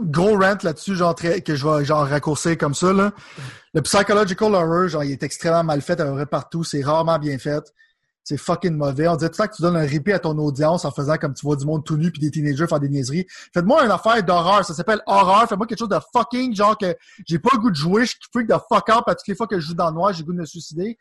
gros 0.00 0.36
rant 0.36 0.58
là-dessus, 0.60 0.96
genre 0.96 1.14
très, 1.14 1.40
que 1.40 1.54
je 1.54 1.66
vais 1.66 1.84
genre 1.84 2.06
raccourcir 2.08 2.58
comme 2.58 2.74
ça, 2.74 2.92
là. 2.92 3.12
Le 3.74 3.82
psychological 3.82 4.54
horror, 4.54 4.88
genre, 4.88 5.04
il 5.04 5.12
est 5.12 5.22
extrêmement 5.22 5.62
mal 5.62 5.80
fait 5.80 6.00
à 6.00 6.04
peu 6.06 6.14
près 6.14 6.26
partout, 6.26 6.64
c'est 6.64 6.82
rarement 6.82 7.20
bien 7.20 7.38
fait. 7.38 7.62
C'est 8.28 8.36
fucking 8.36 8.76
mauvais. 8.76 9.08
On 9.08 9.16
dirait 9.16 9.30
tout 9.30 9.40
le 9.40 9.46
temps 9.46 9.50
que 9.50 9.56
tu 9.56 9.62
donnes 9.62 9.76
un 9.78 9.86
répit 9.86 10.12
à 10.12 10.18
ton 10.18 10.36
audience 10.36 10.84
en 10.84 10.90
faisant 10.90 11.16
comme 11.16 11.32
tu 11.32 11.46
vois 11.46 11.56
du 11.56 11.64
monde 11.64 11.82
tout 11.82 11.96
nu 11.96 12.10
puis 12.10 12.20
des 12.20 12.30
teenagers 12.30 12.66
faire 12.66 12.78
des 12.78 12.90
niaiseries. 12.90 13.26
Faites-moi 13.54 13.86
une 13.86 13.90
affaire 13.90 14.22
d'horreur. 14.22 14.66
Ça 14.66 14.74
s'appelle 14.74 15.00
horreur. 15.06 15.48
Faites-moi 15.48 15.66
quelque 15.66 15.78
chose 15.78 15.88
de 15.88 15.98
fucking, 16.12 16.54
genre 16.54 16.76
que 16.76 16.94
j'ai 17.26 17.38
pas 17.38 17.48
le 17.54 17.58
goût 17.58 17.70
de 17.70 17.74
jouer. 17.74 18.04
Je 18.04 18.12
freak 18.30 18.46
de 18.46 18.52
fuck 18.52 18.90
up 18.90 19.04
à 19.06 19.14
toutes 19.14 19.26
les 19.28 19.34
fois 19.34 19.46
que 19.46 19.58
je 19.58 19.68
joue 19.68 19.74
dans 19.74 19.88
le 19.88 19.94
noir, 19.94 20.12
j'ai 20.12 20.18
le 20.18 20.26
goût 20.26 20.34
de 20.34 20.40
me 20.40 20.44
suicider. 20.44 20.98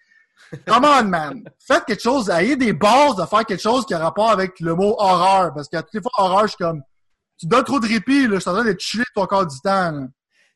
Come 0.65 0.85
on, 0.85 1.03
man. 1.03 1.43
Faites 1.59 1.83
quelque 1.83 2.01
chose. 2.01 2.29
Ayez 2.29 2.55
des 2.55 2.71
bases 2.71 3.17
de 3.17 3.25
faire 3.25 3.45
quelque 3.45 3.61
chose 3.61 3.85
qui 3.85 3.93
a 3.93 3.99
rapport 3.99 4.29
avec 4.31 4.61
le 4.61 4.73
mot 4.73 4.95
horreur. 4.97 5.53
Parce 5.53 5.67
qu'à 5.67 5.83
toutes 5.83 5.95
les 5.95 6.01
fois, 6.01 6.11
horreur, 6.19 6.43
je 6.43 6.47
suis 6.47 6.57
comme, 6.63 6.81
tu 7.37 7.45
donnes 7.45 7.65
trop 7.65 7.81
de 7.81 7.87
répit, 7.87 8.25
là. 8.25 8.35
Je 8.35 8.39
suis 8.39 8.49
en 8.49 8.53
train 8.53 8.63
de 8.63 8.79
chiller 8.79 9.03
ton 9.13 9.25
corps 9.25 9.45
du 9.45 9.59
temps, 9.59 9.91
là. 9.91 10.07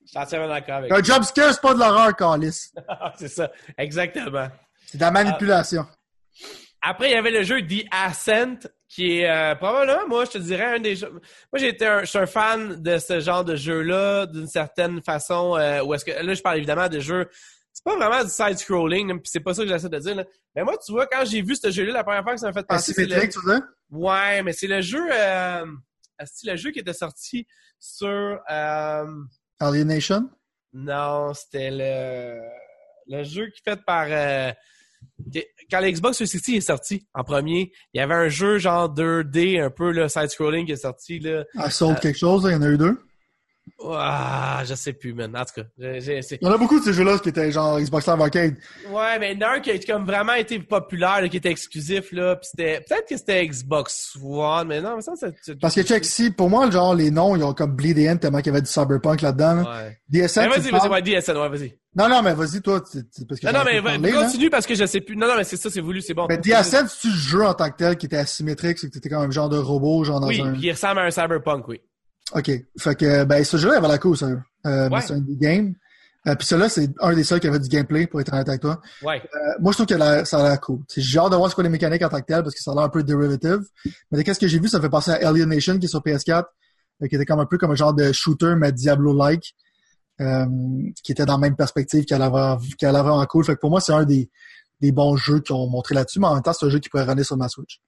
Je 0.05 0.07
suis 0.07 0.17
entièrement 0.17 0.47
d'accord 0.47 0.75
avec 0.75 0.89
Un 0.89 1.03
job 1.03 1.23
scare, 1.23 1.53
c'est 1.53 1.61
pas 1.61 1.73
de 1.73 1.79
l'horreur, 1.79 2.15
Calis. 2.15 2.71
toi. 2.73 3.13
c'est 3.17 3.27
ça, 3.27 3.51
exactement. 3.77 4.47
C'est 4.85 4.97
de 4.97 5.01
la 5.01 5.11
manipulation. 5.11 5.85
Après, 6.81 7.09
il 7.09 7.11
y 7.11 7.15
avait 7.15 7.31
le 7.31 7.43
jeu 7.43 7.61
The 7.61 7.85
Ascent, 7.91 8.67
qui 8.89 9.19
est 9.19 9.29
euh, 9.29 9.55
probablement, 9.55 10.07
moi, 10.07 10.25
je 10.25 10.31
te 10.31 10.37
dirais, 10.39 10.75
un 10.75 10.79
des 10.79 10.95
jeux. 10.95 11.11
Moi, 11.11 11.21
j'ai 11.57 11.69
été 11.69 11.85
un, 11.85 12.01
je 12.01 12.05
suis 12.05 12.17
un 12.17 12.25
fan 12.25 12.81
de 12.81 12.97
ce 12.97 13.19
genre 13.19 13.45
de 13.45 13.55
jeu-là, 13.55 14.25
d'une 14.25 14.47
certaine 14.47 15.01
façon. 15.01 15.55
Euh, 15.57 15.83
où 15.83 15.93
est-ce 15.93 16.03
que 16.03 16.11
là, 16.11 16.33
je 16.33 16.41
parle 16.41 16.57
évidemment 16.57 16.89
de 16.89 16.99
jeux. 16.99 17.29
C'est 17.71 17.83
pas 17.83 17.95
vraiment 17.95 18.23
du 18.23 18.29
side-scrolling, 18.29 19.19
puis 19.19 19.29
c'est 19.31 19.39
pas 19.39 19.53
ça 19.53 19.63
que 19.63 19.69
j'essaie 19.69 19.89
de 19.89 19.99
dire. 19.99 20.15
Là. 20.15 20.25
Mais 20.55 20.63
moi, 20.63 20.75
tu 20.83 20.91
vois, 20.91 21.05
quand 21.05 21.23
j'ai 21.23 21.41
vu 21.41 21.55
ce 21.55 21.69
jeu-là, 21.69 21.93
la 21.93 22.03
première 22.03 22.23
fois 22.23 22.33
que 22.33 22.39
ça 22.39 22.47
m'a 22.47 22.53
fait 22.53 22.67
penser, 22.67 22.93
c'est 22.93 23.05
le... 23.05 23.29
Tu 23.29 23.39
veux? 23.45 23.61
Ouais, 23.91 24.41
mais 24.43 24.51
c'est 24.51 24.67
le 24.67 24.81
jeu. 24.81 25.07
Euh... 25.11 25.65
C'est 26.25 26.51
le 26.51 26.55
jeu 26.55 26.71
qui 26.71 26.79
était 26.79 26.93
sorti 26.93 27.47
sur. 27.79 28.39
Euh... 28.49 29.05
Alienation? 29.59 30.29
Non, 30.73 31.33
c'était 31.33 31.69
le 31.71 32.41
le 33.07 33.23
jeu 33.23 33.47
qui 33.47 33.61
fait 33.61 33.79
par. 33.85 34.07
Quand 35.69 35.79
l'Xbox 35.79 36.17
360 36.17 36.55
est 36.55 36.61
sorti 36.61 37.07
en 37.13 37.23
premier, 37.23 37.71
il 37.93 37.99
y 37.99 38.01
avait 38.01 38.13
un 38.13 38.27
jeu 38.27 38.57
genre 38.57 38.93
2D, 38.93 39.61
un 39.61 39.69
peu 39.69 39.91
le 39.91 40.09
side-scrolling 40.09 40.65
qui 40.65 40.73
est 40.73 40.77
sorti 40.77 41.19
là. 41.19 41.45
Assault 41.57 41.95
quelque 42.01 42.17
chose, 42.17 42.43
il 42.45 42.51
y 42.51 42.55
en 42.55 42.61
a 42.61 42.69
eu 42.69 42.77
deux? 42.77 42.97
Ah, 43.83 44.61
je 44.65 44.75
sais 44.75 44.93
plus, 44.93 45.13
man. 45.13 45.35
En 45.35 45.43
tout 45.43 45.53
cas, 45.61 45.67
Il 45.77 46.37
y 46.41 46.47
en 46.47 46.51
a 46.51 46.57
beaucoup 46.57 46.79
de 46.79 46.83
ces 46.85 46.93
jeux-là 46.93 47.17
qui 47.19 47.29
étaient 47.29 47.51
genre 47.51 47.79
Xbox 47.79 48.05
Live 48.07 48.21
Arcade. 48.21 48.55
ouais, 48.91 49.19
mais 49.19 49.33
il 49.33 49.39
y 49.39 49.43
en 49.43 49.47
a 49.47 49.51
un 49.55 49.59
qui 49.59 49.71
a 49.71 49.79
comme 49.79 50.05
vraiment 50.05 50.33
été 50.33 50.59
populaire, 50.59 51.21
là, 51.21 51.29
qui 51.29 51.37
était 51.37 51.49
exclusif 51.49 52.11
là. 52.11 52.35
Puis 52.35 52.49
c'était 52.51 52.81
peut-être 52.87 53.07
que 53.07 53.17
c'était 53.17 53.45
Xbox 53.47 54.15
One, 54.23 54.67
mais 54.67 54.81
non, 54.81 54.95
mais 54.97 55.01
ça 55.01 55.13
c'est. 55.15 55.59
Parce 55.59 55.73
que 55.75 55.81
check, 55.81 56.05
si, 56.05 56.29
pour 56.31 56.49
moi, 56.49 56.69
genre, 56.69 56.93
les 56.93 57.09
noms, 57.11 57.35
ils 57.35 57.43
ont 57.43 57.53
comme 57.53 57.75
Bleed 57.75 57.97
End 57.99 58.17
tellement 58.17 58.37
qu'il 58.39 58.47
y 58.47 58.49
avait 58.55 58.61
du 58.61 58.69
cyberpunk 58.69 59.21
là-dedans. 59.21 59.55
là. 59.63 59.83
Ouais. 59.85 59.97
DSN, 60.09 60.47
vas-y, 60.49 60.69
vas-y, 60.71 60.87
ouais, 60.89 61.01
DSN, 61.01 61.37
ouais, 61.37 61.49
vas-y. 61.49 61.77
Non, 61.95 62.07
non, 62.07 62.21
mais 62.21 62.33
vas-y, 62.33 62.61
toi, 62.61 62.81
tu- 62.81 63.03
tu- 63.09 63.25
parce 63.25 63.39
que 63.41 63.47
Non, 63.47 63.53
non, 63.53 63.63
mais 63.65 63.81
là. 64.11 64.23
continue 64.23 64.49
parce 64.49 64.65
que 64.65 64.75
je 64.75 64.85
sais 64.85 65.01
plus. 65.01 65.17
Non, 65.17 65.27
non, 65.27 65.35
mais 65.37 65.43
c'est 65.43 65.57
ça, 65.57 65.69
c'est 65.69 65.81
voulu, 65.81 66.01
c'est 66.01 66.13
bon. 66.13 66.25
Mais 66.29 66.37
DSN, 66.37 66.87
c'est-tu 66.87 67.07
le 67.09 67.13
jeu 67.17 67.43
en 67.45 67.53
tant 67.53 67.69
que 67.69 67.77
tel 67.77 67.97
qui 67.97 68.05
était 68.05 68.17
asymétrique, 68.17 68.77
c'est 68.79 68.87
que 68.87 68.93
t'étais 68.93 69.09
comme 69.09 69.23
un 69.23 69.31
genre 69.31 69.49
de 69.49 69.57
robot, 69.57 70.03
genre 70.03 70.19
dans 70.21 70.27
Oui, 70.27 70.39
un... 70.41 70.51
puis 70.53 70.61
il 70.67 70.71
ressemble 70.71 70.99
à 70.99 71.03
un 71.03 71.11
cyberpunk, 71.11 71.67
oui. 71.67 71.81
OK. 72.33 72.51
Fait 72.79 72.95
que, 72.95 73.23
ben, 73.23 73.43
ce 73.43 73.57
jeu-là, 73.57 73.75
il 73.75 73.77
avait 73.77 73.87
la 73.87 73.97
cool, 73.97 74.17
ça. 74.17 74.27
Euh, 74.65 74.89
Ouais. 74.89 75.01
c'est 75.01 75.13
un 75.13 75.19
game. 75.27 75.73
Euh, 76.27 76.35
puis 76.35 76.45
celui-là, 76.45 76.69
c'est 76.69 76.89
un 76.99 77.13
des 77.15 77.23
seuls 77.23 77.39
qui 77.39 77.47
avait 77.47 77.57
du 77.59 77.67
gameplay, 77.67 78.05
pour 78.05 78.21
être 78.21 78.31
honnête 78.31 78.47
avec 78.47 78.61
toi. 78.61 78.79
Ouais. 79.01 79.21
Euh, 79.35 79.37
moi, 79.59 79.71
je 79.71 79.77
trouve 79.77 79.87
que 79.87 79.95
la- 79.95 80.23
ça 80.23 80.39
a 80.39 80.49
l'air 80.49 80.61
cool. 80.61 80.79
C'est- 80.87 81.01
J'ai 81.01 81.17
hâte 81.17 81.31
de 81.31 81.35
voir 81.35 81.49
ce 81.49 81.55
qu'est 81.55 81.63
les 81.63 81.69
mécaniques 81.69 82.03
en 82.03 82.09
tant 82.09 82.19
que 82.21 82.25
tel, 82.25 82.43
parce 82.43 82.53
que 82.53 82.61
ça 82.61 82.71
a 82.71 82.75
l'air 82.75 82.83
un 82.83 82.89
peu 82.89 83.01
dérivative. 83.03 83.59
Mais 84.11 84.19
de 84.19 84.23
qu'est-ce 84.23 84.39
que 84.39 84.47
j'ai 84.47 84.59
vu, 84.59 84.67
ça 84.67 84.77
me 84.77 84.83
fait 84.83 84.89
penser 84.89 85.11
à 85.11 85.27
Alienation, 85.27 85.79
qui 85.79 85.85
est 85.85 85.89
sur 85.89 86.01
PS4. 86.03 86.47
qui 87.09 87.15
était 87.15 87.25
comme 87.25 87.39
un 87.39 87.47
peu 87.47 87.57
comme 87.57 87.71
un 87.71 87.75
genre 87.75 87.95
de 87.95 88.11
shooter, 88.11 88.53
mais 88.55 88.71
Diablo-like, 88.71 89.55
euh, 90.21 90.45
qui 91.03 91.11
était 91.11 91.25
dans 91.25 91.33
la 91.33 91.39
même 91.39 91.55
perspective 91.55 92.05
qu'elle 92.05 92.21
avait, 92.21 92.63
qu'elle 92.77 92.95
avait 92.95 93.09
en 93.09 93.25
cool. 93.25 93.43
Fait 93.43 93.55
que 93.55 93.59
pour 93.59 93.71
moi, 93.71 93.81
c'est 93.81 93.91
un 93.93 94.03
des, 94.05 94.29
des 94.79 94.91
bons 94.91 95.15
jeux 95.15 95.39
qui 95.39 95.51
ont 95.51 95.67
montré 95.67 95.95
là-dessus, 95.95 96.19
mais 96.19 96.27
en 96.27 96.35
même 96.35 96.43
temps, 96.43 96.53
c'est 96.53 96.63
un 96.63 96.69
jeu 96.69 96.77
qui 96.77 96.89
pourrait 96.89 97.05
runner 97.05 97.23
sur 97.23 97.37
ma 97.37 97.47
Switch. 97.49 97.81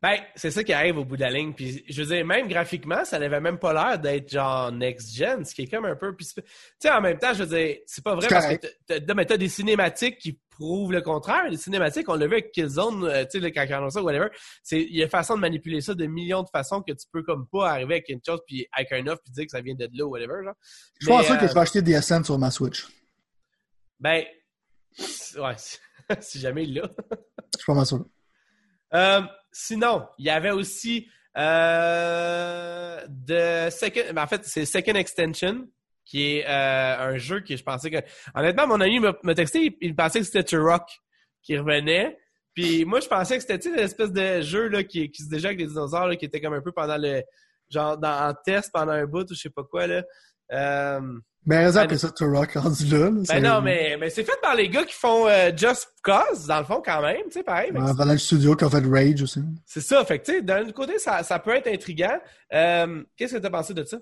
Ben, 0.00 0.16
c'est 0.36 0.52
ça 0.52 0.62
qui 0.62 0.72
arrive 0.72 0.98
au 0.98 1.04
bout 1.04 1.16
de 1.16 1.22
la 1.22 1.30
ligne. 1.30 1.52
Puis, 1.52 1.84
je 1.88 2.02
veux 2.02 2.14
dire, 2.14 2.24
même 2.24 2.46
graphiquement, 2.46 3.04
ça 3.04 3.18
n'avait 3.18 3.40
même 3.40 3.58
pas 3.58 3.72
l'air 3.72 3.98
d'être 3.98 4.30
genre 4.30 4.70
next-gen, 4.70 5.44
ce 5.44 5.54
qui 5.54 5.62
est 5.62 5.66
comme 5.66 5.86
un 5.86 5.96
peu... 5.96 6.14
tu 6.16 6.24
sais, 6.78 6.90
en 6.90 7.00
même 7.00 7.18
temps, 7.18 7.34
je 7.34 7.42
veux 7.42 7.56
dire, 7.56 7.78
c'est 7.84 8.04
pas 8.04 8.14
vrai 8.14 8.28
parce 8.28 8.46
que 8.46 8.66
t'as, 8.86 9.36
des 9.36 9.48
cinématiques 9.48 10.18
qui 10.18 10.38
prouvent 10.50 10.92
le 10.92 11.02
contraire. 11.02 11.48
Les 11.48 11.56
cinématiques, 11.56 12.08
on 12.08 12.14
l'a 12.14 12.26
vu 12.26 12.34
avec 12.34 12.52
Killzone, 12.52 13.04
euh, 13.04 13.24
tu 13.24 13.40
sais, 13.40 13.52
quand 13.52 13.66
on 13.82 13.90
ça, 13.90 14.02
whatever. 14.02 14.28
C'est, 14.62 14.80
il 14.80 14.96
y 14.96 15.02
a 15.02 15.08
façon 15.08 15.34
de 15.34 15.40
manipuler 15.40 15.80
ça 15.80 15.94
de 15.94 16.06
millions 16.06 16.42
de 16.42 16.48
façons 16.48 16.80
que 16.80 16.92
tu 16.92 17.06
peux 17.12 17.22
comme 17.24 17.48
pas 17.48 17.70
arriver 17.70 17.94
avec 17.94 18.08
une 18.08 18.20
chose 18.24 18.40
puis 18.46 18.68
avec 18.72 18.92
un 18.92 19.06
offre 19.08 19.22
puis 19.24 19.32
dire 19.32 19.46
que 19.46 19.50
ça 19.50 19.60
vient 19.60 19.74
de 19.74 19.88
là, 19.92 20.06
whatever, 20.06 20.44
genre. 20.44 20.54
Je 21.00 21.06
pense 21.08 21.26
que 21.26 21.48
je 21.48 21.54
vais 21.54 21.60
acheter 21.60 21.82
des 21.82 22.00
SN 22.00 22.22
sur 22.22 22.38
ma 22.38 22.52
Switch. 22.52 22.86
Ben, 23.98 24.24
ouais, 25.38 25.56
si 26.20 26.38
jamais 26.38 26.64
il 26.64 26.74
l'a. 26.74 26.82
je 26.84 27.58
suis 27.58 27.66
pas 27.66 27.74
mal 27.74 27.86
sûr. 27.86 28.04
Euh, 28.94 29.20
sinon, 29.52 30.06
il 30.18 30.26
y 30.26 30.30
avait 30.30 30.50
aussi 30.50 31.08
euh, 31.36 33.00
de 33.08 33.70
Second, 33.70 34.12
ben, 34.12 34.22
en 34.22 34.26
fait, 34.26 34.44
c'est 34.44 34.64
Second 34.64 34.94
Extension, 34.94 35.68
qui 36.04 36.36
est 36.36 36.46
euh, 36.48 37.10
un 37.12 37.18
jeu 37.18 37.40
que 37.40 37.56
je 37.56 37.62
pensais 37.62 37.90
que. 37.90 37.98
Honnêtement, 38.34 38.66
mon 38.66 38.80
ami 38.80 38.98
m'a 38.98 39.34
texté, 39.34 39.76
il, 39.80 39.94
pensait 39.94 40.20
que 40.20 40.26
c'était 40.26 40.44
Turok 40.44 40.88
qui 41.42 41.56
revenait. 41.56 42.18
Puis 42.54 42.84
moi, 42.84 43.00
je 43.00 43.06
pensais 43.06 43.36
que 43.36 43.44
c'était 43.46 43.68
une 43.68 43.78
espèce 43.78 44.10
de 44.10 44.40
jeu 44.40 44.68
là, 44.68 44.82
qui, 44.82 45.10
qui 45.10 45.22
se 45.22 45.28
déjouait 45.28 45.48
avec 45.48 45.58
des 45.58 45.66
dinosaures, 45.66 46.08
là, 46.08 46.16
qui 46.16 46.24
était 46.24 46.40
comme 46.40 46.54
un 46.54 46.62
peu 46.62 46.72
pendant 46.72 46.96
le. 46.96 47.22
Genre 47.70 47.98
dans, 47.98 48.30
en 48.30 48.32
test 48.32 48.70
pendant 48.72 48.92
un 48.92 49.04
bout 49.04 49.30
ou 49.30 49.34
je 49.34 49.40
sais 49.40 49.50
pas 49.50 49.62
quoi. 49.62 49.86
là. 49.86 50.02
Ben, 51.48 51.64
raison 51.64 51.80
après 51.80 51.96
ça, 51.96 52.10
Turok 52.10 52.52
rendu 52.52 52.84
là. 52.88 53.10
ben 53.26 53.42
non, 53.42 53.62
mais, 53.62 53.96
mais 53.98 54.10
c'est 54.10 54.22
fait 54.22 54.38
par 54.42 54.54
les 54.54 54.68
gars 54.68 54.84
qui 54.84 54.92
font 54.92 55.26
euh, 55.26 55.50
Just 55.56 55.88
Cause, 56.02 56.46
dans 56.46 56.58
le 56.58 56.66
fond, 56.66 56.82
quand 56.84 57.00
même, 57.00 57.22
tu 57.24 57.38
sais, 57.38 57.42
pareil. 57.42 57.72
Ouais, 57.72 58.04
le 58.04 58.18
studio 58.18 58.54
qui 58.54 58.64
a 58.64 58.68
fait 58.68 58.84
Rage 58.84 59.22
aussi. 59.22 59.42
C'est 59.64 59.80
ça, 59.80 60.04
fait 60.04 60.18
que, 60.18 60.26
tu 60.26 60.32
sais, 60.32 60.42
d'un 60.42 60.70
côté, 60.72 60.98
ça, 60.98 61.22
ça 61.22 61.38
peut 61.38 61.54
être 61.54 61.68
intriguant. 61.68 62.18
Euh, 62.52 63.02
Qu'est-ce 63.16 63.36
que 63.36 63.38
t'as 63.38 63.48
pensé 63.48 63.72
de 63.72 63.82
ça? 63.84 63.96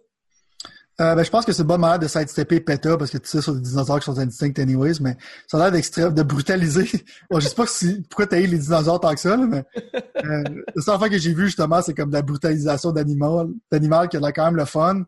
Euh, 1.00 1.14
ben, 1.14 1.22
je 1.22 1.30
pense 1.30 1.44
que 1.44 1.52
c'est 1.52 1.62
une 1.62 1.68
bonne 1.68 1.82
manière 1.82 2.00
de 2.00 2.08
sidestepper 2.08 2.58
PETA 2.58 2.96
parce 2.96 3.12
que 3.12 3.18
tu 3.18 3.28
sais 3.28 3.40
sur 3.40 3.54
des 3.54 3.60
dinosaures 3.60 4.00
qui 4.00 4.06
sont 4.06 4.18
instincts 4.18 4.60
anyways, 4.60 4.94
mais 5.00 5.16
ça 5.46 5.58
a 5.58 5.60
l'air 5.60 5.72
d'extrême, 5.72 6.14
de 6.14 6.22
brutaliser. 6.24 6.90
bon, 7.30 7.38
je 7.38 7.46
sais 7.46 7.54
pas 7.54 7.66
si, 7.68 8.02
pourquoi 8.10 8.26
t'as 8.26 8.40
eu 8.40 8.46
les 8.46 8.58
dinosaures 8.58 8.98
tant 8.98 9.14
que 9.14 9.20
ça, 9.20 9.36
là, 9.36 9.46
mais 9.46 9.62
euh, 10.24 10.42
le 10.74 10.82
seul 10.82 10.98
fait 10.98 11.10
que 11.10 11.18
j'ai 11.18 11.32
vu 11.32 11.46
justement, 11.46 11.80
c'est 11.80 11.94
comme 11.94 12.08
de 12.08 12.14
la 12.14 12.22
brutalisation 12.22 12.90
d'animal, 12.90 13.48
d'animal 13.70 14.08
qui 14.08 14.16
a 14.16 14.32
quand 14.32 14.46
même 14.46 14.56
le 14.56 14.64
fun. 14.64 15.04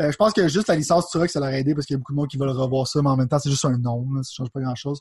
Euh, 0.00 0.12
je 0.12 0.16
pense 0.16 0.32
que 0.32 0.46
juste 0.48 0.68
la 0.68 0.76
licence 0.76 1.10
Turok, 1.10 1.28
ça 1.28 1.40
leur 1.40 1.48
a 1.48 1.58
aidé 1.58 1.74
parce 1.74 1.86
qu'il 1.86 1.94
y 1.94 1.96
a 1.96 1.98
beaucoup 1.98 2.12
de 2.12 2.16
monde 2.18 2.28
qui 2.28 2.36
veulent 2.36 2.50
revoir 2.50 2.86
ça, 2.86 3.02
mais 3.02 3.10
en 3.10 3.16
même 3.16 3.28
temps, 3.28 3.38
c'est 3.38 3.50
juste 3.50 3.64
un 3.64 3.76
nom, 3.78 4.06
là, 4.14 4.22
ça 4.22 4.30
change 4.32 4.50
pas 4.50 4.60
grand 4.60 4.74
chose. 4.74 5.00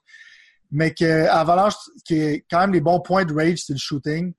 Mais 0.72 0.94
que 0.94 1.28
Avalanche, 1.28 1.76
qui 2.04 2.16
est 2.16 2.46
quand 2.50 2.60
même 2.60 2.74
les 2.74 2.82
bons 2.82 3.00
points 3.00 3.24
de 3.24 3.34
Rage, 3.34 3.60
c'est 3.60 3.74
le 3.74 3.80
shooting. 3.80 4.34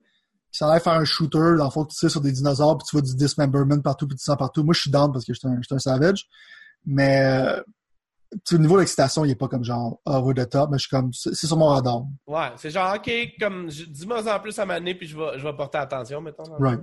Ça 0.51 0.67
a 0.67 0.73
l'air 0.73 0.83
faire 0.83 0.93
un 0.93 1.05
shooter, 1.05 1.55
dans 1.57 1.65
le 1.65 1.69
fond, 1.69 1.85
tu 1.85 1.95
sais, 1.95 2.09
sur 2.09 2.21
des 2.21 2.31
dinosaures, 2.31 2.77
puis 2.77 2.87
tu 2.89 2.95
vois 2.95 3.01
du 3.01 3.15
dismemberment 3.15 3.81
partout, 3.81 4.07
puis 4.07 4.17
tu 4.17 4.23
sens 4.23 4.37
partout. 4.37 4.63
Moi, 4.63 4.73
je 4.73 4.81
suis 4.81 4.91
down 4.91 5.11
parce 5.11 5.25
que 5.25 5.33
je 5.33 5.39
suis 5.39 5.47
un, 5.47 5.59
un, 5.71 5.79
savage. 5.79 6.27
Mais 6.85 7.21
euh, 7.21 7.61
au 8.51 8.57
niveau 8.57 8.75
de 8.75 8.81
l'excitation, 8.81 9.25
il 9.25 9.31
est 9.31 9.35
pas 9.35 9.47
comme 9.47 9.63
genre 9.63 9.99
over 10.05 10.33
the 10.33 10.49
top, 10.49 10.69
mais 10.71 10.77
je 10.77 10.87
suis 10.87 10.89
comme 10.89 11.13
c'est 11.13 11.33
sur 11.35 11.57
mon 11.57 11.67
radar. 11.67 12.03
Ouais, 12.27 12.51
c'est 12.57 12.71
genre 12.71 12.95
ok, 12.95 13.11
comme 13.39 13.67
dis-moi 13.67 14.27
en 14.27 14.39
plus 14.39 14.57
à 14.59 14.65
m'amener 14.65 14.95
puis 14.95 15.07
je 15.07 15.17
vais, 15.17 15.37
je 15.37 15.43
vais 15.43 15.53
porter 15.55 15.77
attention, 15.77 16.21
mettons. 16.21 16.43
right. 16.59 16.81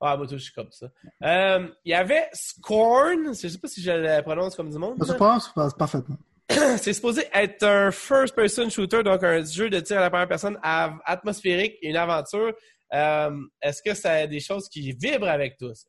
Ah, 0.00 0.16
moi, 0.16 0.26
tout, 0.26 0.36
je 0.36 0.44
suis 0.44 0.52
comme 0.52 0.70
ça. 0.70 0.86
Euh, 1.22 1.68
il 1.84 1.90
y 1.90 1.94
avait 1.94 2.28
Scorn, 2.32 3.34
je 3.34 3.48
sais 3.48 3.58
pas 3.58 3.68
si 3.68 3.82
je 3.82 3.90
le 3.90 4.22
prononce 4.22 4.54
comme 4.54 4.70
du 4.70 4.78
monde. 4.78 4.96
Je 5.06 5.12
pense, 5.14 5.52
parfaitement. 5.78 6.16
C'est 6.78 6.92
supposé 6.92 7.24
être 7.32 7.64
un 7.64 7.90
first-person 7.90 8.68
shooter, 8.70 9.02
donc 9.02 9.22
un 9.24 9.42
jeu 9.44 9.70
de 9.70 9.80
tir 9.80 9.98
à 9.98 10.00
la 10.00 10.10
première 10.10 10.28
personne 10.28 10.58
atmosphérique, 10.62 11.76
une 11.82 11.96
aventure. 11.96 12.52
Euh, 12.94 13.30
est-ce 13.62 13.82
que 13.82 13.94
ça 13.94 14.12
a 14.12 14.26
des 14.26 14.40
choses 14.40 14.68
qui 14.68 14.92
vibrent 14.92 15.28
avec 15.28 15.56
tout 15.58 15.74
ça? 15.74 15.88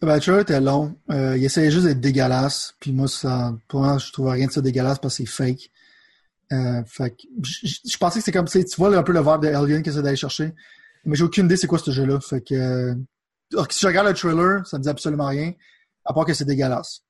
Ben, 0.00 0.14
le 0.14 0.20
trailer 0.20 0.40
était 0.40 0.60
long. 0.60 0.96
Euh, 1.10 1.36
il 1.36 1.44
essayait 1.44 1.70
juste 1.70 1.86
d'être 1.86 2.00
dégueulasse. 2.00 2.74
Puis 2.80 2.92
moi, 2.92 3.06
ça, 3.06 3.54
pour 3.68 3.80
moi, 3.80 3.98
je 3.98 4.10
trouve 4.12 4.28
rien 4.28 4.46
de 4.46 4.52
ça 4.52 4.60
dégueulasse 4.60 4.98
parce 4.98 5.18
que 5.18 5.24
c'est 5.24 5.30
fake. 5.30 5.70
Euh, 6.52 6.82
fait 6.86 7.10
que, 7.10 7.22
je, 7.42 7.96
pensais 7.98 8.18
que 8.18 8.24
c'était 8.24 8.36
comme, 8.36 8.48
tu 8.48 8.64
vois 8.76 8.96
un 8.96 9.02
peu 9.02 9.12
le 9.12 9.20
verbe 9.20 9.44
de 9.44 9.48
Alien 9.48 9.82
que 9.82 9.92
c'est 9.92 10.02
d'aller 10.02 10.16
chercher. 10.16 10.52
Mais 11.04 11.16
j'ai 11.16 11.24
aucune 11.24 11.46
idée 11.46 11.56
c'est 11.56 11.66
quoi 11.66 11.78
ce 11.78 11.90
jeu-là. 11.90 12.20
Fait 12.20 12.40
que, 12.40 12.94
si 13.70 13.80
je 13.80 13.86
regarde 13.86 14.08
le 14.08 14.14
trailer, 14.14 14.66
ça 14.66 14.78
me 14.78 14.82
dit 14.82 14.88
absolument 14.88 15.28
rien, 15.28 15.52
à 16.04 16.12
part 16.12 16.24
que 16.24 16.34
c'est 16.34 16.44
dégueulasse. 16.44 17.04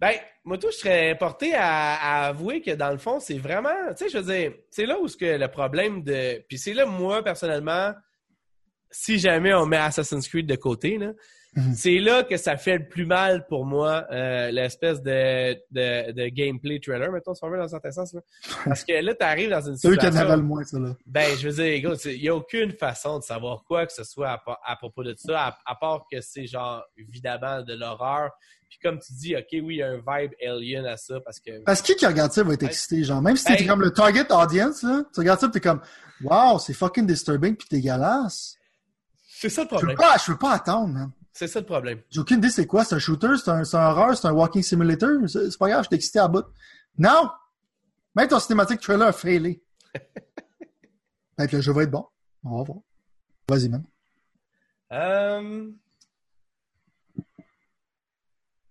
Ben, 0.00 0.12
moi, 0.44 0.58
tout, 0.58 0.70
je 0.70 0.76
serais 0.76 1.16
porté 1.18 1.54
à, 1.54 2.26
avouer 2.26 2.62
que 2.62 2.70
dans 2.70 2.90
le 2.90 2.98
fond, 2.98 3.18
c'est 3.18 3.38
vraiment, 3.38 3.92
tu 3.96 4.04
sais, 4.04 4.08
je 4.08 4.18
veux 4.18 4.32
dire, 4.32 4.52
c'est 4.70 4.86
là 4.86 4.98
où 4.98 5.08
que 5.08 5.38
le 5.38 5.48
problème 5.48 6.04
de, 6.04 6.44
puis 6.48 6.56
c'est 6.56 6.72
là, 6.72 6.86
moi, 6.86 7.22
personnellement, 7.24 7.92
si 8.90 9.18
jamais 9.18 9.52
on 9.54 9.66
met 9.66 9.76
Assassin's 9.76 10.28
Creed 10.28 10.46
de 10.46 10.54
côté, 10.54 10.98
là, 10.98 11.12
Mhm. 11.56 11.74
C'est 11.74 11.98
là 11.98 12.22
que 12.22 12.36
ça 12.36 12.56
fait 12.56 12.78
le 12.78 12.88
plus 12.88 13.06
mal 13.06 13.46
pour 13.46 13.64
moi, 13.64 14.06
euh, 14.10 14.50
l'espèce 14.50 15.02
de, 15.02 15.54
de, 15.70 16.12
de, 16.12 16.28
gameplay 16.28 16.78
trailer, 16.78 17.10
mettons, 17.10 17.34
si 17.34 17.42
on 17.42 17.50
veut, 17.50 17.56
dans 17.56 17.64
un 17.64 17.68
certain 17.68 17.90
sens. 17.90 18.14
Parce 18.64 18.84
que 18.84 18.92
là, 18.92 19.14
tu 19.14 19.24
arrives 19.24 19.50
dans 19.50 19.66
une 19.66 19.76
situation... 19.76 20.00
C'est 20.00 20.08
eux 20.08 20.24
qui 20.24 20.30
le 20.30 20.42
moins, 20.42 20.64
ça, 20.64 20.78
là. 20.78 20.94
Ben, 21.06 21.36
je 21.38 21.48
veux 21.48 21.54
dire, 21.54 21.94
il 22.12 22.20
n'y 22.20 22.28
a 22.28 22.34
aucune 22.34 22.72
façon 22.72 23.18
de 23.18 23.24
savoir 23.24 23.64
quoi 23.64 23.86
que 23.86 23.92
ce 23.92 24.04
soit 24.04 24.40
à, 24.64 24.76
propos 24.76 25.02
de 25.02 25.14
ça, 25.16 25.56
à, 25.64 25.74
part 25.74 26.04
que 26.10 26.20
c'est 26.20 26.46
genre, 26.46 26.84
évidemment, 26.96 27.62
de 27.62 27.74
l'horreur. 27.74 28.30
Puis 28.68 28.78
comme 28.82 28.98
tu 28.98 29.14
dis, 29.14 29.34
OK, 29.34 29.46
oui, 29.52 29.76
il 29.76 29.76
y 29.76 29.82
a 29.82 29.88
un 29.88 29.96
vibe 29.96 30.32
alien 30.46 30.84
à 30.84 30.98
ça, 30.98 31.18
parce 31.20 31.40
que... 31.40 31.64
Parce 31.64 31.80
que 31.80 31.94
qui 31.94 32.06
regarde 32.06 32.30
ça 32.30 32.42
va 32.42 32.52
être 32.52 32.64
excité, 32.64 33.02
genre. 33.02 33.22
Même 33.22 33.36
si 33.36 33.44
t'es 33.44 33.64
comme 33.64 33.80
le 33.80 33.90
target 33.90 34.30
audience, 34.30 34.82
là, 34.82 35.02
tu 35.12 35.20
regardes 35.20 35.40
ça, 35.40 35.48
t'es 35.48 35.60
comme, 35.60 35.80
wow, 36.22 36.58
c'est 36.58 36.74
fucking 36.74 37.06
disturbing 37.06 37.56
puis 37.56 37.66
dégueulasse. 37.70 38.56
C'est 39.26 39.48
ça 39.48 39.62
le 39.62 39.68
problème. 39.68 39.90
Je 39.90 40.02
veux 40.02 40.08
pas, 40.08 40.16
je 40.18 40.32
veux 40.32 40.38
pas 40.38 40.52
attendre, 40.52 40.88
man. 40.88 41.10
C'est 41.38 41.46
ça 41.46 41.60
le 41.60 41.66
problème. 41.66 42.00
J'ai 42.10 42.18
aucune 42.18 42.38
idée 42.38 42.50
c'est 42.50 42.66
quoi. 42.66 42.82
C'est 42.82 42.96
un 42.96 42.98
shooter, 42.98 43.36
c'est 43.36 43.48
un, 43.48 43.62
un 43.62 43.90
horreur, 43.90 44.16
c'est 44.16 44.26
un 44.26 44.32
walking 44.32 44.60
simulator. 44.60 45.08
C'est 45.28 45.56
pas 45.56 45.68
grave, 45.68 45.84
je 45.84 45.86
suis 45.86 45.94
excité 45.94 46.18
à 46.18 46.26
bout. 46.26 46.44
Non! 46.98 47.30
Même 48.16 48.26
ton 48.26 48.40
cinématique 48.40 48.80
trailer 48.80 49.06
a 49.06 49.12
failé. 49.12 49.62
Peut-être 51.36 51.52
le 51.52 51.60
jeu 51.60 51.72
va 51.72 51.84
être 51.84 51.92
bon. 51.92 52.04
On 52.42 52.58
va 52.58 52.64
voir. 52.64 52.78
Vas-y, 53.48 53.68
man. 53.68 53.84
Euh... 54.90 55.70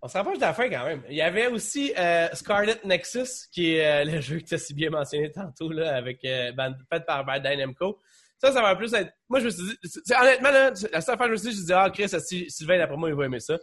On 0.01 0.07
se 0.09 0.18
rapproche 0.18 0.36
de 0.36 0.41
la 0.41 0.53
fin 0.53 0.70
quand 0.70 0.84
même. 0.84 1.03
Il 1.07 1.15
y 1.15 1.22
avait 1.22 1.47
aussi 1.47 1.93
euh, 1.97 2.28
Scarlet 2.34 2.82
Nexus, 2.84 3.47
qui 3.49 3.76
est 3.76 4.01
euh, 4.01 4.11
le 4.11 4.20
jeu 4.20 4.39
que 4.39 4.43
tu 4.43 4.55
as 4.55 4.57
si 4.57 4.74
bien 4.74 4.89
mentionné 4.89 5.32
tantôt, 5.32 5.72
là, 5.72 5.95
avec, 5.95 6.20
fait 6.20 7.05
par 7.05 7.24
Bandai 7.24 7.55
Namco. 7.55 7.97
Ça, 8.39 8.51
ça 8.51 8.61
va 8.61 8.75
plus 8.75 8.93
être. 8.93 9.11
Moi, 9.29 9.39
je 9.39 9.45
me 9.45 9.49
suis 9.49 9.63
dit. 9.63 10.13
Honnêtement, 10.19 10.51
là, 10.51 10.71
la 10.91 11.01
seule 11.01 11.17
fois 11.17 11.27
je 11.27 11.31
me 11.31 11.38
suis 11.38 11.49
dit, 11.49 11.55
je 11.57 11.73
me 11.73 11.77
ah, 11.77 11.89
Chris, 11.89 12.09
Sylvain, 12.49 12.77
d'après 12.77 12.97
moi, 12.97 13.09
il 13.09 13.15
va 13.15 13.25
aimer 13.25 13.39
ça. 13.39 13.57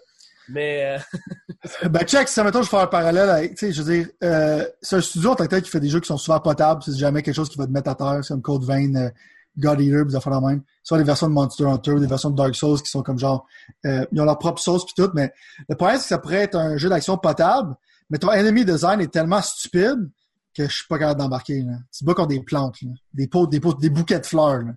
Mais. 0.48 0.98
Euh... 0.98 1.88
ben, 1.88 2.04
check, 2.04 2.28
si 2.28 2.34
ça, 2.34 2.44
mettons, 2.44 2.62
je 2.62 2.68
fais 2.68 2.78
un 2.78 2.86
parallèle 2.86 3.30
avec. 3.30 3.54
Tu 3.54 3.66
sais, 3.66 3.72
je 3.72 3.82
veux 3.82 3.94
dire, 3.94 4.08
euh, 4.24 4.66
c'est 4.82 4.96
un 4.96 5.00
studio 5.00 5.30
en 5.30 5.34
tant 5.36 5.44
que 5.44 5.50
tel 5.50 5.62
qui 5.62 5.70
fait 5.70 5.80
des 5.80 5.88
jeux 5.88 6.00
qui 6.00 6.08
sont 6.08 6.18
souvent 6.18 6.40
potables. 6.40 6.82
C'est 6.82 6.96
jamais 6.96 7.22
quelque 7.22 7.36
chose 7.36 7.48
qui 7.48 7.58
va 7.58 7.66
te 7.66 7.70
mettre 7.70 7.90
à 7.90 7.94
terre. 7.94 8.18
C'est 8.22 8.34
comme 8.34 8.42
Code 8.42 8.64
Vein, 8.64 8.94
euh, 8.96 9.10
God 9.58 9.80
Eater, 9.80 10.04
des 10.04 10.16
affaires 10.16 10.32
la 10.32 10.40
même. 10.40 10.62
Soit 10.82 10.98
des 10.98 11.04
versions 11.04 11.28
de 11.28 11.32
Monster 11.32 11.64
Hunter, 11.64 12.00
des 12.00 12.06
versions 12.06 12.30
de 12.30 12.36
Dark 12.36 12.54
Souls 12.56 12.82
qui 12.82 12.90
sont 12.90 13.02
comme 13.02 13.18
genre. 13.18 13.46
Euh, 13.86 14.04
ils 14.10 14.20
ont 14.20 14.24
leur 14.24 14.38
propre 14.38 14.60
sauce 14.60 14.84
puis 14.84 14.94
tout. 14.96 15.10
Mais 15.14 15.32
le 15.68 15.76
problème, 15.76 15.98
c'est 15.98 16.04
que 16.04 16.08
ça 16.08 16.18
pourrait 16.18 16.42
être 16.42 16.56
un 16.56 16.76
jeu 16.76 16.88
d'action 16.88 17.16
potable. 17.16 17.74
Mais 18.10 18.18
ton 18.18 18.30
enemy 18.30 18.64
design 18.64 19.00
est 19.00 19.12
tellement 19.12 19.40
stupide 19.40 20.10
que 20.54 20.68
je 20.68 20.74
suis 20.74 20.86
pas 20.86 20.98
capable 20.98 21.20
d'embarquer. 21.20 21.62
Là. 21.62 21.74
Tu 21.96 22.04
bats 22.04 22.14
contre 22.14 22.28
des 22.28 22.42
plantes, 22.42 22.80
là. 22.82 22.90
des 23.12 23.26
pots, 23.26 23.46
des 23.46 23.60
pots, 23.60 23.74
des 23.74 23.90
bouquets 23.90 24.20
de 24.20 24.26
fleurs. 24.26 24.58
Là. 24.58 24.72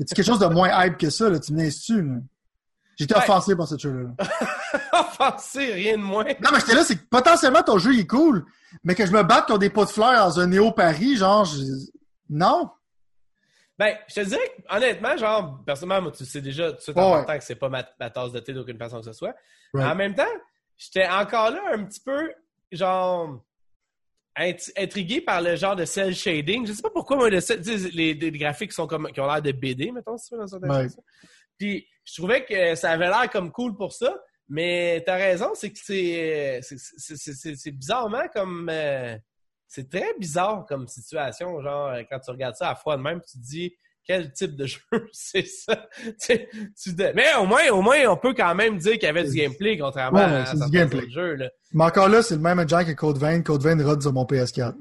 Y 0.00 0.02
a 0.02 0.14
quelque 0.14 0.24
chose 0.24 0.38
de 0.38 0.46
moins 0.46 0.84
hype 0.84 0.96
que 0.96 1.10
ça, 1.10 1.28
là? 1.28 1.38
Tu 1.38 1.52
me 1.52 1.70
tu 1.70 2.02
là? 2.02 2.20
J'étais 2.98 3.16
offensé 3.16 3.54
par 3.54 3.68
ce 3.68 3.78
jeu-là. 3.78 4.10
offensé, 4.92 5.72
rien 5.72 5.96
de 5.96 6.02
moins. 6.02 6.24
Non, 6.24 6.50
mais 6.52 6.58
j'étais 6.60 6.74
là, 6.74 6.82
c'est 6.82 6.96
que 6.96 7.06
potentiellement 7.08 7.62
ton 7.62 7.78
jeu 7.78 7.94
il 7.94 8.00
est 8.00 8.06
cool, 8.06 8.44
mais 8.82 8.96
que 8.96 9.06
je 9.06 9.12
me 9.12 9.22
batte 9.22 9.46
contre 9.46 9.60
des 9.60 9.70
pots 9.70 9.84
de 9.84 9.90
fleurs 9.90 10.26
dans 10.26 10.40
un 10.40 10.48
néo-Paris, 10.48 11.16
genre, 11.16 11.44
je... 11.44 11.62
non. 12.28 12.70
Ben, 13.78 13.96
je 14.08 14.14
te 14.16 14.20
dirais 14.22 14.52
honnêtement, 14.68 15.16
genre, 15.16 15.62
personnellement, 15.64 16.10
tu 16.10 16.24
sais 16.24 16.40
déjà 16.40 16.72
tout 16.72 16.92
de 16.92 16.98
important 16.98 17.38
que 17.38 17.44
c'est 17.44 17.54
pas 17.54 17.68
ma, 17.68 17.84
tasse 17.84 18.32
de 18.32 18.40
thé 18.40 18.52
d'aucune 18.52 18.78
façon 18.78 18.98
que 18.98 19.04
ce 19.04 19.12
soit. 19.12 19.34
En 19.74 19.94
même 19.94 20.16
temps, 20.16 20.24
j'étais 20.76 21.06
encore 21.06 21.50
là 21.50 21.60
un 21.74 21.84
petit 21.84 22.00
peu, 22.00 22.32
genre, 22.72 23.40
intrigué 24.76 25.20
par 25.20 25.42
le 25.42 25.56
genre 25.56 25.76
de 25.76 25.84
cel 25.84 26.14
shading. 26.14 26.66
Je 26.66 26.72
sais 26.72 26.82
pas 26.82 26.90
pourquoi, 26.90 27.16
moi, 27.16 27.30
les, 27.30 28.14
les, 28.14 28.32
graphiques 28.32 28.72
sont 28.72 28.86
comme, 28.86 29.10
qui 29.12 29.20
ont 29.20 29.26
l'air 29.26 29.42
de 29.42 29.52
BD, 29.52 29.90
mettons, 29.90 30.16
si 30.16 30.28
tu 30.28 30.34
veux, 30.34 30.40
dans 30.40 30.46
certaines 30.46 31.02
Puis, 31.58 31.86
je 32.04 32.14
trouvais 32.14 32.44
que 32.44 32.74
ça 32.74 32.90
avait 32.90 33.08
l'air 33.08 33.28
comme 33.30 33.50
cool 33.50 33.76
pour 33.76 33.92
ça, 33.92 34.14
mais 34.48 35.02
t'as 35.04 35.16
raison, 35.16 35.50
c'est 35.54 35.70
que 35.70 35.78
c'est, 35.82 36.60
c'est 36.62 37.72
bizarrement 37.72 38.26
comme, 38.32 38.68
euh, 38.70 39.16
c'est 39.66 39.90
très 39.90 40.14
bizarre 40.18 40.64
comme 40.66 40.86
situation, 40.86 41.60
genre, 41.60 41.96
quand 42.10 42.20
tu 42.20 42.30
regardes 42.30 42.56
ça 42.56 42.70
à 42.70 42.74
froid 42.74 42.96
de 42.96 43.02
même, 43.02 43.20
tu 43.20 43.38
te 43.38 43.44
dis, 43.44 43.74
quel 44.08 44.32
type 44.32 44.56
de 44.56 44.66
jeu 44.66 44.80
c'est 45.12 45.46
ça? 45.46 45.86
Mais 47.14 47.34
au 47.38 47.46
moins, 47.46 47.68
au 47.70 47.82
moins, 47.82 47.98
on 48.08 48.16
peut 48.16 48.34
quand 48.34 48.54
même 48.54 48.78
dire 48.78 48.94
qu'il 48.94 49.04
y 49.04 49.06
avait 49.06 49.24
du 49.24 49.34
gameplay, 49.36 49.78
contrairement 49.78 50.18
à 50.18 50.46
certains 50.46 50.68
gameplay. 50.68 51.02
autres 51.02 51.10
jeux. 51.10 51.34
Là. 51.34 51.50
Mais 51.74 51.84
encore 51.84 52.08
là, 52.08 52.22
c'est 52.22 52.34
le 52.34 52.40
même 52.40 52.58
engine 52.58 52.84
que 52.84 52.92
Code 52.92 53.18
Vein. 53.18 53.42
Code 53.42 53.62
Vein 53.62 53.84
rode 53.84 54.02
sur 54.02 54.12
mon 54.12 54.24
PS4. 54.24 54.74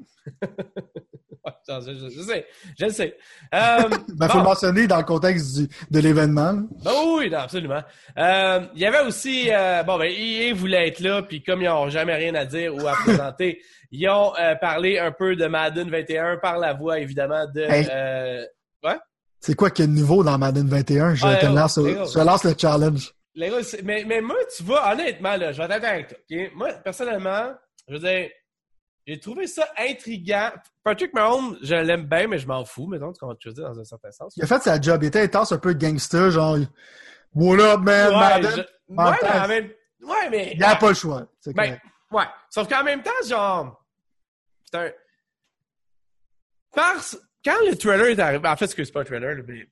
je, 1.67 1.93
je, 2.09 2.21
sais, 2.21 2.45
je 2.79 2.85
le 2.85 2.91
sais. 2.91 3.17
Euh, 3.53 3.89
ben, 4.15 4.29
faut 4.29 4.37
le 4.37 4.43
mentionner 4.43 4.87
dans 4.87 4.97
le 4.97 5.03
contexte 5.03 5.57
du, 5.57 5.67
de 5.91 5.99
l'événement. 5.99 6.53
Ben 6.83 6.91
oui, 7.17 7.33
absolument. 7.35 7.83
Euh, 8.17 8.61
il 8.75 8.81
y 8.81 8.85
avait 8.85 9.05
aussi, 9.05 9.49
euh, 9.51 9.83
bon, 9.83 9.97
ben, 9.97 10.09
EA 10.09 10.53
voulait 10.53 10.87
être 10.87 11.01
là, 11.01 11.21
puis 11.21 11.43
comme 11.43 11.61
ils 11.61 11.67
n'ont 11.67 11.89
jamais 11.89 12.15
rien 12.15 12.33
à 12.35 12.45
dire 12.45 12.73
ou 12.73 12.87
à 12.87 12.93
présenter, 12.93 13.61
ils 13.91 14.07
ont 14.09 14.33
euh, 14.37 14.55
parlé 14.55 14.99
un 14.99 15.11
peu 15.11 15.35
de 15.35 15.45
Madden 15.47 15.89
21 15.89 16.37
par 16.37 16.57
la 16.57 16.73
voix, 16.73 16.99
évidemment, 16.99 17.45
de... 17.45 17.65
Euh, 17.69 18.45
ouais? 18.83 18.97
C'est 19.39 19.55
quoi 19.55 19.69
a 19.69 19.71
de 19.71 19.85
nouveau 19.85 20.23
dans 20.23 20.37
Madden 20.37 20.67
21? 20.67 21.15
Je, 21.15 21.21
te 21.39 21.45
lance, 21.45 21.75
je 21.75 22.19
lance 22.19 22.43
le 22.43 22.53
challenge. 22.57 23.13
Les 23.35 23.49
gars, 23.49 23.57
mais, 23.83 24.03
mais 24.05 24.19
moi, 24.19 24.37
tu 24.55 24.63
vois, 24.63 24.91
honnêtement, 24.91 25.37
là, 25.37 25.51
je 25.51 25.61
vais 25.61 25.67
t'attendre 25.67 25.93
avec 25.93 26.07
toi. 26.07 26.37
Moi, 26.55 26.73
personnellement, 26.83 27.53
je 27.87 27.93
veux 27.93 27.99
dire, 27.99 28.29
j'ai 29.05 29.19
trouvé 29.19 29.47
ça 29.47 29.67
intriguant. 29.77 30.49
Patrick 30.83 31.13
Mahomes, 31.13 31.57
je 31.61 31.75
l'aime 31.75 32.05
bien, 32.05 32.27
mais 32.27 32.39
je 32.39 32.47
m'en 32.47 32.65
fous, 32.65 32.87
mettons, 32.87 33.13
tu 33.13 33.19
comprends 33.19 33.35
ce 33.35 33.37
que 33.37 33.43
je 33.43 33.49
veux 33.49 33.63
dire, 33.63 33.71
dans 33.71 33.79
un 33.79 33.85
certain 33.85 34.11
sens. 34.11 34.33
Il 34.35 34.43
a 34.43 34.47
fait 34.47 34.61
sa 34.61 34.81
job. 34.81 35.03
Il 35.03 35.07
était 35.07 35.21
intense, 35.21 35.51
un 35.51 35.59
peu 35.59 35.73
gangster, 35.73 36.31
genre, 36.31 36.57
What 37.33 37.59
up, 37.59 37.81
man? 37.81 38.09
Ouais, 38.09 38.19
Madden? 38.19 38.65
ouais, 38.89 39.15
mais, 39.21 39.47
même... 39.47 39.71
ouais, 40.01 40.29
mais. 40.29 40.51
Il 40.53 40.57
n'y 40.57 40.63
a 40.63 40.75
pas 40.75 40.89
le 40.89 40.95
choix. 40.95 41.27
Ben, 41.47 41.79
ouais. 42.11 42.23
Sauf 42.49 42.67
qu'en 42.67 42.83
même 42.83 43.03
temps, 43.03 43.11
genre. 43.27 43.83
Un. 44.73 44.89
Parce. 46.73 47.17
Quand 47.43 47.57
le 47.69 47.75
trailer 47.75 48.07
est 48.07 48.19
arrivé. 48.19 48.47
En 48.47 48.55
fait, 48.55 48.67
c'est 48.67 48.91
pas 48.91 49.01
un 49.01 49.05
trailer, 49.05 49.43
mais. 49.47 49.67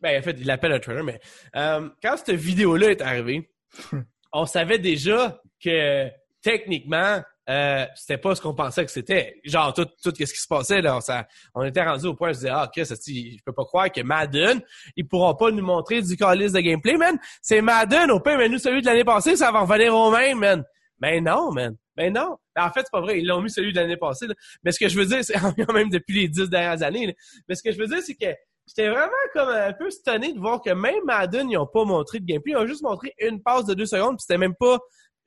Ben, 0.00 0.20
en 0.20 0.22
fait, 0.22 0.36
il 0.38 0.46
l'appelle 0.46 0.72
un 0.72 0.78
trailer, 0.78 1.04
mais. 1.04 1.20
Euh, 1.56 1.88
quand 2.02 2.16
cette 2.16 2.36
vidéo-là 2.36 2.90
est 2.90 3.02
arrivée, 3.02 3.50
on 4.32 4.46
savait 4.46 4.78
déjà 4.78 5.40
que, 5.62 6.08
techniquement, 6.42 7.20
euh, 7.48 7.86
c'était 7.94 8.18
pas 8.18 8.34
ce 8.34 8.42
qu'on 8.42 8.54
pensait 8.54 8.84
que 8.84 8.90
c'était. 8.90 9.40
Genre, 9.44 9.72
tout, 9.72 9.86
tout 9.86 10.12
ce 10.14 10.24
qui 10.24 10.26
se 10.26 10.46
passait, 10.46 10.82
là, 10.82 11.00
ça, 11.00 11.26
on 11.54 11.64
était 11.64 11.82
rendu 11.82 12.06
au 12.06 12.14
point 12.14 12.30
où 12.30 12.32
je 12.32 12.38
disais, 12.38 12.50
ah, 12.50 12.68
ok, 12.68 12.84
ça, 12.84 12.94
je 12.94 13.42
peux 13.44 13.52
pas 13.52 13.64
croire 13.64 13.90
que 13.90 14.02
Madden, 14.02 14.60
ils 14.96 15.08
pourront 15.08 15.34
pas 15.34 15.50
nous 15.50 15.64
montrer 15.64 16.02
du 16.02 16.16
calice 16.16 16.52
de 16.52 16.60
gameplay, 16.60 16.96
man. 16.96 17.18
C'est 17.40 17.62
Madden, 17.62 18.10
au 18.10 18.20
pire, 18.20 18.36
mais 18.36 18.48
nous, 18.48 18.58
celui 18.58 18.82
de 18.82 18.86
l'année 18.86 19.04
passée, 19.04 19.34
ça 19.36 19.50
va 19.50 19.60
revenir 19.60 19.94
au 19.94 20.10
même, 20.10 20.38
man. 20.38 20.64
Mais 21.00 21.20
non, 21.20 21.50
man. 21.50 21.76
Mais 21.98 22.10
non. 22.10 22.38
En 22.56 22.70
fait, 22.70 22.80
c'est 22.80 22.92
pas 22.92 23.00
vrai. 23.00 23.18
Ils 23.18 23.26
l'ont 23.26 23.42
mis 23.42 23.50
celui 23.50 23.72
de 23.72 23.80
l'année 23.80 23.96
passée, 23.96 24.26
là. 24.26 24.34
Mais 24.62 24.72
ce 24.72 24.78
que 24.78 24.88
je 24.88 24.96
veux 24.96 25.04
dire, 25.04 25.22
c'est 25.22 25.34
même 25.72 25.90
depuis 25.90 26.20
les 26.20 26.28
dix 26.28 26.48
dernières 26.48 26.82
années, 26.82 27.14
Mais 27.48 27.54
ce 27.54 27.62
que 27.62 27.72
je 27.72 27.78
veux 27.78 27.86
dire, 27.86 28.00
c'est 28.00 28.14
que 28.14 28.32
j'étais 28.66 28.88
vraiment 28.88 29.10
comme 29.34 29.48
un 29.48 29.72
peu 29.72 29.90
stonné 29.90 30.32
de 30.32 30.38
voir 30.38 30.62
que 30.62 30.70
même 30.70 31.04
Madden, 31.04 31.50
ils 31.50 31.58
ont 31.58 31.66
pas 31.66 31.84
montré 31.84 32.20
de 32.20 32.24
gameplay. 32.24 32.52
Ils 32.52 32.56
ont 32.56 32.66
juste 32.66 32.82
montré 32.82 33.12
une 33.18 33.42
passe 33.42 33.64
de 33.66 33.74
deux 33.74 33.86
secondes, 33.86 34.16
puis 34.16 34.24
c'était 34.26 34.38
même 34.38 34.54
pas 34.54 34.78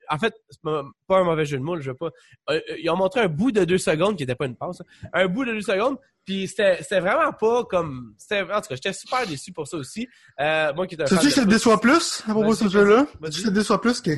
en 0.08 0.18
fait, 0.18 0.34
c'est 0.50 0.60
pas 0.62 1.18
un 1.18 1.24
mauvais 1.24 1.46
jeu 1.46 1.58
de 1.58 1.62
mots, 1.62 1.80
je 1.80 1.90
veux 1.90 1.96
pas. 1.96 2.10
Euh, 2.50 2.60
euh, 2.70 2.76
ils 2.78 2.90
ont 2.90 2.96
montré 2.96 3.20
un 3.20 3.28
bout 3.28 3.52
de 3.52 3.64
deux 3.64 3.78
secondes 3.78 4.16
qui 4.16 4.24
était 4.24 4.34
pas 4.34 4.46
une 4.46 4.56
passe. 4.56 4.80
Hein. 4.80 5.08
Un 5.12 5.26
bout 5.26 5.44
de 5.44 5.52
deux 5.52 5.62
secondes, 5.62 5.96
puis 6.24 6.48
c'était 6.48 7.00
vraiment 7.00 7.32
pas 7.32 7.64
comme. 7.64 8.14
En 8.30 8.60
tout 8.60 8.68
cas, 8.68 8.74
j'étais 8.74 8.92
super 8.92 9.26
déçu 9.26 9.52
pour 9.52 9.66
ça 9.66 9.76
aussi. 9.76 10.08
Euh, 10.40 10.72
moi 10.74 10.86
qui 10.86 10.94
étais. 10.94 11.06
Sais-tu 11.06 11.28
que 11.28 11.32
ça 11.32 11.44
te 11.44 11.48
déçoit 11.48 11.80
plus 11.80 12.22
à 12.26 12.32
propos 12.32 12.50
de 12.50 12.56
ce 12.56 12.68
jeu-là? 12.68 13.06
Tu 13.24 13.40
ça 13.40 13.48
te 13.48 13.54
déçoit 13.54 13.80
plus? 13.80 14.00
Que. 14.00 14.12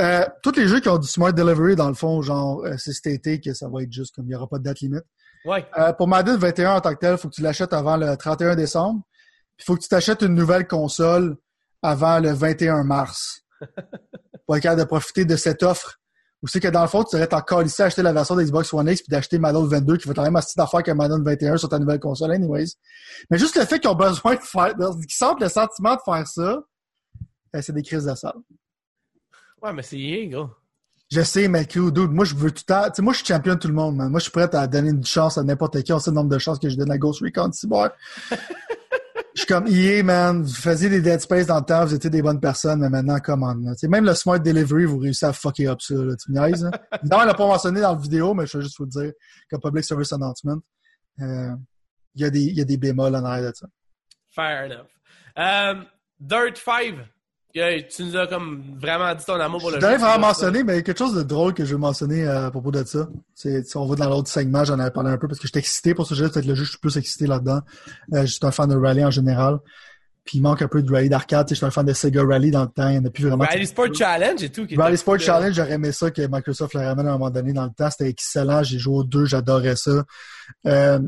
Euh, 0.00 0.24
tous 0.42 0.52
les 0.52 0.68
jeux 0.68 0.80
qui 0.80 0.88
ont 0.88 0.98
du 0.98 1.08
Smart 1.08 1.32
Delivery, 1.32 1.74
dans 1.74 1.88
le 1.88 1.94
fond, 1.94 2.22
genre, 2.22 2.64
euh, 2.64 2.76
c'est 2.78 2.92
cet 2.92 3.06
été 3.06 3.40
que 3.40 3.52
ça 3.52 3.68
va 3.68 3.82
être 3.82 3.92
juste 3.92 4.14
comme 4.14 4.26
il 4.26 4.28
n'y 4.28 4.34
aura 4.34 4.46
pas 4.46 4.58
de 4.58 4.62
date 4.64 4.80
limite. 4.80 5.04
Ouais. 5.44 5.66
Euh, 5.76 5.92
pour 5.92 6.06
Madden 6.06 6.36
21 6.36 6.74
en 6.74 6.80
tant 6.80 6.94
que 6.94 7.00
tel, 7.00 7.12
il 7.12 7.18
faut 7.18 7.28
que 7.28 7.34
tu 7.34 7.42
l'achètes 7.42 7.72
avant 7.72 7.96
le 7.96 8.16
31 8.16 8.54
décembre. 8.54 9.02
Il 9.58 9.64
faut 9.64 9.74
que 9.74 9.82
tu 9.82 9.88
t'achètes 9.88 10.22
une 10.22 10.34
nouvelle 10.34 10.66
console 10.66 11.36
avant 11.82 12.20
le 12.20 12.32
21 12.32 12.84
mars 12.84 13.40
pour 14.46 14.56
être 14.56 14.62
capable 14.62 14.82
de 14.82 14.86
profiter 14.86 15.24
de 15.24 15.36
cette 15.36 15.62
offre. 15.62 15.98
Ou 16.42 16.46
c'est 16.46 16.60
que 16.60 16.68
dans 16.68 16.82
le 16.82 16.88
fond, 16.88 17.02
tu 17.02 17.16
serais 17.16 17.32
encore 17.34 17.64
ici 17.64 17.82
à 17.82 17.86
acheter 17.86 18.02
la 18.02 18.12
version 18.12 18.36
d'Xbox 18.36 18.72
One 18.72 18.88
X 18.88 19.02
puis 19.02 19.10
d'acheter 19.10 19.40
Madden 19.40 19.66
22 19.66 19.96
qui 19.96 20.06
va 20.06 20.12
être 20.12 20.18
la 20.18 20.24
même 20.24 20.36
astuce 20.36 20.54
d'affaires 20.54 20.84
que 20.84 20.92
Madden 20.92 21.24
21 21.24 21.56
sur 21.56 21.68
ta 21.68 21.80
nouvelle 21.80 21.98
console, 21.98 22.30
anyways. 22.30 22.74
Mais 23.30 23.38
juste 23.38 23.56
le 23.56 23.64
fait 23.64 23.80
qu'ils 23.80 23.90
ont 23.90 23.94
besoin 23.96 24.36
de 24.36 24.40
faire, 24.40 24.76
qu'ils 24.76 25.10
sentent 25.10 25.40
le 25.40 25.48
sentiment 25.48 25.96
de 25.96 26.00
faire 26.04 26.26
ça, 26.28 26.60
ben, 27.52 27.60
c'est 27.60 27.72
des 27.72 27.82
crises 27.82 28.04
de 28.04 28.14
salle. 28.14 28.34
Ouais, 29.62 29.72
mais 29.72 29.82
c'est 29.82 29.98
EA, 29.98 30.26
gros. 30.26 30.50
Je 31.10 31.22
sais, 31.22 31.48
mais 31.48 31.64
dude, 31.64 32.10
moi, 32.10 32.24
je 32.24 32.34
veux 32.34 32.50
tout 32.50 32.64
le 32.68 32.74
temps. 32.74 32.84
Tu 32.84 32.96
sais, 32.96 33.02
moi, 33.02 33.12
je 33.14 33.18
suis 33.18 33.26
champion 33.26 33.54
de 33.54 33.58
tout 33.58 33.68
le 33.68 33.74
monde, 33.74 33.96
man. 33.96 34.10
Moi, 34.10 34.20
je 34.20 34.24
suis 34.24 34.32
prêt 34.32 34.54
à 34.54 34.66
donner 34.66 34.90
une 34.90 35.04
chance 35.04 35.38
à 35.38 35.42
n'importe 35.42 35.82
qui. 35.82 35.92
On 35.92 35.98
sait 35.98 36.10
le 36.10 36.16
nombre 36.16 36.28
de 36.28 36.38
chances 36.38 36.58
que 36.58 36.68
je 36.68 36.76
donne 36.76 36.90
à 36.90 36.98
Ghost 36.98 37.22
Recon 37.22 37.50
Cyber. 37.52 37.90
Je 39.38 39.42
suis 39.42 39.54
comme 39.54 39.68
EA, 39.68 40.02
man, 40.02 40.42
vous 40.42 40.52
faisiez 40.52 40.88
des 40.88 41.00
Dead 41.00 41.20
Space 41.20 41.46
dans 41.46 41.60
le 41.60 41.64
temps, 41.64 41.84
vous 41.84 41.94
étiez 41.94 42.10
des 42.10 42.22
bonnes 42.22 42.40
personnes, 42.40 42.80
mais 42.80 42.88
maintenant, 42.88 43.20
comment? 43.20 43.54
Même 43.54 44.04
le 44.04 44.12
Smart 44.12 44.40
Delivery, 44.40 44.84
vous 44.84 44.98
réussissez 44.98 45.26
à 45.26 45.32
fucker 45.32 45.68
up 45.68 45.80
ça, 45.80 45.94
là, 45.94 46.16
tu 46.16 46.32
me 46.32 46.40
niaises. 46.40 46.64
Non, 46.64 46.70
elle 47.20 47.28
l'a 47.28 47.34
pas 47.34 47.46
mentionné 47.46 47.80
dans 47.80 47.94
la 47.94 48.00
vidéo, 48.00 48.34
mais 48.34 48.48
je 48.48 48.56
veux 48.56 48.64
juste 48.64 48.78
vous 48.78 48.86
dire, 48.86 49.12
comme 49.48 49.60
Public 49.60 49.84
Service 49.84 50.12
Announcement, 50.12 50.58
euh, 51.20 51.52
il 52.16 52.22
y, 52.22 52.24
a 52.24 52.30
des, 52.30 52.40
y 52.40 52.60
a 52.60 52.64
des 52.64 52.76
bémols 52.78 53.14
en 53.14 53.24
arrière 53.24 53.52
de 53.52 53.56
ça. 53.56 53.68
Fair 54.34 54.64
enough. 54.64 54.88
Um, 55.36 55.86
Dirt 56.18 56.56
5, 56.56 56.96
tu 57.88 58.04
nous 58.04 58.16
as 58.16 58.26
comme 58.26 58.62
vraiment 58.80 59.14
dit 59.14 59.24
ton 59.24 59.34
amour 59.34 59.60
pour 59.60 59.70
le 59.70 59.76
jeu. 59.76 59.80
J'allais 59.80 59.96
vraiment 59.96 60.28
mentionner, 60.28 60.62
mais 60.64 60.74
il 60.74 60.76
y 60.76 60.78
a 60.80 60.82
quelque 60.82 60.98
chose 60.98 61.14
de 61.14 61.22
drôle 61.22 61.54
que 61.54 61.64
je 61.64 61.72
veux 61.72 61.80
mentionner 61.80 62.24
euh, 62.24 62.46
à 62.46 62.50
propos 62.50 62.70
de 62.70 62.84
ça. 62.84 63.08
C'est, 63.34 63.64
on 63.76 63.86
va 63.86 63.96
dans 63.96 64.08
l'autre 64.08 64.28
segment, 64.28 64.64
j'en 64.64 64.78
avais 64.78 64.90
parlé 64.90 65.10
un 65.10 65.18
peu 65.18 65.28
parce 65.28 65.38
que 65.40 65.46
j'étais 65.46 65.60
excité 65.60 65.94
pour 65.94 66.06
ce 66.06 66.14
jeu. 66.14 66.28
Peut-être 66.28 66.46
le 66.46 66.54
jeu, 66.54 66.64
je 66.64 66.70
suis 66.70 66.78
plus 66.78 66.96
excité 66.96 67.26
là-dedans. 67.26 67.60
Euh, 68.14 68.22
je 68.22 68.32
suis 68.32 68.40
un 68.42 68.50
fan 68.50 68.68
de 68.68 68.76
rally 68.76 69.04
en 69.04 69.10
général. 69.10 69.58
Puis 70.24 70.38
il 70.38 70.40
manque 70.42 70.60
un 70.60 70.68
peu 70.68 70.82
de 70.82 70.92
rally 70.92 71.08
d'arcade. 71.08 71.48
Je 71.48 71.54
suis 71.54 71.64
un 71.64 71.70
fan 71.70 71.86
de 71.86 71.94
Sega 71.94 72.22
Rally 72.22 72.50
dans 72.50 72.60
le 72.62 72.68
temps. 72.68 72.88
Il 72.88 72.98
n'y 72.98 72.98
en 72.98 73.04
a 73.06 73.10
plus 73.10 73.24
vraiment. 73.26 73.44
Rally 73.44 73.66
Sport 73.66 73.94
Challenge 73.94 74.42
et 74.42 74.50
tout. 74.50 74.66
Rally 74.76 74.98
Sport 74.98 75.18
Challenge, 75.18 75.54
j'aurais 75.54 75.72
aimé 75.72 75.90
ça 75.90 76.10
que 76.10 76.20
Microsoft 76.20 76.74
le 76.74 76.80
ramène 76.80 77.06
à 77.06 77.10
un 77.10 77.12
moment 77.12 77.30
donné 77.30 77.54
dans 77.54 77.64
le 77.64 77.70
temps. 77.70 77.90
C'était 77.90 78.10
excellent. 78.10 78.62
J'ai 78.62 78.78
joué 78.78 78.96
aux 78.96 79.04
deux, 79.04 79.24
j'adorais 79.24 79.76
ça. 79.76 80.04
Euh, 80.66 80.98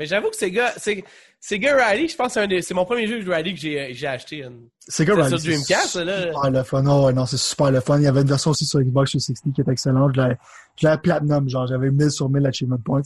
mais 0.00 0.06
j'avoue 0.06 0.30
que 0.30 0.36
Sega, 0.36 0.72
c'est, 0.78 1.04
Sega 1.38 1.76
Rally, 1.76 2.08
je 2.08 2.16
pense 2.16 2.32
que 2.32 2.60
c'est 2.62 2.72
mon 2.72 2.86
premier 2.86 3.06
jeu 3.06 3.22
de 3.22 3.30
rally 3.30 3.52
que 3.52 3.60
j'ai, 3.60 3.92
j'ai 3.92 4.06
acheté. 4.06 4.48
Sega 4.88 5.14
Rally. 5.14 5.28
sur 5.28 5.38
Dreamcast, 5.38 5.96
là. 5.96 6.22
Super 6.28 6.50
le 6.50 6.62
fun. 6.62 6.86
Oh, 6.86 7.12
non, 7.12 7.26
c'est 7.26 7.36
super 7.36 7.70
le 7.70 7.80
fun. 7.80 7.98
Il 7.98 8.04
y 8.04 8.06
avait 8.06 8.22
une 8.22 8.26
version 8.26 8.52
aussi 8.52 8.64
sur 8.64 8.80
Xbox 8.80 9.10
360 9.10 9.54
qui 9.54 9.60
est 9.60 9.68
excellente. 9.68 10.12
Je 10.14 10.86
l'avais 10.86 10.98
platinum, 11.02 11.50
genre, 11.50 11.66
j'avais 11.66 11.90
1000 11.90 12.10
sur 12.10 12.30
1000 12.30 12.46
achievement 12.46 12.78
points. 12.82 13.02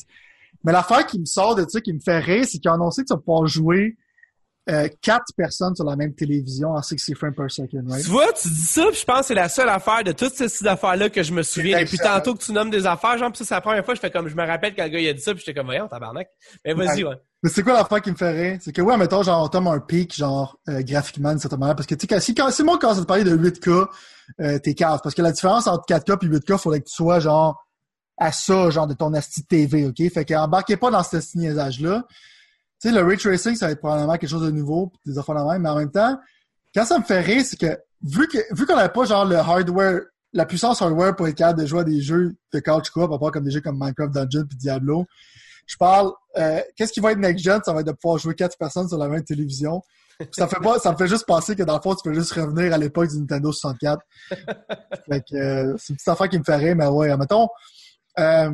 Mais 0.63 0.71
l'affaire 0.71 1.05
qui 1.05 1.19
me 1.19 1.25
sort 1.25 1.57
de 1.57 1.67
ça, 1.69 1.81
qui 1.81 1.93
me 1.93 1.99
fait 1.99 2.21
rire, 2.21 2.45
c'est 2.49 2.59
qu'ils 2.59 2.71
ont 2.71 2.75
annoncé 2.75 3.03
que 3.03 3.09
tu 3.09 3.13
vas 3.13 3.19
pouvoir 3.19 3.49
jouer 3.49 3.97
euh, 4.71 4.89
quatre 5.03 5.35
personnes 5.37 5.75
sur 5.75 5.85
la 5.85 5.95
même 5.95 6.15
télévision 6.15 6.71
en 6.71 6.81
60 6.81 7.17
frames 7.17 7.35
per 7.35 7.49
second, 7.49 7.85
right? 7.87 8.03
Tu 8.03 8.11
vois, 8.11 8.33
tu 8.33 8.49
dis 8.49 8.63
ça, 8.63 8.87
puis 8.89 8.99
je 8.99 9.05
pense 9.05 9.21
que 9.21 9.27
c'est 9.27 9.35
la 9.35 9.49
seule 9.51 9.69
affaire 9.69 10.03
de 10.05 10.13
toutes 10.13 10.35
ces 10.35 10.67
affaires-là 10.67 11.11
que 11.11 11.23
je 11.23 11.33
me 11.33 11.43
souviens. 11.43 11.79
Et 11.79 11.85
puis 11.85 11.99
tantôt 11.99 12.35
que 12.35 12.43
tu 12.43 12.53
nommes 12.53 12.71
des 12.71 12.87
affaires, 12.87 13.19
genre, 13.19 13.31
puis 13.31 13.39
ça, 13.39 13.45
c'est 13.45 13.55
la 13.55 13.61
première 13.61 13.85
fois, 13.85 13.95
je 13.95 14.01
fais 14.01 14.11
comme, 14.11 14.29
je 14.29 14.35
me 14.35 14.47
rappelle 14.47 14.75
quand 14.75 14.85
le 14.85 14.89
gars, 14.89 15.01
il 15.01 15.09
a 15.09 15.13
dit 15.13 15.21
ça, 15.21 15.35
puis 15.35 15.43
j'étais 15.45 15.59
comme, 15.59 15.67
voyons, 15.67 15.87
tabarnak. 15.87 16.29
Mais 16.65 16.73
vas-y, 16.73 17.05
ouais. 17.05 17.17
Mais 17.43 17.51
c'est 17.51 17.63
quoi 17.63 17.75
l'affaire 17.75 18.01
qui 18.01 18.11
me 18.11 18.17
rire? 18.17 18.59
C'est 18.63 18.73
que, 18.73 18.81
ouais, 18.81 18.97
mettons, 18.97 19.23
genre, 19.23 19.45
on 19.45 19.49
tombe 19.49 19.69
un 19.69 19.81
pic, 19.81 20.15
genre, 20.15 20.59
euh, 20.71 20.81
graphiquement, 20.83 21.29
d'une 21.29 21.39
certaine 21.39 21.59
manière, 21.59 21.77
parce 21.77 21.87
que, 21.87 21.95
tu 21.95 22.07
sais, 22.09 22.21
si, 22.21 22.35
quand, 22.35 22.51
si 22.51 22.63
moi, 22.63 22.79
quand 22.81 22.95
ça 22.95 23.03
te 23.03 23.07
parler 23.07 23.25
de 23.25 23.37
8K, 23.37 23.87
euh, 24.41 24.59
t'es 24.61 24.73
cave. 24.73 25.01
Parce 25.03 25.15
que 25.15 25.21
la 25.21 25.31
différence 25.31 25.67
entre 25.67 25.85
4K 25.87 26.25
et 26.25 26.29
8K, 26.39 26.57
faudrait 26.57 26.81
que 26.81 26.87
tu 26.87 26.95
sois, 26.95 27.21
genre, 27.21 27.63
à 28.17 28.33
ça, 28.33 28.71
genre, 28.71 28.87
de 28.87 28.95
ton 28.95 29.13
asti 29.13 29.45
TV, 29.45 29.85
OK? 29.85 30.11
Fait 30.11 30.25
qu'embarquez 30.25 30.79
pas 30.79 30.91
dans 30.91 31.03
ce 31.03 31.19
niaisage-là. 31.37 32.07
Tu 32.81 32.89
sais, 32.89 32.95
le 32.95 33.03
ray 33.03 33.17
tracing, 33.17 33.55
ça 33.57 33.67
va 33.67 33.73
être 33.73 33.81
probablement 33.81 34.17
quelque 34.17 34.31
chose 34.31 34.43
de 34.43 34.51
nouveau, 34.51 34.93
des 35.07 35.19
affaires 35.19 35.35
de 35.35 35.51
même, 35.51 35.63
mais 35.63 35.69
en 35.69 35.77
même 35.77 35.91
temps, 35.91 36.19
quand 36.75 36.85
ça 36.85 36.99
me 36.99 37.05
fait 37.05 37.21
rire, 37.21 37.43
c'est 37.45 37.59
que 37.59 37.79
vu 38.03 38.29
que 38.29 38.39
vu 38.55 38.67
qu'on 38.67 38.77
n'avait 38.77 38.93
pas 38.93 39.05
genre 39.05 39.25
le 39.25 39.37
hardware, 39.37 40.03
la 40.33 40.45
puissance 40.45 40.83
hardware 40.83 41.15
pour 41.17 41.29
être 41.29 41.37
capable 41.37 41.61
de 41.61 41.67
jouer 41.67 41.81
à 41.81 41.85
des 41.85 42.01
jeux 42.01 42.35
de 42.53 42.61
couch 42.61 42.91
co-op, 42.91 43.13
à 43.13 43.19
part 43.19 43.31
comme 43.31 43.45
des 43.45 43.51
jeux 43.51 43.61
comme 43.61 43.79
Minecraft 43.79 44.13
Dungeon 44.13 44.47
puis 44.47 44.59
Diablo, 44.59 45.07
je 45.67 45.77
parle 45.77 46.13
euh, 46.37 46.61
qu'est-ce 46.77 46.93
qui 46.93 47.01
va 47.01 47.13
être 47.13 47.19
next 47.19 47.45
gen, 47.45 47.61
ça 47.65 47.73
va 47.73 47.81
être 47.81 47.87
de 47.87 47.93
pouvoir 47.93 48.19
jouer 48.19 48.35
quatre 48.35 48.59
personnes 48.59 48.89
sur 48.89 48.99
la 48.99 49.09
même 49.09 49.25
télévision. 49.25 49.83
ça 50.33 50.47
fait 50.47 50.61
pas, 50.61 50.79
ça 50.79 50.93
me 50.93 50.97
fait 50.97 51.09
juste 51.09 51.27
penser 51.27 51.57
que 51.57 51.63
dans 51.63 51.77
le 51.77 51.81
fond, 51.81 51.95
tu 51.95 52.09
peux 52.09 52.15
juste 52.15 52.33
revenir 52.33 52.73
à 52.73 52.79
l'époque 52.79 53.09
du 53.09 53.19
Nintendo 53.19 53.53
64. 53.53 54.03
fait 54.31 55.21
que 55.21 55.37
euh, 55.37 55.77
c'est 55.79 55.91
une 55.91 55.97
petite 55.97 56.09
affaire 56.09 56.29
qui 56.29 56.39
me 56.39 56.45
fait 56.45 56.57
rire, 56.57 56.77
mais 56.77 56.87
ouais, 56.87 57.17
mettons. 57.17 57.49
Euh, 58.19 58.51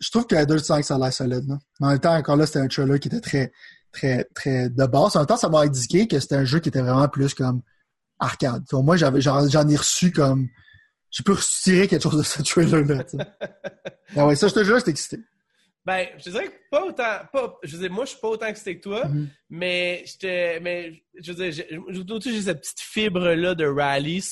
je 0.00 0.10
trouve 0.10 0.26
que 0.26 0.34
la 0.34 0.58
5, 0.58 0.84
ça 0.84 0.94
a 0.94 0.98
l'air 0.98 1.12
solide. 1.12 1.46
Là. 1.46 1.58
Mais 1.78 1.86
en 1.86 1.90
même 1.90 2.00
temps, 2.00 2.14
encore 2.14 2.36
là, 2.36 2.46
c'était 2.46 2.60
un 2.60 2.68
trailer 2.68 2.98
qui 2.98 3.08
était 3.08 3.20
très, 3.20 3.52
très, 3.92 4.24
très 4.34 4.70
de 4.70 4.86
base. 4.86 5.14
En 5.14 5.20
même 5.20 5.26
temps, 5.26 5.36
ça 5.36 5.48
m'a 5.48 5.60
indiqué 5.60 6.08
que 6.08 6.18
c'était 6.18 6.36
un 6.36 6.44
jeu 6.44 6.60
qui 6.60 6.70
était 6.70 6.80
vraiment 6.80 7.08
plus 7.08 7.34
comme 7.34 7.62
arcade. 8.18 8.64
moi, 8.72 8.96
j'avais, 8.96 9.20
j'en, 9.20 9.68
ai 9.68 9.76
reçu 9.76 10.10
comme. 10.10 10.48
J'ai 11.10 11.24
pu 11.24 11.32
retirer 11.32 11.88
quelque 11.88 12.02
chose 12.02 12.16
de 12.16 12.22
ce 12.22 12.42
trailer-là. 12.42 13.04
ah 14.16 14.26
ouais, 14.26 14.36
ça, 14.36 14.46
je 14.46 14.54
te 14.54 14.62
jure, 14.62 14.78
j'étais 14.78 14.92
excité. 14.92 15.18
Ben, 15.84 16.06
je 16.18 16.30
dirais 16.30 16.46
que 16.46 16.54
pas 16.70 16.84
autant. 16.84 17.18
Pas, 17.32 17.58
je 17.64 17.76
veux 17.76 17.82
dire, 17.82 17.90
moi, 17.90 18.04
je 18.04 18.10
suis 18.10 18.20
pas 18.20 18.28
autant 18.28 18.46
excité 18.46 18.76
que 18.78 18.82
toi, 18.82 19.06
mm-hmm. 19.06 19.26
mais 19.50 20.04
j'étais. 20.06 20.60
Mais 20.60 21.02
je 21.20 21.32
veux 21.32 21.50
dire, 21.50 21.52
j'ai, 21.52 22.30
j'ai 22.32 22.42
cette 22.42 22.60
petite 22.60 22.80
fibre-là 22.80 23.54
de 23.54 23.66
rally. 23.66 24.24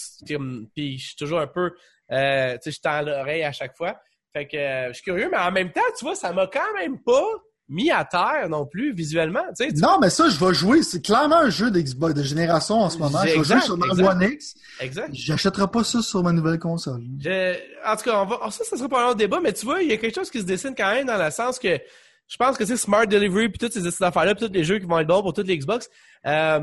Puis 0.74 0.98
je 0.98 1.06
suis 1.06 1.16
toujours 1.16 1.40
un 1.40 1.46
peu. 1.46 1.72
Euh, 2.12 2.54
tu 2.54 2.58
sais, 2.62 2.70
je 2.70 2.80
tends 2.80 3.02
l'oreille 3.02 3.42
à 3.42 3.52
chaque 3.52 3.76
fois. 3.76 4.00
Fait 4.32 4.46
que 4.46 4.56
euh, 4.56 4.88
je 4.88 4.94
suis 4.94 5.02
curieux, 5.04 5.28
mais 5.30 5.38
en 5.38 5.50
même 5.52 5.72
temps, 5.72 5.80
tu 5.98 6.04
vois, 6.04 6.14
ça 6.14 6.32
m'a 6.32 6.46
quand 6.46 6.72
même 6.78 6.98
pas 7.00 7.22
mis 7.70 7.90
à 7.90 8.02
terre 8.04 8.48
non 8.48 8.64
plus 8.66 8.92
visuellement. 8.94 9.42
Tu 9.58 9.66
sais, 9.66 9.72
tu- 9.72 9.80
Non, 9.82 9.98
mais 10.00 10.08
ça, 10.10 10.28
je 10.30 10.42
vais 10.42 10.54
jouer. 10.54 10.82
C'est 10.82 11.02
clairement 11.04 11.36
un 11.40 11.50
jeu 11.50 11.70
d'Xbox 11.70 12.14
de 12.14 12.22
génération 12.22 12.76
en 12.76 12.88
ce 12.88 12.96
moment. 12.98 13.18
Je 13.22 13.26
vais 13.32 13.36
Exact, 13.36 13.56
jouer 13.58 13.64
sur 13.66 13.76
ma 13.76 13.86
exact. 13.88 14.06
One 14.08 14.22
X. 14.22 14.54
Exact. 14.80 15.10
J'achèterai 15.12 15.66
pas 15.70 15.84
ça 15.84 16.00
sur 16.00 16.22
ma 16.22 16.32
nouvelle 16.32 16.58
console. 16.58 17.02
Je- 17.20 17.56
en 17.86 17.96
tout 17.96 18.04
cas, 18.04 18.22
on 18.22 18.24
va, 18.26 18.50
ça, 18.50 18.64
ça 18.64 18.76
sera 18.76 18.88
pas 18.88 19.02
un 19.04 19.08
autre 19.08 19.16
débat, 19.18 19.40
mais 19.42 19.52
tu 19.52 19.66
vois, 19.66 19.82
il 19.82 19.88
y 19.90 19.92
a 19.92 19.96
quelque 19.98 20.14
chose 20.14 20.30
qui 20.30 20.40
se 20.40 20.44
dessine 20.46 20.74
quand 20.76 20.92
même 20.94 21.06
dans 21.06 21.22
le 21.22 21.30
sens 21.30 21.58
que 21.58 21.78
je 22.26 22.36
pense 22.38 22.56
que 22.56 22.64
c'est 22.64 22.76
Smart 22.78 23.06
Delivery 23.06 23.48
puis 23.50 23.58
toutes 23.58 23.72
ces 23.72 23.86
affaires-là, 24.02 24.34
puis 24.34 24.46
tous 24.46 24.52
les 24.52 24.64
jeux 24.64 24.78
qui 24.78 24.86
vont 24.86 24.98
être 24.98 25.06
bons 25.08 25.22
pour 25.22 25.32
toutes 25.34 25.46
les 25.48 25.58
Xbox. 25.58 25.88
euh, 26.26 26.60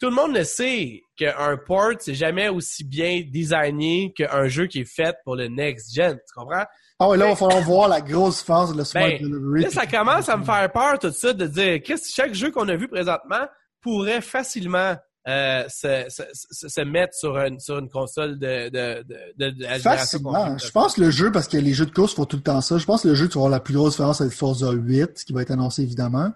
tout 0.00 0.08
le 0.08 0.16
monde 0.16 0.34
le 0.34 0.42
sait 0.42 1.00
qu'un 1.16 1.56
port, 1.64 1.92
c'est 2.00 2.14
jamais 2.14 2.48
aussi 2.48 2.82
bien 2.82 3.22
designé 3.24 4.12
qu'un 4.16 4.48
jeu 4.48 4.66
qui 4.66 4.80
est 4.80 4.84
fait 4.84 5.14
pour 5.24 5.36
le 5.36 5.46
next 5.46 5.94
gen. 5.94 6.14
Tu 6.16 6.34
comprends? 6.34 6.64
Ah 7.02 7.08
ouais, 7.08 7.16
là, 7.16 7.26
il 7.26 7.30
va 7.30 7.36
falloir 7.36 7.62
voir 7.62 7.88
la 7.88 8.00
grosse 8.00 8.38
différence 8.38 8.72
de 8.72 8.78
le 8.78 8.84
Smart 8.84 9.08
Ben, 9.08 9.20
Delivery. 9.20 9.62
Là, 9.62 9.70
ça 9.70 9.86
commence 9.86 10.28
à 10.28 10.36
me 10.36 10.44
faire 10.44 10.70
peur 10.70 11.00
tout 11.00 11.10
ça 11.10 11.32
de 11.32 11.46
dire 11.48 11.82
Chris, 11.82 12.00
chaque 12.14 12.32
jeu 12.32 12.52
qu'on 12.52 12.68
a 12.68 12.76
vu 12.76 12.86
présentement 12.86 13.44
pourrait 13.80 14.20
facilement 14.20 14.94
euh, 15.26 15.64
se, 15.68 16.04
se, 16.08 16.22
se, 16.32 16.68
se 16.68 16.80
mettre 16.82 17.14
sur 17.14 17.36
une, 17.38 17.58
sur 17.58 17.78
une 17.78 17.88
console 17.88 18.38
de, 18.38 18.68
de, 18.68 19.02
de, 19.02 19.16
de, 19.36 19.50
de 19.50 19.62
la 19.64 19.78
génération 19.78 20.20
qu'on 20.20 20.32
Facilement. 20.32 20.58
Je 20.58 20.70
pense 20.70 20.94
que 20.94 21.00
le 21.00 21.10
jeu, 21.10 21.32
parce 21.32 21.48
que 21.48 21.56
les 21.56 21.74
jeux 21.74 21.86
de 21.86 21.90
course 21.90 22.14
font 22.14 22.24
tout 22.24 22.36
le 22.36 22.42
temps 22.42 22.60
ça, 22.60 22.78
je 22.78 22.86
pense 22.86 23.02
que 23.02 23.08
le 23.08 23.14
jeu, 23.16 23.28
tu 23.28 23.34
vas 23.34 23.46
avoir 23.46 23.50
la 23.50 23.58
plus 23.58 23.74
grosse 23.74 23.94
différence 23.94 24.20
avec 24.20 24.32
Forza 24.32 24.70
8, 24.70 25.24
qui 25.24 25.32
va 25.32 25.42
être 25.42 25.50
annoncé 25.50 25.82
évidemment. 25.82 26.30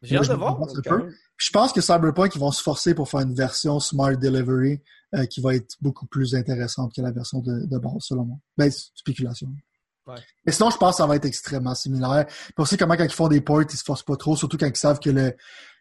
J'ai 0.00 0.16
hâte 0.16 0.30
de 0.30 0.34
voir. 0.34 0.58
je 1.36 1.50
pense 1.50 1.74
que 1.74 1.82
Cyberpunk, 1.82 2.34
ils 2.34 2.40
vont 2.40 2.52
se 2.52 2.62
forcer 2.62 2.94
pour 2.94 3.10
faire 3.10 3.20
une 3.20 3.34
version 3.34 3.80
Smart 3.80 4.16
Delivery 4.16 4.80
euh, 5.14 5.26
qui 5.26 5.42
va 5.42 5.54
être 5.54 5.76
beaucoup 5.82 6.06
plus 6.06 6.34
intéressante 6.34 6.94
que 6.94 7.02
la 7.02 7.10
version 7.10 7.40
de, 7.40 7.66
de 7.66 7.78
base, 7.78 8.00
selon 8.00 8.24
moi. 8.24 8.36
Ben, 8.56 8.70
spéculation. 8.70 9.48
Ouais. 10.06 10.14
Mais 10.44 10.52
sinon, 10.52 10.70
je 10.70 10.76
pense 10.76 10.92
que 10.92 10.96
ça 10.98 11.06
va 11.06 11.16
être 11.16 11.24
extrêmement 11.24 11.74
similaire. 11.74 12.26
Puis 12.26 12.54
aussi, 12.58 12.76
comment 12.76 12.96
quand 12.96 13.04
ils 13.04 13.10
font 13.10 13.28
des 13.28 13.40
ports, 13.40 13.62
ils 13.62 13.70
se 13.70 13.84
forcent 13.84 14.04
pas 14.04 14.16
trop, 14.16 14.36
surtout 14.36 14.56
quand 14.56 14.66
ils 14.66 14.76
savent 14.76 15.00
que 15.00 15.10
le, 15.10 15.32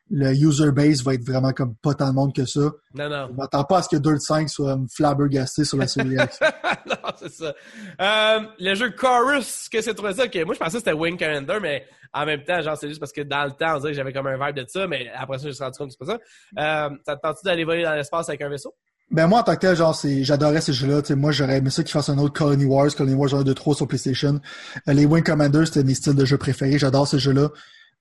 le 0.09 0.33
user 0.33 0.71
base 0.71 1.03
va 1.03 1.15
être 1.15 1.25
vraiment 1.25 1.51
comme 1.51 1.75
pas 1.75 1.93
tant 1.93 2.09
de 2.09 2.13
monde 2.13 2.33
que 2.33 2.45
ça. 2.45 2.71
Non, 2.93 3.09
non. 3.09 3.27
Je 3.29 3.33
m'attends 3.33 3.63
pas 3.63 3.79
à 3.79 3.81
ce 3.81 3.89
que 3.89 3.97
Dirt 3.97 4.21
5 4.21 4.49
soit 4.49 4.77
flabbergasté 4.93 5.65
sur 5.65 5.77
la 5.77 5.87
série 5.87 6.15
X. 6.15 6.39
non, 6.85 7.11
c'est 7.17 7.31
ça. 7.31 7.53
Euh, 8.01 8.39
le 8.59 8.75
jeu 8.75 8.91
Chorus, 8.91 9.67
que 9.69 9.81
tu 9.81 9.93
trouvé 9.95 10.13
ça? 10.13 10.23
Moi, 10.45 10.53
je 10.53 10.59
pensais 10.59 10.71
que 10.71 10.77
c'était 10.77 10.93
Wing 10.93 11.17
Calendar, 11.17 11.59
mais 11.59 11.85
en 12.13 12.25
même 12.25 12.43
temps, 12.43 12.61
genre, 12.61 12.77
c'est 12.77 12.87
juste 12.87 12.99
parce 12.99 13.11
que 13.11 13.21
dans 13.21 13.45
le 13.45 13.51
temps, 13.51 13.75
on 13.75 13.79
dirait 13.79 13.91
que 13.91 13.97
j'avais 13.97 14.13
comme 14.13 14.27
un 14.27 14.37
vibe 14.37 14.55
de 14.55 14.65
ça, 14.67 14.87
mais 14.87 15.09
après 15.15 15.37
ça, 15.37 15.43
je 15.43 15.47
me 15.49 15.53
suis 15.53 15.63
rendu 15.63 15.77
compte 15.77 15.89
que 15.89 15.95
c'est 15.99 16.05
pas 16.05 16.13
ça. 16.13 16.89
Euh, 16.89 16.97
ça 17.05 17.15
te 17.15 17.21
tente 17.21 17.37
d'aller 17.43 17.63
voler 17.65 17.83
dans 17.83 17.95
l'espace 17.95 18.29
avec 18.29 18.41
un 18.41 18.49
vaisseau? 18.49 18.75
Ben 19.11 19.27
moi, 19.27 19.41
en 19.41 19.43
tant 19.43 19.53
que 19.53 19.59
tel, 19.59 19.75
genre, 19.75 19.95
c'est, 19.95 20.23
j'adorais 20.23 20.61
ces 20.61 20.73
jeux-là. 20.73 21.01
Moi, 21.15 21.31
j'aurais 21.31 21.57
aimé 21.57 21.69
ça 21.69 21.83
qu'ils 21.83 21.91
fassent 21.91 22.09
un 22.09 22.17
autre 22.17 22.33
Colony 22.33 22.65
Wars, 22.65 22.93
Colony 22.95 23.15
Wars 23.15 23.33
1, 23.33 23.43
2, 23.43 23.53
3 23.53 23.75
sur 23.75 23.87
PlayStation. 23.87 24.39
Euh, 24.87 24.93
les 24.93 25.05
Wing 25.05 25.23
Commanders, 25.23 25.67
c'était 25.67 25.83
mes 25.83 25.93
styles 25.93 26.15
de 26.15 26.25
jeux 26.25 26.37
préférés. 26.37 26.79
J'adore 26.79 27.07
ces 27.07 27.19
jeux-là. 27.19 27.49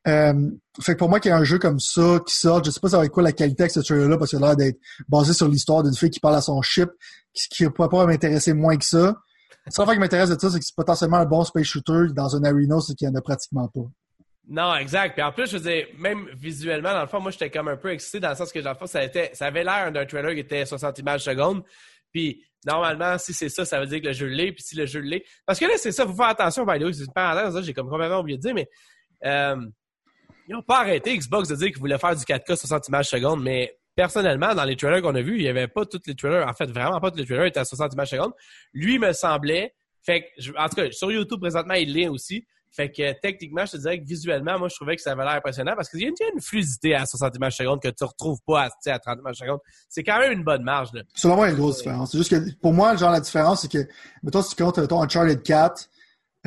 Euh, 0.07 0.51
fait 0.81 0.95
que 0.95 0.99
pour 0.99 1.09
moi, 1.09 1.21
qu'il 1.21 1.31
y 1.31 1.35
ait 1.35 1.37
un 1.37 1.45
jeu 1.45 1.59
comme 1.59 1.81
ça 1.81 2.21
qui 2.27 2.35
sort, 2.35 2.63
je 2.65 2.71
sais 2.71 2.81
pas 2.81 2.89
ça 2.89 2.99
va 2.99 3.05
être 3.05 3.13
quoi 3.13 3.23
la 3.23 3.33
qualité 3.33 3.63
avec 3.63 3.73
ce 3.73 3.83
jeu-là, 3.83 4.19
parce 4.19 4.31
qu'il 4.31 4.43
a 4.43 4.49
l'air 4.49 4.57
d'être 4.57 4.79
basé 5.09 5.33
sur 5.33 5.49
l'histoire 5.49 5.83
d'une 5.83 5.95
fille 5.95 6.11
qui 6.11 6.21
parle 6.21 6.37
à 6.37 6.43
son 6.43 6.61
ship, 6.63 6.91
qui, 7.33 7.49
qui 7.49 7.71
pourrait 7.71 7.89
pas 7.89 8.05
m'intéresser 8.07 8.53
moins 8.53 8.77
que 8.77 8.85
ça. 8.85 9.17
La 9.67 9.73
seule 9.73 9.87
qui 9.95 9.99
m'intéresse 9.99 10.29
de 10.29 10.39
ça, 10.39 10.51
c'est 10.51 10.59
que 10.59 10.65
c'est 10.65 10.77
potentiellement 10.77 11.17
un 11.19 11.25
bon 11.25 11.43
space 11.45 11.65
shooter 11.65 12.13
dans 12.13 12.37
un 12.37 12.45
arena, 12.45 12.77
c'est 12.87 12.95
qu'il 12.95 13.09
y 13.09 13.11
en 13.11 13.15
a 13.15 13.23
pratiquement 13.23 13.69
pas. 13.69 13.81
Non, 14.47 14.75
exact. 14.77 15.15
Puis 15.15 15.23
en 15.23 15.33
plus, 15.33 15.51
je 15.51 15.57
veux 15.57 15.71
dire, 15.71 15.87
même 15.97 16.29
visuellement, 16.35 16.93
dans 16.93 17.01
le 17.01 17.07
fond, 17.07 17.21
moi, 17.21 17.31
j'étais 17.31 17.51
comme 17.51 17.69
un 17.69 17.77
peu 17.77 17.91
excité 17.91 18.21
dans 18.21 18.31
le 18.31 18.35
sens 18.35 18.53
que, 18.53 18.59
dans 18.59 18.73
le 18.73 18.77
fond, 18.77 18.87
ça, 18.87 19.01
avait 19.01 19.65
l'air 19.65 19.91
d'un 19.91 20.05
trailer 20.05 20.35
qui 20.35 20.41
était 20.41 20.67
60 20.67 20.99
images 20.99 21.23
seconde. 21.23 21.63
Puis 22.13 22.45
normalement, 22.67 23.17
si 23.19 23.33
c'est 23.33 23.49
ça, 23.49 23.65
ça 23.65 23.81
veut 23.81 23.87
dire 23.87 24.01
que 24.03 24.09
le 24.09 24.13
jeu 24.13 24.27
l'est. 24.27 24.53
Puis 24.53 24.63
si 24.63 24.77
le 24.77 24.87
jeu 24.87 25.01
l'est... 25.01 25.25
Parce 25.47 25.59
que 25.59 25.65
là, 25.65 25.73
c'est 25.77 25.93
ça, 25.93 26.07
faut 26.07 26.15
faire 26.15 26.29
attention, 26.29 26.67
by 26.67 26.79
the 26.79 26.83
way, 26.83 26.93
c'est 26.93 27.05
une 27.05 27.13
parenthèse, 27.13 27.65
j'ai 27.65 27.73
comme 27.73 27.89
complètement 27.89 28.21
oublié 28.21 28.37
de 28.37 28.43
dire, 28.43 28.55
mais 28.55 28.69
euh, 29.25 29.57
ils 30.47 30.53
n'ont 30.53 30.63
pas 30.63 30.81
arrêté 30.81 31.17
Xbox 31.17 31.49
de 31.49 31.57
dire 31.57 31.69
qu'ils 31.69 31.79
voulaient 31.79 31.99
faire 31.99 32.15
du 32.15 32.25
4K 32.25 32.57
60 32.57 32.89
images 32.89 33.09
seconde, 33.09 33.43
mais 33.43 33.79
personnellement, 33.97 34.55
dans 34.55 34.65
les 34.65 34.77
trailers 34.77 35.01
qu'on 35.01 35.15
a 35.15 35.23
vus, 35.23 35.37
il 35.37 35.43
n'y 35.43 35.49
avait 35.49 35.69
pas 35.69 35.87
tous 35.87 36.01
les 36.07 36.15
trailers. 36.15 36.47
En 36.47 36.53
fait, 36.53 36.67
vraiment 36.67 37.01
pas 37.01 37.11
tous 37.11 37.19
les 37.19 37.25
trailers 37.25 37.47
étaient 37.47 37.61
à 37.61 37.65
60 37.65 37.95
images 37.95 38.11
seconde. 38.11 38.33
Lui 38.73 38.99
me 38.99 39.13
semblait, 39.13 39.75
fait 40.03 40.23
que, 40.23 40.59
en 40.59 40.69
tout 40.69 40.77
cas, 40.77 40.91
sur 40.91 41.11
YouTube 41.11 41.41
présentement, 41.41 41.75
il 41.75 41.93
l'est 41.95 42.09
aussi. 42.09 42.47
Fait 42.75 42.91
que 42.91 43.13
techniquement, 43.21 43.65
je 43.67 43.73
te 43.73 43.77
dirais 43.77 44.01
que 44.01 44.05
visuellement, 44.05 44.59
moi, 44.59 44.69
je 44.69 44.75
trouvais 44.75 44.97
que 44.97 45.03
ça 45.03 45.13
avait 45.13 45.23
l'air 45.23 45.35
impressionnant 45.35 45.75
parce 45.77 45.89
qu'il 45.89 46.01
y 46.01 46.07
a 46.07 46.09
une, 46.09 46.41
fluidité 46.41 46.97
à 46.97 47.07
60 47.07 47.37
images 47.37 47.57
seconde 47.57 47.81
que 47.81 47.89
tu 47.89 48.03
retrouves 48.03 48.41
pas 48.45 48.63
à, 48.63 48.69
tu 48.69 48.75
sais, 48.81 48.91
à 48.91 48.99
30 48.99 49.21
images 49.21 49.37
seconde. 49.37 49.61
C'est 49.89 50.03
quand 50.03 50.19
même 50.19 50.33
une 50.33 50.43
bonne 50.43 50.65
marge, 50.65 50.89
là. 50.93 51.03
Selon 51.15 51.37
moi, 51.37 51.47
il 51.47 51.51
y 51.51 51.53
a 51.53 51.55
une 51.55 51.61
grosse 51.61 51.79
différence. 51.79 52.11
C'est 52.11 52.19
juste 52.19 52.31
que, 52.31 52.55
pour 52.61 52.73
moi, 52.73 52.97
genre, 52.97 53.13
la 53.13 53.21
différence, 53.21 53.63
c'est 53.63 53.71
que, 53.71 53.87
mettons, 54.25 54.43
si 54.43 54.57
tu 54.57 54.63
comptes, 54.63 54.79
mettons, 54.79 55.01
Uncharted 55.01 55.41
4, 55.41 55.89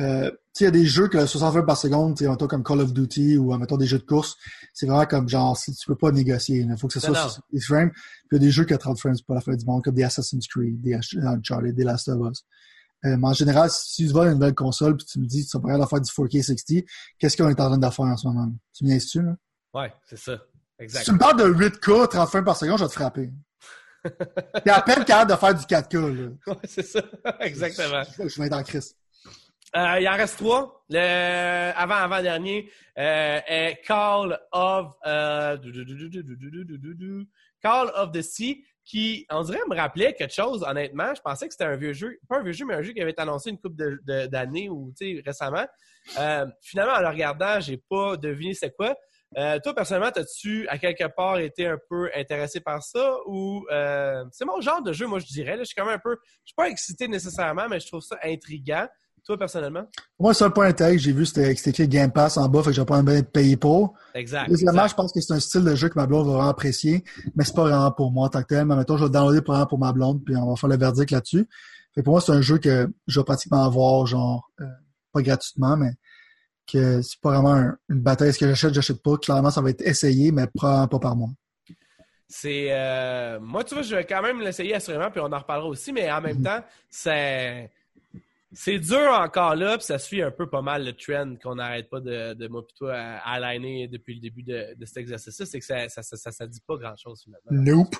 euh, 0.00 0.30
il 0.60 0.64
y 0.64 0.66
a 0.66 0.70
des 0.70 0.84
jeux 0.84 1.08
que 1.08 1.16
le 1.16 1.26
60 1.26 1.52
frames 1.52 1.66
par 1.66 1.78
seconde, 1.78 2.20
mettons, 2.20 2.46
comme 2.46 2.62
Call 2.62 2.80
of 2.80 2.92
Duty 2.92 3.38
ou, 3.38 3.54
euh, 3.54 3.56
mettons, 3.56 3.78
des 3.78 3.86
jeux 3.86 3.98
de 3.98 4.04
course, 4.04 4.36
c'est 4.74 4.84
vraiment 4.84 5.06
comme, 5.06 5.30
genre, 5.30 5.56
si 5.56 5.74
tu 5.74 5.86
peux 5.86 5.96
pas 5.96 6.12
négocier, 6.12 6.58
il 6.58 6.76
faut 6.76 6.88
que 6.88 6.92
ce 6.92 7.00
soit 7.00 7.10
non. 7.10 7.28
sur 7.28 7.42
des 7.50 7.60
frames. 7.60 7.90
Puis 7.90 8.32
il 8.32 8.34
y 8.34 8.36
a 8.36 8.46
des 8.46 8.50
jeux 8.50 8.64
qui 8.64 8.74
a 8.74 8.78
30 8.78 8.98
frames, 8.98 9.16
pas 9.26 9.34
la 9.34 9.40
fin 9.40 9.54
du 9.54 9.64
monde, 9.64 9.82
comme 9.82 9.94
des 9.94 10.02
Assassin's 10.02 10.46
Creed, 10.46 10.80
des 10.82 10.98
Uncharted, 11.22 11.74
des 11.74 11.84
Last 11.84 12.08
of 12.08 12.30
Us. 12.30 12.44
Mais 13.02 13.16
en 13.22 13.32
général, 13.32 13.70
si 13.70 14.06
tu 14.06 14.12
vas 14.12 14.24
une 14.24 14.34
nouvelle 14.34 14.54
console 14.54 14.96
puis 14.96 15.06
tu 15.06 15.20
me 15.20 15.26
dis 15.26 15.44
que 15.46 15.50
tu 15.50 15.58
vas 15.58 15.86
faire 15.86 16.00
du 16.00 16.10
4K60, 16.10 16.84
qu'est-ce 17.18 17.36
qu'on 17.36 17.48
est 17.48 17.60
en 17.60 17.68
train 17.68 17.78
de 17.78 17.90
faire 17.90 18.04
en 18.04 18.16
ce 18.16 18.26
moment? 18.26 18.50
Tu 18.76 18.84
me 18.84 18.98
tu 18.98 19.22
là? 19.22 19.36
Ouais, 19.74 19.92
c'est 20.08 20.18
ça. 20.18 20.38
Exact. 20.78 21.00
Si 21.00 21.06
tu 21.06 21.12
me 21.12 21.18
parles 21.18 21.38
de 21.38 21.44
8K 21.44 22.08
30 22.08 22.28
frames 22.28 22.44
par 22.44 22.56
seconde, 22.56 22.78
je 22.78 22.84
vais 22.84 22.88
te 22.88 22.94
frapper. 22.94 23.30
T'es 24.64 24.70
à 24.70 24.80
peine 24.82 25.04
capable 25.04 25.32
de 25.32 25.36
faire 25.36 25.54
du 25.54 25.64
4K, 25.64 26.14
là. 26.14 26.28
Ouais, 26.46 26.58
c'est 26.64 26.82
ça. 26.82 27.02
Exactement. 27.40 28.02
Je, 28.18 28.28
je 28.28 28.40
vais 28.40 28.46
être 28.46 28.56
en 28.56 28.62
crise. 28.62 28.94
Il 29.74 30.08
en 30.08 30.16
reste 30.16 30.38
trois. 30.38 30.84
Avant 30.94 31.96
avant 31.96 32.22
dernier 32.22 32.70
Call 32.96 34.38
of 34.52 34.94
Call 37.60 37.90
of 37.94 38.12
the 38.12 38.22
Sea 38.22 38.64
qui 38.88 39.26
on 39.30 39.42
dirait 39.42 39.60
me 39.68 39.76
rappelait 39.76 40.14
quelque 40.14 40.32
chose 40.32 40.64
honnêtement. 40.66 41.14
Je 41.14 41.20
pensais 41.20 41.46
que 41.46 41.52
c'était 41.52 41.64
un 41.64 41.76
vieux 41.76 41.92
jeu, 41.92 42.18
pas 42.26 42.38
un 42.38 42.42
vieux 42.42 42.52
jeu 42.52 42.64
mais 42.64 42.74
un 42.74 42.82
jeu 42.82 42.92
qui 42.92 43.00
avait 43.02 43.10
été 43.10 43.20
annoncé 43.20 43.50
une 43.50 43.58
couple 43.58 43.76
d'années 44.28 44.70
ou 44.70 44.92
récemment. 45.24 45.66
Euh, 46.18 46.46
finalement 46.62 46.94
en 46.94 47.00
le 47.00 47.08
regardant, 47.08 47.60
j'ai 47.60 47.76
pas 47.76 48.16
deviné 48.16 48.54
c'est 48.54 48.74
quoi. 48.74 48.96
Euh, 49.36 49.58
toi 49.62 49.74
personnellement, 49.74 50.08
as-tu 50.08 50.66
à 50.68 50.78
quelque 50.78 51.04
part 51.14 51.38
été 51.38 51.66
un 51.66 51.78
peu 51.90 52.10
intéressé 52.14 52.60
par 52.60 52.82
ça 52.82 53.18
ou 53.26 53.66
euh, 53.70 54.24
c'est 54.32 54.46
mon 54.46 54.58
genre 54.62 54.82
de 54.82 54.94
jeu 54.94 55.06
moi 55.06 55.18
je 55.18 55.26
dirais 55.26 55.54
là, 55.54 55.64
je 55.64 55.64
suis 55.64 55.74
quand 55.74 55.84
même 55.84 55.96
un 55.96 55.98
peu 55.98 56.16
je 56.22 56.46
suis 56.46 56.54
pas 56.56 56.70
excité 56.70 57.08
nécessairement 57.08 57.68
mais 57.68 57.78
je 57.78 57.86
trouve 57.88 58.00
ça 58.00 58.18
intriguant. 58.24 58.88
Toi 59.24 59.38
personnellement? 59.38 59.84
Moi, 60.18 60.30
le 60.30 60.34
seul 60.34 60.52
point 60.52 60.66
intérêt 60.66 60.92
que 60.96 61.02
j'ai 61.02 61.12
vu, 61.12 61.26
c'était 61.26 61.54
que 61.54 61.60
c'était 61.60 61.70
écrit 61.84 61.88
Game 61.88 62.10
Pass 62.12 62.36
en 62.36 62.48
bas, 62.48 62.62
fait 62.62 62.70
que 62.70 62.76
j'ai 62.76 62.84
pas 62.84 62.96
envie 62.98 63.16
de 63.22 63.26
payer 63.26 63.56
pour. 63.56 63.94
Exact. 64.14 64.48
Deuxièmement, 64.48 64.86
je 64.88 64.94
pense 64.94 65.12
que 65.12 65.20
c'est 65.20 65.32
un 65.34 65.40
style 65.40 65.64
de 65.64 65.74
jeu 65.74 65.88
que 65.88 65.98
ma 65.98 66.06
blonde 66.06 66.26
va 66.26 66.32
vraiment 66.34 66.48
apprécier, 66.48 67.04
mais 67.36 67.44
c'est 67.44 67.54
pas 67.54 67.62
vraiment 67.64 67.90
pour 67.92 68.10
moi 68.10 68.26
en 68.26 68.30
tant 68.30 68.40
que 68.42 68.46
tel. 68.48 68.64
Mais 68.64 68.76
mettons, 68.76 68.96
je 68.96 69.02
vais 69.04 69.08
le 69.08 69.12
downloader 69.12 69.42
pour, 69.42 69.68
pour 69.68 69.78
ma 69.78 69.92
blonde, 69.92 70.24
puis 70.24 70.36
on 70.36 70.48
va 70.48 70.56
faire 70.56 70.70
le 70.70 70.76
verdict 70.76 71.10
là-dessus. 71.10 71.48
Fait 71.94 72.00
que 72.00 72.04
pour 72.04 72.12
moi, 72.14 72.20
c'est 72.20 72.32
un 72.32 72.40
jeu 72.40 72.58
que 72.58 72.88
je 73.06 73.20
vais 73.20 73.24
pratiquement 73.24 73.64
avoir, 73.64 74.06
genre, 74.06 74.50
euh, 74.60 74.64
pas 75.12 75.22
gratuitement, 75.22 75.76
mais 75.76 75.90
que 76.70 77.00
c'est 77.02 77.20
pas 77.20 77.30
vraiment 77.30 77.54
un- 77.54 77.76
une 77.88 78.00
bataille. 78.00 78.28
Est-ce 78.28 78.38
que 78.38 78.46
j'achète, 78.48 78.74
j'achète 78.74 79.02
pas. 79.02 79.16
Clairement, 79.16 79.50
ça 79.50 79.60
va 79.62 79.70
être 79.70 79.80
essayé, 79.82 80.32
mais 80.32 80.46
probablement 80.54 80.88
pas 80.88 80.98
par 80.98 81.16
moi. 81.16 81.28
C'est 82.30 82.68
euh, 82.70 83.40
moi, 83.40 83.64
tu 83.64 83.72
vois, 83.74 83.82
je 83.82 83.96
vais 83.96 84.04
quand 84.04 84.20
même 84.20 84.40
l'essayer 84.42 84.74
assurément, 84.74 85.10
puis 85.10 85.20
on 85.20 85.32
en 85.32 85.38
reparlera 85.38 85.66
aussi, 85.68 85.92
mais 85.94 86.12
en 86.12 86.20
même 86.20 86.36
Mhm. 86.38 86.44
temps, 86.44 86.60
c'est 86.90 87.70
c'est 88.52 88.78
dur 88.78 89.10
encore 89.12 89.54
là, 89.54 89.76
puis 89.76 89.84
ça 89.84 89.98
suit 89.98 90.22
un 90.22 90.30
peu 90.30 90.48
pas 90.48 90.62
mal 90.62 90.84
le 90.84 90.94
trend 90.94 91.36
qu'on 91.42 91.56
n'arrête 91.56 91.90
pas 91.90 92.00
de, 92.00 92.34
de 92.34 92.48
moi 92.48 92.62
toi 92.76 92.94
à, 92.94 93.40
liner 93.40 93.88
depuis 93.88 94.14
le 94.14 94.20
début 94.20 94.42
de, 94.42 94.74
de 94.74 94.86
cet 94.86 94.98
exercice-là, 94.98 95.46
c'est 95.46 95.58
que 95.58 95.64
ça 95.64 95.88
ça, 95.88 96.02
ça, 96.02 96.16
ça, 96.16 96.32
ça 96.32 96.46
dit 96.46 96.60
pas 96.66 96.76
grand-chose 96.76 97.22
finalement. 97.22 97.50
Nope. 97.50 97.94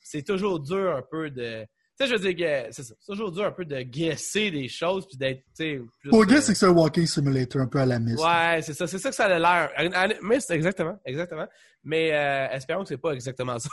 C'est 0.00 0.22
toujours 0.22 0.58
dur 0.58 0.96
un 0.96 1.02
peu 1.02 1.30
de 1.30 1.64
tu 1.98 2.06
sais, 2.06 2.10
je 2.10 2.16
veux 2.16 2.32
dire 2.32 2.36
que 2.36 2.72
c'est 2.72 2.84
ça, 2.84 2.94
c'est 2.98 3.12
toujours 3.12 3.30
dur 3.30 3.44
un 3.44 3.52
peu 3.52 3.66
de 3.66 3.82
guesser 3.82 4.50
des 4.50 4.66
choses 4.66 5.06
puis 5.06 5.18
d'être, 5.18 5.44
Pour 6.08 6.24
Guess, 6.24 6.46
c'est 6.46 6.52
que 6.52 6.58
c'est 6.58 6.66
un 6.66 6.70
walking 6.70 7.06
simulator, 7.06 7.60
un 7.60 7.66
peu 7.66 7.80
à 7.80 7.86
la 7.86 7.98
miss. 7.98 8.18
Ouais, 8.18 8.60
c'est 8.62 8.72
ça, 8.72 8.86
c'est 8.86 8.98
ça 8.98 9.10
que 9.10 9.14
ça 9.14 9.26
a 9.26 9.38
l'air. 9.38 10.18
Mais 10.22 10.40
c'est 10.40 10.54
exactement, 10.54 10.98
exactement. 11.04 11.46
Mais 11.84 12.10
euh, 12.14 12.48
espérons 12.56 12.82
que 12.82 12.88
c'est 12.88 12.96
pas 12.96 13.12
exactement 13.12 13.58
ça. 13.58 13.68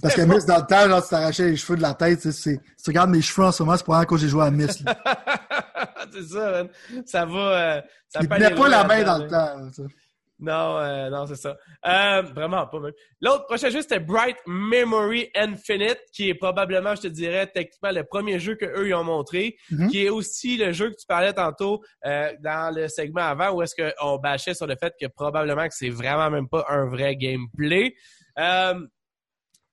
Parce 0.00 0.14
que 0.14 0.22
Miss, 0.22 0.44
dans 0.46 0.58
le 0.58 0.66
temps, 0.66 0.88
genre, 0.88 1.02
tu 1.02 1.08
t'arrachais 1.10 1.50
les 1.50 1.56
cheveux 1.56 1.76
de 1.76 1.82
la 1.82 1.94
tête, 1.94 2.20
si 2.30 2.58
tu 2.58 2.90
regardes 2.90 3.10
mes 3.10 3.22
cheveux 3.22 3.46
en 3.46 3.52
ce 3.52 3.62
moment, 3.62 3.76
c'est 3.76 3.84
pour 3.84 3.94
rien 3.94 4.04
que 4.04 4.16
j'ai 4.16 4.28
joué 4.28 4.44
à 4.44 4.50
Miss. 4.50 4.82
c'est 6.12 6.22
ça, 6.22 6.50
man. 6.50 6.68
Ça 7.06 7.24
va. 7.24 7.38
Euh, 7.38 7.80
ça 8.08 8.20
Il 8.22 8.28
tenait 8.28 8.54
pas 8.54 8.68
la 8.68 8.84
main 8.84 9.02
dans 9.02 9.18
le 9.18 9.28
temps. 9.28 9.88
Non, 10.44 10.76
euh, 10.78 11.08
non, 11.08 11.24
c'est 11.26 11.36
ça. 11.36 11.56
Euh, 11.86 12.22
vraiment 12.34 12.66
pas 12.66 12.80
même. 12.80 12.90
L'autre 13.20 13.46
prochain 13.46 13.70
jeu, 13.70 13.80
c'était 13.80 14.00
Bright 14.00 14.36
Memory 14.44 15.30
Infinite, 15.36 16.00
qui 16.12 16.30
est 16.30 16.34
probablement, 16.34 16.96
je 16.96 17.02
te 17.02 17.06
dirais, 17.06 17.46
techniquement 17.46 17.92
le 17.92 18.02
premier 18.02 18.40
jeu 18.40 18.56
que 18.56 18.64
eux 18.64 18.88
ils 18.88 18.94
ont 18.94 19.04
montré, 19.04 19.56
Mhm. 19.70 19.88
qui 19.88 20.04
est 20.04 20.08
aussi 20.08 20.56
le 20.56 20.72
jeu 20.72 20.90
que 20.90 20.96
tu 20.96 21.06
parlais 21.06 21.32
tantôt 21.32 21.80
euh, 22.04 22.32
dans 22.40 22.74
le 22.74 22.88
segment 22.88 23.20
avant, 23.22 23.52
où 23.52 23.62
est-ce 23.62 23.76
qu'on 23.76 24.18
bâchait 24.18 24.54
sur 24.54 24.66
le 24.66 24.74
fait 24.74 24.92
que 25.00 25.06
probablement 25.06 25.68
que 25.68 25.74
c'est 25.74 25.90
vraiment 25.90 26.28
même 26.28 26.48
pas 26.48 26.66
un 26.68 26.86
vrai 26.88 27.14
gameplay. 27.14 27.94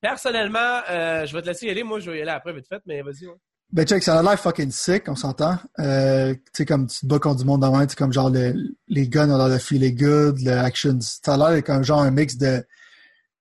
Personnellement, 0.01 0.81
euh, 0.89 1.25
je 1.25 1.35
vais 1.35 1.41
te 1.41 1.47
laisser 1.47 1.67
y 1.67 1.69
aller. 1.69 1.83
Moi, 1.83 1.99
je 1.99 2.11
vais 2.11 2.19
y 2.19 2.21
aller 2.21 2.31
après 2.31 2.53
vite 2.53 2.67
fait, 2.67 2.81
mais 2.85 3.01
vas-y. 3.01 3.27
ouais. 3.27 3.35
Ben, 3.71 3.85
check, 3.85 4.01
ça 4.01 4.17
a 4.17 4.23
l'air 4.23 4.39
fucking 4.39 4.71
sick, 4.71 5.03
on 5.07 5.15
s'entend. 5.15 5.59
Euh, 5.77 6.33
tu 6.33 6.41
sais, 6.53 6.65
comme 6.65 6.87
tu 6.87 7.01
te 7.01 7.05
bats 7.05 7.19
contre 7.19 7.41
du 7.41 7.45
monde 7.45 7.61
dans 7.61 7.85
tu 7.85 7.95
comme 7.95 8.11
genre 8.11 8.31
les 8.31 9.07
guns 9.07 9.29
ont 9.29 9.37
l'air 9.37 9.49
de 9.49 9.59
filer 9.59 9.93
good, 9.93 10.39
le 10.39 10.53
action. 10.53 10.97
Ça 11.01 11.35
a 11.35 11.51
l'air 11.51 11.63
comme 11.63 11.83
genre 11.83 12.01
un 12.01 12.09
mix 12.09 12.35
de, 12.35 12.65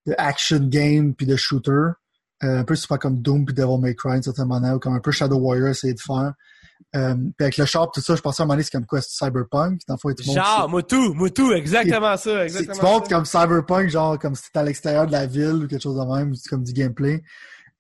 de 0.06 0.14
action 0.18 0.59
game 0.59 1.14
puis 1.14 1.24
de 1.24 1.34
shooter. 1.34 1.92
Euh, 2.44 2.59
un 2.59 2.64
peu 2.64 2.76
pas 2.88 2.98
comme 2.98 3.22
Doom 3.22 3.46
puis 3.46 3.54
Devil 3.54 3.78
May 3.80 3.94
Cry, 3.94 4.12
d'une 4.12 4.22
certaine 4.22 4.48
manière, 4.48 4.74
ou 4.74 4.78
comme 4.78 4.94
un 4.94 5.00
peu 5.00 5.11
Shadow 5.11 5.38
Warrior 5.38 5.68
essayer 5.68 5.94
de 5.94 6.00
faire. 6.00 6.34
Euh, 6.97 7.14
puis 7.14 7.45
avec 7.45 7.57
le 7.59 7.66
shop, 7.66 7.91
tout 7.93 8.01
ça, 8.01 8.16
je 8.16 8.22
pensais 8.22 8.43
à 8.43 8.45
un 8.45 8.47
moment 8.47 8.55
donné, 8.55 8.62
c'est 8.62 8.70
comme 8.70 8.87
quoi, 8.87 9.01
c'est 9.01 9.24
Cyberpunk. 9.24 9.81
Dans 9.87 9.97
le 10.05 10.33
genre, 10.33 10.68
Moutou, 10.68 11.12
Moutou, 11.14 11.53
exactement 11.53 12.16
ça, 12.16 12.45
exactement 12.45 12.79
Tu 12.79 12.85
montres 12.85 13.09
comme 13.09 13.24
Cyberpunk, 13.24 13.89
genre, 13.91 14.18
comme 14.18 14.35
si 14.35 14.45
c'était 14.45 14.61
à 14.61 14.62
l'extérieur 14.62 15.07
de 15.07 15.12
la 15.12 15.26
ville 15.26 15.64
ou 15.64 15.66
quelque 15.68 15.83
chose 15.83 15.97
de 15.97 16.16
même, 16.16 16.31
ou 16.31 16.35
c'est 16.35 16.49
comme 16.49 16.64
du 16.64 16.72
gameplay. 16.72 17.22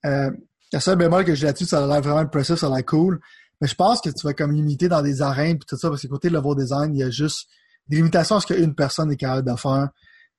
Euh, 0.04 0.30
le 0.72 0.78
seul 0.80 0.96
bémol 0.96 1.24
que 1.24 1.34
j'ai 1.34 1.46
là-dessus, 1.46 1.64
ça 1.64 1.82
a 1.82 1.86
l'air 1.86 2.02
vraiment 2.02 2.18
impressif, 2.18 2.56
ça 2.56 2.66
a 2.66 2.70
l'air 2.70 2.84
cool. 2.84 3.20
Mais 3.60 3.68
je 3.68 3.74
pense 3.74 4.00
que 4.00 4.10
tu 4.10 4.26
vas 4.26 4.34
comme 4.34 4.52
limiter 4.52 4.88
dans 4.88 5.02
des 5.02 5.22
arènes 5.22 5.58
puis 5.58 5.66
tout 5.66 5.76
ça, 5.76 5.88
parce 5.88 6.02
que 6.02 6.06
côté 6.06 6.28
level 6.28 6.54
design, 6.56 6.94
il 6.94 7.00
y 7.00 7.02
a 7.02 7.10
juste 7.10 7.48
des 7.88 7.96
limitations 7.96 8.36
à 8.36 8.40
ce 8.40 8.46
qu'une 8.46 8.74
personne 8.74 9.10
est 9.10 9.16
capable 9.16 9.50
de 9.50 9.56
faire. 9.56 9.88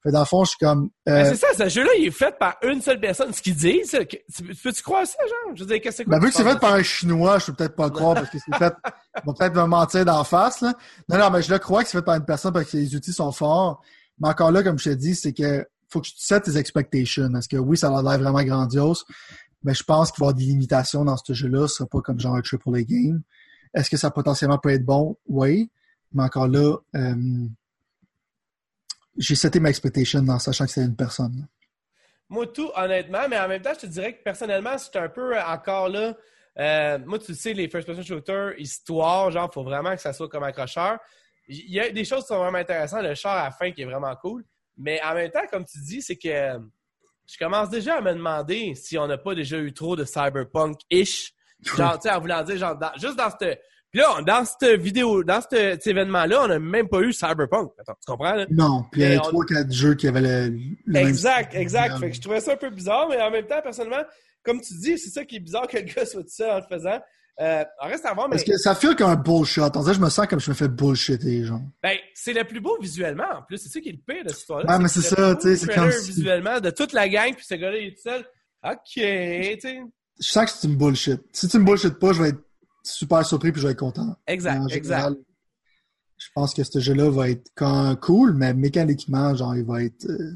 Fait 0.02 0.12
dans 0.12 0.20
le 0.20 0.26
fond, 0.26 0.46
je 0.46 0.52
suis 0.52 0.58
comme. 0.60 0.90
Euh... 1.10 1.26
c'est 1.26 1.36
ça, 1.36 1.48
ce 1.58 1.70
jeu-là, 1.70 1.90
il 1.98 2.08
est 2.08 2.12
fait 2.12 2.38
par 2.40 2.56
une 2.64 2.82
seule 2.82 3.02
personne. 3.02 3.34
Ce 3.34 3.42
qu'ils 3.42 3.56
disent, 3.56 3.92
peux-tu 3.92 4.82
croire 4.82 5.06
ça, 5.06 5.18
genre? 5.18 5.56
Je 5.56 5.64
veux 5.64 5.68
dire, 5.68 5.82
qu'est-ce 5.82 6.04
que 6.04 6.10
ben, 6.10 6.20
vu 6.20 6.30
que 6.30 6.36
c'est 6.36 6.44
fait 6.44 6.60
par 6.60 6.74
un 6.74 6.84
Chinois, 6.84 7.40
je 7.40 7.48
peux 7.48 7.54
peut-être 7.54 7.76
pas 7.76 7.86
le 7.86 7.92
croire 7.92 8.16
parce 8.16 8.30
que 8.30 8.38
c'est 8.38 8.58
fait. 8.58 8.74
Ils 9.18 9.26
vont 9.26 9.34
peut-être 9.34 9.56
me 9.56 9.66
mentir 9.66 10.06
d'en 10.06 10.24
face, 10.24 10.62
là. 10.62 10.74
Non, 11.10 11.18
non, 11.18 11.30
mais 11.32 11.42
je 11.42 11.52
le 11.52 11.60
crois 11.60 11.84
que 11.84 11.90
c'est 11.90 11.98
fait 11.98 12.06
par 12.06 12.16
une 12.16 12.26
personne 12.26 12.54
parce 12.54 12.72
que 12.72 12.78
les 12.78 12.96
outils 12.96 13.12
sont 13.12 13.32
forts. 13.34 13.82
Mais 14.20 14.30
encore 14.30 14.52
là, 14.52 14.64
comme 14.64 14.80
je 14.80 14.92
te 14.92 14.96
dis, 14.96 15.16
c'est 15.16 15.34
que 15.34 15.66
faut 15.90 16.00
que 16.00 16.08
tu 16.08 16.14
set 16.16 16.44
tes 16.44 16.58
expectations. 16.58 17.30
Parce 17.32 17.48
que 17.48 17.58
oui, 17.58 17.76
ça 17.78 17.88
a 17.88 18.02
l'air 18.02 18.20
vraiment 18.20 18.44
grandiose. 18.44 19.04
Mais 19.64 19.74
je 19.74 19.84
pense 19.84 20.12
qu'il 20.12 20.22
va 20.22 20.28
y 20.28 20.30
avoir 20.30 20.38
des 20.38 20.46
limitations 20.46 21.04
dans 21.04 21.18
ce 21.18 21.34
jeu-là. 21.34 21.68
Ce 21.68 21.76
sera 21.76 21.90
pas 21.90 22.00
comme 22.00 22.20
genre 22.20 22.36
un 22.36 22.42
triple 22.42 22.76
A 22.76 22.84
game. 22.84 23.22
Est-ce 23.74 23.90
que 23.90 23.98
ça 23.98 24.12
potentiellement 24.12 24.58
peut 24.58 24.70
être 24.70 24.86
bon? 24.86 25.18
Oui. 25.28 25.70
Mais 26.14 26.24
encore 26.24 26.48
là, 26.48 26.78
euh, 26.96 27.16
j'ai 29.20 29.36
seté 29.36 29.60
ma 29.60 29.70
expectation 29.70 30.28
en 30.28 30.40
sachant 30.40 30.66
que 30.66 30.72
c'est 30.72 30.82
une 30.82 30.96
personne. 30.96 31.48
Moi, 32.30 32.48
tout, 32.48 32.72
honnêtement, 32.76 33.28
mais 33.30 33.40
en 33.40 33.48
même 33.48 33.62
temps, 33.62 33.74
je 33.74 33.82
te 33.82 33.86
dirais 33.88 34.14
que 34.16 34.24
personnellement, 34.24 34.78
c'est 34.78 34.96
un 34.96 35.10
peu 35.10 35.38
encore 35.40 35.90
là. 35.90 36.16
Euh, 36.58 36.98
moi, 37.06 37.20
tu 37.20 37.36
sais, 37.36 37.54
les 37.54 37.68
first-person 37.68 38.04
shooters, 38.04 38.60
histoire, 38.60 39.30
genre, 39.32 39.52
faut 39.54 39.64
vraiment 39.64 39.96
que 39.96 40.02
ça 40.02 40.14
soit 40.14 40.30
comme 40.30 40.44
accrocheur. 40.44 41.00
Il 41.48 41.72
y 41.72 41.80
a 41.80 41.90
des 41.90 42.06
choses 42.06 42.22
qui 42.22 42.28
sont 42.28 42.38
vraiment 42.38 42.60
intéressantes. 42.60 43.04
Le 43.04 43.16
char 43.16 43.36
à 43.36 43.46
la 43.46 43.52
fin 43.52 43.72
qui 43.72 43.82
est 43.82 43.86
vraiment 43.86 44.16
cool. 44.16 44.46
Mais 44.78 45.02
en 45.04 45.14
même 45.16 45.32
temps, 45.32 45.46
comme 45.52 45.66
tu 45.66 45.80
dis, 45.80 46.02
c'est 46.02 46.16
que 46.16 46.60
je 47.26 47.38
commence 47.38 47.70
déjà 47.70 47.98
à 47.98 48.02
me 48.02 48.14
demander 48.14 48.76
si 48.76 48.98
on 48.98 49.08
n'a 49.08 49.18
pas 49.18 49.36
déjà 49.36 49.58
eu 49.58 49.74
trop 49.74 49.96
de 49.96 50.06
cyberpunk-ish. 50.06 51.34
Genre, 51.76 52.00
tu 52.00 52.08
sais, 52.08 52.16
en 52.16 52.22
voulant 52.22 52.42
dire, 52.44 52.58
genre, 52.58 52.80
juste 52.96 53.18
dans 53.18 53.30
cette 53.30 53.60
puis 53.92 54.02
là, 54.02 54.22
dans 54.22 54.46
cette 54.46 54.80
vidéo, 54.80 55.24
dans 55.24 55.42
cet, 55.42 55.86
événement-là, 55.86 56.44
on 56.44 56.48
n'a 56.48 56.60
même 56.60 56.88
pas 56.88 57.02
eu 57.02 57.12
Cyberpunk. 57.12 57.72
Attends, 57.80 57.94
tu 57.94 58.12
comprends? 58.12 58.36
Là? 58.36 58.46
Non, 58.52 58.84
puis 58.92 59.02
il 59.02 59.04
y 59.04 59.08
avait 59.08 59.18
trois, 59.18 59.46
quatre 59.46 59.72
jeux 59.72 59.96
qui 59.96 60.08
avaient 60.08 60.22
le, 60.22 60.60
le 60.86 61.00
Exact, 61.00 61.56
exact. 61.56 61.98
Fait 61.98 62.10
que 62.10 62.16
je 62.16 62.22
trouvais 62.22 62.40
ça 62.40 62.54
un 62.54 62.58
peu 62.58 62.70
bizarre, 62.70 63.08
mais 63.10 63.20
en 63.20 63.32
même 63.32 63.48
temps, 63.48 63.62
personnellement, 63.64 64.04
comme 64.44 64.62
tu 64.62 64.74
dis, 64.76 64.98
c'est 65.00 65.10
ça 65.10 65.26
qui 65.26 65.38
est 65.38 65.40
bizarre 65.40 65.68
que 65.68 65.78
le 65.78 65.84
gars 65.84 66.06
soit 66.06 66.22
tout 66.22 66.30
seul 66.30 66.52
en 66.52 66.58
le 66.58 66.64
faisant. 66.70 67.00
Euh, 67.42 67.64
on 67.82 67.88
reste 67.88 68.06
à 68.06 68.14
voir, 68.14 68.28
mais... 68.28 68.36
Parce 68.36 68.44
que 68.44 68.58
ça 68.58 68.76
fait 68.76 68.94
comme 68.96 69.10
un 69.10 69.16
bullshit. 69.16 69.76
En 69.76 69.94
je 69.94 70.00
me 70.00 70.10
sens 70.10 70.28
comme 70.28 70.42
je 70.42 70.50
me 70.52 70.56
fais 70.56 70.68
bullshitter, 70.68 71.46
genre. 71.46 71.62
Ben, 71.82 71.98
c'est 72.14 72.34
le 72.34 72.44
plus 72.44 72.60
beau 72.60 72.78
visuellement, 72.82 73.28
en 73.34 73.42
plus. 73.44 73.58
C'est 73.58 73.70
ça 73.70 73.80
qui 73.80 73.90
est 73.90 73.94
le 73.94 74.14
pire 74.14 74.24
de 74.24 74.30
cette 74.30 74.40
histoire-là. 74.40 74.72
Ouais, 74.72 74.84
mais 74.84 74.90
c'est 74.90 75.02
ça, 75.02 75.36
tu 75.36 75.48
sais, 75.48 75.56
c'est 75.56 75.74
comme... 75.74 75.90
visuellement, 75.90 76.60
de 76.60 76.70
toute 76.70 76.92
la 76.92 77.08
gang, 77.08 77.34
puis 77.34 77.46
ce 77.46 77.56
gars-là, 77.56 77.78
il 77.78 77.88
est 77.88 77.92
tout 77.92 78.10
seul. 78.10 78.26
OK, 78.64 78.78
tu 78.94 79.02
sais. 79.02 79.80
Je 80.20 80.28
sens 80.28 80.46
que 80.46 80.52
c'est 80.52 80.68
une 80.68 80.76
bullshit. 80.76 81.22
Si 81.32 81.48
tu 81.48 81.58
me 81.60 81.64
bullshit 81.64 81.98
pas, 81.98 82.12
je 82.12 82.22
vais 82.22 82.30
être 82.30 82.44
super 82.92 83.26
surpris 83.26 83.52
puis 83.52 83.62
je 83.62 83.68
vais 83.68 83.74
être 83.74 83.80
content. 83.80 84.16
Exact, 84.28 84.72
exact. 84.72 85.16
Je 86.18 86.28
pense 86.36 86.54
que 86.54 86.64
ce 86.64 86.80
jeu-là 86.80 87.10
va 87.10 87.30
être 87.30 87.50
quand 87.56 87.96
cool, 88.02 88.34
mais 88.34 88.54
mécaniquement, 88.54 89.34
genre, 89.36 89.56
il 89.56 89.64
va 89.64 89.84
être. 89.84 90.06
Euh, 90.06 90.34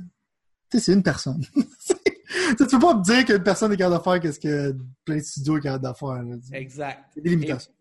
tu 0.69 0.77
sais, 0.77 0.85
c'est 0.85 0.93
une 0.93 1.03
personne. 1.03 1.43
tu 1.55 2.65
peux 2.67 2.79
pas 2.79 2.95
me 2.95 3.03
dire 3.03 3.25
qu'une 3.25 3.43
personne 3.43 3.73
est 3.73 3.77
capable 3.77 3.97
de 3.97 4.03
faire 4.03 4.19
qu'est-ce 4.21 4.39
que 4.39 4.75
plein 5.03 5.17
de 5.17 5.21
studios 5.21 5.57
est 5.57 5.61
capable 5.61 5.87
de 5.89 5.93
faire. 5.93 6.23
Exact. 6.53 7.03
C'est 7.13 7.21
des 7.21 7.31
limitations. 7.31 7.71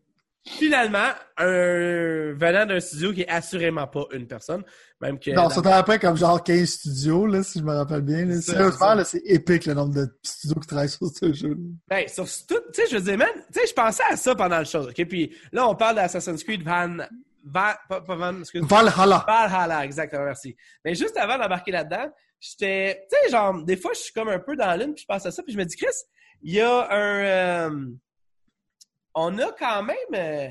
Finalement, 0.45 1.11
un 1.36 2.32
venant 2.34 2.66
d'un 2.66 2.80
studio 2.80 3.12
qui 3.12 3.20
est 3.20 3.28
assurément 3.28 3.86
pas 3.86 4.07
une 4.12 4.26
personne, 4.26 4.64
même 5.01 5.20
que... 5.20 5.30
Non, 5.30 5.49
ça 5.49 5.61
après 5.76 6.01
comme 6.01 6.16
genre 6.16 6.43
15 6.43 6.68
studios, 6.68 7.26
là, 7.26 7.45
si 7.45 7.61
je 7.61 7.64
me 7.64 7.72
rappelle 7.72 8.01
bien. 8.01 8.40
Sérieusement, 8.40 9.05
c'est 9.05 9.22
épique 9.24 9.66
le 9.66 9.74
nombre 9.74 9.95
de 9.95 10.09
studios 10.20 10.59
qui 10.61 10.66
travaillent 10.66 10.88
sur 10.88 11.07
ce 11.07 11.32
jeu. 11.32 11.57
Ben, 11.88 12.09
sur 12.09 12.24
tout, 12.49 12.61
tu 12.74 12.82
sais, 12.82 12.88
je 12.90 12.97
veux 12.97 13.03
dire, 13.03 13.18
man, 13.18 13.28
tu 13.53 13.61
sais, 13.61 13.68
je 13.68 13.72
pensais 13.72 14.03
à 14.11 14.16
ça 14.16 14.34
pendant 14.34 14.59
le 14.59 14.64
show, 14.64 14.88
ok? 14.88 15.07
Puis 15.07 15.32
là, 15.53 15.68
on 15.68 15.76
parle 15.76 15.97
d'Assassin's 15.97 16.43
Creed 16.43 16.64
Van... 16.64 16.97
Van, 17.45 17.72
pas, 17.88 18.01
pas 18.01 18.14
Van, 18.16 18.40
excuse 18.40 18.62
Valhalla. 18.62 19.24
Valhalla, 19.26 19.84
exactement, 19.84 20.24
merci. 20.24 20.57
Mais 20.84 20.95
juste 20.95 21.16
avant 21.16 21.38
d'embarquer 21.38 21.70
là-dedans, 21.70 22.09
j'étais, 22.40 23.07
tu 23.11 23.16
sais, 23.16 23.30
genre, 23.30 23.62
des 23.62 23.76
fois, 23.76 23.93
je 23.95 24.01
suis 24.01 24.12
comme 24.12 24.28
un 24.28 24.40
peu 24.40 24.57
dans 24.57 24.76
l'une, 24.76 24.95
puis 24.95 25.03
je 25.03 25.07
pense 25.07 25.24
à 25.24 25.30
ça, 25.30 25.43
puis 25.45 25.53
je 25.53 25.59
me 25.59 25.64
dis, 25.64 25.76
Chris, 25.76 25.95
il 26.43 26.55
y 26.55 26.61
a 26.61 26.88
un... 26.90 27.70
Euh, 27.70 27.86
on 29.14 29.38
a 29.38 29.52
quand 29.52 29.82
même. 29.82 29.96
Euh, 30.14 30.48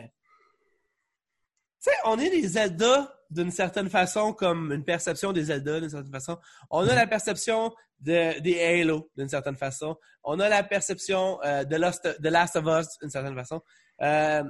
tu 1.83 1.89
sais, 1.89 1.97
on 2.05 2.19
est 2.19 2.29
des 2.29 2.47
Zelda 2.47 3.13
d'une 3.29 3.51
certaine 3.51 3.89
façon, 3.89 4.33
comme 4.33 4.71
une 4.71 4.83
perception 4.83 5.31
des 5.31 5.45
Zelda 5.45 5.79
d'une 5.79 5.89
certaine 5.89 6.11
façon. 6.11 6.37
On 6.69 6.87
a 6.87 6.93
la 6.93 7.07
perception 7.07 7.73
de, 7.99 8.39
des 8.39 8.61
Halo 8.61 9.09
d'une 9.17 9.29
certaine 9.29 9.55
façon. 9.55 9.95
On 10.23 10.39
a 10.39 10.49
la 10.49 10.63
perception 10.63 11.39
euh, 11.43 11.63
de, 11.63 11.75
Lost, 11.77 12.07
de 12.19 12.29
Last 12.29 12.55
of 12.55 12.65
Us 12.65 12.87
d'une 12.99 13.09
certaine 13.09 13.35
façon. 13.35 13.61
Euh, 14.01 14.43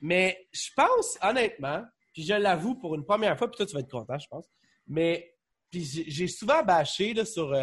mais 0.00 0.36
je 0.52 0.68
pense, 0.76 1.16
honnêtement, 1.22 1.84
puis 2.12 2.24
je 2.24 2.34
l'avoue 2.34 2.74
pour 2.74 2.94
une 2.96 3.04
première 3.04 3.38
fois, 3.38 3.48
puis 3.48 3.56
toi 3.56 3.66
tu 3.66 3.74
vas 3.74 3.80
être 3.80 3.90
content, 3.90 4.18
je 4.18 4.26
pense. 4.28 4.46
Mais 4.88 5.34
puis 5.70 5.84
j'ai 5.84 6.26
souvent 6.26 6.62
bâché 6.62 7.14
là, 7.14 7.24
sur 7.24 7.56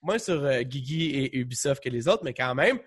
moins 0.00 0.18
sur 0.18 0.48
Gigi 0.62 1.10
et 1.10 1.36
Ubisoft 1.36 1.82
que 1.82 1.90
les 1.90 2.08
autres, 2.08 2.24
mais 2.24 2.32
quand 2.32 2.54
même 2.54 2.78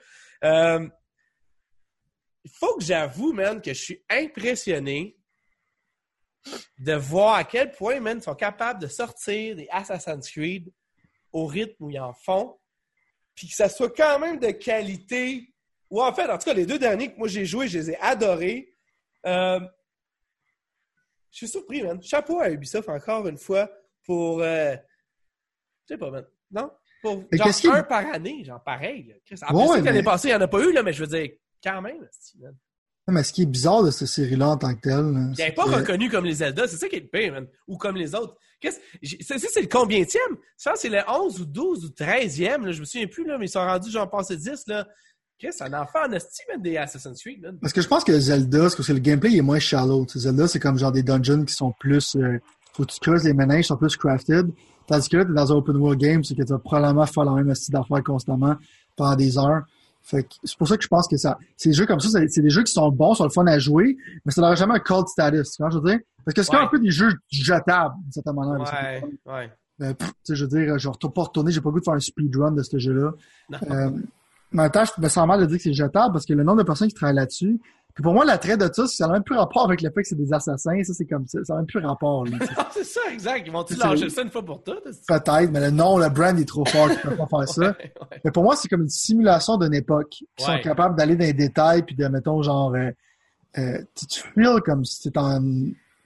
il 2.44 2.52
faut 2.52 2.78
que 2.78 2.84
j'avoue, 2.84 3.34
man, 3.34 3.62
que 3.62 3.74
je 3.74 3.82
suis 3.82 4.04
impressionné 4.10 5.18
de 6.80 6.94
voir 6.94 7.36
à 7.36 7.44
quel 7.44 7.72
point, 7.72 8.00
man, 8.00 8.18
ils 8.18 8.24
sont 8.24 8.36
capables 8.36 8.82
de 8.82 8.88
sortir 8.88 9.56
des 9.56 9.68
Assassin's 9.70 10.30
Creed 10.30 10.72
au 11.32 11.46
rythme 11.46 11.86
où 11.86 11.90
ils 11.90 12.00
en 12.00 12.14
font, 12.14 12.60
puis 13.36 13.48
que 13.48 13.54
ça 13.56 13.70
soit 13.70 13.96
quand 13.96 14.20
même 14.20 14.40
de 14.40 14.52
qualité. 14.52 15.54
Ou 15.90 16.02
en 16.02 16.14
fait, 16.14 16.30
en 16.30 16.38
tout 16.38 16.46
cas, 16.46 16.54
les 16.54 16.66
deux 16.66 16.80
derniers 16.80 17.14
que 17.14 17.18
moi 17.18 17.28
j'ai 17.28 17.46
joués, 17.46 17.68
je 17.68 17.78
les 17.78 17.92
ai 17.92 17.98
adorés. 17.98 18.76
Euh, 19.26 19.60
je 21.30 21.38
suis 21.38 21.48
surpris, 21.48 21.84
man. 21.84 22.02
Chapeau 22.02 22.40
à 22.40 22.50
Ubisoft 22.50 22.90
encore 22.90 23.28
une 23.28 23.38
fois 23.38 23.70
pour. 24.04 24.42
Euh, 24.42 24.76
je 25.84 25.94
sais 25.94 25.98
pas, 25.98 26.10
man. 26.10 26.26
Non? 26.50 26.72
Pour 27.02 27.24
genre 27.32 27.76
un 27.76 27.84
par 27.84 28.06
année, 28.14 28.44
genre 28.44 28.64
pareil. 28.64 29.16
Après 29.42 29.68
ouais, 29.68 29.82
l'année 29.82 30.04
passée, 30.04 30.28
il 30.28 30.32
n'y 30.32 30.38
en 30.38 30.42
a 30.42 30.48
pas 30.48 30.60
eu, 30.60 30.72
là, 30.72 30.84
mais 30.84 30.94
je 30.94 31.04
veux 31.04 31.08
dire, 31.08 31.32
quand 31.64 31.82
même, 31.82 32.08
Steven. 32.12 32.56
Mais 33.08 33.24
ce 33.24 33.34
qui 33.34 33.42
est 33.42 33.48
bizarre 33.48 33.84
de 33.84 33.92
cette 33.92 34.08
série-là 34.08 34.50
en 34.50 34.58
tant 34.58 34.74
que 34.74 34.82
telle. 34.82 35.34
Il 35.38 35.44
n'est 35.44 35.52
pas 35.52 35.64
reconnu 35.64 36.10
comme 36.10 36.26
les 36.26 36.36
Zelda, 36.36 36.68
c'est 36.68 36.78
ça 36.78 36.88
qui 36.88 36.96
est 36.96 37.02
le 37.02 37.08
pire, 37.08 37.34
man. 37.34 37.48
Ou 37.68 37.78
comme 37.78 37.98
les 37.98 38.16
autres. 38.16 38.36
Qu'est-ce... 38.60 38.80
C'est 39.02 39.62
le 39.62 39.68
combienième? 39.68 40.38
Ça, 40.56 40.74
c'est 40.76 40.90
le 40.90 41.00
11 41.08 41.42
ou 41.42 41.46
12 41.46 41.86
ou 41.86 41.90
13e, 41.90 42.64
là, 42.64 42.72
je 42.72 42.80
me 42.80 42.86
souviens 42.86 43.08
plus, 43.08 43.26
là, 43.26 43.38
mais 43.38 43.48
ils 43.48 43.50
sont 43.50 43.60
rendus, 43.60 43.90
j'en 43.90 44.08
passé 44.08 44.38
10, 44.38 44.68
là. 44.68 44.88
Qu'est-ce 45.40 45.58
c'est 45.58 45.64
un 45.64 45.82
enfant 45.82 46.02
en 46.06 46.60
des 46.60 46.78
Assassin's 46.78 47.20
Creed, 47.20 47.42
man. 47.42 47.58
Parce 47.60 47.74
que 47.74 47.82
je 47.82 47.88
pense 47.88 48.04
que 48.04 48.18
Zelda, 48.18 48.70
c'est 48.70 48.84
que 48.86 48.94
le 48.94 49.00
gameplay 49.00 49.36
est 49.36 49.42
moins 49.42 49.58
shallow. 49.58 50.06
Zelda, 50.08 50.48
c'est 50.48 50.60
comme 50.60 50.78
genre 50.78 50.92
des 50.92 51.02
dungeons 51.02 51.44
qui 51.44 51.56
sont 51.56 51.74
plus. 51.80 52.16
Euh, 52.16 52.40
faut 52.74 52.86
que 52.86 52.92
tu 52.92 53.00
creuses 53.00 53.24
les 53.24 53.34
ménages, 53.34 53.66
sont 53.66 53.78
plus 53.78 53.98
crafted. 53.98 54.52
Tandis 54.86 55.10
que 55.10 55.18
là, 55.18 55.24
dans 55.24 55.52
un 55.52 55.56
open 55.56 55.78
world 55.78 56.00
game, 56.00 56.24
c'est 56.24 56.36
que 56.36 56.44
tu 56.44 56.50
vas 56.50 56.60
probablement 56.60 57.08
faire 57.08 57.26
la 57.26 57.32
même 57.32 57.50
astuce 57.50 57.72
d'affaires 57.72 58.04
constamment 58.04 58.56
pendant 58.96 59.16
des 59.16 59.40
heures. 59.40 59.64
Fait 60.04 60.28
c'est 60.44 60.58
pour 60.58 60.68
ça 60.68 60.78
que 60.78 60.84
je 60.84 60.88
pense 60.88 61.08
que 61.08 61.18
ça, 61.18 61.38
des 61.64 61.74
jeux 61.74 61.86
comme 61.86 62.00
ça, 62.00 62.20
c'est 62.28 62.42
des 62.42 62.50
jeux 62.50 62.64
qui 62.64 62.72
sont 62.74 62.90
bons, 62.90 63.14
sont 63.14 63.24
le 63.24 63.30
fun 63.30 63.46
à 63.48 63.60
jouer, 63.60 63.98
mais 64.26 64.32
ça 64.32 64.42
n'aura 64.42 64.56
jamais 64.56 64.76
un 64.76 64.80
cold 64.80 65.08
status, 65.08 65.52
tu 65.52 65.62
vois, 65.62 65.70
je 65.70 65.78
veux 65.78 65.90
dire? 65.90 66.00
Parce 66.26 66.36
que 66.36 66.44
c'est 66.44 66.56
un 66.56 66.68
peu 66.68 66.80
des 66.80 66.92
jeux 66.92 67.12
jetables, 67.30 67.96
d'une 68.04 68.12
certaine 68.12 68.36
manière. 68.36 68.60
Ouais, 68.60 69.04
ouais. 69.26 69.52
Euh, 69.82 69.94
sais, 70.24 70.36
je 70.36 70.46
veux 70.46 70.50
dire, 70.50 70.78
je 70.78 70.90
ne 70.90 71.10
pas 71.10 71.22
retourner, 71.24 71.52
j'ai 71.52 71.62
pas 71.62 71.70
le 71.70 71.74
goût 71.74 71.80
de 71.80 71.86
faire 71.86 71.94
un 71.94 72.00
speedrun 72.00 72.52
de 72.52 72.62
ce 72.62 72.78
jeu-là. 72.78 73.12
Euh, 73.54 73.90
mais 74.52 74.60
en 74.60 74.64
même 74.64 74.72
temps, 74.72 74.84
je 74.86 75.02
me 75.02 75.08
sens 75.08 75.28
mal 75.28 75.40
de 75.40 75.46
dire 75.46 75.58
que 75.58 75.64
c'est 75.64 75.74
jetable 75.74 76.14
parce 76.14 76.26
que 76.26 76.34
le 76.34 76.44
nombre 76.44 76.60
de 76.60 76.64
personnes 76.64 76.90
qui 76.90 76.94
travaillent 76.94 77.16
là-dessus, 77.16 77.60
puis 77.94 78.04
pour 78.04 78.14
moi, 78.14 78.24
l'attrait 78.24 78.58
de 78.58 78.70
ça, 78.72 78.88
ça 78.88 79.08
n'a 79.08 79.14
même 79.14 79.24
plus 79.24 79.36
rapport 79.36 79.66
avec 79.66 79.82
le 79.82 79.90
fait 79.90 80.02
que 80.02 80.08
c'est 80.08 80.16
des 80.16 80.32
assassins. 80.32 80.82
Ça, 80.84 80.94
c'est 80.94 81.06
comme 81.06 81.28
ça. 81.28 81.40
Ça 81.44 81.54
n'a 81.54 81.60
même 81.60 81.68
plus 81.68 81.80
rapport. 81.80 82.26
c'est 82.72 82.84
ça, 82.84 83.02
exact. 83.12 83.44
Ils 83.46 83.52
vont-tu 83.52 83.76
lâcher 83.76 84.10
ça 84.10 84.22
une 84.22 84.32
fois 84.32 84.44
pour 84.44 84.64
toutes? 84.64 84.84
Peut-être, 85.08 85.52
mais 85.52 85.60
le 85.60 85.72
nom, 85.72 85.98
le 85.98 86.10
brand 86.10 86.38
est 86.40 86.46
trop 86.46 86.66
fort. 86.66 86.88
Ils 86.90 86.96
ne 86.96 87.16
peuvent 87.16 87.28
pas 87.28 87.46
faire 87.46 87.50
ça. 87.50 87.78
Mais 88.24 88.32
pour 88.32 88.44
moi, 88.44 88.56
c'est 88.56 88.68
comme 88.68 88.84
une 88.84 88.90
simulation 88.90 89.58
d'une 89.58 89.74
époque. 89.74 90.10
Qui 90.10 90.28
sont 90.38 90.60
capables 90.62 90.96
d'aller 90.96 91.16
dans 91.16 91.26
les 91.26 91.34
détails 91.34 91.84
puis 91.84 91.96
de, 91.96 92.08
mettons, 92.08 92.42
genre, 92.42 92.74
euh, 92.76 92.92
euh, 93.58 93.82
tu, 93.96 94.22
feels 94.36 94.62
comme 94.64 94.86
si 94.86 95.02
c'était 95.02 95.20
en, 95.20 95.42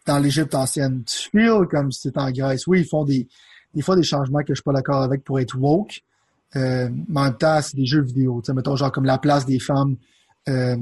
dans 0.05 0.19
l'Égypte 0.19 0.55
ancienne. 0.55 1.03
Tu 1.03 1.29
feels 1.29 1.67
comme 1.69 1.91
si 1.91 2.01
c'était 2.01 2.19
en 2.19 2.31
Grèce. 2.31 2.65
Oui, 2.67 2.81
ils 2.81 2.87
font 2.87 3.03
des, 3.03 3.27
des 3.73 3.81
fois 3.81 3.95
des 3.95 4.03
changements 4.03 4.39
que 4.39 4.49
je 4.49 4.55
suis 4.55 4.63
pas 4.63 4.73
d'accord 4.73 5.01
avec 5.01 5.23
pour 5.23 5.39
être 5.39 5.57
woke. 5.57 6.01
Euh, 6.55 6.89
mais 7.09 7.19
en 7.19 7.23
même 7.25 7.37
temps, 7.37 7.61
c'est 7.61 7.75
des 7.75 7.85
jeux 7.85 8.01
vidéo. 8.01 8.41
Tu 8.41 8.47
sais, 8.47 8.53
mettons, 8.53 8.75
genre 8.75 8.91
comme 8.91 9.05
la 9.05 9.17
place 9.17 9.45
des 9.45 9.59
femmes 9.59 9.97
euh, 10.47 10.77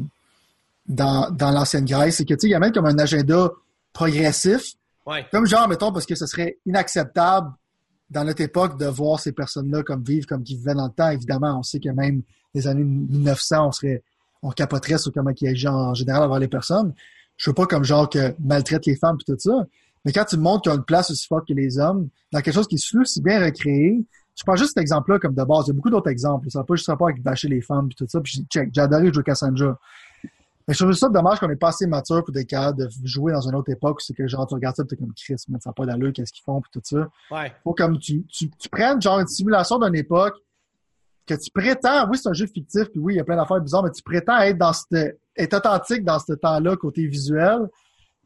dans, 0.88 1.30
dans 1.32 1.52
l'ancienne 1.52 1.86
Grèce, 1.86 2.18
c'est 2.18 2.26
que 2.26 2.34
tu 2.34 2.42
sais, 2.42 2.48
il 2.48 2.52
y 2.52 2.56
a 2.56 2.60
même 2.60 2.72
comme 2.72 2.86
un 2.86 2.98
agenda 2.98 3.52
progressif. 3.94 4.74
Ouais. 5.06 5.26
Comme 5.32 5.46
genre, 5.46 5.68
mettons, 5.68 5.92
parce 5.92 6.06
que 6.06 6.16
ce 6.16 6.26
serait 6.26 6.58
inacceptable 6.66 7.52
dans 8.10 8.24
notre 8.24 8.42
époque 8.42 8.80
de 8.80 8.86
voir 8.86 9.20
ces 9.20 9.32
personnes-là 9.32 9.84
comme 9.84 10.04
vivre 10.04 10.28
comme 10.28 10.44
qui 10.44 10.56
vivaient 10.56 10.76
dans 10.76 10.88
le 10.88 10.94
temps. 10.94 11.10
Évidemment, 11.10 11.60
on 11.60 11.64
sait 11.64 11.80
que 11.80 11.90
même 11.90 12.22
les 12.54 12.68
années 12.68 12.84
1900, 12.84 13.68
on 13.68 13.72
serait, 13.72 14.04
on 14.42 14.52
capoterait 14.52 14.98
sur 14.98 15.12
comment 15.12 15.32
ils 15.40 15.48
agissent 15.48 15.68
en 15.68 15.94
général 15.94 16.24
avoir 16.24 16.40
les 16.40 16.48
personnes. 16.48 16.94
Je 17.38 17.50
veux 17.50 17.56
pas 17.56 17.66
comme 17.66 17.84
genre 17.84 18.10
que 18.10 18.36
maltraite 18.40 18.86
les 18.86 18.96
femmes 18.96 19.18
et 19.20 19.32
tout 19.32 19.40
ça. 19.40 19.66
Mais 20.06 20.12
quand 20.12 20.26
tu 20.26 20.38
montres 20.38 20.64
qu'ils 20.64 20.72
ont 20.72 20.76
une 20.76 20.84
place 20.84 21.10
aussi 21.12 21.26
forte 21.28 21.48
que 21.48 21.54
les 21.54 21.80
hommes, 21.80 22.10
dans 22.32 22.42
quelque 22.42 22.54
chose 22.54 22.68
qui 22.68 22.78
se 22.78 22.90
flou 22.90 23.06
si 23.06 23.22
bien 23.22 23.44
recréé, 23.44 24.06
je 24.36 24.44
prends 24.44 24.56
juste 24.56 24.74
cet 24.76 24.82
exemple-là 24.82 25.20
comme 25.20 25.34
de 25.34 25.44
base. 25.44 25.66
Il 25.66 25.70
y 25.70 25.72
a 25.72 25.74
beaucoup 25.74 25.90
d'autres 25.90 26.10
exemples. 26.10 26.50
Ça 26.50 26.60
va 26.60 26.66
pas 26.66 26.76
juste 26.76 26.88
rapport 26.88 27.08
avec 27.08 27.22
bâcher 27.22 27.48
les 27.48 27.62
femmes 27.62 27.88
et 27.92 27.96
tout 27.96 28.06
ça. 28.08 28.20
Puis 28.22 28.46
check, 28.50 28.70
j'ai 28.74 28.82
adoré 28.82 29.14
jouer 29.14 29.24
Cassandra. 29.24 29.80
Mais 30.68 30.74
je 30.74 30.84
trouve 30.84 30.94
ça 30.94 31.10
dommage 31.10 31.40
qu'on 31.40 31.50
ait 31.50 31.56
pas 31.56 31.70
assez 31.70 31.88
mature 31.88 32.24
pour 32.24 32.34
des 32.34 32.46
cas 32.46 32.72
de 32.72 32.88
jouer 33.04 33.34
dans 33.34 33.42
une 33.42 33.56
autre 33.56 33.72
époque 33.72 33.98
où 33.98 34.00
c'est 34.02 34.14
que 34.14 34.28
genre 34.28 34.48
tu 34.48 34.54
regardes 34.54 34.76
ça 34.76 34.84
t'es 34.86 34.96
comme 34.96 35.14
Chris, 35.14 35.36
mais 35.50 35.60
ça 35.60 35.70
n'a 35.70 35.74
pas 35.74 35.86
d'allure, 35.86 36.14
qu'est-ce 36.14 36.32
qu'ils 36.32 36.44
font 36.44 36.62
puis 36.62 36.72
tout 36.72 36.82
ça. 36.84 37.10
Ouais. 37.32 37.54
Faut 37.64 37.74
comme 37.74 38.00
tu, 38.00 38.24
tu, 38.28 38.50
tu 38.50 38.70
prennes 38.70 39.02
genre 39.02 39.20
une 39.20 39.28
simulation 39.28 39.78
d'une 39.80 39.96
époque 39.96 40.36
que 41.26 41.34
tu 41.34 41.52
prétends, 41.52 42.10
oui 42.10 42.18
c'est 42.18 42.30
un 42.30 42.34
jeu 42.34 42.48
fictif 42.48 42.86
puis 42.86 43.00
oui 43.00 43.14
il 43.16 43.18
y 43.18 43.20
a 43.20 43.24
plein 43.24 43.36
d'affaires 43.36 43.62
bizarres, 43.62 43.84
mais 43.84 43.92
tu 43.92 44.04
prétends 44.04 44.40
être 44.40 44.58
dans 44.58 44.74
cette, 44.74 45.20
être 45.36 45.54
authentique 45.54 46.04
dans 46.04 46.20
ce 46.20 46.34
temps-là 46.34 46.76
côté 46.78 47.08
visuel, 47.08 47.70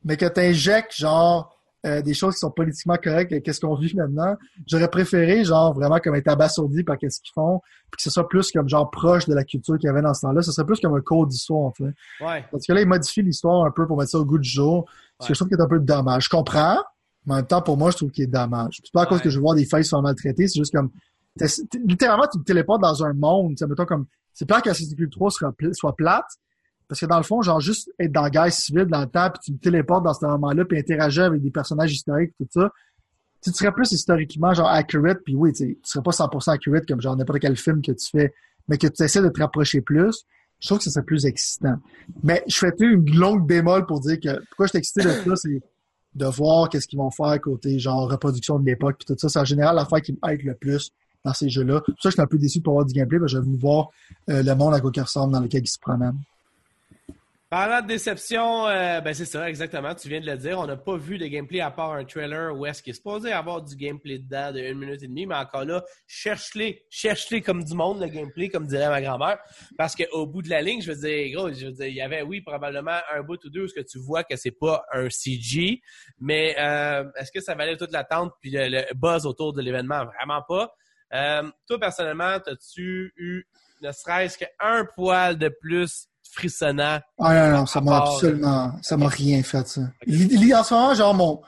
mais 0.04 0.18
que 0.18 0.26
tu 0.26 0.40
injectes 0.40 0.94
genre 0.94 1.57
euh, 1.88 2.02
des 2.02 2.14
choses 2.14 2.34
qui 2.36 2.40
sont 2.40 2.52
politiquement 2.52 2.98
correctes 3.02 3.32
et 3.32 3.42
qu'est-ce 3.42 3.62
qu'on 3.62 3.76
vit 3.76 3.96
maintenant. 3.96 4.36
J'aurais 4.68 4.90
préféré, 4.90 5.44
genre, 5.44 5.74
vraiment 5.74 5.98
comme 6.00 6.16
être 6.16 6.28
abasourdi 6.28 6.84
par 6.84 6.98
qu'est-ce 6.98 7.22
qu'ils 7.22 7.32
font, 7.34 7.62
puis 7.92 7.98
que 7.98 8.02
ce 8.04 8.10
soit 8.10 8.28
plus 8.28 8.52
comme, 8.52 8.68
genre, 8.68 8.90
proche 8.92 9.26
de 9.28 9.34
la 9.34 9.44
culture 9.44 9.78
qu'il 9.78 9.88
y 9.88 9.90
avait 9.90 10.02
dans 10.02 10.14
ce 10.14 10.22
temps-là. 10.22 10.42
Ce 10.42 10.52
serait 10.52 10.66
plus 10.66 10.80
comme 10.80 10.94
un 10.96 11.02
code 11.02 11.30
d'histoire, 11.30 11.62
en 11.62 11.72
fait. 11.72 11.94
Ouais. 12.22 12.46
Parce 12.52 12.66
que 12.68 12.74
là, 12.74 12.82
ils 12.82 12.88
modifient 12.88 13.24
l'histoire 13.24 13.66
un 13.66 13.72
peu 13.72 13.88
pour 13.88 13.98
mettre 13.98 14.12
ça 14.12 14.20
au 14.20 14.26
goût 14.26 14.38
du 14.38 14.50
jour. 14.50 14.86
Ce 15.20 15.24
Ouais. 15.24 15.28
que 15.30 15.34
je 15.34 15.40
trouve 15.40 15.48
qu'il 15.48 15.58
est 15.58 15.64
un 15.64 15.68
peu 15.68 15.80
dommage. 15.80 16.26
Je 16.26 16.30
comprends, 16.30 16.78
mais 17.26 17.34
en 17.34 17.38
même 17.38 17.48
temps, 17.48 17.62
pour 17.62 17.78
moi, 17.78 17.92
je 17.92 17.98
trouve 17.98 18.12
qu'il 18.12 18.24
est 18.26 18.28
dommage. 18.28 18.80
C'est 18.84 18.92
pas 18.92 19.04
à 19.04 19.06
cause 19.06 19.22
que 19.22 19.30
je 19.30 19.38
veux 19.38 19.42
voir 19.42 19.56
des 19.56 19.66
failles 19.66 19.84
se 19.86 19.90
faire 19.90 20.02
maltraiter, 20.02 20.48
c'est 20.48 20.60
juste 20.60 20.74
comme, 20.76 20.92
littéralement, 21.86 22.26
tu 22.32 22.40
te 22.40 22.44
téléportes 22.44 22.82
dans 22.82 23.04
un 23.04 23.14
monde, 23.14 23.52
tu 23.52 23.58
sais, 23.58 23.68
mettons 23.68 23.86
comme, 23.86 24.06
c'est 24.34 24.48
pas 24.48 24.62
que 24.62 24.70
Assassin's 24.70 24.96
Creed 24.96 25.10
3 25.12 25.32
soit, 25.32 25.52
pla- 25.54 25.74
soit 25.74 25.96
plate, 25.96 26.26
parce 26.88 27.02
que 27.02 27.06
dans 27.06 27.18
le 27.18 27.24
fond, 27.24 27.42
genre, 27.42 27.60
juste 27.60 27.92
être 28.00 28.12
dans 28.12 28.22
la 28.22 28.30
guerre 28.30 28.52
civile 28.52 28.86
dans 28.86 29.02
le 29.02 29.08
temps, 29.08 29.30
puis 29.30 29.40
tu 29.44 29.52
me 29.54 29.58
téléportes 29.58 30.04
dans 30.04 30.14
ce 30.14 30.26
moment-là, 30.26 30.66
puis 30.66 30.80
interagir 30.80 31.26
avec 31.26 31.42
des 31.42 31.52
personnages 31.52 31.92
historiques, 31.92 32.34
tout 32.40 32.48
ça, 32.50 32.72
tu 33.42 33.52
serais 33.52 33.72
plus 33.72 33.92
historiquement, 33.92 34.54
genre, 34.54 34.68
accurate, 34.68 35.20
puis 35.24 35.36
oui, 35.36 35.54
tu 35.54 35.78
serais 35.84 36.04
pas 36.04 36.12
100% 36.12 36.52
accurate 36.52 36.86
comme 36.88 37.02
genre 37.02 37.16
n'importe 37.16 37.40
quel 37.40 37.56
film 37.56 37.82
que 37.82 37.92
tu 37.92 38.10
fais, 38.10 38.34
mais 38.68 38.78
que 38.78 38.88
tu 38.88 39.04
essaies 39.04 39.22
de 39.22 39.30
te 39.30 39.40
rapprocher 39.40 39.82
plus, 39.82 40.26
je 40.60 40.68
trouve 40.68 40.80
que 40.80 40.86
ce 40.86 40.90
serait 40.90 41.06
plus 41.06 41.26
excitant. 41.26 41.76
Mais 42.24 42.44
je 42.48 42.58
fais 42.58 42.72
une 42.80 43.16
longue 43.16 43.46
bémol 43.46 43.86
pour 43.86 44.00
dire 44.00 44.20
que 44.20 44.40
pourquoi 44.48 44.66
je 44.66 44.72
suis 44.72 44.80
excité 44.80 45.04
de 45.04 45.10
ça, 45.10 45.36
c'est 45.36 45.62
de 46.16 46.26
voir 46.26 46.70
qu'est-ce 46.70 46.88
qu'ils 46.88 46.98
vont 46.98 47.12
faire 47.12 47.40
côté 47.40 47.78
genre 47.78 48.10
reproduction 48.10 48.60
de 48.60 48.66
l'époque 48.66 48.98
puis 48.98 49.06
tout 49.06 49.20
ça. 49.20 49.30
C'est 49.30 49.40
en 49.40 49.46
général 49.46 49.76
l'affaire 49.76 50.02
qui 50.02 50.18
hype 50.26 50.42
le 50.44 50.56
plus 50.56 50.92
dans 51.24 51.34
ces 51.34 51.50
jeux-là. 51.50 51.82
Pour 51.82 51.94
ça 52.02 52.10
je 52.10 52.14
suis 52.14 52.22
un 52.22 52.28
peu 52.28 52.40
déçu 52.40 52.62
pas 52.62 52.72
avoir 52.72 52.86
du 52.86 52.94
gameplay, 52.94 53.20
que 53.20 53.28
j'ai 53.28 53.40
voulu 53.40 53.58
voir 53.58 53.90
euh, 54.30 54.42
le 54.42 54.56
monde 54.56 54.74
à 54.74 54.82
quoi 54.82 54.92
il 54.96 55.02
ressemble 55.02 55.34
dans 55.34 55.40
lequel 55.40 55.62
ils 55.64 55.70
se 55.70 55.78
promènent. 55.80 56.20
Parlant 57.50 57.82
de 57.82 57.88
déception, 57.88 58.68
euh, 58.68 59.00
ben 59.00 59.14
c'est 59.14 59.24
ça, 59.24 59.48
exactement. 59.48 59.96
Tu 59.96 60.10
viens 60.10 60.20
de 60.20 60.26
le 60.26 60.36
dire. 60.36 60.60
On 60.60 60.68
n'a 60.68 60.76
pas 60.76 60.98
vu 60.98 61.18
de 61.18 61.26
gameplay 61.28 61.62
à 61.62 61.72
part 61.72 61.94
un 61.94 62.04
trailer 62.04 62.54
où 62.54 62.66
est-ce 62.66 62.84
qu'il 62.84 62.92
est 62.92 62.96
supposé 62.96 63.32
avoir 63.32 63.62
du 63.62 63.74
gameplay 63.78 64.20
dedans 64.20 64.52
de 64.52 64.60
une 64.60 64.78
minute 64.78 65.02
et 65.02 65.08
demie, 65.08 65.26
mais 65.26 65.36
encore 65.36 65.64
là, 65.64 65.82
cherche-les, 66.08 66.86
cherche-les 66.90 67.42
comme 67.42 67.64
du 67.64 67.74
monde, 67.74 68.02
le 68.02 68.08
gameplay, 68.08 68.50
comme 68.50 68.68
dirait 68.68 68.90
ma 68.90 69.02
grand-mère. 69.02 69.38
Parce 69.78 69.96
qu'au 69.96 70.28
bout 70.28 70.42
de 70.42 70.50
la 70.50 70.62
ligne, 70.62 70.82
je 70.82 70.92
veux 70.92 71.00
dire, 71.00 71.38
gros, 71.38 71.54
je 71.54 71.68
veux 71.68 71.72
dire, 71.72 71.86
il 71.86 71.96
y 71.96 72.02
avait, 72.02 72.22
oui, 72.22 72.42
probablement 72.42 73.00
un 73.14 73.22
bout 73.22 73.42
ou 73.46 73.50
deux 73.50 73.64
où 73.64 73.68
ce 73.70 73.76
que 73.76 73.86
tu 73.88 73.98
vois 73.98 74.26
que 74.26 74.36
c'est 74.36 74.52
pas 74.52 74.84
un 74.92 75.10
CG, 75.10 75.80
mais 76.20 76.54
euh, 76.60 77.06
est-ce 77.16 77.32
que 77.32 77.40
ça 77.40 77.56
valait 77.56 77.78
toute 77.78 77.94
l'attente 77.94 78.34
puis 78.42 78.52
le, 78.54 78.94
buzz 78.94 79.26
autour 79.26 79.54
de 79.54 79.62
l'événement? 79.62 80.04
Vraiment 80.04 80.42
pas. 80.46 80.74
Euh, 81.14 81.50
toi, 81.66 81.80
personnellement, 81.80 82.40
as-tu 82.46 83.14
eu 83.16 83.48
ne 83.82 83.92
serait-ce 83.92 84.38
qu'un 84.38 84.86
poil 84.96 85.38
de 85.38 85.50
plus 85.50 86.10
frissonnant 86.34 87.00
Ah 87.20 87.50
non, 87.50 87.58
non, 87.60 87.66
ça 87.66 87.82
m'a 87.82 87.98
absolument, 87.98 88.74
ça 88.82 88.98
m'a 88.98 89.08
rien 89.08 89.42
fait, 89.44 89.68
ça. 89.68 89.82
L'idée, 90.06 90.54
en 90.54 90.64
ce 90.64 90.74
moment, 90.74 90.94
genre, 90.94 91.14
mon, 91.14 91.42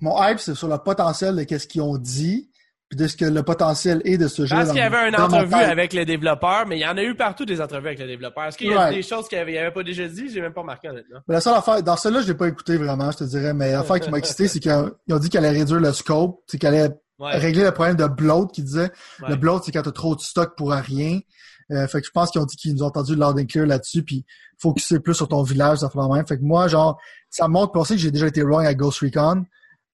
mon 0.00 0.22
hype, 0.22 0.38
c'est 0.38 0.54
sur 0.54 0.68
le 0.68 0.78
potentiel 0.78 1.36
de 1.36 1.42
qu'est-ce 1.44 1.66
qu'ils 1.66 1.82
ont 1.82 1.96
dit, 1.98 2.50
puis 2.88 2.96
de 2.96 3.06
ce 3.08 3.16
que 3.16 3.24
le 3.24 3.42
potentiel 3.42 4.00
est 4.04 4.16
de 4.16 4.28
ce 4.28 4.46
jeu. 4.46 4.54
Parce 4.54 4.68
qu'il 4.70 4.78
y 4.78 4.82
avait 4.82 5.08
une 5.08 5.16
entrevue 5.16 5.54
avec 5.54 5.92
les 5.92 6.04
développeurs, 6.04 6.66
mais 6.66 6.76
il 6.78 6.82
y 6.82 6.86
en 6.86 6.96
a 6.96 7.02
eu 7.02 7.14
partout 7.16 7.44
des 7.44 7.60
entrevues 7.60 7.88
avec 7.88 7.98
les 7.98 8.06
développeurs. 8.06 8.44
Est-ce 8.44 8.58
qu'il 8.58 8.70
y 8.70 8.74
a 8.74 8.90
des 8.90 9.02
choses 9.02 9.28
qu'il 9.28 9.44
n'y 9.44 9.56
avait, 9.58 9.70
pas 9.72 9.82
déjà 9.82 10.06
dit? 10.06 10.28
J'ai 10.32 10.40
même 10.40 10.52
pas 10.52 10.60
remarqué, 10.60 10.88
honnêtement. 10.88 11.18
Mais 11.26 11.34
la 11.34 11.40
seule 11.40 11.54
affaire, 11.54 11.82
dans 11.82 11.96
celle-là, 11.96 12.20
je 12.22 12.28
l'ai 12.28 12.34
pas 12.34 12.46
écouté 12.46 12.76
vraiment, 12.76 13.10
je 13.10 13.18
te 13.18 13.24
dirais, 13.24 13.54
mais 13.54 13.72
l'affaire 13.72 13.98
qui 14.00 14.10
m'a 14.10 14.18
excité, 14.18 14.46
c'est 14.46 14.60
qu'ils 14.60 14.72
ont 14.72 15.18
dit 15.18 15.30
qu'elle 15.30 15.44
allait 15.44 15.58
réduire 15.58 15.80
le 15.80 15.92
scope, 15.92 16.40
c'est 16.46 16.58
qu'elle 16.58 16.74
allait 16.74 16.94
Ouais. 17.18 17.34
régler 17.38 17.64
le 17.64 17.70
problème 17.72 17.96
de 17.96 18.04
bloat 18.06 18.48
qu'ils 18.52 18.64
disaient. 18.64 18.90
Ouais. 19.22 19.30
Le 19.30 19.36
bloat, 19.36 19.62
c'est 19.64 19.72
quand 19.72 19.80
t'as 19.80 19.90
trop 19.90 20.14
de 20.14 20.20
stock 20.20 20.54
pour 20.54 20.70
rien. 20.72 21.20
Euh, 21.72 21.86
fait 21.88 22.00
que 22.00 22.06
je 22.06 22.12
pense 22.12 22.30
qu'ils 22.30 22.40
ont 22.40 22.44
dit 22.46 22.56
qu'ils 22.56 22.74
nous 22.74 22.82
ont 22.82 22.86
entendu 22.86 23.14
loud 23.16 23.38
and 23.38 23.46
clear 23.46 23.66
là-dessus, 23.66 24.02
puis 24.04 24.24
focuser 24.58 25.00
plus 25.00 25.14
sur 25.14 25.26
ton 25.28 25.42
village, 25.42 25.78
ça 25.78 25.90
fait 25.90 25.98
la 25.98 26.08
même. 26.08 26.26
Fait 26.26 26.38
que 26.38 26.42
moi, 26.44 26.68
genre, 26.68 26.98
ça 27.28 27.48
montre, 27.48 27.72
pour 27.72 27.86
ça 27.86 27.94
que 27.94 28.00
j'ai 28.00 28.10
déjà 28.12 28.28
été 28.28 28.42
wrong 28.42 28.64
à 28.64 28.74
Ghost 28.74 29.00
Recon, 29.00 29.44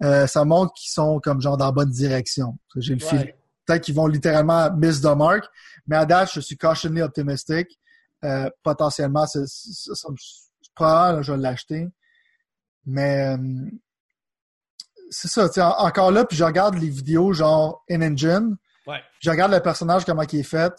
euh, 0.03 0.27
ça 0.27 0.45
montre 0.45 0.73
qu'ils 0.75 0.91
sont 0.91 1.19
comme 1.21 1.41
genre 1.41 1.57
dans 1.57 1.67
la 1.67 1.73
bonne 1.73 1.91
direction. 1.91 2.59
J'ai 2.77 2.95
le 2.95 3.03
Ouais. 3.05 3.09
feeling. 3.11 3.33
Peut-être 3.65 3.85
qu'ils 3.85 3.95
vont 3.95 4.07
littéralement 4.07 4.71
miss 4.75 5.01
the 5.01 5.17
mark, 5.17 5.45
mais 5.87 5.97
à 5.97 6.05
date, 6.05 6.31
je 6.35 6.41
suis 6.41 6.57
cautiously 6.57 7.01
optimistic. 7.01 7.79
Euh, 8.25 8.51
potentiellement, 8.63 9.27
c'est, 9.27 9.45
probablement, 10.75 11.23
je 11.23 11.33
vais 11.33 11.39
l'acheter. 11.39 11.89
Mais 12.85 13.35
euh, 13.37 13.71
c'est 15.11 15.29
ça, 15.29 15.49
tu 15.49 15.61
encore 15.61 16.11
là, 16.11 16.25
puis 16.25 16.37
je 16.37 16.45
regarde 16.45 16.75
les 16.77 16.89
vidéos 16.89 17.33
genre 17.33 17.83
in-engine, 17.91 18.57
Ouais. 18.87 19.01
je 19.21 19.31
regarde 19.31 19.53
le 19.53 19.61
personnage, 19.61 20.05
comment 20.05 20.23
il 20.23 20.41
est 20.41 20.43
fait. 20.43 20.73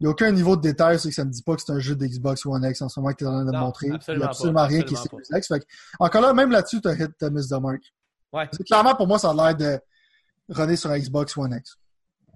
Il 0.00 0.04
n'y 0.04 0.06
a 0.06 0.10
aucun 0.12 0.32
niveau 0.32 0.56
de 0.56 0.62
détail, 0.62 0.98
c'est 0.98 1.10
que 1.10 1.14
ça 1.14 1.26
me 1.26 1.30
dit 1.30 1.42
pas 1.42 1.54
que 1.56 1.62
c'est 1.62 1.72
un 1.72 1.78
jeu 1.78 1.94
d'Xbox 1.94 2.46
One 2.46 2.64
X 2.64 2.80
en 2.80 2.88
ce 2.88 2.98
moment 2.98 3.12
que 3.12 3.18
tu 3.18 3.24
es 3.24 3.26
en 3.26 3.32
train 3.32 3.44
de 3.44 3.52
Non, 3.52 3.58
montrer. 3.60 3.86
Il 3.88 3.90
n'y 3.90 3.96
absolument 3.96 4.24
a 4.24 4.28
absolument 4.28 4.66
rien 4.66 4.82
qui 4.82 4.94
est 4.94 4.96
Series 4.96 5.22
X. 5.36 5.48
Fait 5.48 5.60
que, 5.60 5.64
encore 5.98 6.22
là, 6.22 6.32
même 6.32 6.50
là-dessus, 6.50 6.80
tu 6.80 6.88
as 6.88 6.94
hit, 6.94 7.22
miss 7.30 7.48
the 7.48 7.60
mark. 7.60 7.82
Ouais. 8.32 8.48
Clairement, 8.64 8.94
pour 8.94 9.06
moi, 9.06 9.18
ça 9.18 9.30
a 9.30 9.34
l'air 9.34 9.54
de 9.54 9.78
runner 10.48 10.76
sur 10.76 10.90
Xbox 10.90 11.36
One 11.36 11.54
X. 11.54 11.76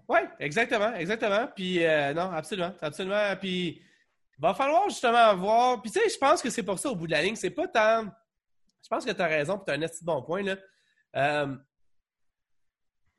Oui, 0.09 0.19
exactement, 0.39 0.95
exactement. 0.95 1.49
Puis 1.57 1.83
euh, 1.83 2.13
non, 2.13 2.31
absolument, 2.33 2.75
absolument. 2.83 3.35
Puis 3.41 3.81
va 4.39 4.53
falloir 4.53 4.89
justement 4.91 5.35
voir. 5.35 5.81
Puis 5.81 5.91
tu 5.91 6.01
sais, 6.01 6.09
je 6.09 6.19
pense 6.19 6.43
que 6.43 6.51
c'est 6.51 6.63
pour 6.63 6.79
ça 6.79 6.91
au 6.91 6.97
bout 6.97 7.07
de 7.07 7.13
la 7.13 7.23
ligne, 7.23 7.37
c'est 7.37 7.49
pas 7.49 7.67
tant. 7.67 8.05
Je 8.83 8.89
pense 8.91 9.07
que 9.07 9.13
tu 9.13 9.23
as 9.23 9.27
raison, 9.27 9.57
puis 9.57 9.65
tu 9.67 9.71
as 9.73 9.75
un 9.75 9.79
de 9.79 10.05
bon 10.05 10.23
point 10.23 10.43
là. 10.43 10.57
Euh, 11.17 11.57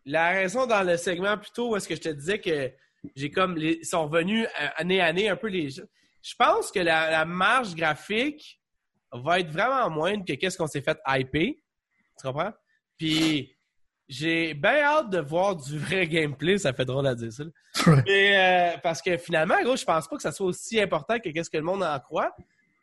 la 0.06 0.30
raison 0.30 0.68
dans 0.68 0.84
le 0.84 0.98
segment 0.98 1.36
plutôt 1.38 1.72
où 1.72 1.76
est-ce 1.76 1.88
que 1.88 1.96
je 1.96 2.02
te 2.02 2.10
disais 2.10 2.40
que 2.40 2.72
j'ai 3.16 3.32
comme 3.32 3.56
les 3.56 3.84
sont 3.84 4.08
revenus 4.08 4.48
euh, 4.62 4.68
année 4.78 5.02
à 5.02 5.06
année 5.06 5.30
un 5.30 5.36
peu 5.36 5.48
les. 5.48 5.70
Je 5.70 6.34
pense 6.38 6.72
que 6.72 6.80
la, 6.80 7.12
la 7.12 7.26
marge 7.26 7.76
graphique 7.76 8.60
va 9.12 9.40
être 9.40 9.50
vraiment 9.50 9.90
moindre 9.90 10.26
que 10.26 10.34
qu'est-ce 10.34 10.58
qu'on 10.58 10.68
s'est 10.68 10.82
fait 10.82 11.00
hyper. 11.08 11.54
Tu 12.20 12.28
comprends? 12.28 12.54
Puis 12.98 13.56
j'ai 14.08 14.54
bien 14.54 14.82
hâte 14.82 15.10
de 15.10 15.20
voir 15.20 15.56
du 15.56 15.78
vrai 15.78 16.08
gameplay. 16.08 16.58
Ça 16.58 16.74
fait 16.74 16.86
drôle 16.86 17.08
à 17.08 17.16
dire 17.16 17.32
ça. 17.32 17.44
Mais 18.06 18.74
euh, 18.76 18.78
parce 18.84 19.02
que 19.02 19.18
finalement, 19.18 19.56
gros, 19.64 19.76
je 19.76 19.86
pense 19.86 20.08
pas 20.08 20.16
que 20.16 20.22
ça 20.22 20.32
soit 20.32 20.48
aussi 20.48 20.80
important 20.80 21.20
que 21.20 21.30
qu'est-ce 21.30 21.50
que 21.50 21.58
le 21.58 21.64
monde 21.64 21.84
en 21.84 22.00
croit. 22.00 22.36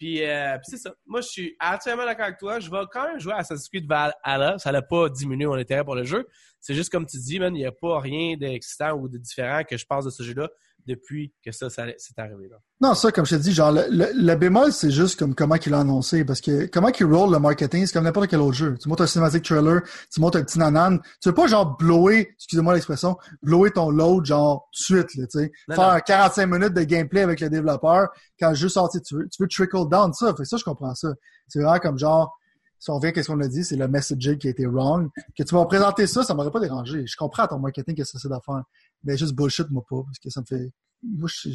Puis, 0.02 0.20
euh, 0.26 0.54
puis 0.54 0.64
c'est 0.68 0.78
ça. 0.78 0.92
Moi, 1.06 1.20
je 1.20 1.28
suis 1.28 1.56
absolument 1.60 2.04
d'accord 2.04 2.24
avec 2.24 2.36
toi. 2.36 2.58
Je 2.58 2.68
vais 2.68 2.80
quand 2.90 3.06
même 3.06 3.20
jouer 3.20 3.34
à 3.34 3.36
Assassin's 3.36 3.68
Creed 3.68 3.86
Valhalla. 3.86 4.58
Ça 4.58 4.72
n'a 4.72 4.82
pas 4.82 5.08
diminué 5.08 5.46
mon 5.46 5.54
intérêt 5.54 5.84
pour 5.84 5.94
le 5.94 6.02
jeu. 6.02 6.26
C'est 6.58 6.74
juste 6.74 6.90
comme 6.90 7.06
tu 7.06 7.18
dis, 7.18 7.38
man, 7.38 7.54
il 7.54 7.60
n'y 7.60 7.66
a 7.66 7.70
pas 7.70 8.00
rien 8.00 8.36
d'excitant 8.36 8.94
ou 8.94 9.06
de 9.08 9.16
différent 9.16 9.62
que 9.62 9.76
je 9.76 9.86
pense 9.86 10.04
de 10.04 10.10
ce 10.10 10.24
jeu-là 10.24 10.50
depuis 10.86 11.32
que 11.44 11.52
ça, 11.52 11.70
ça 11.70 11.84
c'est 11.98 12.18
arrivé. 12.18 12.48
Là. 12.48 12.56
Non, 12.80 12.94
ça, 12.94 13.12
comme 13.12 13.24
je 13.24 13.36
te 13.36 13.40
dis, 13.40 13.52
genre, 13.52 13.72
le, 13.72 13.84
le, 13.90 14.06
le 14.14 14.34
bémol, 14.34 14.72
c'est 14.72 14.90
juste 14.90 15.18
comme 15.18 15.34
comment 15.34 15.56
qu'il 15.56 15.72
a 15.74 15.80
annoncé. 15.80 16.24
Parce 16.24 16.40
que 16.40 16.66
comment 16.66 16.90
qu'il 16.90 17.06
roll 17.06 17.32
le 17.32 17.38
marketing, 17.38 17.86
c'est 17.86 17.92
comme 17.92 18.04
n'importe 18.04 18.28
quel 18.28 18.40
autre 18.40 18.56
jeu. 18.56 18.76
Tu 18.80 18.88
montes 18.88 19.00
un 19.00 19.06
cinématique 19.06 19.44
trailer, 19.44 19.82
tu 20.12 20.20
montes 20.20 20.36
un 20.36 20.42
petit 20.42 20.58
nanan. 20.58 21.00
Tu 21.20 21.28
veux 21.28 21.34
pas, 21.34 21.46
genre, 21.46 21.76
blower, 21.76 22.32
excusez-moi 22.34 22.74
l'expression, 22.74 23.16
blower 23.42 23.70
ton 23.70 23.90
load, 23.90 24.24
genre, 24.24 24.68
tout 24.72 24.94
de 24.94 25.00
suite, 25.00 25.14
là, 25.16 25.26
tu 25.26 25.38
sais. 25.38 25.52
Faire 25.74 25.94
non. 25.94 26.00
45 26.04 26.46
minutes 26.46 26.74
de 26.74 26.82
gameplay 26.82 27.22
avec 27.22 27.40
le 27.40 27.48
développeur 27.48 28.08
quand 28.38 28.50
le 28.50 28.56
jeu 28.56 28.68
sorti, 28.68 29.00
tu 29.00 29.14
veux, 29.14 29.28
tu 29.28 29.42
veux 29.42 29.48
trickle 29.48 29.88
down 29.88 30.12
ça. 30.12 30.28
Fait 30.34 30.42
que 30.42 30.44
ça, 30.44 30.56
je 30.56 30.64
comprends 30.64 30.94
ça. 30.94 31.08
C'est 31.48 31.60
vraiment 31.60 31.78
comme 31.78 31.98
genre, 31.98 32.36
si 32.82 32.90
on 32.90 32.96
revient 32.98 33.12
à 33.16 33.22
ce 33.22 33.28
qu'on 33.30 33.40
a 33.40 33.46
dit, 33.46 33.62
c'est 33.62 33.76
le 33.76 33.86
messaging 33.86 34.38
qui 34.38 34.48
a 34.48 34.50
été 34.50 34.66
wrong. 34.66 35.08
Que 35.38 35.44
tu 35.44 35.54
m'as 35.54 35.64
présenté 35.66 36.08
ça, 36.08 36.24
ça 36.24 36.34
m'aurait 36.34 36.50
pas 36.50 36.58
dérangé. 36.58 37.06
Je 37.06 37.14
comprends 37.16 37.46
ton 37.46 37.60
marketing 37.60 37.94
que 37.94 38.02
ça 38.02 38.18
c'est 38.18 38.28
d'affaire. 38.28 38.62
Mais 39.04 39.16
juste 39.16 39.34
bullshit, 39.34 39.70
moi 39.70 39.84
pas, 39.88 40.02
parce 40.04 40.18
que 40.18 40.30
ça 40.30 40.40
me 40.40 40.46
fait, 40.46 40.72
moi, 41.00 41.28
je, 41.32 41.48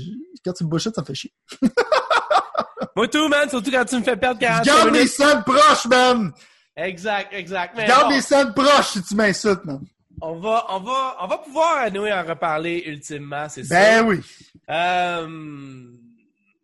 quand 0.45 0.53
tu 0.53 0.63
me 0.63 0.69
bullshit, 0.69 0.95
ça 0.95 1.01
me 1.01 1.05
fait 1.05 1.15
chier. 1.15 1.33
Moi 2.95 3.07
tout, 3.09 3.27
man, 3.27 3.47
surtout 3.49 3.69
quand 3.71 3.85
tu 3.85 3.95
me 3.97 4.03
fais 4.03 4.15
perdre 4.17 4.39
45 4.39 4.65
Garde 4.65 4.91
minutes. 4.91 5.09
scènes 5.09 5.43
proches, 5.43 5.85
man! 5.87 6.31
Exact, 6.75 7.31
exact. 7.33 7.73
Mais 7.77 7.85
Garde 7.87 8.09
bon, 8.09 8.15
les 8.15 8.21
scènes 8.21 8.53
proches 8.53 8.87
si 8.93 9.03
tu 9.03 9.15
m'insultes, 9.15 9.65
man. 9.65 9.81
on 10.21 10.39
va, 10.39 10.65
on 10.69 10.79
va, 10.79 11.15
on 11.21 11.27
va 11.27 11.37
pouvoir 11.37 11.77
à 11.77 11.89
nous 11.91 12.07
en 12.07 12.23
reparler 12.23 12.83
ultimement, 12.87 13.47
c'est 13.49 13.67
Ben 13.69 13.99
ça. 13.99 14.03
oui. 14.05 14.21
Euh, 14.69 15.91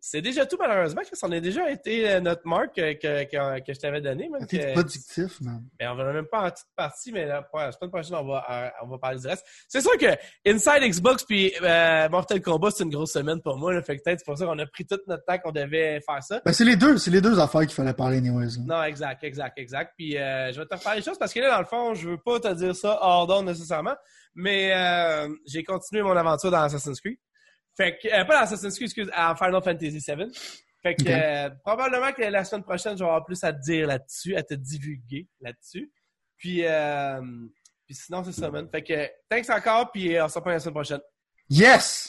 c'est 0.06 0.20
déjà 0.20 0.44
tout, 0.44 0.58
malheureusement, 0.60 1.00
Chris. 1.00 1.18
On 1.22 1.32
a 1.32 1.40
déjà 1.40 1.70
été 1.70 2.10
euh, 2.10 2.20
notre 2.20 2.46
marque 2.46 2.76
que, 2.76 2.92
que, 2.92 3.24
que, 3.24 3.64
que 3.64 3.72
je 3.72 3.80
t'avais 3.80 4.02
donné. 4.02 4.28
Même 4.28 4.46
T'es 4.46 4.74
productif, 4.74 5.40
man. 5.40 5.64
mais 5.80 5.88
on 5.88 5.94
va 5.94 6.12
même 6.12 6.26
pas 6.26 6.42
en 6.42 6.50
petite 6.50 6.66
partie, 6.76 7.10
mais 7.10 7.24
la, 7.24 7.42
semaine 7.72 7.90
prochaine, 7.90 8.16
on 8.16 8.26
va, 8.26 8.44
euh, 8.50 8.68
on 8.82 8.88
va 8.88 8.98
parler 8.98 9.18
du 9.18 9.26
reste. 9.26 9.46
C'est 9.66 9.80
sûr 9.80 9.96
que 9.96 10.14
Inside 10.46 10.82
Xbox 10.82 11.24
puis 11.24 11.54
euh, 11.62 12.06
Mortal 12.10 12.42
Kombat, 12.42 12.72
c'est 12.72 12.84
une 12.84 12.90
grosse 12.90 13.12
semaine 13.12 13.40
pour 13.40 13.56
moi. 13.56 13.72
Là, 13.72 13.80
fait 13.80 13.96
que 13.96 14.02
peut-être 14.02 14.18
c'est 14.18 14.26
pour 14.26 14.36
ça 14.36 14.44
qu'on 14.44 14.58
a 14.58 14.66
pris 14.66 14.84
tout 14.84 14.98
notre 15.06 15.24
temps 15.24 15.38
qu'on 15.38 15.52
devait 15.52 16.02
faire 16.06 16.22
ça. 16.22 16.42
Ben, 16.44 16.52
c'est 16.52 16.66
les 16.66 16.76
deux, 16.76 16.98
c'est 16.98 17.10
les 17.10 17.22
deux 17.22 17.40
affaires 17.40 17.62
qu'il 17.62 17.70
fallait 17.70 17.94
parler, 17.94 18.18
anyways. 18.18 18.58
là. 18.58 18.76
Non, 18.76 18.82
exact, 18.84 19.24
exact, 19.24 19.56
exact. 19.56 19.94
Puis 19.96 20.18
euh, 20.18 20.52
je 20.52 20.60
vais 20.60 20.66
te 20.66 20.74
refaire 20.74 20.96
les 20.96 21.02
choses 21.02 21.16
parce 21.16 21.32
que 21.32 21.40
là, 21.40 21.50
dans 21.50 21.60
le 21.60 21.64
fond, 21.64 21.94
je 21.94 22.10
veux 22.10 22.18
pas 22.18 22.38
te 22.40 22.52
dire 22.52 22.76
ça 22.76 22.98
hors 23.00 23.26
d'onde 23.26 23.46
nécessairement, 23.46 23.96
mais 24.34 24.70
euh, 24.74 25.34
j'ai 25.46 25.64
continué 25.64 26.02
mon 26.02 26.14
aventure 26.14 26.50
dans 26.50 26.60
Assassin's 26.60 27.00
Creed. 27.00 27.16
Fait 27.76 27.98
que, 27.98 28.08
euh, 28.08 28.24
pas 28.24 28.34
dans 28.36 28.42
Assassin's 28.42 28.74
Creed, 28.74 28.86
excuse, 28.86 29.10
en 29.16 29.34
Final 29.34 29.62
Fantasy 29.62 29.98
VII. 29.98 30.30
Fait 30.84 30.94
que 30.96 31.04
euh, 31.08 31.48
probablement 31.64 32.12
que 32.12 32.22
la 32.22 32.44
semaine 32.44 32.62
prochaine, 32.62 32.92
je 32.92 33.02
vais 33.02 33.08
avoir 33.08 33.24
plus 33.24 33.42
à 33.42 33.54
te 33.54 33.60
dire 33.62 33.86
là-dessus, 33.86 34.36
à 34.36 34.42
te 34.42 34.52
divulguer 34.52 35.26
là-dessus. 35.40 35.90
Puis, 36.36 36.60
euh, 36.66 37.22
puis 37.86 37.94
sinon, 37.94 38.22
c'est 38.22 38.32
ça, 38.32 38.50
man. 38.50 38.68
Fait 38.70 38.82
que, 38.82 39.08
thanks 39.30 39.48
encore, 39.48 39.90
puis 39.90 40.14
euh, 40.14 40.26
on 40.26 40.28
se 40.28 40.34
reprend 40.34 40.50
la 40.50 40.58
semaine 40.58 40.74
prochaine. 40.74 41.00
Yes! 41.48 42.03